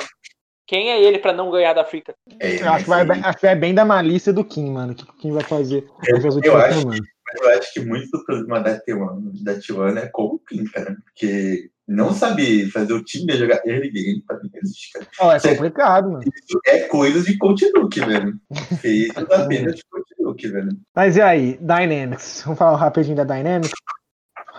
quem 0.72 0.90
é 0.90 1.04
ele 1.04 1.20
pra 1.20 1.34
não 1.34 1.52
ganhar 1.52 1.74
da 1.74 1.82
África? 1.82 2.16
É, 2.40 2.62
Eu 2.64 2.70
acho 2.72 2.86
que, 2.86 2.90
vai, 2.90 3.20
acho 3.20 3.38
que 3.40 3.46
é 3.48 3.56
bem 3.56 3.74
da 3.74 3.84
malícia 3.84 4.32
do 4.32 4.46
Kim, 4.46 4.72
mano. 4.72 4.94
O 4.94 4.96
que 4.96 5.04
o 5.04 5.14
Kim 5.18 5.32
vai 5.34 5.44
fazer? 5.44 5.86
Eu- 6.08 6.14
Vai 6.14 6.22
fazer 6.22 6.40
o 6.40 6.46
eu 6.46 6.52
time 6.54 6.64
acho 6.64 6.88
mano. 6.88 7.04
eu 7.44 7.50
acho 7.60 7.74
que 7.74 7.80
muito 7.82 8.10
do 8.10 8.24
problema 8.24 8.62
da 8.62 8.80
T1, 8.80 9.44
da 9.44 9.56
T1 9.56 9.98
é 9.98 10.08
com 10.08 10.24
o 10.24 10.40
Kim, 10.40 10.64
cara. 10.64 10.96
Porque 11.04 11.70
não 11.86 12.14
saber 12.14 12.70
fazer 12.72 12.94
o 12.94 13.04
time 13.04 13.34
jogar 13.34 13.62
early 13.66 13.92
game 13.92 14.24
pra 14.26 14.40
mim 14.40 14.50
existe, 14.64 14.94
cara. 14.94 15.08
Ó, 15.20 15.34
é 15.34 15.40
complicado, 15.42 16.10
mano. 16.10 16.24
Isso 16.24 16.60
é 16.66 16.80
coisa 16.88 17.22
de 17.22 17.38
coach 17.38 17.70
Duke, 17.74 18.00
velho. 18.00 18.34
Feito 18.80 19.20
apenas 19.34 19.76
de 19.76 19.84
coach 19.92 20.16
Duke, 20.18 20.48
velho. 20.48 20.70
Mas 20.96 21.18
e 21.18 21.22
aí, 21.22 21.58
Dynamics? 21.60 22.44
Vamos 22.46 22.58
falar 22.60 22.78
rapidinho 22.78 23.18
da 23.18 23.26
Dynamics? 23.26 23.72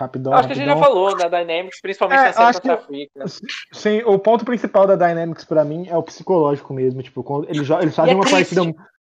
Rapidão. 0.02 0.32
Eu 0.32 0.38
acho 0.38 0.48
que 0.48 0.52
a 0.52 0.56
gente 0.56 0.66
já 0.66 0.74
rapidão. 0.74 0.92
falou 0.94 1.16
da 1.16 1.28
Dynamics, 1.28 1.80
principalmente 1.80 2.20
É, 2.20 2.24
na 2.26 2.32
série 2.32 2.52
contra 2.54 2.74
África. 2.74 3.24
Sim, 3.72 4.02
o 4.04 4.18
ponto 4.18 4.44
principal 4.44 4.86
da 4.86 4.96
Dynamics 4.96 5.44
pra 5.44 5.64
mim 5.64 5.86
é 5.88 5.96
o 5.96 6.02
psicológico 6.02 6.72
mesmo. 6.74 7.02
Tipo, 7.02 7.22
quando 7.22 7.44
eles, 7.48 7.68
eles 7.70 7.94
fazem 7.94 8.12
é 8.12 8.14
uma 8.16 8.24
triste. 8.24 8.54
partida. 8.54 8.92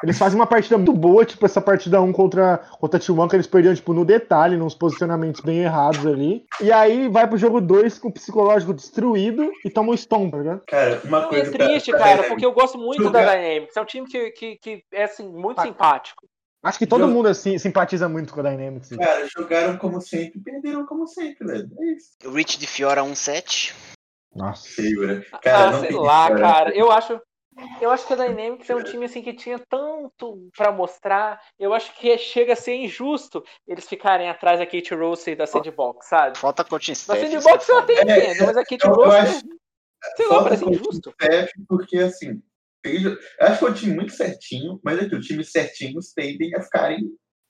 Eles 0.00 0.16
fazem 0.16 0.38
uma 0.38 0.46
partida 0.46 0.76
muito 0.78 0.92
boa, 0.92 1.24
tipo 1.24 1.44
essa 1.44 1.60
partida 1.60 2.00
1 2.00 2.12
contra, 2.12 2.58
contra 2.78 2.98
a 2.98 3.02
T1, 3.02 3.28
que 3.28 3.34
eles 3.34 3.48
perderam, 3.48 3.74
tipo, 3.74 3.92
no 3.92 4.04
detalhe, 4.04 4.56
nos 4.56 4.72
posicionamentos 4.72 5.40
bem 5.40 5.58
errados 5.58 6.06
ali. 6.06 6.44
E 6.60 6.70
aí 6.70 7.08
vai 7.08 7.26
pro 7.26 7.36
jogo 7.36 7.60
2 7.60 7.98
com 7.98 8.06
o 8.06 8.12
psicológico 8.12 8.72
destruído 8.72 9.50
e 9.64 9.68
toma 9.68 9.90
um 9.92 9.96
stone, 9.96 10.30
tá 10.30 10.38
ligado? 10.38 10.62
Cara, 10.68 11.00
uma 11.04 11.18
e 11.18 11.26
coisa. 11.26 11.50
é 11.50 11.58
triste, 11.66 11.90
pra- 11.90 11.98
cara, 11.98 12.22
porque 12.28 12.46
eu 12.46 12.52
gosto 12.52 12.78
muito 12.78 13.10
da 13.10 13.18
Dynamics. 13.24 13.76
É 13.76 13.80
um 13.80 13.84
time 13.84 14.06
que, 14.06 14.30
que, 14.30 14.56
que 14.62 14.82
é 14.92 15.02
assim, 15.02 15.28
muito 15.28 15.60
simpático. 15.62 16.28
Acho 16.62 16.78
que 16.78 16.86
todo 16.86 17.00
Jogo- 17.02 17.12
mundo 17.12 17.28
assim 17.28 17.56
simpatiza 17.58 18.08
muito 18.08 18.32
com 18.34 18.40
a 18.40 18.50
Dynamics. 18.50 18.90
Cara, 18.96 19.26
jogaram 19.28 19.76
como 19.78 20.00
sempre, 20.00 20.40
perderam 20.40 20.84
como 20.86 21.06
sempre, 21.06 21.46
velho. 21.46 21.68
É 21.78 21.84
isso. 21.92 22.10
O 22.24 22.30
Rich 22.30 22.58
de 22.58 22.66
Fiora 22.66 23.02
1-7. 23.02 23.74
Nossa. 24.34 24.68
Feiura. 24.68 25.24
Cara, 25.42 25.68
ah, 25.68 25.70
não 25.72 25.80
sei 25.80 25.92
lá, 25.92 26.28
cara. 26.28 26.40
cara. 26.40 26.76
Eu 26.76 26.90
acho. 26.90 27.20
Eu 27.80 27.90
acho 27.90 28.06
que 28.06 28.12
a 28.12 28.16
Dynamics 28.16 28.70
é 28.70 28.74
um 28.76 28.84
time 28.84 29.04
assim 29.06 29.20
que 29.20 29.32
tinha 29.34 29.58
tanto 29.68 30.48
pra 30.56 30.70
mostrar. 30.70 31.40
Eu 31.58 31.74
acho 31.74 31.92
que 31.96 32.16
chega 32.16 32.52
a 32.52 32.56
ser 32.56 32.74
injusto 32.76 33.42
eles 33.66 33.88
ficarem 33.88 34.28
atrás 34.30 34.60
da 34.60 34.66
Kate 34.66 34.94
Rose 34.94 35.28
e 35.28 35.34
da 35.34 35.44
Sandbox, 35.44 36.06
sabe? 36.06 36.38
Falta 36.38 36.62
coaching 36.64 36.92
staff. 36.92 37.20
isso 37.24 37.40
Sandbox 37.40 37.68
eu 37.68 37.78
até. 37.78 37.92
É, 37.94 38.02
entendo, 38.30 38.46
mas 38.46 38.56
a 38.56 38.64
Kate 38.64 38.84
eu 38.86 38.92
Rose. 38.92 39.16
acho- 39.16 39.40
Sei 40.16 40.26
lá, 40.28 40.42
parece 40.44 40.64
injusto. 40.64 41.10
staff, 41.20 41.52
porque 41.68 41.98
assim. 41.98 42.40
Acho 43.40 43.52
que 43.54 43.58
foi 43.58 43.70
um 43.70 43.74
time 43.74 43.94
muito 43.94 44.12
certinho, 44.12 44.80
mas 44.82 44.98
é 44.98 45.08
que 45.08 45.14
os 45.16 45.26
times 45.26 45.50
certinhos 45.50 46.12
tendem 46.14 46.54
a 46.54 46.62
ficarem 46.62 46.98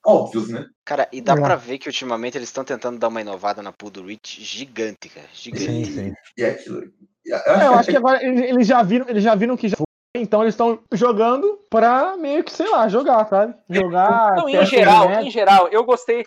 óbvios, 0.05 0.49
né? 0.49 0.65
Cara, 0.85 1.07
e 1.11 1.21
dá 1.21 1.33
É. 1.33 1.35
pra 1.41 1.55
ver 1.55 1.77
que 1.77 1.87
ultimamente 1.89 2.37
eles 2.37 2.49
estão 2.49 2.63
tentando 2.63 2.97
dar 2.99 3.09
uma 3.09 3.21
inovada 3.21 3.61
na 3.61 3.71
pool 3.71 3.89
do 3.91 4.03
Rich 4.05 4.41
gigante, 4.43 5.09
cara. 5.09 5.27
Gigante. 5.33 5.65
Sim, 5.65 5.85
sim. 5.85 6.13
E 6.37 6.43
é 6.43 6.49
aquilo. 6.51 6.83
Eu 7.25 7.35
É, 7.37 7.41
eu 7.47 7.51
acho 7.51 7.73
acho 7.79 7.89
que 7.91 7.97
agora 7.97 8.23
eles 8.23 8.65
já 8.65 8.81
viram, 8.81 9.07
eles 9.09 9.23
já 9.23 9.35
viram 9.35 9.57
que 9.57 9.67
já 9.67 9.75
foi, 9.77 9.85
então 10.15 10.41
eles 10.41 10.53
estão 10.53 10.81
jogando 10.91 11.59
pra 11.69 12.15
meio 12.17 12.43
que, 12.43 12.51
sei 12.51 12.67
lá, 12.69 12.87
jogar, 12.87 13.27
sabe? 13.27 13.53
Jogar. 13.69 14.35
Não, 14.35 14.49
em 14.49 14.65
geral, 14.65 15.03
internet. 15.05 15.27
em 15.27 15.31
geral, 15.31 15.67
eu 15.67 15.83
gostei. 15.83 16.25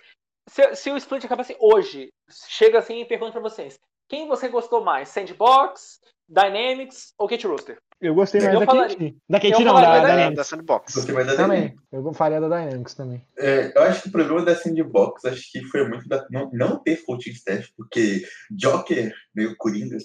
Se, 0.49 0.75
se 0.77 0.91
o 0.91 0.97
split 0.97 1.25
acabasse 1.25 1.57
hoje, 1.59 2.09
chega 2.49 2.79
assim 2.79 3.01
e 3.01 3.05
pergunta 3.05 3.33
pra 3.33 3.41
vocês: 3.41 3.79
quem 4.09 4.29
você 4.29 4.49
gostou 4.49 4.85
mais? 4.85 5.09
Sandbox, 5.09 5.99
Dynamics 6.29 7.13
ou 7.19 7.29
Kate 7.29 7.47
Rooster? 7.47 7.79
Eu 8.03 8.15
gostei 8.15 8.41
mais 8.41 8.53
Eu 8.55 8.61
da 8.61 8.67
falaria-. 8.67 9.15
Da 9.29 9.39
Kate 9.39 9.53
eu 9.53 9.61
não, 9.61 9.75
da, 9.75 9.81
da 9.81 9.87
da 9.87 10.01
Da, 10.03 10.09
Dynamics. 10.11 10.37
da 10.37 10.45
Sandbox. 10.45 10.93
Você 10.95 11.13
vai 11.13 11.25
dar 11.25 11.37
Também. 11.37 11.77
Eu 11.93 12.13
faria 12.13 12.41
da 12.41 12.49
Dynamics 12.49 12.95
também. 12.95 13.25
É, 13.39 13.73
eu 13.79 13.83
acho 13.85 14.03
que 14.03 14.09
o 14.09 14.13
problema 14.13 14.45
da 14.45 14.57
Sandbox 14.57 15.25
acho 15.25 15.53
que 15.53 15.63
foi 15.67 15.89
muito 15.89 16.09
da, 16.09 16.27
não, 16.31 16.51
não 16.53 16.79
ter 16.83 16.97
coaching 17.05 17.31
staff, 17.31 17.73
porque 17.77 18.27
Joker, 18.51 19.15
meio 19.35 19.57
Coringa, 19.57 19.97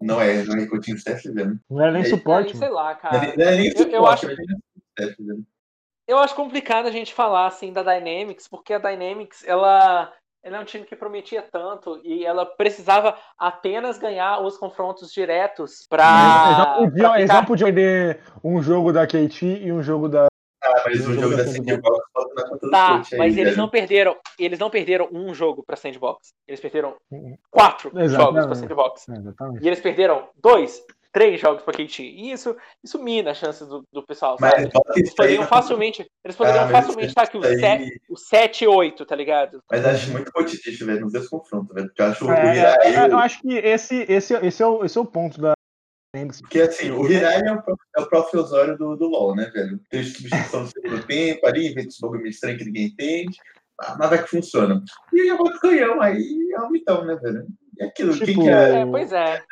não 0.00 0.20
é, 0.20 0.44
não 0.44 0.56
é 0.56 0.66
coaching 0.66 0.94
staff, 0.94 1.28
velho. 1.32 1.58
Não 1.68 1.82
era 1.82 1.92
nem 1.92 2.02
É, 2.02 2.04
suporte, 2.04 2.54
mano. 2.54 2.58
sei 2.60 2.68
lá, 2.68 2.92
Não 2.94 3.00
cara. 3.00 3.36
não 3.36 3.44
é 3.44 3.56
nem 3.56 3.66
eu 3.66 3.76
suporte, 3.76 4.26
acho- 4.26 4.26
mas 4.26 4.38
é 4.38 4.42
coaching 4.44 4.82
staff, 4.96 5.22
velho. 5.26 5.46
Eu 6.06 6.18
acho 6.18 6.34
complicado 6.34 6.86
a 6.86 6.90
gente 6.90 7.12
falar 7.14 7.46
assim 7.46 7.72
da 7.72 7.82
Dynamics, 7.82 8.46
porque 8.48 8.72
a 8.72 8.78
Dynamics 8.78 9.42
ela, 9.46 10.12
ela 10.42 10.56
é 10.56 10.60
um 10.60 10.64
time 10.64 10.84
que 10.84 10.96
prometia 10.96 11.40
tanto 11.42 12.00
e 12.02 12.24
ela 12.26 12.44
precisava 12.44 13.16
apenas 13.38 13.98
ganhar 13.98 14.40
os 14.40 14.56
confrontos 14.58 15.12
diretos 15.12 15.86
pra. 15.88 16.04
Eles 16.46 16.58
não 16.58 16.74
podiam, 16.90 17.16
eles 17.16 17.30
não 17.30 17.44
perder 17.44 18.20
um 18.42 18.62
jogo 18.62 18.92
da 18.92 19.06
KT 19.06 19.44
e 19.62 19.72
um 19.72 19.82
jogo 19.82 20.08
da. 20.08 20.26
Ah, 20.64 20.82
mas 20.86 21.06
o 21.06 21.14
jogo 21.14 21.36
da 21.36 21.44
Sandbox. 21.46 22.04
Tá, 22.70 23.02
aí, 23.12 23.18
mas 23.18 23.36
eles 23.36 23.50
velho. 23.52 23.56
não 23.56 23.68
perderam. 23.68 24.16
Eles 24.38 24.58
não 24.58 24.70
perderam 24.70 25.08
um 25.12 25.34
jogo 25.34 25.62
pra 25.64 25.76
Sandbox. 25.76 26.32
Eles 26.46 26.60
perderam 26.60 26.94
Uhum. 27.10 27.36
quatro 27.50 27.88
Exatamente. 27.90 28.10
jogos 28.16 28.46
pra 28.46 28.54
Sandbox. 28.54 29.08
Exatamente. 29.08 29.64
E 29.64 29.66
eles 29.66 29.80
perderam 29.80 30.28
dois, 30.40 30.80
três 31.12 31.40
jogos 31.40 31.62
pra 31.62 31.74
KT. 31.74 32.02
E 32.02 32.32
isso, 32.32 32.56
isso 32.82 33.02
mina 33.02 33.32
a 33.32 33.34
chance 33.34 33.64
do, 33.66 33.84
do 33.92 34.02
pessoal, 34.02 34.36
Mas 34.40 34.50
sabe? 34.52 34.72
Eles 34.96 35.14
poderiam 35.14 35.46
facilmente. 35.46 36.10
Eles 36.24 36.36
poderiam 36.36 36.64
Ah, 36.64 36.68
facilmente 36.68 37.08
estar 37.08 37.22
aqui 37.22 37.36
o, 37.36 37.40
isso 37.40 37.48
aí- 37.48 37.60
7, 37.60 38.02
o 38.08 38.16
7 38.16 38.64
e 38.64 38.68
8, 38.68 39.04
tá 39.04 39.14
ligado? 39.14 39.62
Mas 39.70 39.84
acho 39.84 40.10
muito 40.10 40.32
cotidiano, 40.32 40.86
velho, 40.86 41.00
nos 41.02 41.12
dois 41.12 41.28
confrontos, 41.28 41.74
velho. 41.74 41.86
Porque 41.88 42.02
eu 42.02 42.06
acho 42.06 42.26
o 42.26 42.32
É, 42.32 42.56
Hirai. 42.56 42.78
é, 42.80 42.94
é, 42.94 43.06
eu 43.10 43.18
acho 43.18 43.40
que 43.40 43.52
esse, 43.54 44.06
esse, 44.08 44.34
esse, 44.34 44.62
é, 44.62 44.66
o, 44.66 44.84
esse 44.84 44.96
é 44.96 45.00
o 45.00 45.06
ponto 45.06 45.40
da. 45.40 45.52
Porque 46.40 46.60
assim, 46.60 46.90
o 46.90 47.10
Hirai 47.10 47.40
é 47.40 47.52
o, 47.52 47.62
é 47.96 48.00
o 48.02 48.06
próprio 48.06 48.40
Osório 48.40 48.76
do, 48.76 48.96
do 48.96 49.06
LoL, 49.08 49.34
né, 49.34 49.50
velho? 49.52 49.80
Tem 49.88 50.02
substituição 50.02 50.60
no 50.62 50.66
segundo 50.68 51.06
tempo 51.06 51.46
ali, 51.46 51.68
inventa 51.68 51.88
esse 51.88 52.00
bagulho 52.00 52.20
meio 52.20 52.30
estranho 52.30 52.58
que 52.58 52.64
ninguém 52.66 52.86
entende. 52.86 53.38
Mas 53.98 54.10
vai 54.10 54.22
que 54.22 54.28
funciona. 54.28 54.82
E 55.12 55.20
aí 55.22 55.32
o 55.32 55.38
outro 55.40 55.58
canhão, 55.58 56.00
aí 56.02 56.50
é 56.54 56.60
um 56.60 56.70
mitão, 56.70 57.04
né, 57.04 57.16
velho? 57.16 57.46
E 57.78 57.84
aquilo, 57.84 58.16
quem 58.18 58.26
Tipo, 58.26 58.42
que 58.42 58.48
é 58.48 58.80
É, 58.80 58.86
pois 58.86 59.12
é. 59.12 59.42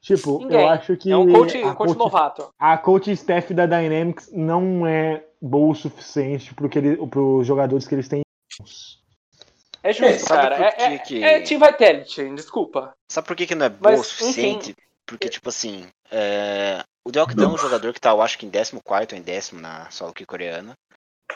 Tipo, 0.00 0.38
Ninguém. 0.40 0.60
eu 0.60 0.68
acho 0.68 0.96
que 0.96 1.10
É 1.12 1.16
um 1.16 1.32
coach, 1.32 1.56
a, 1.58 1.74
coach 1.74 1.76
coach, 1.88 1.98
novato. 1.98 2.48
a 2.58 2.76
coach 2.78 3.10
staff 3.12 3.54
da 3.54 3.66
Dynamics 3.66 4.30
não 4.32 4.86
é 4.86 5.24
boa 5.40 5.72
o 5.72 5.74
suficiente 5.74 6.52
ele, 6.78 6.96
pros 7.06 7.46
jogadores 7.46 7.86
que 7.86 7.94
eles 7.94 8.08
têm. 8.08 8.22
É 9.82 9.92
justo, 9.92 10.26
Sabe 10.26 10.42
cara. 10.42 10.56
É, 10.64 10.72
que 10.72 10.82
é, 10.82 10.98
que- 10.98 11.24
é 11.24 11.40
Team 11.42 11.60
Vitality, 11.60 12.34
desculpa. 12.34 12.94
Sabe 13.10 13.26
por 13.26 13.36
que, 13.36 13.46
que 13.46 13.54
não 13.54 13.66
é 13.66 13.68
bom 13.68 13.78
Mas, 13.82 14.00
o 14.00 14.04
suficiente? 14.04 14.70
enfim. 14.70 14.80
Porque, 15.06 15.28
tipo 15.28 15.50
assim, 15.50 15.86
é... 16.10 16.82
o 17.06 17.12
Deokdan 17.12 17.44
é 17.44 17.48
um 17.48 17.58
jogador 17.58 17.92
que 17.92 18.00
tá, 18.00 18.10
eu 18.10 18.22
acho 18.22 18.38
que 18.38 18.46
em 18.46 18.50
14 18.50 18.80
ou 19.12 19.18
em 19.18 19.22
décimo 19.22 19.60
na 19.60 19.90
solo 19.90 20.14
que 20.14 20.24
coreana. 20.24 20.72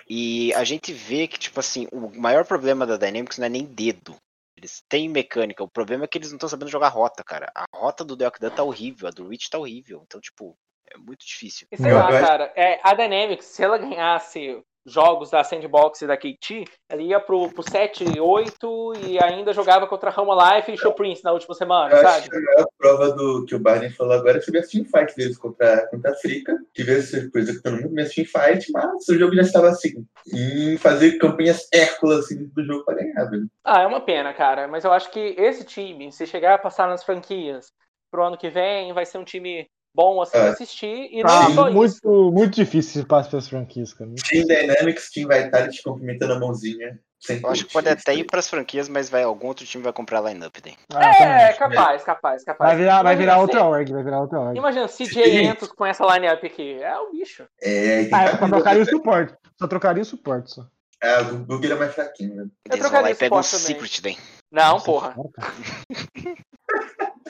E 0.08 0.54
a 0.54 0.64
gente 0.64 0.90
vê 0.92 1.26
que, 1.28 1.38
tipo 1.38 1.60
assim, 1.60 1.86
o 1.92 2.08
maior 2.18 2.46
problema 2.46 2.86
da 2.86 2.96
Dynamics 2.96 3.36
não 3.36 3.44
é 3.44 3.50
nem 3.50 3.64
dedo. 3.64 4.16
Eles 4.58 4.82
têm 4.88 5.08
mecânica. 5.08 5.62
O 5.62 5.68
problema 5.68 6.04
é 6.04 6.08
que 6.08 6.18
eles 6.18 6.30
não 6.30 6.36
estão 6.36 6.48
sabendo 6.48 6.70
jogar 6.70 6.88
rota, 6.88 7.22
cara. 7.22 7.50
A 7.54 7.64
rota 7.72 8.04
do 8.04 8.16
Deokdan 8.16 8.50
tá 8.50 8.64
horrível, 8.64 9.06
a 9.06 9.10
do 9.12 9.28
Rich 9.28 9.48
tá 9.48 9.56
horrível. 9.56 10.02
Então, 10.04 10.20
tipo, 10.20 10.58
é 10.92 10.98
muito 10.98 11.24
difícil. 11.24 11.68
E 11.70 11.76
sei 11.76 11.92
lá, 11.92 12.10
cara, 12.10 12.52
é, 12.56 12.80
a 12.82 12.92
Dynamics, 12.92 13.46
se 13.46 13.62
ela 13.62 13.78
ganhasse 13.78 14.60
jogos 14.92 15.30
da 15.30 15.44
Sandbox 15.44 16.02
e 16.02 16.06
da 16.06 16.16
KT, 16.16 16.64
ela 16.88 17.02
ia 17.02 17.20
pro, 17.20 17.48
pro 17.50 17.62
7, 17.62 18.18
8 18.18 18.92
e 19.06 19.22
ainda 19.22 19.52
jogava 19.52 19.86
contra 19.86 20.10
Rama 20.10 20.56
Life 20.56 20.72
e 20.72 20.78
Show 20.78 20.92
Prince 20.92 21.22
na 21.24 21.32
última 21.32 21.54
semana, 21.54 21.94
Eu 21.94 22.06
acho 22.06 22.24
sabe? 22.24 22.30
que 22.30 22.60
a 22.60 22.66
prova 22.78 23.12
do 23.12 23.44
que 23.44 23.54
o 23.54 23.58
Barney 23.58 23.90
falou 23.90 24.14
agora 24.14 24.38
é 24.38 24.40
sobre 24.40 24.60
a 24.60 24.66
teamfight 24.66 25.14
deles 25.16 25.38
contra, 25.38 25.86
contra 25.88 26.10
a 26.10 26.14
África, 26.14 26.56
que 26.74 26.82
veio 26.82 27.02
ser 27.02 27.30
coisa 27.30 27.52
que 27.52 27.62
todo 27.62 27.76
mundo 27.76 27.90
minha 27.90 28.08
teamfight, 28.08 28.70
mas 28.72 29.08
o 29.08 29.18
jogo 29.18 29.34
já 29.34 29.42
estava 29.42 29.68
assim, 29.68 30.06
em 30.32 30.76
fazer 30.76 31.18
campanhas 31.18 31.68
Hércules 31.72 32.20
assim, 32.20 32.46
do 32.46 32.64
jogo 32.64 32.84
para 32.84 32.96
ganhar, 32.96 33.24
velho. 33.24 33.48
Ah, 33.64 33.82
é 33.82 33.86
uma 33.86 34.00
pena, 34.00 34.32
cara, 34.32 34.68
mas 34.68 34.84
eu 34.84 34.92
acho 34.92 35.10
que 35.10 35.34
esse 35.38 35.64
time, 35.64 36.10
se 36.12 36.26
chegar 36.26 36.54
a 36.54 36.58
passar 36.58 36.88
nas 36.88 37.04
franquias 37.04 37.72
pro 38.10 38.24
ano 38.24 38.38
que 38.38 38.48
vem, 38.48 38.92
vai 38.92 39.04
ser 39.04 39.18
um 39.18 39.24
time 39.24 39.68
bom 39.98 40.22
assim 40.22 40.38
É. 40.38 40.48
assistir 40.50 41.08
e 41.10 41.24
não 41.24 41.28
Ah, 41.30 41.50
só 41.52 41.68
isso. 41.68 41.76
muito, 41.76 42.32
muito 42.32 42.54
difícil 42.54 43.00
esse 43.00 43.08
passo 43.08 43.28
pelas 43.28 43.48
franquias, 43.48 43.92
cara. 43.92 44.08
Team 44.30 44.46
Dynamics, 44.46 45.10
Team 45.10 45.26
Vitality 45.26 45.82
cumprimentando 45.82 46.34
a 46.34 46.38
mãozinha. 46.38 47.00
sem 47.20 47.40
Eu 47.42 47.48
acho 47.50 47.64
que 47.66 47.72
pode 47.72 47.88
é 47.88 47.92
até 47.92 48.14
ir 48.14 48.22
pras 48.24 48.48
franquias, 48.48 48.88
mas 48.88 49.10
vai, 49.10 49.24
algum 49.24 49.48
outro 49.48 49.66
time 49.66 49.82
vai 49.82 49.92
comprar 49.92 50.20
a 50.20 50.30
lineup 50.30 50.54
daí. 50.62 50.76
Ah, 50.94 51.48
É, 51.48 51.52
capaz, 51.54 52.04
capaz, 52.04 52.44
capaz. 52.44 52.70
Vai 52.70 52.76
virar, 52.78 53.02
vai 53.02 53.16
virar 53.16 53.38
outra 53.38 53.64
org, 53.64 53.90
vai 53.92 54.04
virar 54.04 54.20
outra 54.20 54.38
org. 54.38 54.56
Imagina, 54.56 54.86
CJ 54.86 55.42
Entos 55.46 55.72
com 55.72 55.84
essa 55.84 56.04
lineup 56.14 56.44
aqui. 56.44 56.80
É 56.80 56.96
o 56.96 57.10
bicho. 57.10 57.44
É, 57.60 58.08
Ah, 58.12 58.26
eu 58.26 58.32
que- 58.34 58.38
só 58.38 58.46
trocaria 58.48 58.82
o 58.82 58.86
suporte. 58.86 59.34
Só 59.58 59.66
trocaria 59.66 60.02
o 60.02 60.06
suporte, 60.06 60.54
só. 60.54 60.64
Ah, 61.02 61.22
o 61.32 61.38
Google 61.44 61.72
é 61.72 61.74
mais 61.74 61.92
fraquinho, 61.94 62.36
né? 62.36 62.42
Eles 62.70 62.78
vão 62.78 62.78
trocaria 62.78 63.02
lá 63.02 63.08
e 63.08 63.12
esse 63.12 63.18
pegam 63.20 63.38
um 63.38 63.42
suporte 63.42 63.66
também. 63.66 63.88
Secret 63.88 64.02
daí. 64.02 64.16
Não, 64.52 64.72
Nossa 64.74 64.84
porra. 64.84 65.14
cara. 65.14 65.52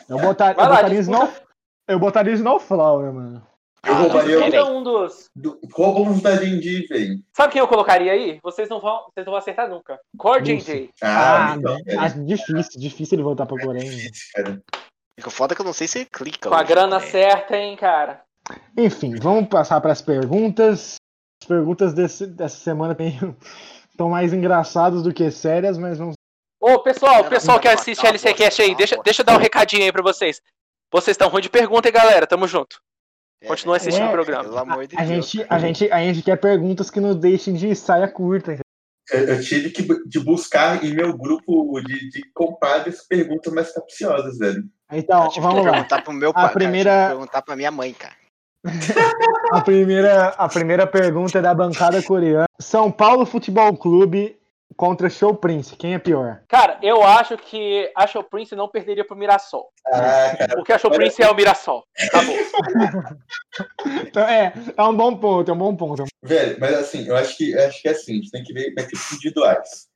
Eu, 0.08 0.18
botar, 0.18 0.50
eu 0.50 0.54
botaria 0.54 1.00
Snow, 1.00 1.28
eu 1.88 1.98
botaria 1.98 2.32
Snowflower, 2.34 3.12
mano. 3.12 3.46
Eu 3.86 3.94
Ah, 3.94 3.96
roubaria. 3.98 4.38
Cada 4.40 4.66
um 4.66 4.82
dos. 4.82 5.30
do- 5.34 5.58
Roubamos 5.72 6.20
da 6.20 6.34
velho. 6.34 7.20
Sabe 7.32 7.52
quem 7.52 7.60
eu 7.60 7.68
colocaria 7.68 8.12
aí? 8.12 8.38
Vocês 8.42 8.68
não 8.68 8.80
vão, 8.80 9.04
vocês 9.06 9.24
não 9.24 9.32
vão 9.32 9.36
acertar 9.38 9.68
nunca. 9.68 9.98
Core 10.18 10.42
JJ. 10.42 10.90
Ah, 11.02 11.52
Ah, 11.52 11.56
então, 11.56 11.76
acho 12.00 12.24
difícil, 12.24 12.80
difícil 12.80 13.14
ele 13.16 13.22
voltar 13.22 13.46
pra 13.46 13.56
Coreia. 13.64 13.84
mano. 13.84 13.96
Difícil, 13.96 14.28
cara. 14.34 14.62
Fica 15.18 15.30
foda 15.30 15.54
que 15.54 15.60
eu 15.60 15.64
não 15.64 15.72
sei 15.72 15.86
se 15.88 15.98
ele 16.00 16.08
clica. 16.12 16.48
Com 16.48 16.54
a 16.54 16.58
hoje, 16.58 16.68
grana 16.68 16.98
né? 16.98 17.06
certa, 17.06 17.56
hein, 17.56 17.76
cara. 17.76 18.22
Enfim, 18.76 19.14
vamos 19.16 19.48
passar 19.48 19.80
para 19.80 19.92
as 19.92 20.02
perguntas. 20.02 20.96
As 21.42 21.46
perguntas 21.48 21.94
desse, 21.94 22.26
dessa 22.26 22.56
semana 22.56 22.96
estão 23.90 24.08
mais 24.10 24.32
engraçadas 24.32 25.02
do 25.02 25.12
que 25.14 25.30
sérias, 25.30 25.78
mas 25.78 25.98
vamos. 25.98 26.14
Ô, 26.60 26.80
pessoal, 26.80 27.24
pessoal 27.24 27.60
que 27.60 27.68
assiste 27.68 28.02
não, 28.02 28.10
LCcast 28.10 28.60
aí, 28.60 28.74
deixa, 28.74 28.96
deixa 29.04 29.22
eu 29.22 29.26
dar 29.26 29.34
um 29.36 29.40
recadinho 29.40 29.84
aí 29.84 29.92
pra 29.92 30.02
vocês. 30.02 30.40
Vocês 30.92 31.14
estão 31.14 31.28
ruim 31.28 31.42
de 31.42 31.50
pergunta, 31.50 31.88
hein, 31.88 31.94
galera? 31.94 32.26
Tamo 32.26 32.46
junto. 32.48 32.78
É, 33.42 33.46
Continua 33.46 33.74
velho. 33.78 33.82
assistindo 33.88 34.06
É, 34.06 34.08
o 34.08 34.12
programa. 34.12 34.44
Pelo 34.44 34.58
amor 34.58 34.86
de 34.86 34.96
A 34.96 35.04
Deus. 35.04 35.28
gente, 35.30 35.46
a, 35.48 35.58
gente, 35.58 35.92
a 35.92 35.98
gente 36.00 36.22
quer 36.22 36.36
perguntas 36.40 36.90
que 36.90 37.00
nos 37.00 37.16
deixem 37.16 37.54
de 37.54 37.74
saia 37.76 38.08
curta. 38.08 38.58
Eu, 39.10 39.20
eu 39.20 39.40
tive 39.42 39.70
que 39.70 39.82
de 40.06 40.20
buscar 40.20 40.84
em 40.84 40.92
meu 40.94 41.16
grupo 41.16 41.80
de, 41.80 42.10
de 42.10 42.22
compadres 42.34 43.06
perguntas 43.06 43.52
mais 43.52 43.72
capciosas, 43.72 44.38
velho. 44.38 44.64
Então, 44.92 45.24
Eu 45.24 45.28
tive 45.30 45.46
que 45.46 45.52
vamos 45.52 45.64
lá. 45.64 45.72
perguntar 45.72 46.02
pro 46.02 46.12
meu 46.12 46.30
A 46.30 46.34
pai, 46.34 46.42
cara, 46.44 46.54
primeira- 46.54 46.90
tive 46.92 47.02
que 47.04 47.10
perguntar 47.16 47.42
pra 47.42 47.56
minha 47.56 47.70
mãe, 47.70 47.92
cara. 47.94 48.14
A 49.52 49.60
primeira, 49.62 50.28
a 50.30 50.48
primeira 50.48 50.86
pergunta 50.86 51.38
é 51.38 51.42
da 51.42 51.54
bancada 51.54 52.02
coreana. 52.02 52.44
São 52.60 52.90
Paulo 52.90 53.24
Futebol 53.24 53.74
Clube 53.76 54.37
contra 54.76 55.10
Show 55.10 55.34
Prince. 55.34 55.74
Quem 55.76 55.94
é 55.94 55.98
pior? 55.98 56.42
Cara, 56.48 56.78
eu 56.82 57.02
acho 57.02 57.36
que 57.36 57.90
a 57.96 58.06
Show 58.06 58.22
Prince 58.24 58.54
não 58.54 58.68
perderia 58.68 59.04
pro 59.04 59.16
Mirassol. 59.16 59.70
Ah, 59.86 60.34
cara, 60.36 60.54
Porque 60.54 60.72
a 60.72 60.78
Show 60.78 60.90
Prince 60.90 61.22
é 61.22 61.30
o 61.30 61.34
Mirassol. 61.34 61.84
Acabou. 62.00 62.36
Então, 64.06 64.22
é, 64.22 64.52
é 64.76 64.82
um 64.84 64.96
bom 64.96 65.16
ponto, 65.16 65.50
é 65.50 65.54
um 65.54 65.58
bom 65.58 65.74
ponto. 65.74 66.04
velho, 66.22 66.56
mas 66.60 66.74
assim, 66.74 67.08
eu 67.08 67.16
acho 67.16 67.36
que, 67.36 67.50
eu 67.50 67.66
acho 67.66 67.82
que 67.82 67.88
é 67.88 67.90
assim, 67.90 68.12
a 68.12 68.14
gente 68.16 68.30
tem 68.30 68.44
que 68.44 68.52
ver 68.52 68.72
metrics 68.72 69.12
individuais. 69.12 69.88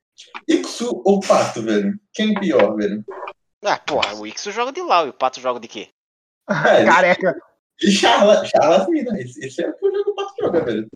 Ixo 0.48 1.02
ou 1.04 1.20
Pato, 1.20 1.62
velho? 1.62 1.94
Quem 2.12 2.34
é 2.34 2.40
pior, 2.40 2.74
velho? 2.74 3.04
Ah, 3.64 3.78
porra, 3.78 4.14
o 4.14 4.26
Ixo 4.26 4.50
joga 4.50 4.72
de 4.72 4.82
lá 4.82 5.04
e 5.04 5.10
o 5.10 5.12
Pato 5.12 5.40
joga 5.40 5.60
de 5.60 5.68
quê? 5.68 5.88
É, 6.50 6.84
Careca. 6.84 7.36
E 7.80 7.90
charla, 7.90 8.44
charlatina. 8.44 9.20
Esse, 9.20 9.44
esse 9.44 9.62
é 9.62 9.68
o 9.68 9.74
que 9.74 9.86
o 9.86 9.92
jogo 9.92 10.10
do 10.10 10.14
Pato 10.14 10.34
joga, 10.40 10.64
velho. 10.64 10.88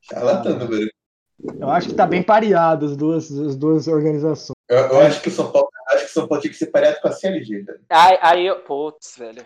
Charlatano, 0.00 0.66
velho. 0.66 0.90
Eu 1.58 1.70
acho 1.70 1.88
que 1.88 1.94
tá 1.94 2.06
bem 2.06 2.22
pareado 2.22 2.86
as 2.86 2.96
duas, 2.96 3.30
as 3.30 3.56
duas 3.56 3.88
organizações. 3.88 4.54
Eu, 4.68 4.78
eu 4.78 5.00
acho 5.00 5.20
que 5.20 5.28
o 5.28 5.32
São 5.32 5.50
Paulo, 5.50 5.68
acho 5.88 6.04
que 6.04 6.10
o 6.10 6.14
São 6.14 6.28
Paulo 6.28 6.40
tinha 6.40 6.50
que 6.52 6.58
ser 6.58 6.66
pareado 6.66 7.00
com 7.00 7.08
a 7.08 7.12
CLG. 7.12 7.64
Aí, 7.90 8.18
aí 8.20 8.46
eu. 8.46 8.60
Putz, 8.60 9.16
velho. 9.18 9.44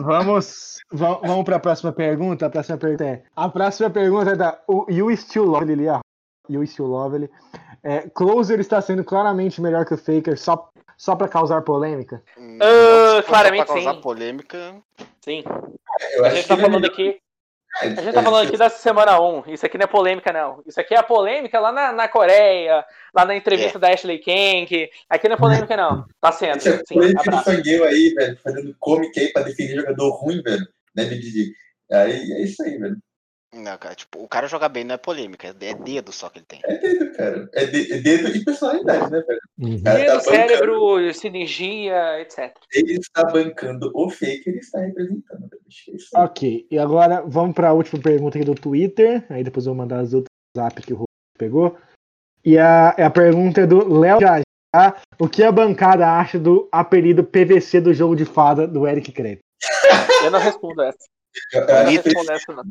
Vamos, 0.00 0.78
va- 0.92 1.20
vamos 1.22 1.44
para 1.44 1.56
a 1.56 1.60
próxima 1.60 1.92
pergunta. 1.92 2.46
A 2.46 2.50
próxima 2.50 2.78
pergunta 2.78 3.04
é: 3.04 3.22
a 3.34 3.48
próxima 3.48 3.90
pergunta 3.90 4.30
é 4.30 4.36
da 4.36 4.58
o 4.66 4.86
You 4.90 5.14
Still 5.16 5.44
Love 5.44 5.72
ele, 5.72 5.86
You 6.48 6.66
Still 6.66 6.86
Love 6.86 7.16
ele. 7.16 7.30
É, 7.82 8.08
Closer 8.10 8.60
está 8.60 8.80
sendo 8.80 9.04
claramente 9.04 9.60
melhor 9.60 9.84
que 9.84 9.94
o 9.94 9.98
Faker 9.98 10.38
só 10.38 10.68
só 10.96 11.16
para 11.16 11.26
causar 11.28 11.62
polêmica. 11.62 12.22
For 12.36 13.24
claramente 13.26 13.64
pra 13.66 13.74
causar 13.74 13.94
sim. 13.94 14.00
polêmica. 14.00 14.74
Sim. 15.20 15.42
Eu 16.14 16.24
A 16.24 16.30
gente 16.30 16.46
tá 16.46 16.54
ele 16.54 16.62
é 16.62 16.64
falando 16.66 16.80
melhor. 16.82 16.92
aqui. 16.92 17.20
É, 17.80 17.86
A 17.86 17.88
gente 17.88 18.08
é, 18.08 18.12
tá 18.12 18.22
falando 18.22 18.46
aqui 18.46 18.56
da 18.56 18.68
semana 18.68 19.20
1. 19.20 19.44
Isso 19.48 19.64
aqui 19.64 19.78
não 19.78 19.84
é 19.84 19.86
polêmica, 19.86 20.32
não. 20.32 20.62
Isso 20.66 20.80
aqui 20.80 20.94
é 20.94 20.98
a 20.98 21.02
polêmica 21.02 21.58
lá 21.58 21.72
na, 21.72 21.92
na 21.92 22.08
Coreia, 22.08 22.84
lá 23.14 23.24
na 23.24 23.34
entrevista 23.34 23.78
da 23.78 23.88
Ashley 23.88 24.18
Kang. 24.18 24.90
Aqui 25.08 25.28
não 25.28 25.36
é 25.36 25.38
polêmica, 25.38 25.76
não. 25.76 26.04
Tá 26.20 26.32
sendo. 26.32 26.56
É 26.56 26.60
Sim, 26.60 26.94
polêmica 26.94 27.20
abraço. 27.20 27.44
fangueiro 27.44 27.84
aí, 27.84 28.12
velho, 28.14 28.38
fazendo 28.42 28.76
comic 28.78 29.18
aí 29.18 29.32
pra 29.32 29.42
defender 29.42 29.76
jogador 29.76 30.10
ruim, 30.10 30.42
velho. 30.42 30.66
Né? 30.94 31.08
Aí 31.92 32.32
é 32.32 32.42
isso 32.42 32.62
aí, 32.62 32.76
velho. 32.78 32.96
Não, 33.54 33.76
cara, 33.76 33.94
tipo, 33.94 34.18
o 34.22 34.26
cara 34.26 34.46
jogar 34.48 34.70
bem 34.70 34.82
não 34.82 34.94
é 34.94 34.98
polêmica, 34.98 35.48
é 35.60 35.74
dedo 35.74 36.10
só 36.10 36.30
que 36.30 36.38
ele 36.38 36.46
tem. 36.46 36.60
É 36.64 36.78
dedo, 36.78 37.12
cara. 37.12 37.48
É, 37.52 37.66
de- 37.66 37.92
é 37.92 37.98
dedo 37.98 38.28
e 38.34 38.42
personalidade, 38.44 39.10
né, 39.10 39.20
velho? 39.26 39.82
Cara, 39.84 39.98
Dedo, 39.98 40.06
tá 40.06 40.14
bancando, 40.16 40.30
cérebro, 40.30 41.14
sinergia, 41.14 42.20
etc. 42.20 42.56
ele 42.72 42.94
está 42.94 43.24
bancando 43.24 43.90
o 43.94 44.08
fake, 44.08 44.48
ele 44.48 44.58
está 44.58 44.80
representando. 44.80 45.48
é. 46.14 46.20
Ok, 46.20 46.66
e 46.70 46.78
agora 46.78 47.22
vamos 47.26 47.54
para 47.54 47.68
a 47.68 47.72
última 47.74 48.00
pergunta 48.02 48.38
aqui 48.38 48.44
do 48.46 48.54
Twitter. 48.54 49.24
Aí 49.28 49.44
depois 49.44 49.66
eu 49.66 49.74
vou 49.74 49.82
mandar 49.82 50.00
as 50.00 50.14
outras 50.14 50.30
zap 50.56 50.80
que 50.80 50.92
o 50.94 50.96
Rodrigo 50.96 51.06
pegou. 51.38 51.78
E 52.44 52.56
a, 52.58 52.88
a 52.88 53.10
pergunta 53.10 53.60
é 53.60 53.66
do 53.66 53.86
Léo 53.98 54.18
Jajá. 54.18 54.42
O 55.18 55.28
que 55.28 55.42
a 55.44 55.52
bancada 55.52 56.08
acha 56.10 56.38
do 56.38 56.68
apelido 56.72 57.22
PVC 57.22 57.80
do 57.82 57.92
jogo 57.92 58.16
de 58.16 58.24
fada 58.24 58.66
do 58.66 58.86
Eric 58.88 59.12
Crepe? 59.12 59.42
Eu 60.24 60.30
não 60.30 60.40
respondo 60.40 60.80
essa. 60.82 60.98
Eu, 61.52 61.60
eu 61.62 61.76
acho, 61.76 61.90
respondo 62.02 62.32
essa, 62.32 62.52
não. 62.52 62.64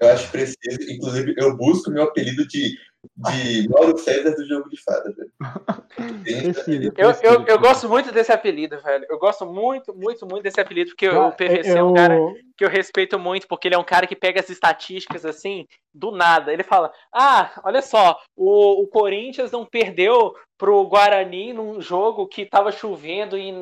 eu 0.00 0.08
acho 0.10 0.30
preciso, 0.30 0.90
inclusive, 0.90 1.34
eu 1.36 1.56
busco 1.56 1.90
meu 1.90 2.04
apelido 2.04 2.46
de, 2.46 2.78
de 3.16 3.68
Mauro 3.68 3.98
César 3.98 4.30
do 4.32 4.46
jogo 4.46 4.68
de 4.68 4.80
fada, 4.82 5.14
velho. 5.14 5.32
Preciso. 6.22 6.92
Eu, 6.96 7.10
eu, 7.22 7.46
eu 7.46 7.58
gosto 7.58 7.88
muito 7.88 8.12
desse 8.12 8.32
apelido, 8.32 8.80
velho. 8.80 9.06
Eu 9.08 9.18
gosto 9.18 9.44
muito, 9.46 9.94
muito, 9.94 10.26
muito 10.26 10.42
desse 10.42 10.60
apelido, 10.60 10.90
porque 10.90 11.08
o 11.08 11.32
PVC 11.32 11.70
é 11.70 11.82
um 11.82 11.94
cara 11.94 12.16
que 12.58 12.64
eu 12.64 12.68
respeito 12.68 13.18
muito, 13.20 13.46
porque 13.46 13.68
ele 13.68 13.76
é 13.76 13.78
um 13.78 13.84
cara 13.84 14.04
que 14.06 14.16
pega 14.16 14.40
as 14.40 14.50
estatísticas 14.50 15.24
assim, 15.24 15.64
do 15.94 16.10
nada. 16.10 16.52
Ele 16.52 16.64
fala: 16.64 16.92
Ah, 17.14 17.52
olha 17.64 17.80
só, 17.80 18.18
o, 18.36 18.82
o 18.82 18.86
Corinthians 18.88 19.52
não 19.52 19.64
perdeu 19.64 20.34
pro 20.58 20.84
Guarani 20.88 21.52
num 21.52 21.80
jogo 21.80 22.26
que 22.26 22.44
tava 22.44 22.72
chovendo 22.72 23.36
em, 23.38 23.52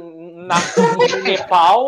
na, 0.46 0.56
em 1.18 1.22
Nepal 1.28 1.86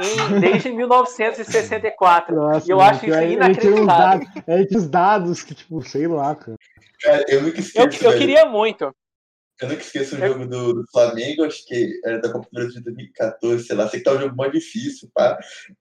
em- 0.00 0.38
desde 0.40 0.70
1964. 0.70 2.34
Nossa, 2.36 2.66
E 2.66 2.70
eu 2.70 2.76
mano, 2.78 2.90
acho 2.90 3.06
isso 3.06 3.14
aí 3.16 3.26
uns 3.26 3.32
inacreditável. 3.34 3.84
dados, 3.86 4.28
ele 4.46 4.66
tem 4.66 4.78
uns 4.78 4.88
dados 4.88 5.42
que, 5.42 5.54
tipo, 5.54 5.82
sei 5.82 6.06
lá, 6.06 6.34
cara. 6.36 6.56
Cara, 7.02 7.24
eu 7.28 7.42
nunca 7.42 7.56
Eu, 7.58 7.60
esqueço, 7.60 8.04
eu 8.04 8.10
velho. 8.10 8.18
queria 8.18 8.46
muito. 8.46 8.94
Eu 9.60 9.68
nunca 9.68 9.80
esqueço 9.80 10.16
Eu- 10.16 10.28
jogo 10.28 10.46
do, 10.46 10.74
do 10.74 10.84
Flamengo, 10.92 11.44
acho 11.44 11.64
que 11.66 11.98
era 12.04 12.20
da 12.20 12.30
Copa 12.30 12.46
do 12.46 12.54
Brasil 12.54 12.74
de 12.74 12.84
2014, 12.84 13.64
sei 13.64 13.76
lá, 13.76 13.88
sei 13.88 14.00
que 14.00 14.04
tá 14.04 14.12
um 14.12 14.20
jogo 14.20 14.36
mais 14.36 14.52
difícil, 14.52 15.08
pá. 15.14 15.38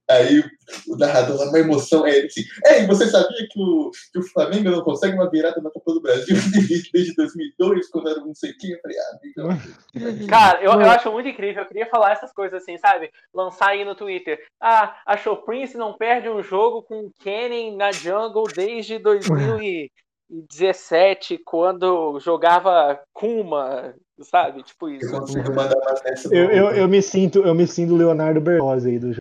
Aí 0.09 0.43
o 0.87 0.95
narrador 0.97 1.37
lá, 1.37 1.49
uma 1.49 1.59
emoção, 1.59 2.05
é 2.05 2.17
ele 2.17 2.27
assim, 2.27 2.43
Ei, 2.67 2.85
você 2.87 3.07
sabia 3.07 3.47
que 3.49 3.59
o, 3.59 3.91
que 4.13 4.19
o 4.19 4.23
Flamengo 4.23 4.69
não 4.69 4.81
consegue 4.81 5.15
uma 5.15 5.29
virada 5.29 5.61
na 5.61 5.69
Copa 5.69 5.93
do 5.93 6.01
Brasil 6.01 6.35
desde, 6.53 6.89
desde 6.91 7.15
2002, 7.15 7.89
quando 7.89 8.09
era 8.09 8.19
não 8.21 8.33
sei 8.33 8.53
quem? 8.53 8.71
Eu 8.71 8.79
falei, 8.81 8.97
ah, 8.97 9.19
amigo. 9.43 9.61
Cara, 10.29 10.61
eu, 10.61 10.71
eu 10.71 10.89
acho 10.89 11.11
muito 11.11 11.27
incrível. 11.27 11.63
Eu 11.63 11.67
queria 11.67 11.85
falar 11.87 12.11
essas 12.11 12.31
coisas 12.31 12.61
assim, 12.61 12.77
sabe? 12.77 13.11
Lançar 13.33 13.69
aí 13.69 13.83
no 13.83 13.95
Twitter. 13.95 14.39
Ah, 14.61 15.01
a 15.05 15.17
Show 15.17 15.37
Prince 15.43 15.77
não 15.77 15.97
perde 15.97 16.29
um 16.29 16.41
jogo 16.41 16.83
com 16.83 17.01
o 17.01 17.11
Kenny 17.19 17.75
na 17.75 17.91
jungle 17.91 18.47
desde 18.47 18.97
2000 18.99 19.61
e 19.61 19.91
2017, 20.29 21.37
quando 21.45 22.19
jogava 22.19 22.99
Kuma, 23.13 23.93
sabe? 24.21 24.63
Tipo 24.63 24.89
isso. 24.89 25.13
Eu 25.13 25.19
consigo 25.21 25.53
mandar 25.53 25.77
uma 25.77 25.93
dessa 26.01 26.33
Eu, 26.33 26.47
do- 26.47 26.53
eu, 26.53 26.69
eu 26.71 26.87
me 26.87 27.01
sinto, 27.01 27.39
eu 27.39 27.53
me 27.53 27.67
sinto 27.67 27.95
Leonardo 27.95 28.41
Berlozzi 28.41 28.89
aí 28.89 28.99
do 28.99 29.07
jogo. 29.13 29.19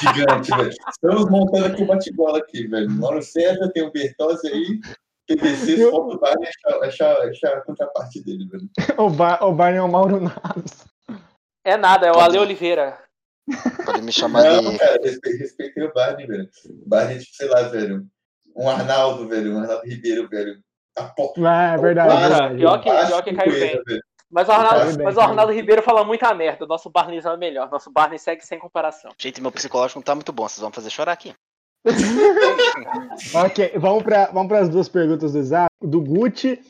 gigante, 0.00 0.50
velho. 0.56 0.70
Estamos 0.88 1.30
montando 1.30 1.66
aqui 1.66 1.82
o 1.82 1.86
bate-bola 1.86 2.38
aqui, 2.38 2.66
velho. 2.66 2.90
Mauro 2.90 3.22
César, 3.22 3.70
tem 3.72 3.82
o 3.84 3.92
Bertozzi 3.92 4.46
aí, 4.48 4.80
PVC, 5.26 5.82
Eu- 5.84 5.90
solta 5.90 6.16
o 6.16 6.20
Barney, 6.20 6.48
achar, 6.48 6.82
achar, 6.84 7.28
achar 7.28 7.56
a 7.58 7.60
contraparte 7.62 8.22
dele, 8.24 8.46
velho. 8.48 8.68
O, 8.98 9.10
Bar, 9.10 9.42
o 9.44 9.52
Barney 9.52 9.78
é 9.78 9.82
o 9.82 9.88
Mauro 9.90 10.20
Naves. 10.20 10.86
É 11.64 11.76
nada, 11.76 12.06
é 12.06 12.12
o 12.12 12.18
Ale 12.20 12.38
Oliveira. 12.38 12.98
Pode 13.84 14.02
me 14.02 14.12
chamar 14.12 14.42
Não, 14.44 14.70
de. 14.72 14.78
cara, 14.78 14.98
respe- 15.02 15.36
respeitei 15.36 15.84
o 15.84 15.92
Barney, 15.92 16.26
velho. 16.26 16.48
O 16.84 16.88
Barney, 16.88 17.18
tipo, 17.18 17.34
sei 17.36 17.48
lá, 17.48 17.62
velho. 17.62 18.06
Um 18.58 18.68
Arnaldo, 18.68 19.28
velho. 19.28 19.54
Um 19.54 19.60
Arnaldo 19.60 19.86
Ribeiro, 19.86 20.28
velho. 20.28 20.58
A 20.98 21.02
Ah, 21.46 21.74
é 21.74 21.76
verdade. 21.78 22.08
Cara, 22.08 22.24
é 22.24 22.28
verdade. 22.28 22.56
pior 22.56 22.78
que- 23.22 23.22
que 23.22 23.32
caiu 23.34 23.52
bem. 23.52 23.82
velho. 23.86 24.02
Mas 24.30 24.48
o 24.48 24.52
Arnaldo, 24.52 25.04
mas 25.04 25.16
o 25.16 25.20
Arnaldo 25.20 25.52
Ribeiro 25.52 25.82
fala 25.82 26.04
muita 26.04 26.34
merda. 26.34 26.64
O 26.64 26.68
nosso 26.68 26.90
Barney 26.90 27.18
é 27.24 27.36
melhor. 27.36 27.70
Nosso 27.70 27.90
Barney 27.90 28.18
segue 28.18 28.44
sem 28.44 28.58
comparação. 28.58 29.10
Gente, 29.18 29.40
meu 29.40 29.50
psicológico 29.52 29.98
não 30.00 30.04
tá 30.04 30.14
muito 30.14 30.32
bom, 30.32 30.46
vocês 30.48 30.60
vão 30.60 30.70
fazer 30.72 30.90
chorar 30.90 31.12
aqui. 31.12 31.32
Ok, 33.34 33.72
vamos 33.76 34.02
para 34.02 34.26
vamos 34.26 34.52
as 34.52 34.68
duas 34.68 34.88
perguntas 34.88 35.32
do 35.32 35.42
Zap. 35.42 35.68
Do 35.80 36.00
Gucci. 36.00 36.60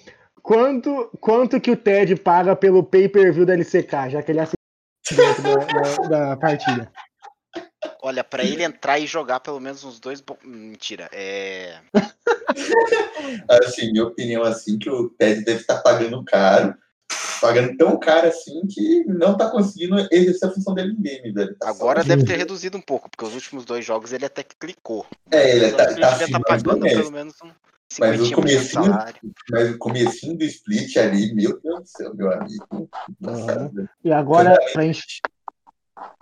Quanto, 0.43 1.11
quanto 1.21 1.61
que 1.61 1.71
o 1.71 1.77
Ted 1.77 2.15
paga 2.17 2.55
pelo 2.57 2.83
pay-per-view 2.83 3.45
da 3.45 3.53
LCK, 3.55 4.11
já 4.11 4.23
que 4.23 4.33
ele 4.33 4.41
assiste 4.41 4.57
da, 5.43 6.09
da- 6.09 6.09
da 6.31 6.37
partida? 6.37 6.91
Olha, 8.01 8.23
pra 8.23 8.45
ele 8.45 8.63
entrar 8.63 8.99
e 8.99 9.07
jogar 9.07 9.41
pelo 9.41 9.59
menos 9.61 9.83
uns 9.85 9.99
dois. 9.99 10.21
bo- 10.21 10.39
Mentira, 10.45 11.09
é. 11.13 11.81
Assim, 13.49 13.91
minha 13.93 14.05
opinião, 14.05 14.43
assim, 14.43 14.79
que 14.79 14.89
o 14.89 15.09
Ted 15.11 15.45
deve 15.45 15.61
estar 15.61 15.79
pagando 15.83 16.25
caro. 16.25 16.75
Pagando 17.41 17.77
tão 17.77 17.99
caro 17.99 18.27
assim 18.27 18.67
que 18.67 19.05
não 19.05 19.37
tá 19.37 19.49
conseguindo 19.49 19.97
exercer 20.11 20.49
a 20.49 20.53
função 20.53 20.75
dele 20.75 20.93
no 20.93 21.01
game, 21.01 21.31
velho. 21.33 21.55
Tá 21.57 21.69
Agora 21.69 22.03
deve 22.03 22.25
ter 22.25 22.37
reduzido 22.37 22.77
um 22.77 22.81
pouco, 22.81 23.09
porque 23.09 23.25
os 23.25 23.33
últimos 23.35 23.65
dois 23.65 23.85
jogos 23.85 24.13
ele 24.13 24.25
até 24.25 24.43
que 24.43 24.57
clicou. 24.59 25.07
É, 25.31 25.51
ele 25.57 25.71
tá, 25.71 25.87
tá 25.87 25.93
ele 25.93 26.25
estar 26.25 26.39
do 26.39 26.45
pagando 26.45 26.81
pelo 26.81 27.13
menos 27.13 27.35
um 27.45 27.51
Mas 28.01 28.21
o 28.21 28.25
50% 28.25 28.29
de 28.29 28.35
comecinho- 28.35 28.85
salário. 28.85 29.21
Mas 29.51 29.71
o 29.71 29.79
comecinho 29.79 30.37
do 30.37 30.45
split 30.45 30.97
ali, 30.97 31.33
meu 31.33 31.61
Deus 31.61 31.81
do 31.83 31.87
céu, 31.87 32.15
meu 32.15 32.33
amigo. 32.33 32.91
Velho. 33.21 33.89
E 34.05 34.13
agora, 34.13 34.59
pra 34.73 34.83
gente, 34.83 35.21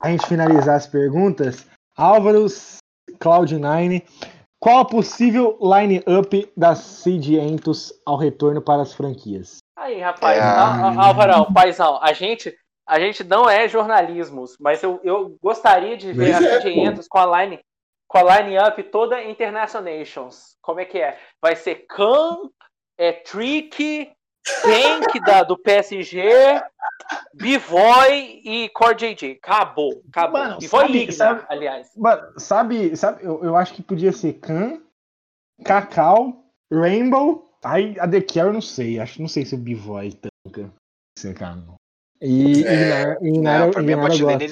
a 0.00 0.10
gente 0.10 0.26
finalizar 0.26 0.76
as 0.76 0.86
perguntas, 0.86 1.66
Álvaro 1.96 2.46
Cloud9, 3.20 4.02
qual 4.58 4.80
a 4.80 4.84
possível 4.84 5.58
line-up 5.60 6.52
das 6.56 6.78
Sedientos 6.78 7.92
ao 8.04 8.16
retorno 8.16 8.60
para 8.62 8.82
as 8.82 8.92
franquias? 8.94 9.58
Aí, 9.76 10.00
rapaz, 10.00 10.38
É. 10.38 10.40
Á- 10.40 10.88
Á- 10.90 11.06
Álvarão, 11.06 11.52
paizão, 11.52 11.98
a 12.02 12.12
gente, 12.12 12.54
a 12.88 12.98
gente 12.98 13.22
não 13.24 13.48
é 13.48 13.68
jornalismos, 13.68 14.56
mas 14.58 14.82
eu, 14.82 15.00
eu 15.04 15.36
gostaria 15.42 15.96
de 15.96 16.12
ver 16.12 16.32
Mas 16.32 16.44
a 16.44 16.48
é, 16.48 16.60
Sedientos 16.60 17.06
com 17.08 17.18
a 17.18 17.42
line 17.42 17.60
com 18.08 18.18
a 18.18 18.38
line-up 18.40 18.80
toda 18.84 19.22
Internationations. 19.24 20.56
Como 20.62 20.78
é 20.78 20.84
que 20.84 20.98
é? 20.98 21.18
Vai 21.42 21.56
ser 21.56 21.86
Khan, 21.88 22.38
é 22.96 23.12
Trick, 23.12 24.10
Tank 24.62 25.20
da, 25.24 25.42
do 25.42 25.56
PSG, 25.58 26.22
B-Voy 27.34 28.40
e 28.44 28.68
Core 28.70 28.94
JJ. 28.94 29.38
Acabou, 29.42 30.02
acabou. 30.08 30.40
Mano, 30.40 30.58
B-Voy 30.58 30.80
sabe- 30.82 30.92
Ligna, 30.92 31.12
sabe- 31.12 31.44
aliás. 31.48 31.88
Mano, 31.96 32.22
sabe, 32.38 32.96
sabe 32.96 33.24
eu, 33.24 33.44
eu 33.44 33.56
acho 33.56 33.74
que 33.74 33.82
podia 33.82 34.12
ser 34.12 34.34
Khan, 34.34 34.80
Cacau, 35.64 36.44
Rainbow, 36.72 37.50
aí 37.64 37.96
a 37.98 38.08
The 38.08 38.20
Care 38.20 38.46
eu 38.48 38.52
não 38.52 38.60
sei, 38.60 39.00
acho 39.00 39.20
não 39.20 39.28
sei 39.28 39.44
se 39.44 39.54
o 39.54 39.58
B-Boy 39.58 40.12
tanca. 40.12 40.70
Esse 41.18 41.32
cara 41.34 41.56
não. 41.56 41.74
E, 42.20 42.64
É. 42.64 42.72
e 42.72 42.86
Inar- 42.86 43.18
e 43.22 43.28
Inar- 43.28 43.60
Não, 43.60 43.70
pra 43.70 43.82
e 43.82 43.84
mim, 43.84 43.92
a 43.92 43.96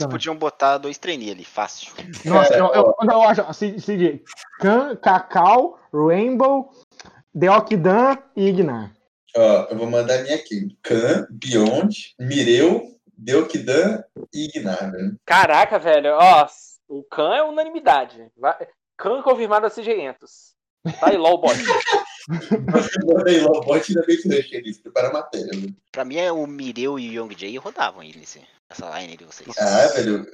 podiam 0.09 0.37
botar 0.37 0.77
dois 0.79 0.99
treininhos 0.99 1.35
ali, 1.35 1.45
fácil. 1.45 1.93
Nossa, 2.25 2.51
Cara, 2.51 2.61
eu, 2.61 2.73
eu, 2.75 2.95
eu 3.11 3.23
acho, 3.23 3.55
se, 3.55 3.81
se, 3.81 4.23
Khan, 4.61 4.97
Cacau, 4.97 5.79
Rainbow, 5.93 6.71
Deokdan 7.35 8.19
e 8.37 8.49
Ignar. 8.49 8.93
Ó, 9.37 9.67
eu 9.71 9.77
vou 9.77 9.87
mandar 9.91 10.19
a 10.21 10.23
minha 10.23 10.37
aqui. 10.37 10.69
Khan, 10.83 11.27
Beyond, 11.31 12.15
Mireu, 12.19 12.83
Deokidan 13.17 14.03
e 14.33 14.45
Ignar, 14.47 14.91
velho. 14.93 15.17
Caraca, 15.25 15.79
velho, 15.79 16.15
ó, 16.15 16.47
o 16.89 17.03
Khan 17.05 17.35
é 17.35 17.43
unanimidade. 17.43 18.27
Vai- 18.37 18.67
Khan 18.97 19.23
confirmado 19.23 19.67
a 19.67 19.71
Sedientos. 19.71 20.55
Tá 21.01 21.09
aí, 21.11 21.17
LOL 21.17 21.39
bot. 21.39 21.55
O 22.29 23.61
bot 23.63 23.85
ainda 23.89 24.07
bem 24.07 24.17
que 24.19 24.27
eu 24.27 24.31
deixei 24.31 24.59
eles. 24.59 24.79
Prepara 24.79 25.09
a 25.09 25.13
matéria, 25.13 25.51
velho. 25.51 25.75
Pra 25.91 26.05
mim, 26.05 26.17
é 26.17 26.31
o 26.31 26.47
Mireu 26.47 26.99
e 26.99 27.19
o 27.19 27.23
Young 27.25 27.35
Jay 27.37 27.57
rodavam 27.57 28.01
aí 28.03 28.13
nessa 28.71 28.99
line 29.01 29.17
de 29.17 29.25
vocês. 29.25 29.49
Ah, 29.59 29.87
velho, 29.95 30.27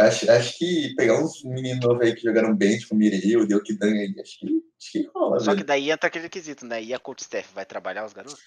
acho, 0.00 0.30
acho 0.30 0.58
que 0.58 0.94
pegar 0.96 1.18
uns 1.22 1.42
meninos 1.44 1.84
novos 1.84 2.02
aí 2.04 2.14
que 2.14 2.22
jogaram 2.22 2.54
bem, 2.54 2.78
tipo 2.78 2.94
Mireu, 2.94 3.46
Deokidan 3.46 3.86
aí, 3.92 4.14
acho 4.20 4.38
que, 4.40 4.46
acho 4.46 4.92
que 4.92 5.10
rola, 5.14 5.38
Só 5.40 5.50
que 5.50 5.56
velho. 5.56 5.66
daí 5.66 5.90
entra 5.90 6.08
aquele 6.08 6.24
requisito, 6.24 6.66
né? 6.66 6.82
E 6.82 6.92
a 6.94 6.98
Coach 6.98 7.24
Steph 7.24 7.52
vai 7.54 7.64
trabalhar 7.64 8.04
os 8.04 8.12
garotos? 8.12 8.42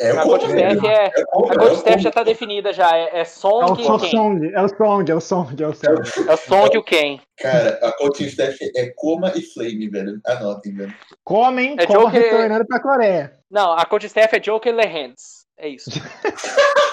É 0.00 0.10
A 0.10 0.22
o 0.24 0.26
Coach. 0.26 0.46
Steph 0.48 0.84
é, 0.84 1.06
É 1.06 1.22
o 1.34 1.44
a 1.50 1.52
é 1.52 1.56
Coach 1.58 1.72
o 1.74 1.76
Steph 1.78 2.00
já 2.00 2.10
tá 2.10 2.22
definida 2.24 2.72
já. 2.72 2.96
É, 2.96 3.18
é 3.18 3.18
É 3.18 3.22
o 3.22 3.26
Song 3.26 3.82
Song, 3.84 4.46
e 4.46 4.50
Ken. 4.50 4.56
é 4.56 4.62
o 4.62 4.68
Song, 4.68 5.10
é 5.12 5.14
o 5.14 5.20
Song, 5.20 5.62
é 5.62 5.66
o 5.66 5.74
Song. 5.74 6.02
É 6.28 6.32
o 6.32 6.36
Song 6.38 6.70
e 6.74 6.78
o 6.78 6.82
Ken. 6.82 7.20
Cara, 7.38 7.78
a 7.82 7.92
coaching 7.92 8.24
staff 8.24 8.58
é 8.74 8.90
Coma 8.96 9.32
e 9.36 9.42
Flame, 9.42 9.88
velho. 9.88 10.18
Anotem, 10.26 10.74
velho. 10.74 10.94
Comem, 11.22 11.76
É 11.78 11.86
como 11.86 12.06
Joker- 12.06 12.22
retornando 12.22 12.66
pra 12.66 12.80
Coreia. 12.80 13.32
Não, 13.50 13.72
a 13.74 13.84
Coach 13.84 14.08
Steph 14.08 14.32
é 14.32 14.40
Joker 14.40 14.74
Lehands. 14.74 15.44
É 15.58 15.68
isso. 15.68 15.90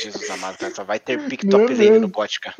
Jesus 0.00 0.30
amado, 0.30 0.58
cara, 0.58 0.74
só 0.74 0.84
vai 0.84 1.00
ter 1.00 1.28
pick 1.28 1.44
Meu 1.44 1.58
top 1.58 1.74
lane 1.74 1.90
Deus. 1.90 2.02
no 2.02 2.10
cara. 2.10 2.56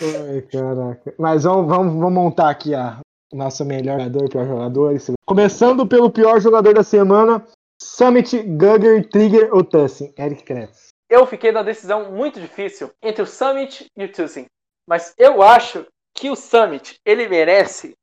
Ai, 0.00 0.42
caraca. 0.42 1.14
Mas 1.18 1.44
vamos, 1.44 1.68
vamos, 1.68 1.94
vamos 1.94 2.12
montar 2.12 2.50
aqui 2.50 2.74
a 2.74 3.00
nossa 3.32 3.64
melhor 3.64 3.98
jogador, 3.98 4.28
pior 4.28 4.46
jogador. 4.46 4.96
Começando 5.26 5.86
pelo 5.86 6.10
pior 6.10 6.40
jogador 6.40 6.74
da 6.74 6.82
semana, 6.82 7.44
Summit, 7.80 8.42
Gugger, 8.42 9.08
Trigger 9.08 9.54
ou 9.54 9.62
Tussin? 9.62 10.12
Eric 10.16 10.44
Kretz. 10.44 10.88
Eu 11.08 11.26
fiquei 11.26 11.50
na 11.50 11.62
decisão 11.62 12.12
muito 12.12 12.38
difícil 12.40 12.90
entre 13.02 13.22
o 13.22 13.26
Summit 13.26 13.90
e 13.96 14.04
o 14.04 14.12
Tucson. 14.12 14.44
Mas 14.86 15.14
eu 15.16 15.42
acho 15.42 15.86
que 16.14 16.28
o 16.28 16.36
Summit, 16.36 16.98
ele 17.04 17.28
merece, 17.28 17.94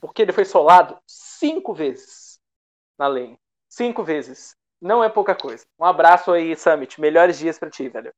porque 0.00 0.22
ele 0.22 0.32
foi 0.32 0.44
solado 0.44 0.96
cinco 1.06 1.74
vezes 1.74 2.38
na 2.98 3.08
lane. 3.08 3.36
Cinco 3.68 4.02
vezes. 4.02 4.54
Não 4.80 5.02
é 5.02 5.08
pouca 5.08 5.34
coisa. 5.34 5.64
Um 5.78 5.84
abraço 5.84 6.30
aí, 6.32 6.54
Summit. 6.56 7.00
Melhores 7.00 7.38
dias 7.38 7.58
pra 7.58 7.70
ti, 7.70 7.88
velho. 7.88 8.12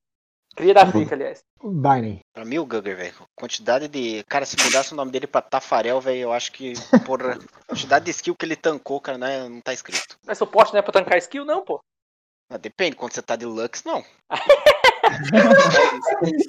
Cria 0.57 0.75
da 0.75 0.83
África, 0.83 1.15
aliás. 1.15 1.41
Barney. 1.63 2.21
Pra 2.35 2.45
mim, 2.45 2.59
o 2.59 2.67
Gugger, 2.67 2.97
velho. 2.97 3.15
Quantidade 3.37 3.87
de. 3.87 4.25
Cara, 4.25 4.45
se 4.45 4.57
mudasse 4.65 4.93
o 4.93 4.97
nome 4.97 5.13
dele 5.13 5.27
pra 5.27 5.41
Tafarel, 5.43 6.01
velho, 6.01 6.19
eu 6.19 6.33
acho 6.33 6.51
que. 6.51 6.73
Porra. 7.07 7.39
Quantidade 7.67 8.07
de 8.07 8.11
skill 8.11 8.35
que 8.35 8.45
ele 8.45 8.57
tancou, 8.57 9.01
cara, 9.01 9.19
não, 9.19 9.27
é- 9.27 9.49
não 9.49 9.61
tá 9.61 9.73
escrito. 9.73 10.19
Mas 10.27 10.39
suporte 10.39 10.73
não 10.73 10.81
é 10.81 10.83
pra 10.83 10.93
tancar 10.93 11.19
skill, 11.19 11.45
não, 11.45 11.65
pô. 11.65 11.79
Ah, 12.51 12.57
depende, 12.57 12.97
quando 12.97 13.13
você 13.13 13.23
tá 13.23 13.37
de 13.37 13.45
Lux, 13.45 13.85
não. 13.85 14.03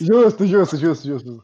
Justo, 0.01 0.45
justo, 0.45 0.77
justo, 0.77 1.07
justo. 1.07 1.43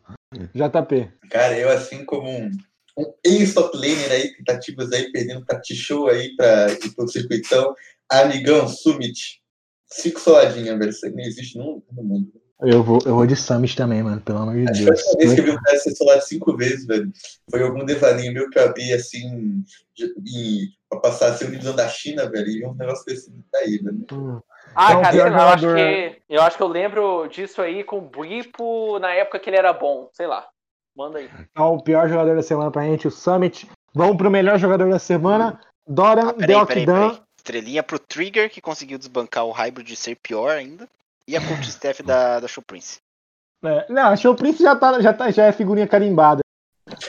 JP. 0.53 1.11
Cara, 1.29 1.57
eu 1.57 1.69
assim 1.69 2.03
como 2.05 2.29
um, 2.29 2.51
um 2.97 3.13
ex-top 3.23 3.75
laner 3.77 4.11
aí, 4.11 4.33
tentativas 4.35 4.91
aí, 4.91 5.11
perdendo 5.11 5.45
pra 5.45 5.59
T-Show 5.59 6.09
aí 6.09 6.35
pra 6.35 6.71
ir 6.71 6.95
pro 6.95 7.07
circuitão. 7.07 7.73
Amigão, 8.11 8.68
Summit. 8.68 9.41
Cinco 9.88 10.19
soladinhas, 10.19 10.77
velho. 10.77 10.90
Isso 10.90 11.06
aí 11.06 11.11
não 11.11 11.23
existe 11.23 11.57
no, 11.57 11.84
no 11.91 12.03
mundo. 12.03 12.32
Eu 12.61 12.82
vou, 12.84 12.99
eu 13.06 13.15
vou 13.15 13.27
de 13.27 13.36
Summit 13.36 13.76
também, 13.76 14.02
mano, 14.02 14.22
pelo 14.22 14.40
amor 14.40 14.56
de 14.56 14.64
Acho 14.69 14.84
que 14.84 14.90
a 14.90 14.94
Deus. 14.94 15.03
última 15.07 15.18
vez 15.19 15.34
que 15.34 15.40
eu 15.41 15.45
vi 15.45 15.52
um 15.52 15.61
cara 15.61 15.77
ser 15.77 15.95
solado 15.95 16.22
cinco 16.22 16.56
vezes, 16.56 16.86
velho, 16.86 17.11
foi 17.52 17.61
algum 17.61 17.84
devaneio 17.86 18.34
meu 18.34 18.49
que 18.49 18.57
eu 18.57 18.64
abri 18.64 18.94
assim, 18.94 19.61
de- 19.94 20.14
e, 20.26 20.68
pra 20.90 21.02
passar 21.02 21.27
a 21.32 21.34
segunda 21.34 21.57
divisão 21.57 21.76
da 21.76 21.88
China, 21.90 22.30
velho, 22.30 22.48
e 22.48 22.65
um 22.65 22.73
negócio 22.73 23.06
desse 23.06 23.30
daí, 23.52 23.77
velho. 23.80 24.06
Ah, 24.73 24.94
Não, 24.94 25.02
cara, 25.02 25.15
eu 25.18 25.40
acho, 25.49 25.73
que, 25.73 26.22
eu 26.30 26.41
acho 26.41 26.57
que 26.57 26.64
eu 26.64 26.68
lembro 26.68 27.27
disso 27.27 27.61
aí 27.61 27.84
com 27.84 27.98
o 27.98 28.02
Bripo 28.10 28.99
na 28.99 29.14
época 29.14 29.40
que 29.40 29.49
ele 29.49 29.57
era 29.57 29.73
bom. 29.73 30.10
Sei 30.14 30.26
lá. 30.26 30.48
Manda 30.95 31.19
aí. 31.19 31.30
Então, 31.52 31.76
o 31.76 31.84
pior 31.84 32.07
jogador 32.07 32.36
da 32.36 32.44
semana 32.44 32.72
pra 32.72 32.84
gente, 32.84 33.06
o 33.07 33.11
Summit. 33.11 33.69
Vamos 33.94 34.15
pro 34.18 34.32
melhor 34.32 34.57
jogador 34.57 34.90
da 34.90 34.99
semana, 34.99 35.60
Doran 35.88 36.30
Ah, 36.30 36.34
peraí, 36.34 36.65
peraí, 36.65 36.86
Deokdan. 36.86 37.19
Estrelinha 37.45 37.84
pro 37.84 37.99
Trigger, 37.99 38.49
que 38.49 38.59
conseguiu 38.59 38.97
desbancar 38.97 39.45
o 39.45 39.51
Hybrid 39.51 39.88
de 39.88 39.95
ser 39.95 40.15
pior 40.15 40.49
ainda. 40.49 40.89
E 41.27 41.38
a 41.38 41.41
Coach 41.41 41.69
Steph 41.72 42.01
da, 42.01 42.39
da 42.39 42.47
Show 42.47 42.63
Prince. 42.65 42.97
É, 43.63 43.85
não, 43.91 44.15
que 44.17 44.27
o 44.27 44.35
Prince 44.35 44.61
já, 44.61 44.76
tá, 44.76 44.99
já, 44.99 45.13
tá, 45.13 45.31
já 45.31 45.45
é 45.45 45.51
figurinha 45.51 45.88
carimbada 45.88 46.41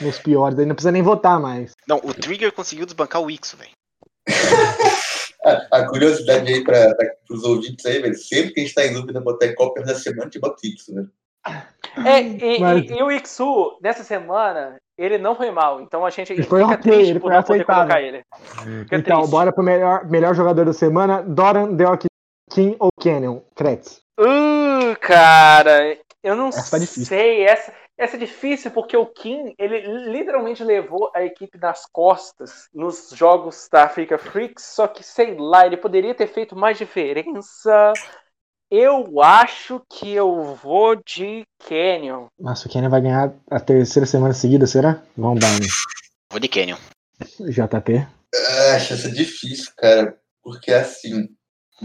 nos 0.01 0.17
piores, 0.19 0.57
aí 0.57 0.65
não 0.65 0.73
precisa 0.73 0.91
nem 0.91 1.03
votar 1.03 1.39
mais. 1.39 1.73
Não, 1.87 1.97
o 1.97 2.13
Trigger 2.13 2.51
conseguiu 2.51 2.85
desbancar 2.85 3.21
o 3.21 3.29
Ixo, 3.29 3.57
velho. 3.57 3.71
A, 5.45 5.77
a 5.77 5.87
curiosidade 5.87 6.51
aí 6.51 6.61
para 6.61 6.93
os 7.29 7.41
ouvintes 7.43 7.85
aí, 7.85 8.01
velho, 8.01 8.17
sempre 8.17 8.51
que 8.51 8.59
a 8.59 8.63
gente 8.63 8.75
tá 8.75 8.85
em 8.85 8.91
dúvida 8.91 9.21
botar 9.21 9.45
pior 9.55 9.85
da 9.85 9.95
semana, 9.95 10.23
a 10.23 10.25
gente 10.25 10.39
bota 10.39 10.59
isso, 10.67 10.93
velho. 10.93 11.09
É, 12.05 12.21
e, 12.21 12.59
Mas- 12.59 12.83
e- 12.89 12.93
e 12.93 13.03
o 13.03 13.11
Iksu, 13.11 13.77
nessa 13.81 14.03
semana, 14.03 14.77
ele 14.97 15.17
não 15.17 15.35
foi 15.35 15.51
mal. 15.51 15.81
Então 15.81 16.05
a 16.05 16.09
gente 16.09 16.33
Ele 16.33 16.43
foi 16.43 16.61
fica 16.61 16.73
ok, 16.73 16.91
triste 16.91 17.09
ele 17.11 17.19
por 17.19 17.27
foi 17.29 17.35
não 17.35 17.43
poder 17.43 17.53
aceitável. 17.61 17.83
colocar 17.83 18.01
ele. 18.01 18.23
Então, 18.91 19.17
triste. 19.19 19.31
bora 19.31 19.51
pro 19.51 19.63
melhor, 19.63 20.05
melhor 20.09 20.33
jogador 20.35 20.65
da 20.65 20.73
semana. 20.73 21.21
Doran, 21.23 21.73
Deok, 21.73 22.05
Kim 22.51 22.75
ou 22.79 22.89
Canyon? 22.99 23.41
Kretz. 23.55 24.01
Uh, 24.19 24.95
cara, 24.99 25.97
eu 26.23 26.35
não 26.35 26.47
Essa 26.49 26.71
tá 26.71 26.77
difícil. 26.79 27.05
sei. 27.05 27.43
Essa, 27.43 27.73
essa 27.97 28.15
é 28.15 28.19
difícil 28.19 28.71
porque 28.71 28.95
o 28.97 29.05
Kim, 29.05 29.53
ele 29.59 29.79
literalmente 30.11 30.63
levou 30.63 31.11
a 31.15 31.23
equipe 31.23 31.57
nas 31.59 31.85
costas 31.85 32.67
nos 32.73 33.09
jogos 33.13 33.67
da 33.71 33.83
Africa 33.83 34.17
Freaks, 34.17 34.63
só 34.65 34.87
que 34.87 35.03
sei 35.03 35.35
lá, 35.37 35.65
ele 35.65 35.77
poderia 35.77 36.13
ter 36.15 36.27
feito 36.27 36.55
mais 36.55 36.77
diferença. 36.77 37.93
Eu 38.69 39.21
acho 39.21 39.81
que 39.89 40.11
eu 40.11 40.55
vou 40.55 40.95
de 40.95 41.45
Canyon. 41.67 42.27
Nossa, 42.37 42.67
o 42.67 42.71
Canyon 42.71 42.89
vai 42.89 43.01
ganhar 43.01 43.33
a 43.49 43.59
terceira 43.59 44.05
semana 44.05 44.33
seguida, 44.33 44.67
será? 44.67 45.01
Vamos 45.15 45.39
dar 45.39 45.47
Vou 46.29 46.39
de 46.39 46.49
Canyon. 46.49 46.77
JP. 47.39 48.05
Ah, 48.35 48.75
Acho 48.75 48.93
essa 48.93 49.09
difícil, 49.09 49.71
cara. 49.77 50.19
Porque 50.43 50.73
assim, 50.73 51.29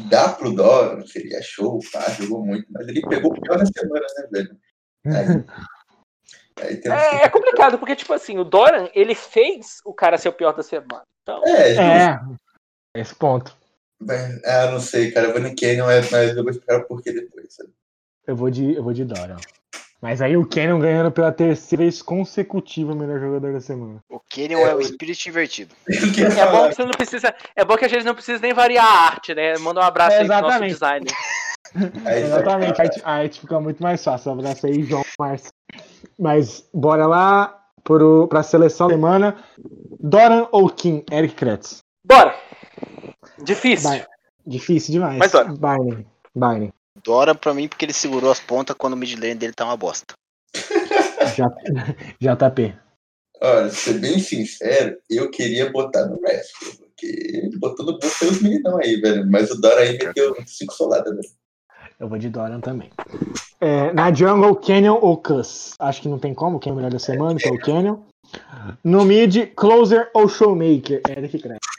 dá 0.09 0.29
pro 0.29 0.55
Dó, 0.55 1.01
seria 1.07 1.41
show, 1.41 1.79
pá, 1.93 2.11
jogou 2.11 2.45
muito, 2.45 2.67
mas 2.71 2.89
ele 2.89 3.01
pegou 3.03 3.33
o 3.33 3.41
pior 3.41 3.59
da 3.59 3.67
semana, 3.67 4.07
né, 4.17 4.29
velho? 4.33 4.59
Aí, 6.61 6.81
É, 6.85 7.25
é 7.25 7.29
complicado, 7.29 7.79
porque, 7.79 7.97
tipo 7.97 8.13
assim, 8.13 8.39
o 8.39 8.45
Doran, 8.45 8.89
ele 8.95 9.15
fez 9.15 9.79
o 9.85 9.95
cara 9.95 10.19
ser 10.19 10.29
o 10.29 10.33
pior 10.33 10.55
da 10.55 10.63
semana. 10.63 11.03
Então, 11.23 11.43
É. 11.47 11.75
É, 11.75 12.21
esse 13.01 13.15
ponto. 13.15 13.57
Mas, 14.07 14.43
ah, 14.45 14.71
não 14.71 14.81
sei, 14.81 15.11
cara. 15.11 15.29
Eu 15.29 15.33
vou 15.33 15.41
no 15.41 15.55
Canyon, 15.55 15.87
mas 16.11 16.37
eu 16.37 16.43
vou 16.43 16.51
esperar 16.51 16.81
o 16.81 16.85
porquê 16.87 17.13
depois. 17.13 17.55
Sabe? 17.55 17.71
Eu 18.27 18.37
vou 18.37 18.51
de, 18.51 18.75
eu 18.75 18.83
vou 18.83 18.93
de 18.93 19.05
Doran. 19.05 19.37
Mas 20.01 20.21
aí 20.21 20.37
o 20.37 20.45
Canyon 20.45 20.81
ganhando 20.81 21.13
pela 21.13 21.31
terceira 21.31 21.85
vez 21.85 22.03
consecutiva 22.03 22.93
o 22.93 22.97
melhor 22.97 23.21
jogador 23.21 23.53
da 23.53 23.61
semana. 23.61 24.03
O 24.11 24.19
Canyon 24.19 24.67
é, 24.67 24.75
o 24.75 24.81
espírito 24.81 25.29
invertido. 25.29 25.73
É 25.87 26.51
bom 26.51 26.69
que 26.69 26.75
você 26.75 26.85
não 26.85 26.91
precisa. 26.91 27.35
É 27.55 27.65
bom 27.65 27.77
que 27.77 27.85
a 27.85 27.89
gente 27.89 28.05
não 28.05 28.15
precisa 28.15 28.41
nem 28.43 28.53
variar 28.53 28.85
a 28.85 29.07
arte, 29.13 29.33
né? 29.33 29.57
Manda 29.59 29.81
um 29.81 29.85
abraço 29.85 30.17
É, 30.17 30.21
aí 30.21 30.27
pro 30.27 30.35
nosso 30.41 30.47
exatamente. 30.47 30.73
designer. 30.73 31.13
Aí, 32.05 32.25
Exatamente, 32.25 32.81
a 32.81 32.85
arte, 32.85 33.01
a 33.03 33.13
arte 33.13 33.41
fica 33.41 33.59
muito 33.59 33.83
mais 33.83 34.05
fácil. 34.05 34.33
Abraço 34.33 34.67
aí, 34.67 34.83
João 34.83 35.03
Márcio. 35.19 35.51
Mas 36.19 36.69
bora 36.75 37.07
lá 37.07 37.63
pro, 37.83 38.29
pra 38.29 38.43
seleção 38.43 38.89
da 38.89 38.95
semana. 38.95 39.43
Doran 39.99 40.49
ou 40.53 40.69
Kim? 40.69 41.03
Eric 41.11 41.35
Kretz. 41.35 41.83
Bora! 42.05 42.35
Difícil. 43.43 44.05
Difícil 44.47 44.93
demais. 44.93 45.19
Mas 45.19 45.33
Doran. 45.33 45.55
Barney. 45.55 46.07
Barney. 46.35 46.73
Dora 47.05 47.35
pra 47.35 47.55
mim 47.55 47.69
porque 47.69 47.85
ele 47.85 47.93
segurou 47.93 48.31
as 48.31 48.41
pontas 48.41 48.77
quando 48.77 48.95
o 48.95 48.97
mid 48.97 49.15
lane 49.15 49.35
dele 49.35 49.53
tá 49.53 49.65
uma 49.65 49.77
bosta. 49.77 50.15
JP. 52.21 52.75
Olha, 53.41 53.71
ser 53.71 53.95
bem 53.95 54.19
sincero, 54.21 54.97
eu 55.11 55.29
queria 55.31 55.71
botar 55.73 56.07
no 56.07 56.21
Wrestler, 56.21 56.77
porque 56.79 57.07
ele 57.07 57.59
botou 57.59 57.85
no 57.85 57.99
bolso 57.99 58.19
pelos 58.21 58.41
meninão 58.41 58.79
aí, 58.79 59.01
velho. 59.01 59.29
Mas 59.29 59.51
o 59.51 59.61
Dora 59.61 59.81
aí 59.81 59.99
meteu 59.99 60.37
cinco 60.47 60.73
soladas, 60.75 61.13
velho. 61.13 61.29
Eu 61.99 62.09
vou 62.09 62.19
de 62.19 62.29
Doran 62.29 62.61
também. 62.61 62.91
É, 63.61 63.93
na 63.93 64.13
Jungle, 64.13 64.57
Canyon 64.57 64.99
ou 65.01 65.17
Cuss? 65.17 65.75
Acho 65.79 66.03
que 66.03 66.09
não 66.09 66.19
tem 66.19 66.35
como, 66.35 66.59
quem 66.59 66.71
é 66.71 66.73
o 66.73 66.77
melhor 66.77 66.91
da 66.91 66.99
semana, 66.99 67.39
então 67.39 67.53
é 67.53 67.55
o 67.55 67.61
Canyon. 67.61 67.99
No 68.83 69.05
mid, 69.05 69.55
Closer 69.55 70.11
ou 70.15 70.29
Showmaker? 70.29 71.01
Eric 71.09 71.39
Kretz. 71.39 71.72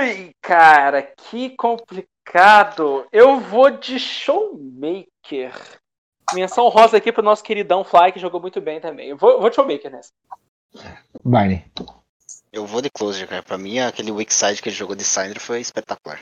Ai, 0.00 0.34
cara, 0.40 1.02
que 1.02 1.50
complicado. 1.50 3.06
Eu 3.12 3.38
vou 3.38 3.70
de 3.70 3.98
Showmaker. 3.98 5.52
Menção 6.32 6.70
rosa 6.70 6.96
aqui 6.96 7.12
pro 7.12 7.22
nosso 7.22 7.44
queridão 7.44 7.84
Fly, 7.84 8.10
que 8.10 8.18
jogou 8.18 8.40
muito 8.40 8.62
bem 8.62 8.80
também. 8.80 9.10
Eu 9.10 9.18
vou, 9.18 9.38
vou 9.38 9.50
de 9.50 9.56
Showmaker 9.56 9.92
nessa. 9.92 10.10
Barney. 11.22 11.66
Eu 12.50 12.66
vou 12.66 12.80
de 12.80 12.88
Closer, 12.88 13.28
cara. 13.28 13.42
Pra 13.42 13.58
mim, 13.58 13.78
aquele 13.78 14.10
weak 14.10 14.32
side 14.32 14.62
que 14.62 14.70
ele 14.70 14.76
jogou 14.76 14.96
de 14.96 15.04
Syndra 15.04 15.38
foi 15.38 15.60
espetacular. 15.60 16.18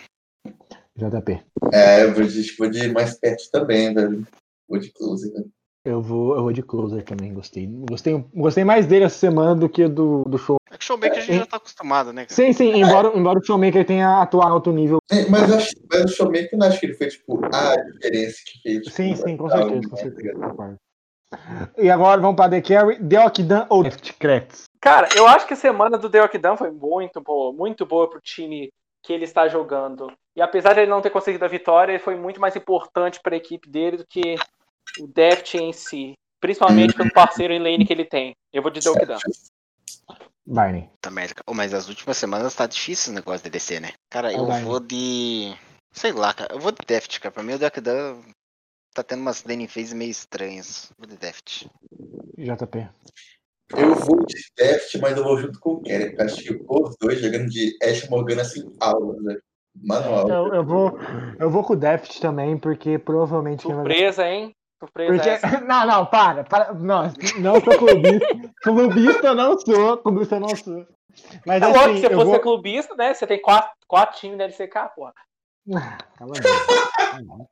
JP. 0.97 1.41
É, 1.73 2.03
eu 2.03 2.15
vou 2.15 2.25
de, 2.25 2.57
vou 2.57 2.69
de 2.69 2.89
mais 2.89 3.15
perto 3.15 3.49
também, 3.53 3.95
velho. 3.95 4.27
Vou 4.69 4.81
de 4.81 4.91
close, 4.91 5.33
velho. 5.33 5.49
Eu 5.85 6.03
vou, 6.03 6.35
eu 6.35 6.43
vou 6.43 6.53
de 6.53 6.65
Closer 6.65 7.05
também, 7.05 7.33
gostei. 7.33 7.69
Gostei, 7.89 8.13
gostei 8.35 8.65
mais 8.65 8.87
dele 8.87 9.05
essa 9.05 9.19
semana 9.19 9.55
do 9.55 9.69
que 9.69 9.87
do, 9.87 10.25
do 10.25 10.37
show. 10.37 10.57
É 10.79 10.81
que 10.81 10.85
o 10.85 10.87
Showmaker 10.87 11.19
a 11.19 11.21
gente 11.21 11.39
já 11.39 11.47
tá 11.47 11.57
acostumado, 11.57 12.13
né? 12.13 12.27
Sim, 12.29 12.53
sim, 12.53 12.73
embora, 12.81 13.11
embora 13.15 13.39
o 13.39 13.45
Showmaker 13.45 13.85
tenha 13.85 14.23
atuado 14.23 14.49
em 14.49 14.53
alto 14.53 14.73
nível. 14.73 14.99
É, 15.11 15.29
Mas, 15.29 15.53
acho, 15.53 15.75
mas 15.91 16.05
o 16.05 16.15
Showmaker 16.15 16.51
eu 16.53 16.59
não 16.59 16.67
acho 16.69 16.79
que 16.79 16.87
ele 16.87 16.95
foi, 16.95 17.09
tipo, 17.09 17.41
a 17.53 17.77
diferença 17.77 18.37
que 18.47 18.63
fez. 18.63 18.79
Tipo, 18.85 18.91
Sim, 18.91 19.17
sim, 19.17 19.37
com 19.37 19.49
certeza, 19.51 19.89
com 19.89 19.97
né, 19.97 20.03
certeza. 20.03 20.39
concordo. 20.39 20.77
E 21.77 21.91
agora 21.91 22.21
vamos 22.21 22.37
para 22.37 22.51
The 22.51 22.63
Carry, 22.63 22.99
Deokdan 23.01 23.67
ou 23.69 23.83
Deft 23.83 24.15
Kretz? 24.15 24.65
Cara, 24.81 25.09
eu 25.15 25.27
acho 25.27 25.47
que 25.47 25.53
a 25.53 25.57
semana 25.57 25.99
do 25.99 26.09
Deokdan 26.09 26.57
foi 26.57 26.71
muito 26.71 27.21
boa, 27.21 27.53
muito 27.53 27.85
boa 27.85 28.09
pro 28.09 28.21
time 28.21 28.71
que 29.03 29.13
ele 29.13 29.25
está 29.25 29.47
jogando. 29.49 30.11
E 30.35 30.41
apesar 30.41 30.73
de 30.73 30.81
ele 30.81 30.91
não 30.91 31.03
ter 31.03 31.11
conseguido 31.11 31.45
a 31.45 31.49
vitória, 31.49 31.93
ele 31.93 31.99
foi 31.99 32.15
muito 32.15 32.41
mais 32.41 32.57
importante 32.57 33.21
para 33.23 33.35
a 33.35 33.37
equipe 33.37 33.69
dele 33.69 33.99
do 33.99 34.07
que 34.07 34.37
o 35.01 35.07
Deft 35.07 35.57
em 35.59 35.73
si. 35.73 36.15
Principalmente 36.41 36.95
pelo 36.95 37.13
parceiro 37.13 37.53
em 37.53 37.59
lane 37.59 37.85
que 37.85 37.93
ele 37.93 38.05
tem. 38.05 38.35
Eu 38.53 38.63
vou 38.63 38.71
de 38.71 38.81
Deokdan. 38.81 39.19
Barney. 40.49 40.89
Puta 40.95 41.11
merda. 41.11 41.35
cara. 41.35 41.45
Ô, 41.47 41.55
mas 41.55 41.75
as 41.75 41.89
últimas 41.89 42.16
semanas 42.16 42.55
tá 42.55 42.66
difícil 42.66 43.12
o 43.12 43.15
negócio 43.15 43.45
de 43.45 43.51
DC, 43.51 43.81
né? 43.81 43.93
Cara, 44.11 44.33
eu 44.33 44.47
vai. 44.47 44.62
vou 44.62 44.81
de. 44.81 45.55
Sei 45.93 46.12
lá, 46.12 46.33
cara. 46.33 46.55
Eu 46.55 46.61
vou 46.61 46.73
de 46.73 46.79
Deft, 46.87 47.20
cara. 47.20 47.33
Pra 47.33 47.43
mim 47.43 47.55
o 47.55 47.59
Deckdan 47.59 48.20
tá 48.95 49.03
tendo 49.03 49.20
umas 49.20 49.45
laning 49.45 49.69
phases 49.69 49.93
meio 49.93 50.11
estranhas. 50.11 50.91
Vou 50.99 51.07
de 51.07 51.16
Deft. 51.16 51.69
JP. 52.37 52.89
Eu 53.77 53.95
vou 53.95 54.25
de 54.25 54.35
Deft, 54.57 54.99
mas 54.99 55.16
eu 55.16 55.25
vou 55.25 55.39
junto 55.39 55.61
com 55.61 55.73
o 55.73 55.83
Kerry. 55.83 56.11
porque 56.11 56.23
Acho 56.23 56.43
que 56.43 56.65
os 56.66 56.97
dois 56.99 57.20
jogando 57.20 57.51
de 57.51 57.77
Ash 57.83 58.09
Morgana 58.09 58.43
assim, 58.43 58.65
aula, 58.81 59.15
velho. 59.23 59.43
Manual. 59.81 60.29
Eu, 60.29 60.55
eu, 60.55 60.65
vou, 60.65 60.99
eu 61.39 61.51
vou 61.51 61.62
com 61.62 61.75
o 61.75 61.77
Deft 61.77 62.20
também, 62.20 62.59
porque 62.59 62.99
provavelmente 62.99 63.65
quem 63.65 63.75
vai 63.75 63.85
Surpresa, 63.85 64.27
hein? 64.27 64.53
Surpresa 64.79 65.13
Porque... 65.13 65.29
essa. 65.29 65.61
Não, 65.67 65.87
não, 65.87 66.07
para. 66.07 66.45
para. 66.45 66.73
Não, 66.75 67.13
não 67.39 67.61
sou 67.61 67.79
clubista. 67.79 68.27
clubista 68.63 69.35
não 69.35 69.59
sou. 69.59 69.99
Clubista 69.99 70.41
não 70.41 70.49
sou. 70.49 70.87
Mas 71.45 71.63
É 71.63 71.67
assim, 71.67 71.79
lógico 71.79 71.95
que 71.95 72.01
se 72.01 72.07
você 72.07 72.13
eu 72.13 72.17
fosse 72.19 72.31
vou... 72.31 72.41
clubista, 72.41 72.95
né? 72.95 73.15
Você 73.15 73.27
tem 73.27 73.43
quatro, 73.43 73.71
quatro 73.89 74.19
times 74.19 74.39
da 74.39 74.45
LCK, 74.45 74.95
porra. 74.95 75.13
Cala 76.17 76.33
a 76.33 76.67
boca. 76.67 77.49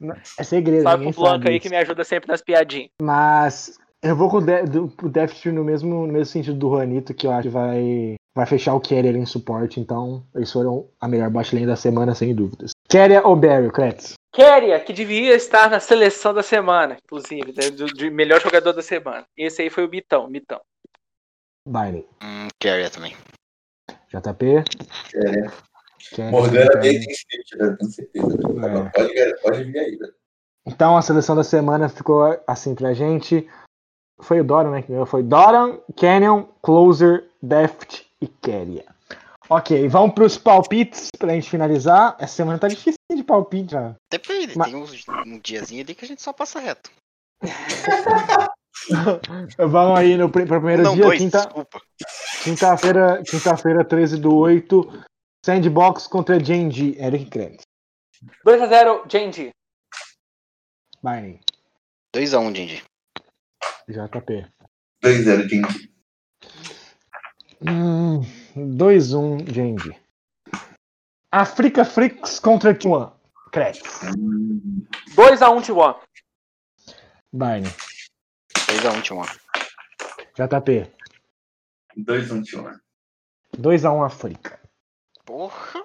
É 0.38 0.44
segredo, 0.44 0.88
ninguém 0.88 1.12
pro 1.12 1.22
Blanca 1.22 1.38
sabe 1.38 1.50
aí 1.50 1.60
que 1.60 1.68
me 1.68 1.76
ajuda 1.76 2.04
sempre 2.04 2.28
nas 2.28 2.40
piadinhas. 2.40 2.90
Mas 3.02 3.76
eu 4.02 4.16
vou 4.16 4.30
com 4.30 4.38
o, 4.38 4.40
de, 4.40 4.62
do, 4.64 4.92
o 5.02 5.08
Deft 5.08 5.50
no 5.50 5.64
mesmo, 5.64 6.06
no 6.06 6.12
mesmo 6.12 6.26
sentido 6.26 6.56
do 6.56 6.70
Juanito, 6.70 7.14
que 7.14 7.26
eu 7.26 7.32
acho 7.32 7.48
que 7.48 7.48
vai, 7.48 8.16
vai 8.34 8.46
fechar 8.46 8.74
o 8.74 8.80
Carrier 8.80 9.16
em 9.16 9.26
suporte. 9.26 9.80
Então, 9.80 10.24
eles 10.34 10.52
foram 10.52 10.88
a 11.00 11.08
melhor 11.08 11.30
bot 11.30 11.54
lane 11.54 11.66
da 11.66 11.76
semana, 11.76 12.14
sem 12.14 12.34
dúvidas. 12.34 12.72
Carrier 12.88 13.26
ou 13.26 13.36
Barry, 13.36 13.70
Kretz? 13.70 14.14
Keria, 14.32 14.78
que 14.78 14.92
devia 14.92 15.34
estar 15.34 15.68
na 15.68 15.80
seleção 15.80 16.32
da 16.32 16.42
semana, 16.42 16.96
inclusive, 17.02 17.52
né, 17.56 17.70
do, 17.70 17.86
de 17.86 18.10
melhor 18.10 18.40
jogador 18.40 18.72
da 18.72 18.82
semana. 18.82 19.24
Esse 19.36 19.62
aí 19.62 19.70
foi 19.70 19.84
o 19.84 19.88
Bitão, 19.88 20.30
Bitão. 20.30 20.60
Barney. 21.66 22.06
Hum, 22.22 22.48
Carrier 22.60 22.90
também. 22.90 23.16
JP? 24.08 24.46
É, 24.46 24.64
Carrier, 26.14 26.30
Morgana 26.30 26.80
tem 26.80 27.00
tenho 27.00 27.14
certeza. 27.90 28.36
velho. 28.36 28.78
É. 28.78 28.90
Pode, 28.90 29.42
pode 29.42 29.64
vir 29.64 29.78
aí, 29.78 29.96
velho. 29.96 30.14
Então 30.66 30.96
a 30.96 31.02
seleção 31.02 31.34
da 31.34 31.42
semana 31.42 31.88
ficou 31.88 32.40
assim 32.46 32.74
pra 32.74 32.94
gente. 32.94 33.48
Foi 34.20 34.40
o 34.40 34.44
Doran, 34.44 34.70
né? 34.70 34.82
Que 34.82 34.88
ganhou. 34.88 35.06
Foi 35.06 35.22
Doran, 35.22 35.78
Canyon, 35.96 36.44
Closer, 36.62 37.28
Deft 37.42 38.06
e 38.20 38.26
Keria. 38.26 38.84
Ok, 39.50 39.88
vamos 39.88 40.14
pros 40.14 40.36
palpites 40.36 41.08
pra 41.18 41.32
gente 41.32 41.48
finalizar. 41.48 42.16
Essa 42.18 42.34
semana 42.36 42.58
tá 42.58 42.68
difícil 42.68 42.98
de 43.14 43.22
palpite 43.22 43.72
já. 43.72 43.94
Depende, 44.10 44.58
Mas- 44.58 44.70
tem 44.70 44.76
uns, 44.76 45.04
um 45.26 45.38
diazinho 45.38 45.82
ali 45.82 45.94
que 45.94 46.04
a 46.04 46.08
gente 46.08 46.20
só 46.20 46.32
passa 46.32 46.60
reto. 46.60 46.90
Vamos 49.58 49.98
aí 49.98 50.16
no, 50.16 50.30
pro 50.30 50.46
primeiro 50.46 50.82
Não, 50.82 50.94
dia, 50.94 51.04
dois, 51.04 51.18
quinta- 51.18 51.38
desculpa. 51.44 51.80
quinta-feira, 52.44 53.22
quinta-feira, 53.28 53.84
13 53.84 54.18
do 54.18 54.34
8. 54.36 55.04
Sandbox 55.44 56.06
contra 56.06 56.42
Genji, 56.42 56.96
Eric 56.98 57.26
Krebs. 57.26 57.62
2x0, 58.46 59.06
JNG. 59.06 59.50
Barney, 61.02 61.40
2x1, 62.14 62.40
um, 62.40 62.52
Dindi. 62.52 62.82
JP. 63.88 64.46
2-0, 65.02 65.48
gente. 65.48 65.90
Hum, 67.66 68.22
2-1, 68.54 69.50
Genji. 69.52 69.96
Africa 71.32 71.84
Freaks 71.84 72.38
contra 72.38 72.74
T1, 72.74 73.12
Krebs. 73.52 73.82
2x1, 75.16 75.62
T1. 75.64 75.96
Barney. 77.32 77.68
2x1, 78.54 79.02
T1. 79.02 79.38
JP. 80.36 80.86
2-1, 81.96 82.42
Tijuana. 82.44 82.80
2x1 83.56 84.04
África. 84.06 84.60
Porra. 85.24 85.84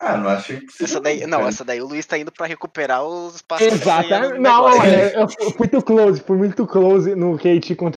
Ah, 0.00 0.16
não 0.16 0.30
achei 0.30 0.60
que 0.60 0.84
essa 0.84 1.00
daí, 1.00 1.26
Não, 1.26 1.46
essa 1.46 1.64
daí 1.64 1.80
o 1.82 1.86
Luiz 1.86 2.06
tá 2.06 2.16
indo 2.16 2.30
pra 2.30 2.46
recuperar 2.46 3.04
os 3.04 3.36
espaços. 3.36 3.66
Exato. 3.66 4.08
Não, 4.38 4.68
é, 4.82 5.20
eu 5.20 5.28
fui 5.28 5.54
muito 5.58 5.82
close, 5.82 6.20
fui 6.20 6.36
muito 6.36 6.66
close 6.66 7.14
no 7.16 7.36
KT 7.36 7.74
contra. 7.74 7.98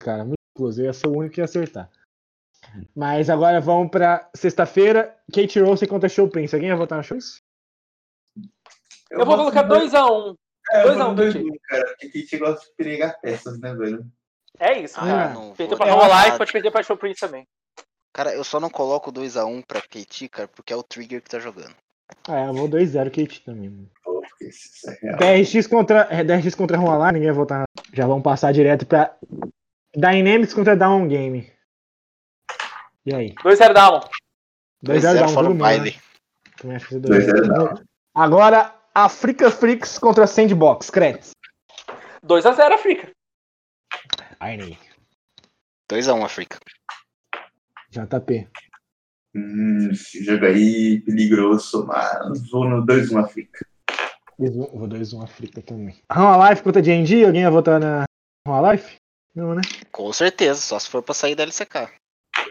Cara, 0.00 0.24
muito 0.24 0.36
close. 0.56 0.80
Eu 0.80 0.86
ia 0.86 0.92
ser 0.92 1.06
o 1.06 1.16
único 1.16 1.34
que 1.34 1.40
ia 1.40 1.44
acertar. 1.44 1.88
Mas 2.94 3.30
agora 3.30 3.60
vamos 3.60 3.90
pra 3.90 4.28
sexta-feira. 4.34 5.16
Kate 5.32 5.60
Rose 5.60 5.86
contra 5.86 6.08
Show 6.08 6.28
Prince. 6.28 6.54
Alguém 6.54 6.70
vai 6.70 6.78
votar 6.78 6.98
no 6.98 7.04
Shows? 7.04 7.40
Eu, 9.10 9.20
eu 9.20 9.26
vou 9.26 9.36
colocar 9.36 9.66
2x1. 9.68 10.36
2x1 10.74 11.14
do 11.14 11.32
time. 11.32 11.58
Cara, 11.60 11.86
porque 11.86 12.22
Kate 12.22 12.38
gosta 12.38 12.66
de 12.66 12.74
pregar 12.76 13.20
peças, 13.20 13.58
né, 13.60 13.74
velho? 13.74 14.04
É 14.58 14.80
isso. 14.80 14.94
Ah, 14.98 15.34
né? 15.34 15.54
Perdeu 15.56 15.76
pra 15.76 15.92
rolar 15.92 16.28
e 16.28 16.38
pode 16.38 16.52
perder 16.52 16.70
pra 16.70 16.82
Show 16.82 16.96
Prince 16.96 17.20
também. 17.20 17.46
Cara, 18.16 18.34
eu 18.34 18.42
só 18.42 18.58
não 18.58 18.70
coloco 18.70 19.12
2x1 19.12 19.62
pra 19.66 19.82
KT, 19.82 20.30
cara, 20.30 20.48
porque 20.48 20.72
é 20.72 20.76
o 20.76 20.82
Trigger 20.82 21.20
que 21.20 21.28
tá 21.28 21.38
jogando. 21.38 21.76
Ah, 22.26 22.46
eu 22.46 22.54
vou 22.54 22.66
2x0 22.66 23.10
KT 23.10 23.42
também. 23.44 23.90
Pô, 24.02 24.22
é 25.02 25.42
DRX 25.42 25.66
contra, 25.66 26.08
é, 26.10 26.24
DRX 26.24 26.54
contra 26.54 26.78
Rolar, 26.78 27.12
ninguém 27.12 27.28
vai 27.28 27.36
votar. 27.36 27.64
Já 27.92 28.06
vamos 28.06 28.22
passar 28.22 28.54
direto 28.54 28.86
pra 28.86 29.14
Dynamics 29.94 30.54
contra 30.54 30.74
Down 30.74 31.06
Game. 31.08 31.52
E 33.04 33.14
aí? 33.14 33.34
2x0 33.34 33.74
Down. 33.74 34.00
2x0 34.82 35.18
Down, 35.18 35.28
fora 35.28 35.50
o 35.50 35.54
baile. 35.54 36.00
Também 36.56 36.76
acho 36.76 36.88
que 36.88 36.94
2x0 36.94 37.84
Agora, 38.14 38.74
Africa 38.94 39.50
Freaks 39.50 39.98
contra 39.98 40.26
Sandbox, 40.26 40.88
Credits. 40.88 41.32
2x0 42.24 42.72
Africa. 42.72 43.10
Aí, 44.40 44.78
2x1 45.92 46.24
Africa. 46.24 46.58
JP. 48.04 48.48
Hum, 49.34 49.90
esse 49.90 50.24
jogo 50.24 50.46
aí 50.46 51.00
peligroso, 51.00 51.86
mas 51.86 52.50
vou 52.50 52.68
no 52.68 52.84
2-1 52.84 53.18
África. 53.22 53.66
Vou 54.38 54.88
2-1 54.88 55.22
África 55.22 55.62
também. 55.62 55.96
Rama 56.10 56.50
Life 56.50 56.62
contra 56.62 56.82
D&D? 56.82 57.24
Alguém 57.24 57.42
vai 57.42 57.52
votar 57.52 57.80
na 57.80 58.04
Rama 58.46 58.72
Life? 58.72 58.96
Não, 59.34 59.54
né? 59.54 59.62
Com 59.92 60.12
certeza, 60.12 60.60
só 60.60 60.78
se 60.78 60.88
for 60.88 61.02
pra 61.02 61.14
sair 61.14 61.34
da 61.34 61.42
LCK. 61.42 61.88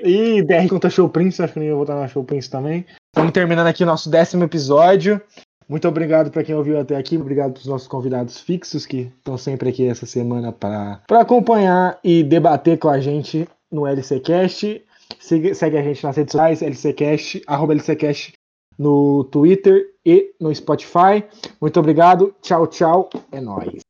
E 0.03 0.43
DR 0.43 0.67
contra 0.69 0.89
Show 0.89 1.09
Prince, 1.09 1.41
acho 1.41 1.53
que 1.53 1.59
ninguém 1.59 1.73
vai 1.73 1.85
votar 1.85 1.99
na 1.99 2.07
Show 2.07 2.23
Prince 2.23 2.49
também. 2.49 2.85
Estamos 3.13 3.31
terminando 3.31 3.67
aqui 3.67 3.83
o 3.83 3.87
nosso 3.87 4.09
décimo 4.09 4.43
episódio. 4.43 5.21
Muito 5.67 5.87
obrigado 5.87 6.29
para 6.29 6.43
quem 6.43 6.53
ouviu 6.53 6.79
até 6.79 6.95
aqui, 6.95 7.17
obrigado 7.17 7.53
para 7.53 7.61
os 7.61 7.65
nossos 7.65 7.87
convidados 7.87 8.39
fixos 8.39 8.85
que 8.85 9.11
estão 9.17 9.35
sempre 9.35 9.69
aqui 9.69 9.87
essa 9.87 10.05
semana 10.05 10.51
para 10.51 11.01
acompanhar 11.09 11.99
e 12.03 12.23
debater 12.23 12.77
com 12.77 12.87
a 12.87 12.99
gente 12.99 13.47
no 13.71 13.87
LCcast. 13.87 14.84
Segue, 15.25 15.55
segue 15.55 15.75
a 15.75 15.81
gente 15.81 16.03
nas 16.03 16.15
redes 16.15 16.33
sociais, 16.33 16.61
LCCast, 16.61 17.41
arroba 17.47 17.73
LCCast 17.73 18.33
no 18.77 19.23
Twitter 19.23 19.83
e 20.05 20.35
no 20.39 20.53
Spotify. 20.53 21.23
Muito 21.59 21.79
obrigado. 21.79 22.35
Tchau, 22.43 22.67
tchau. 22.67 23.09
É 23.31 23.41
nóis. 23.41 23.83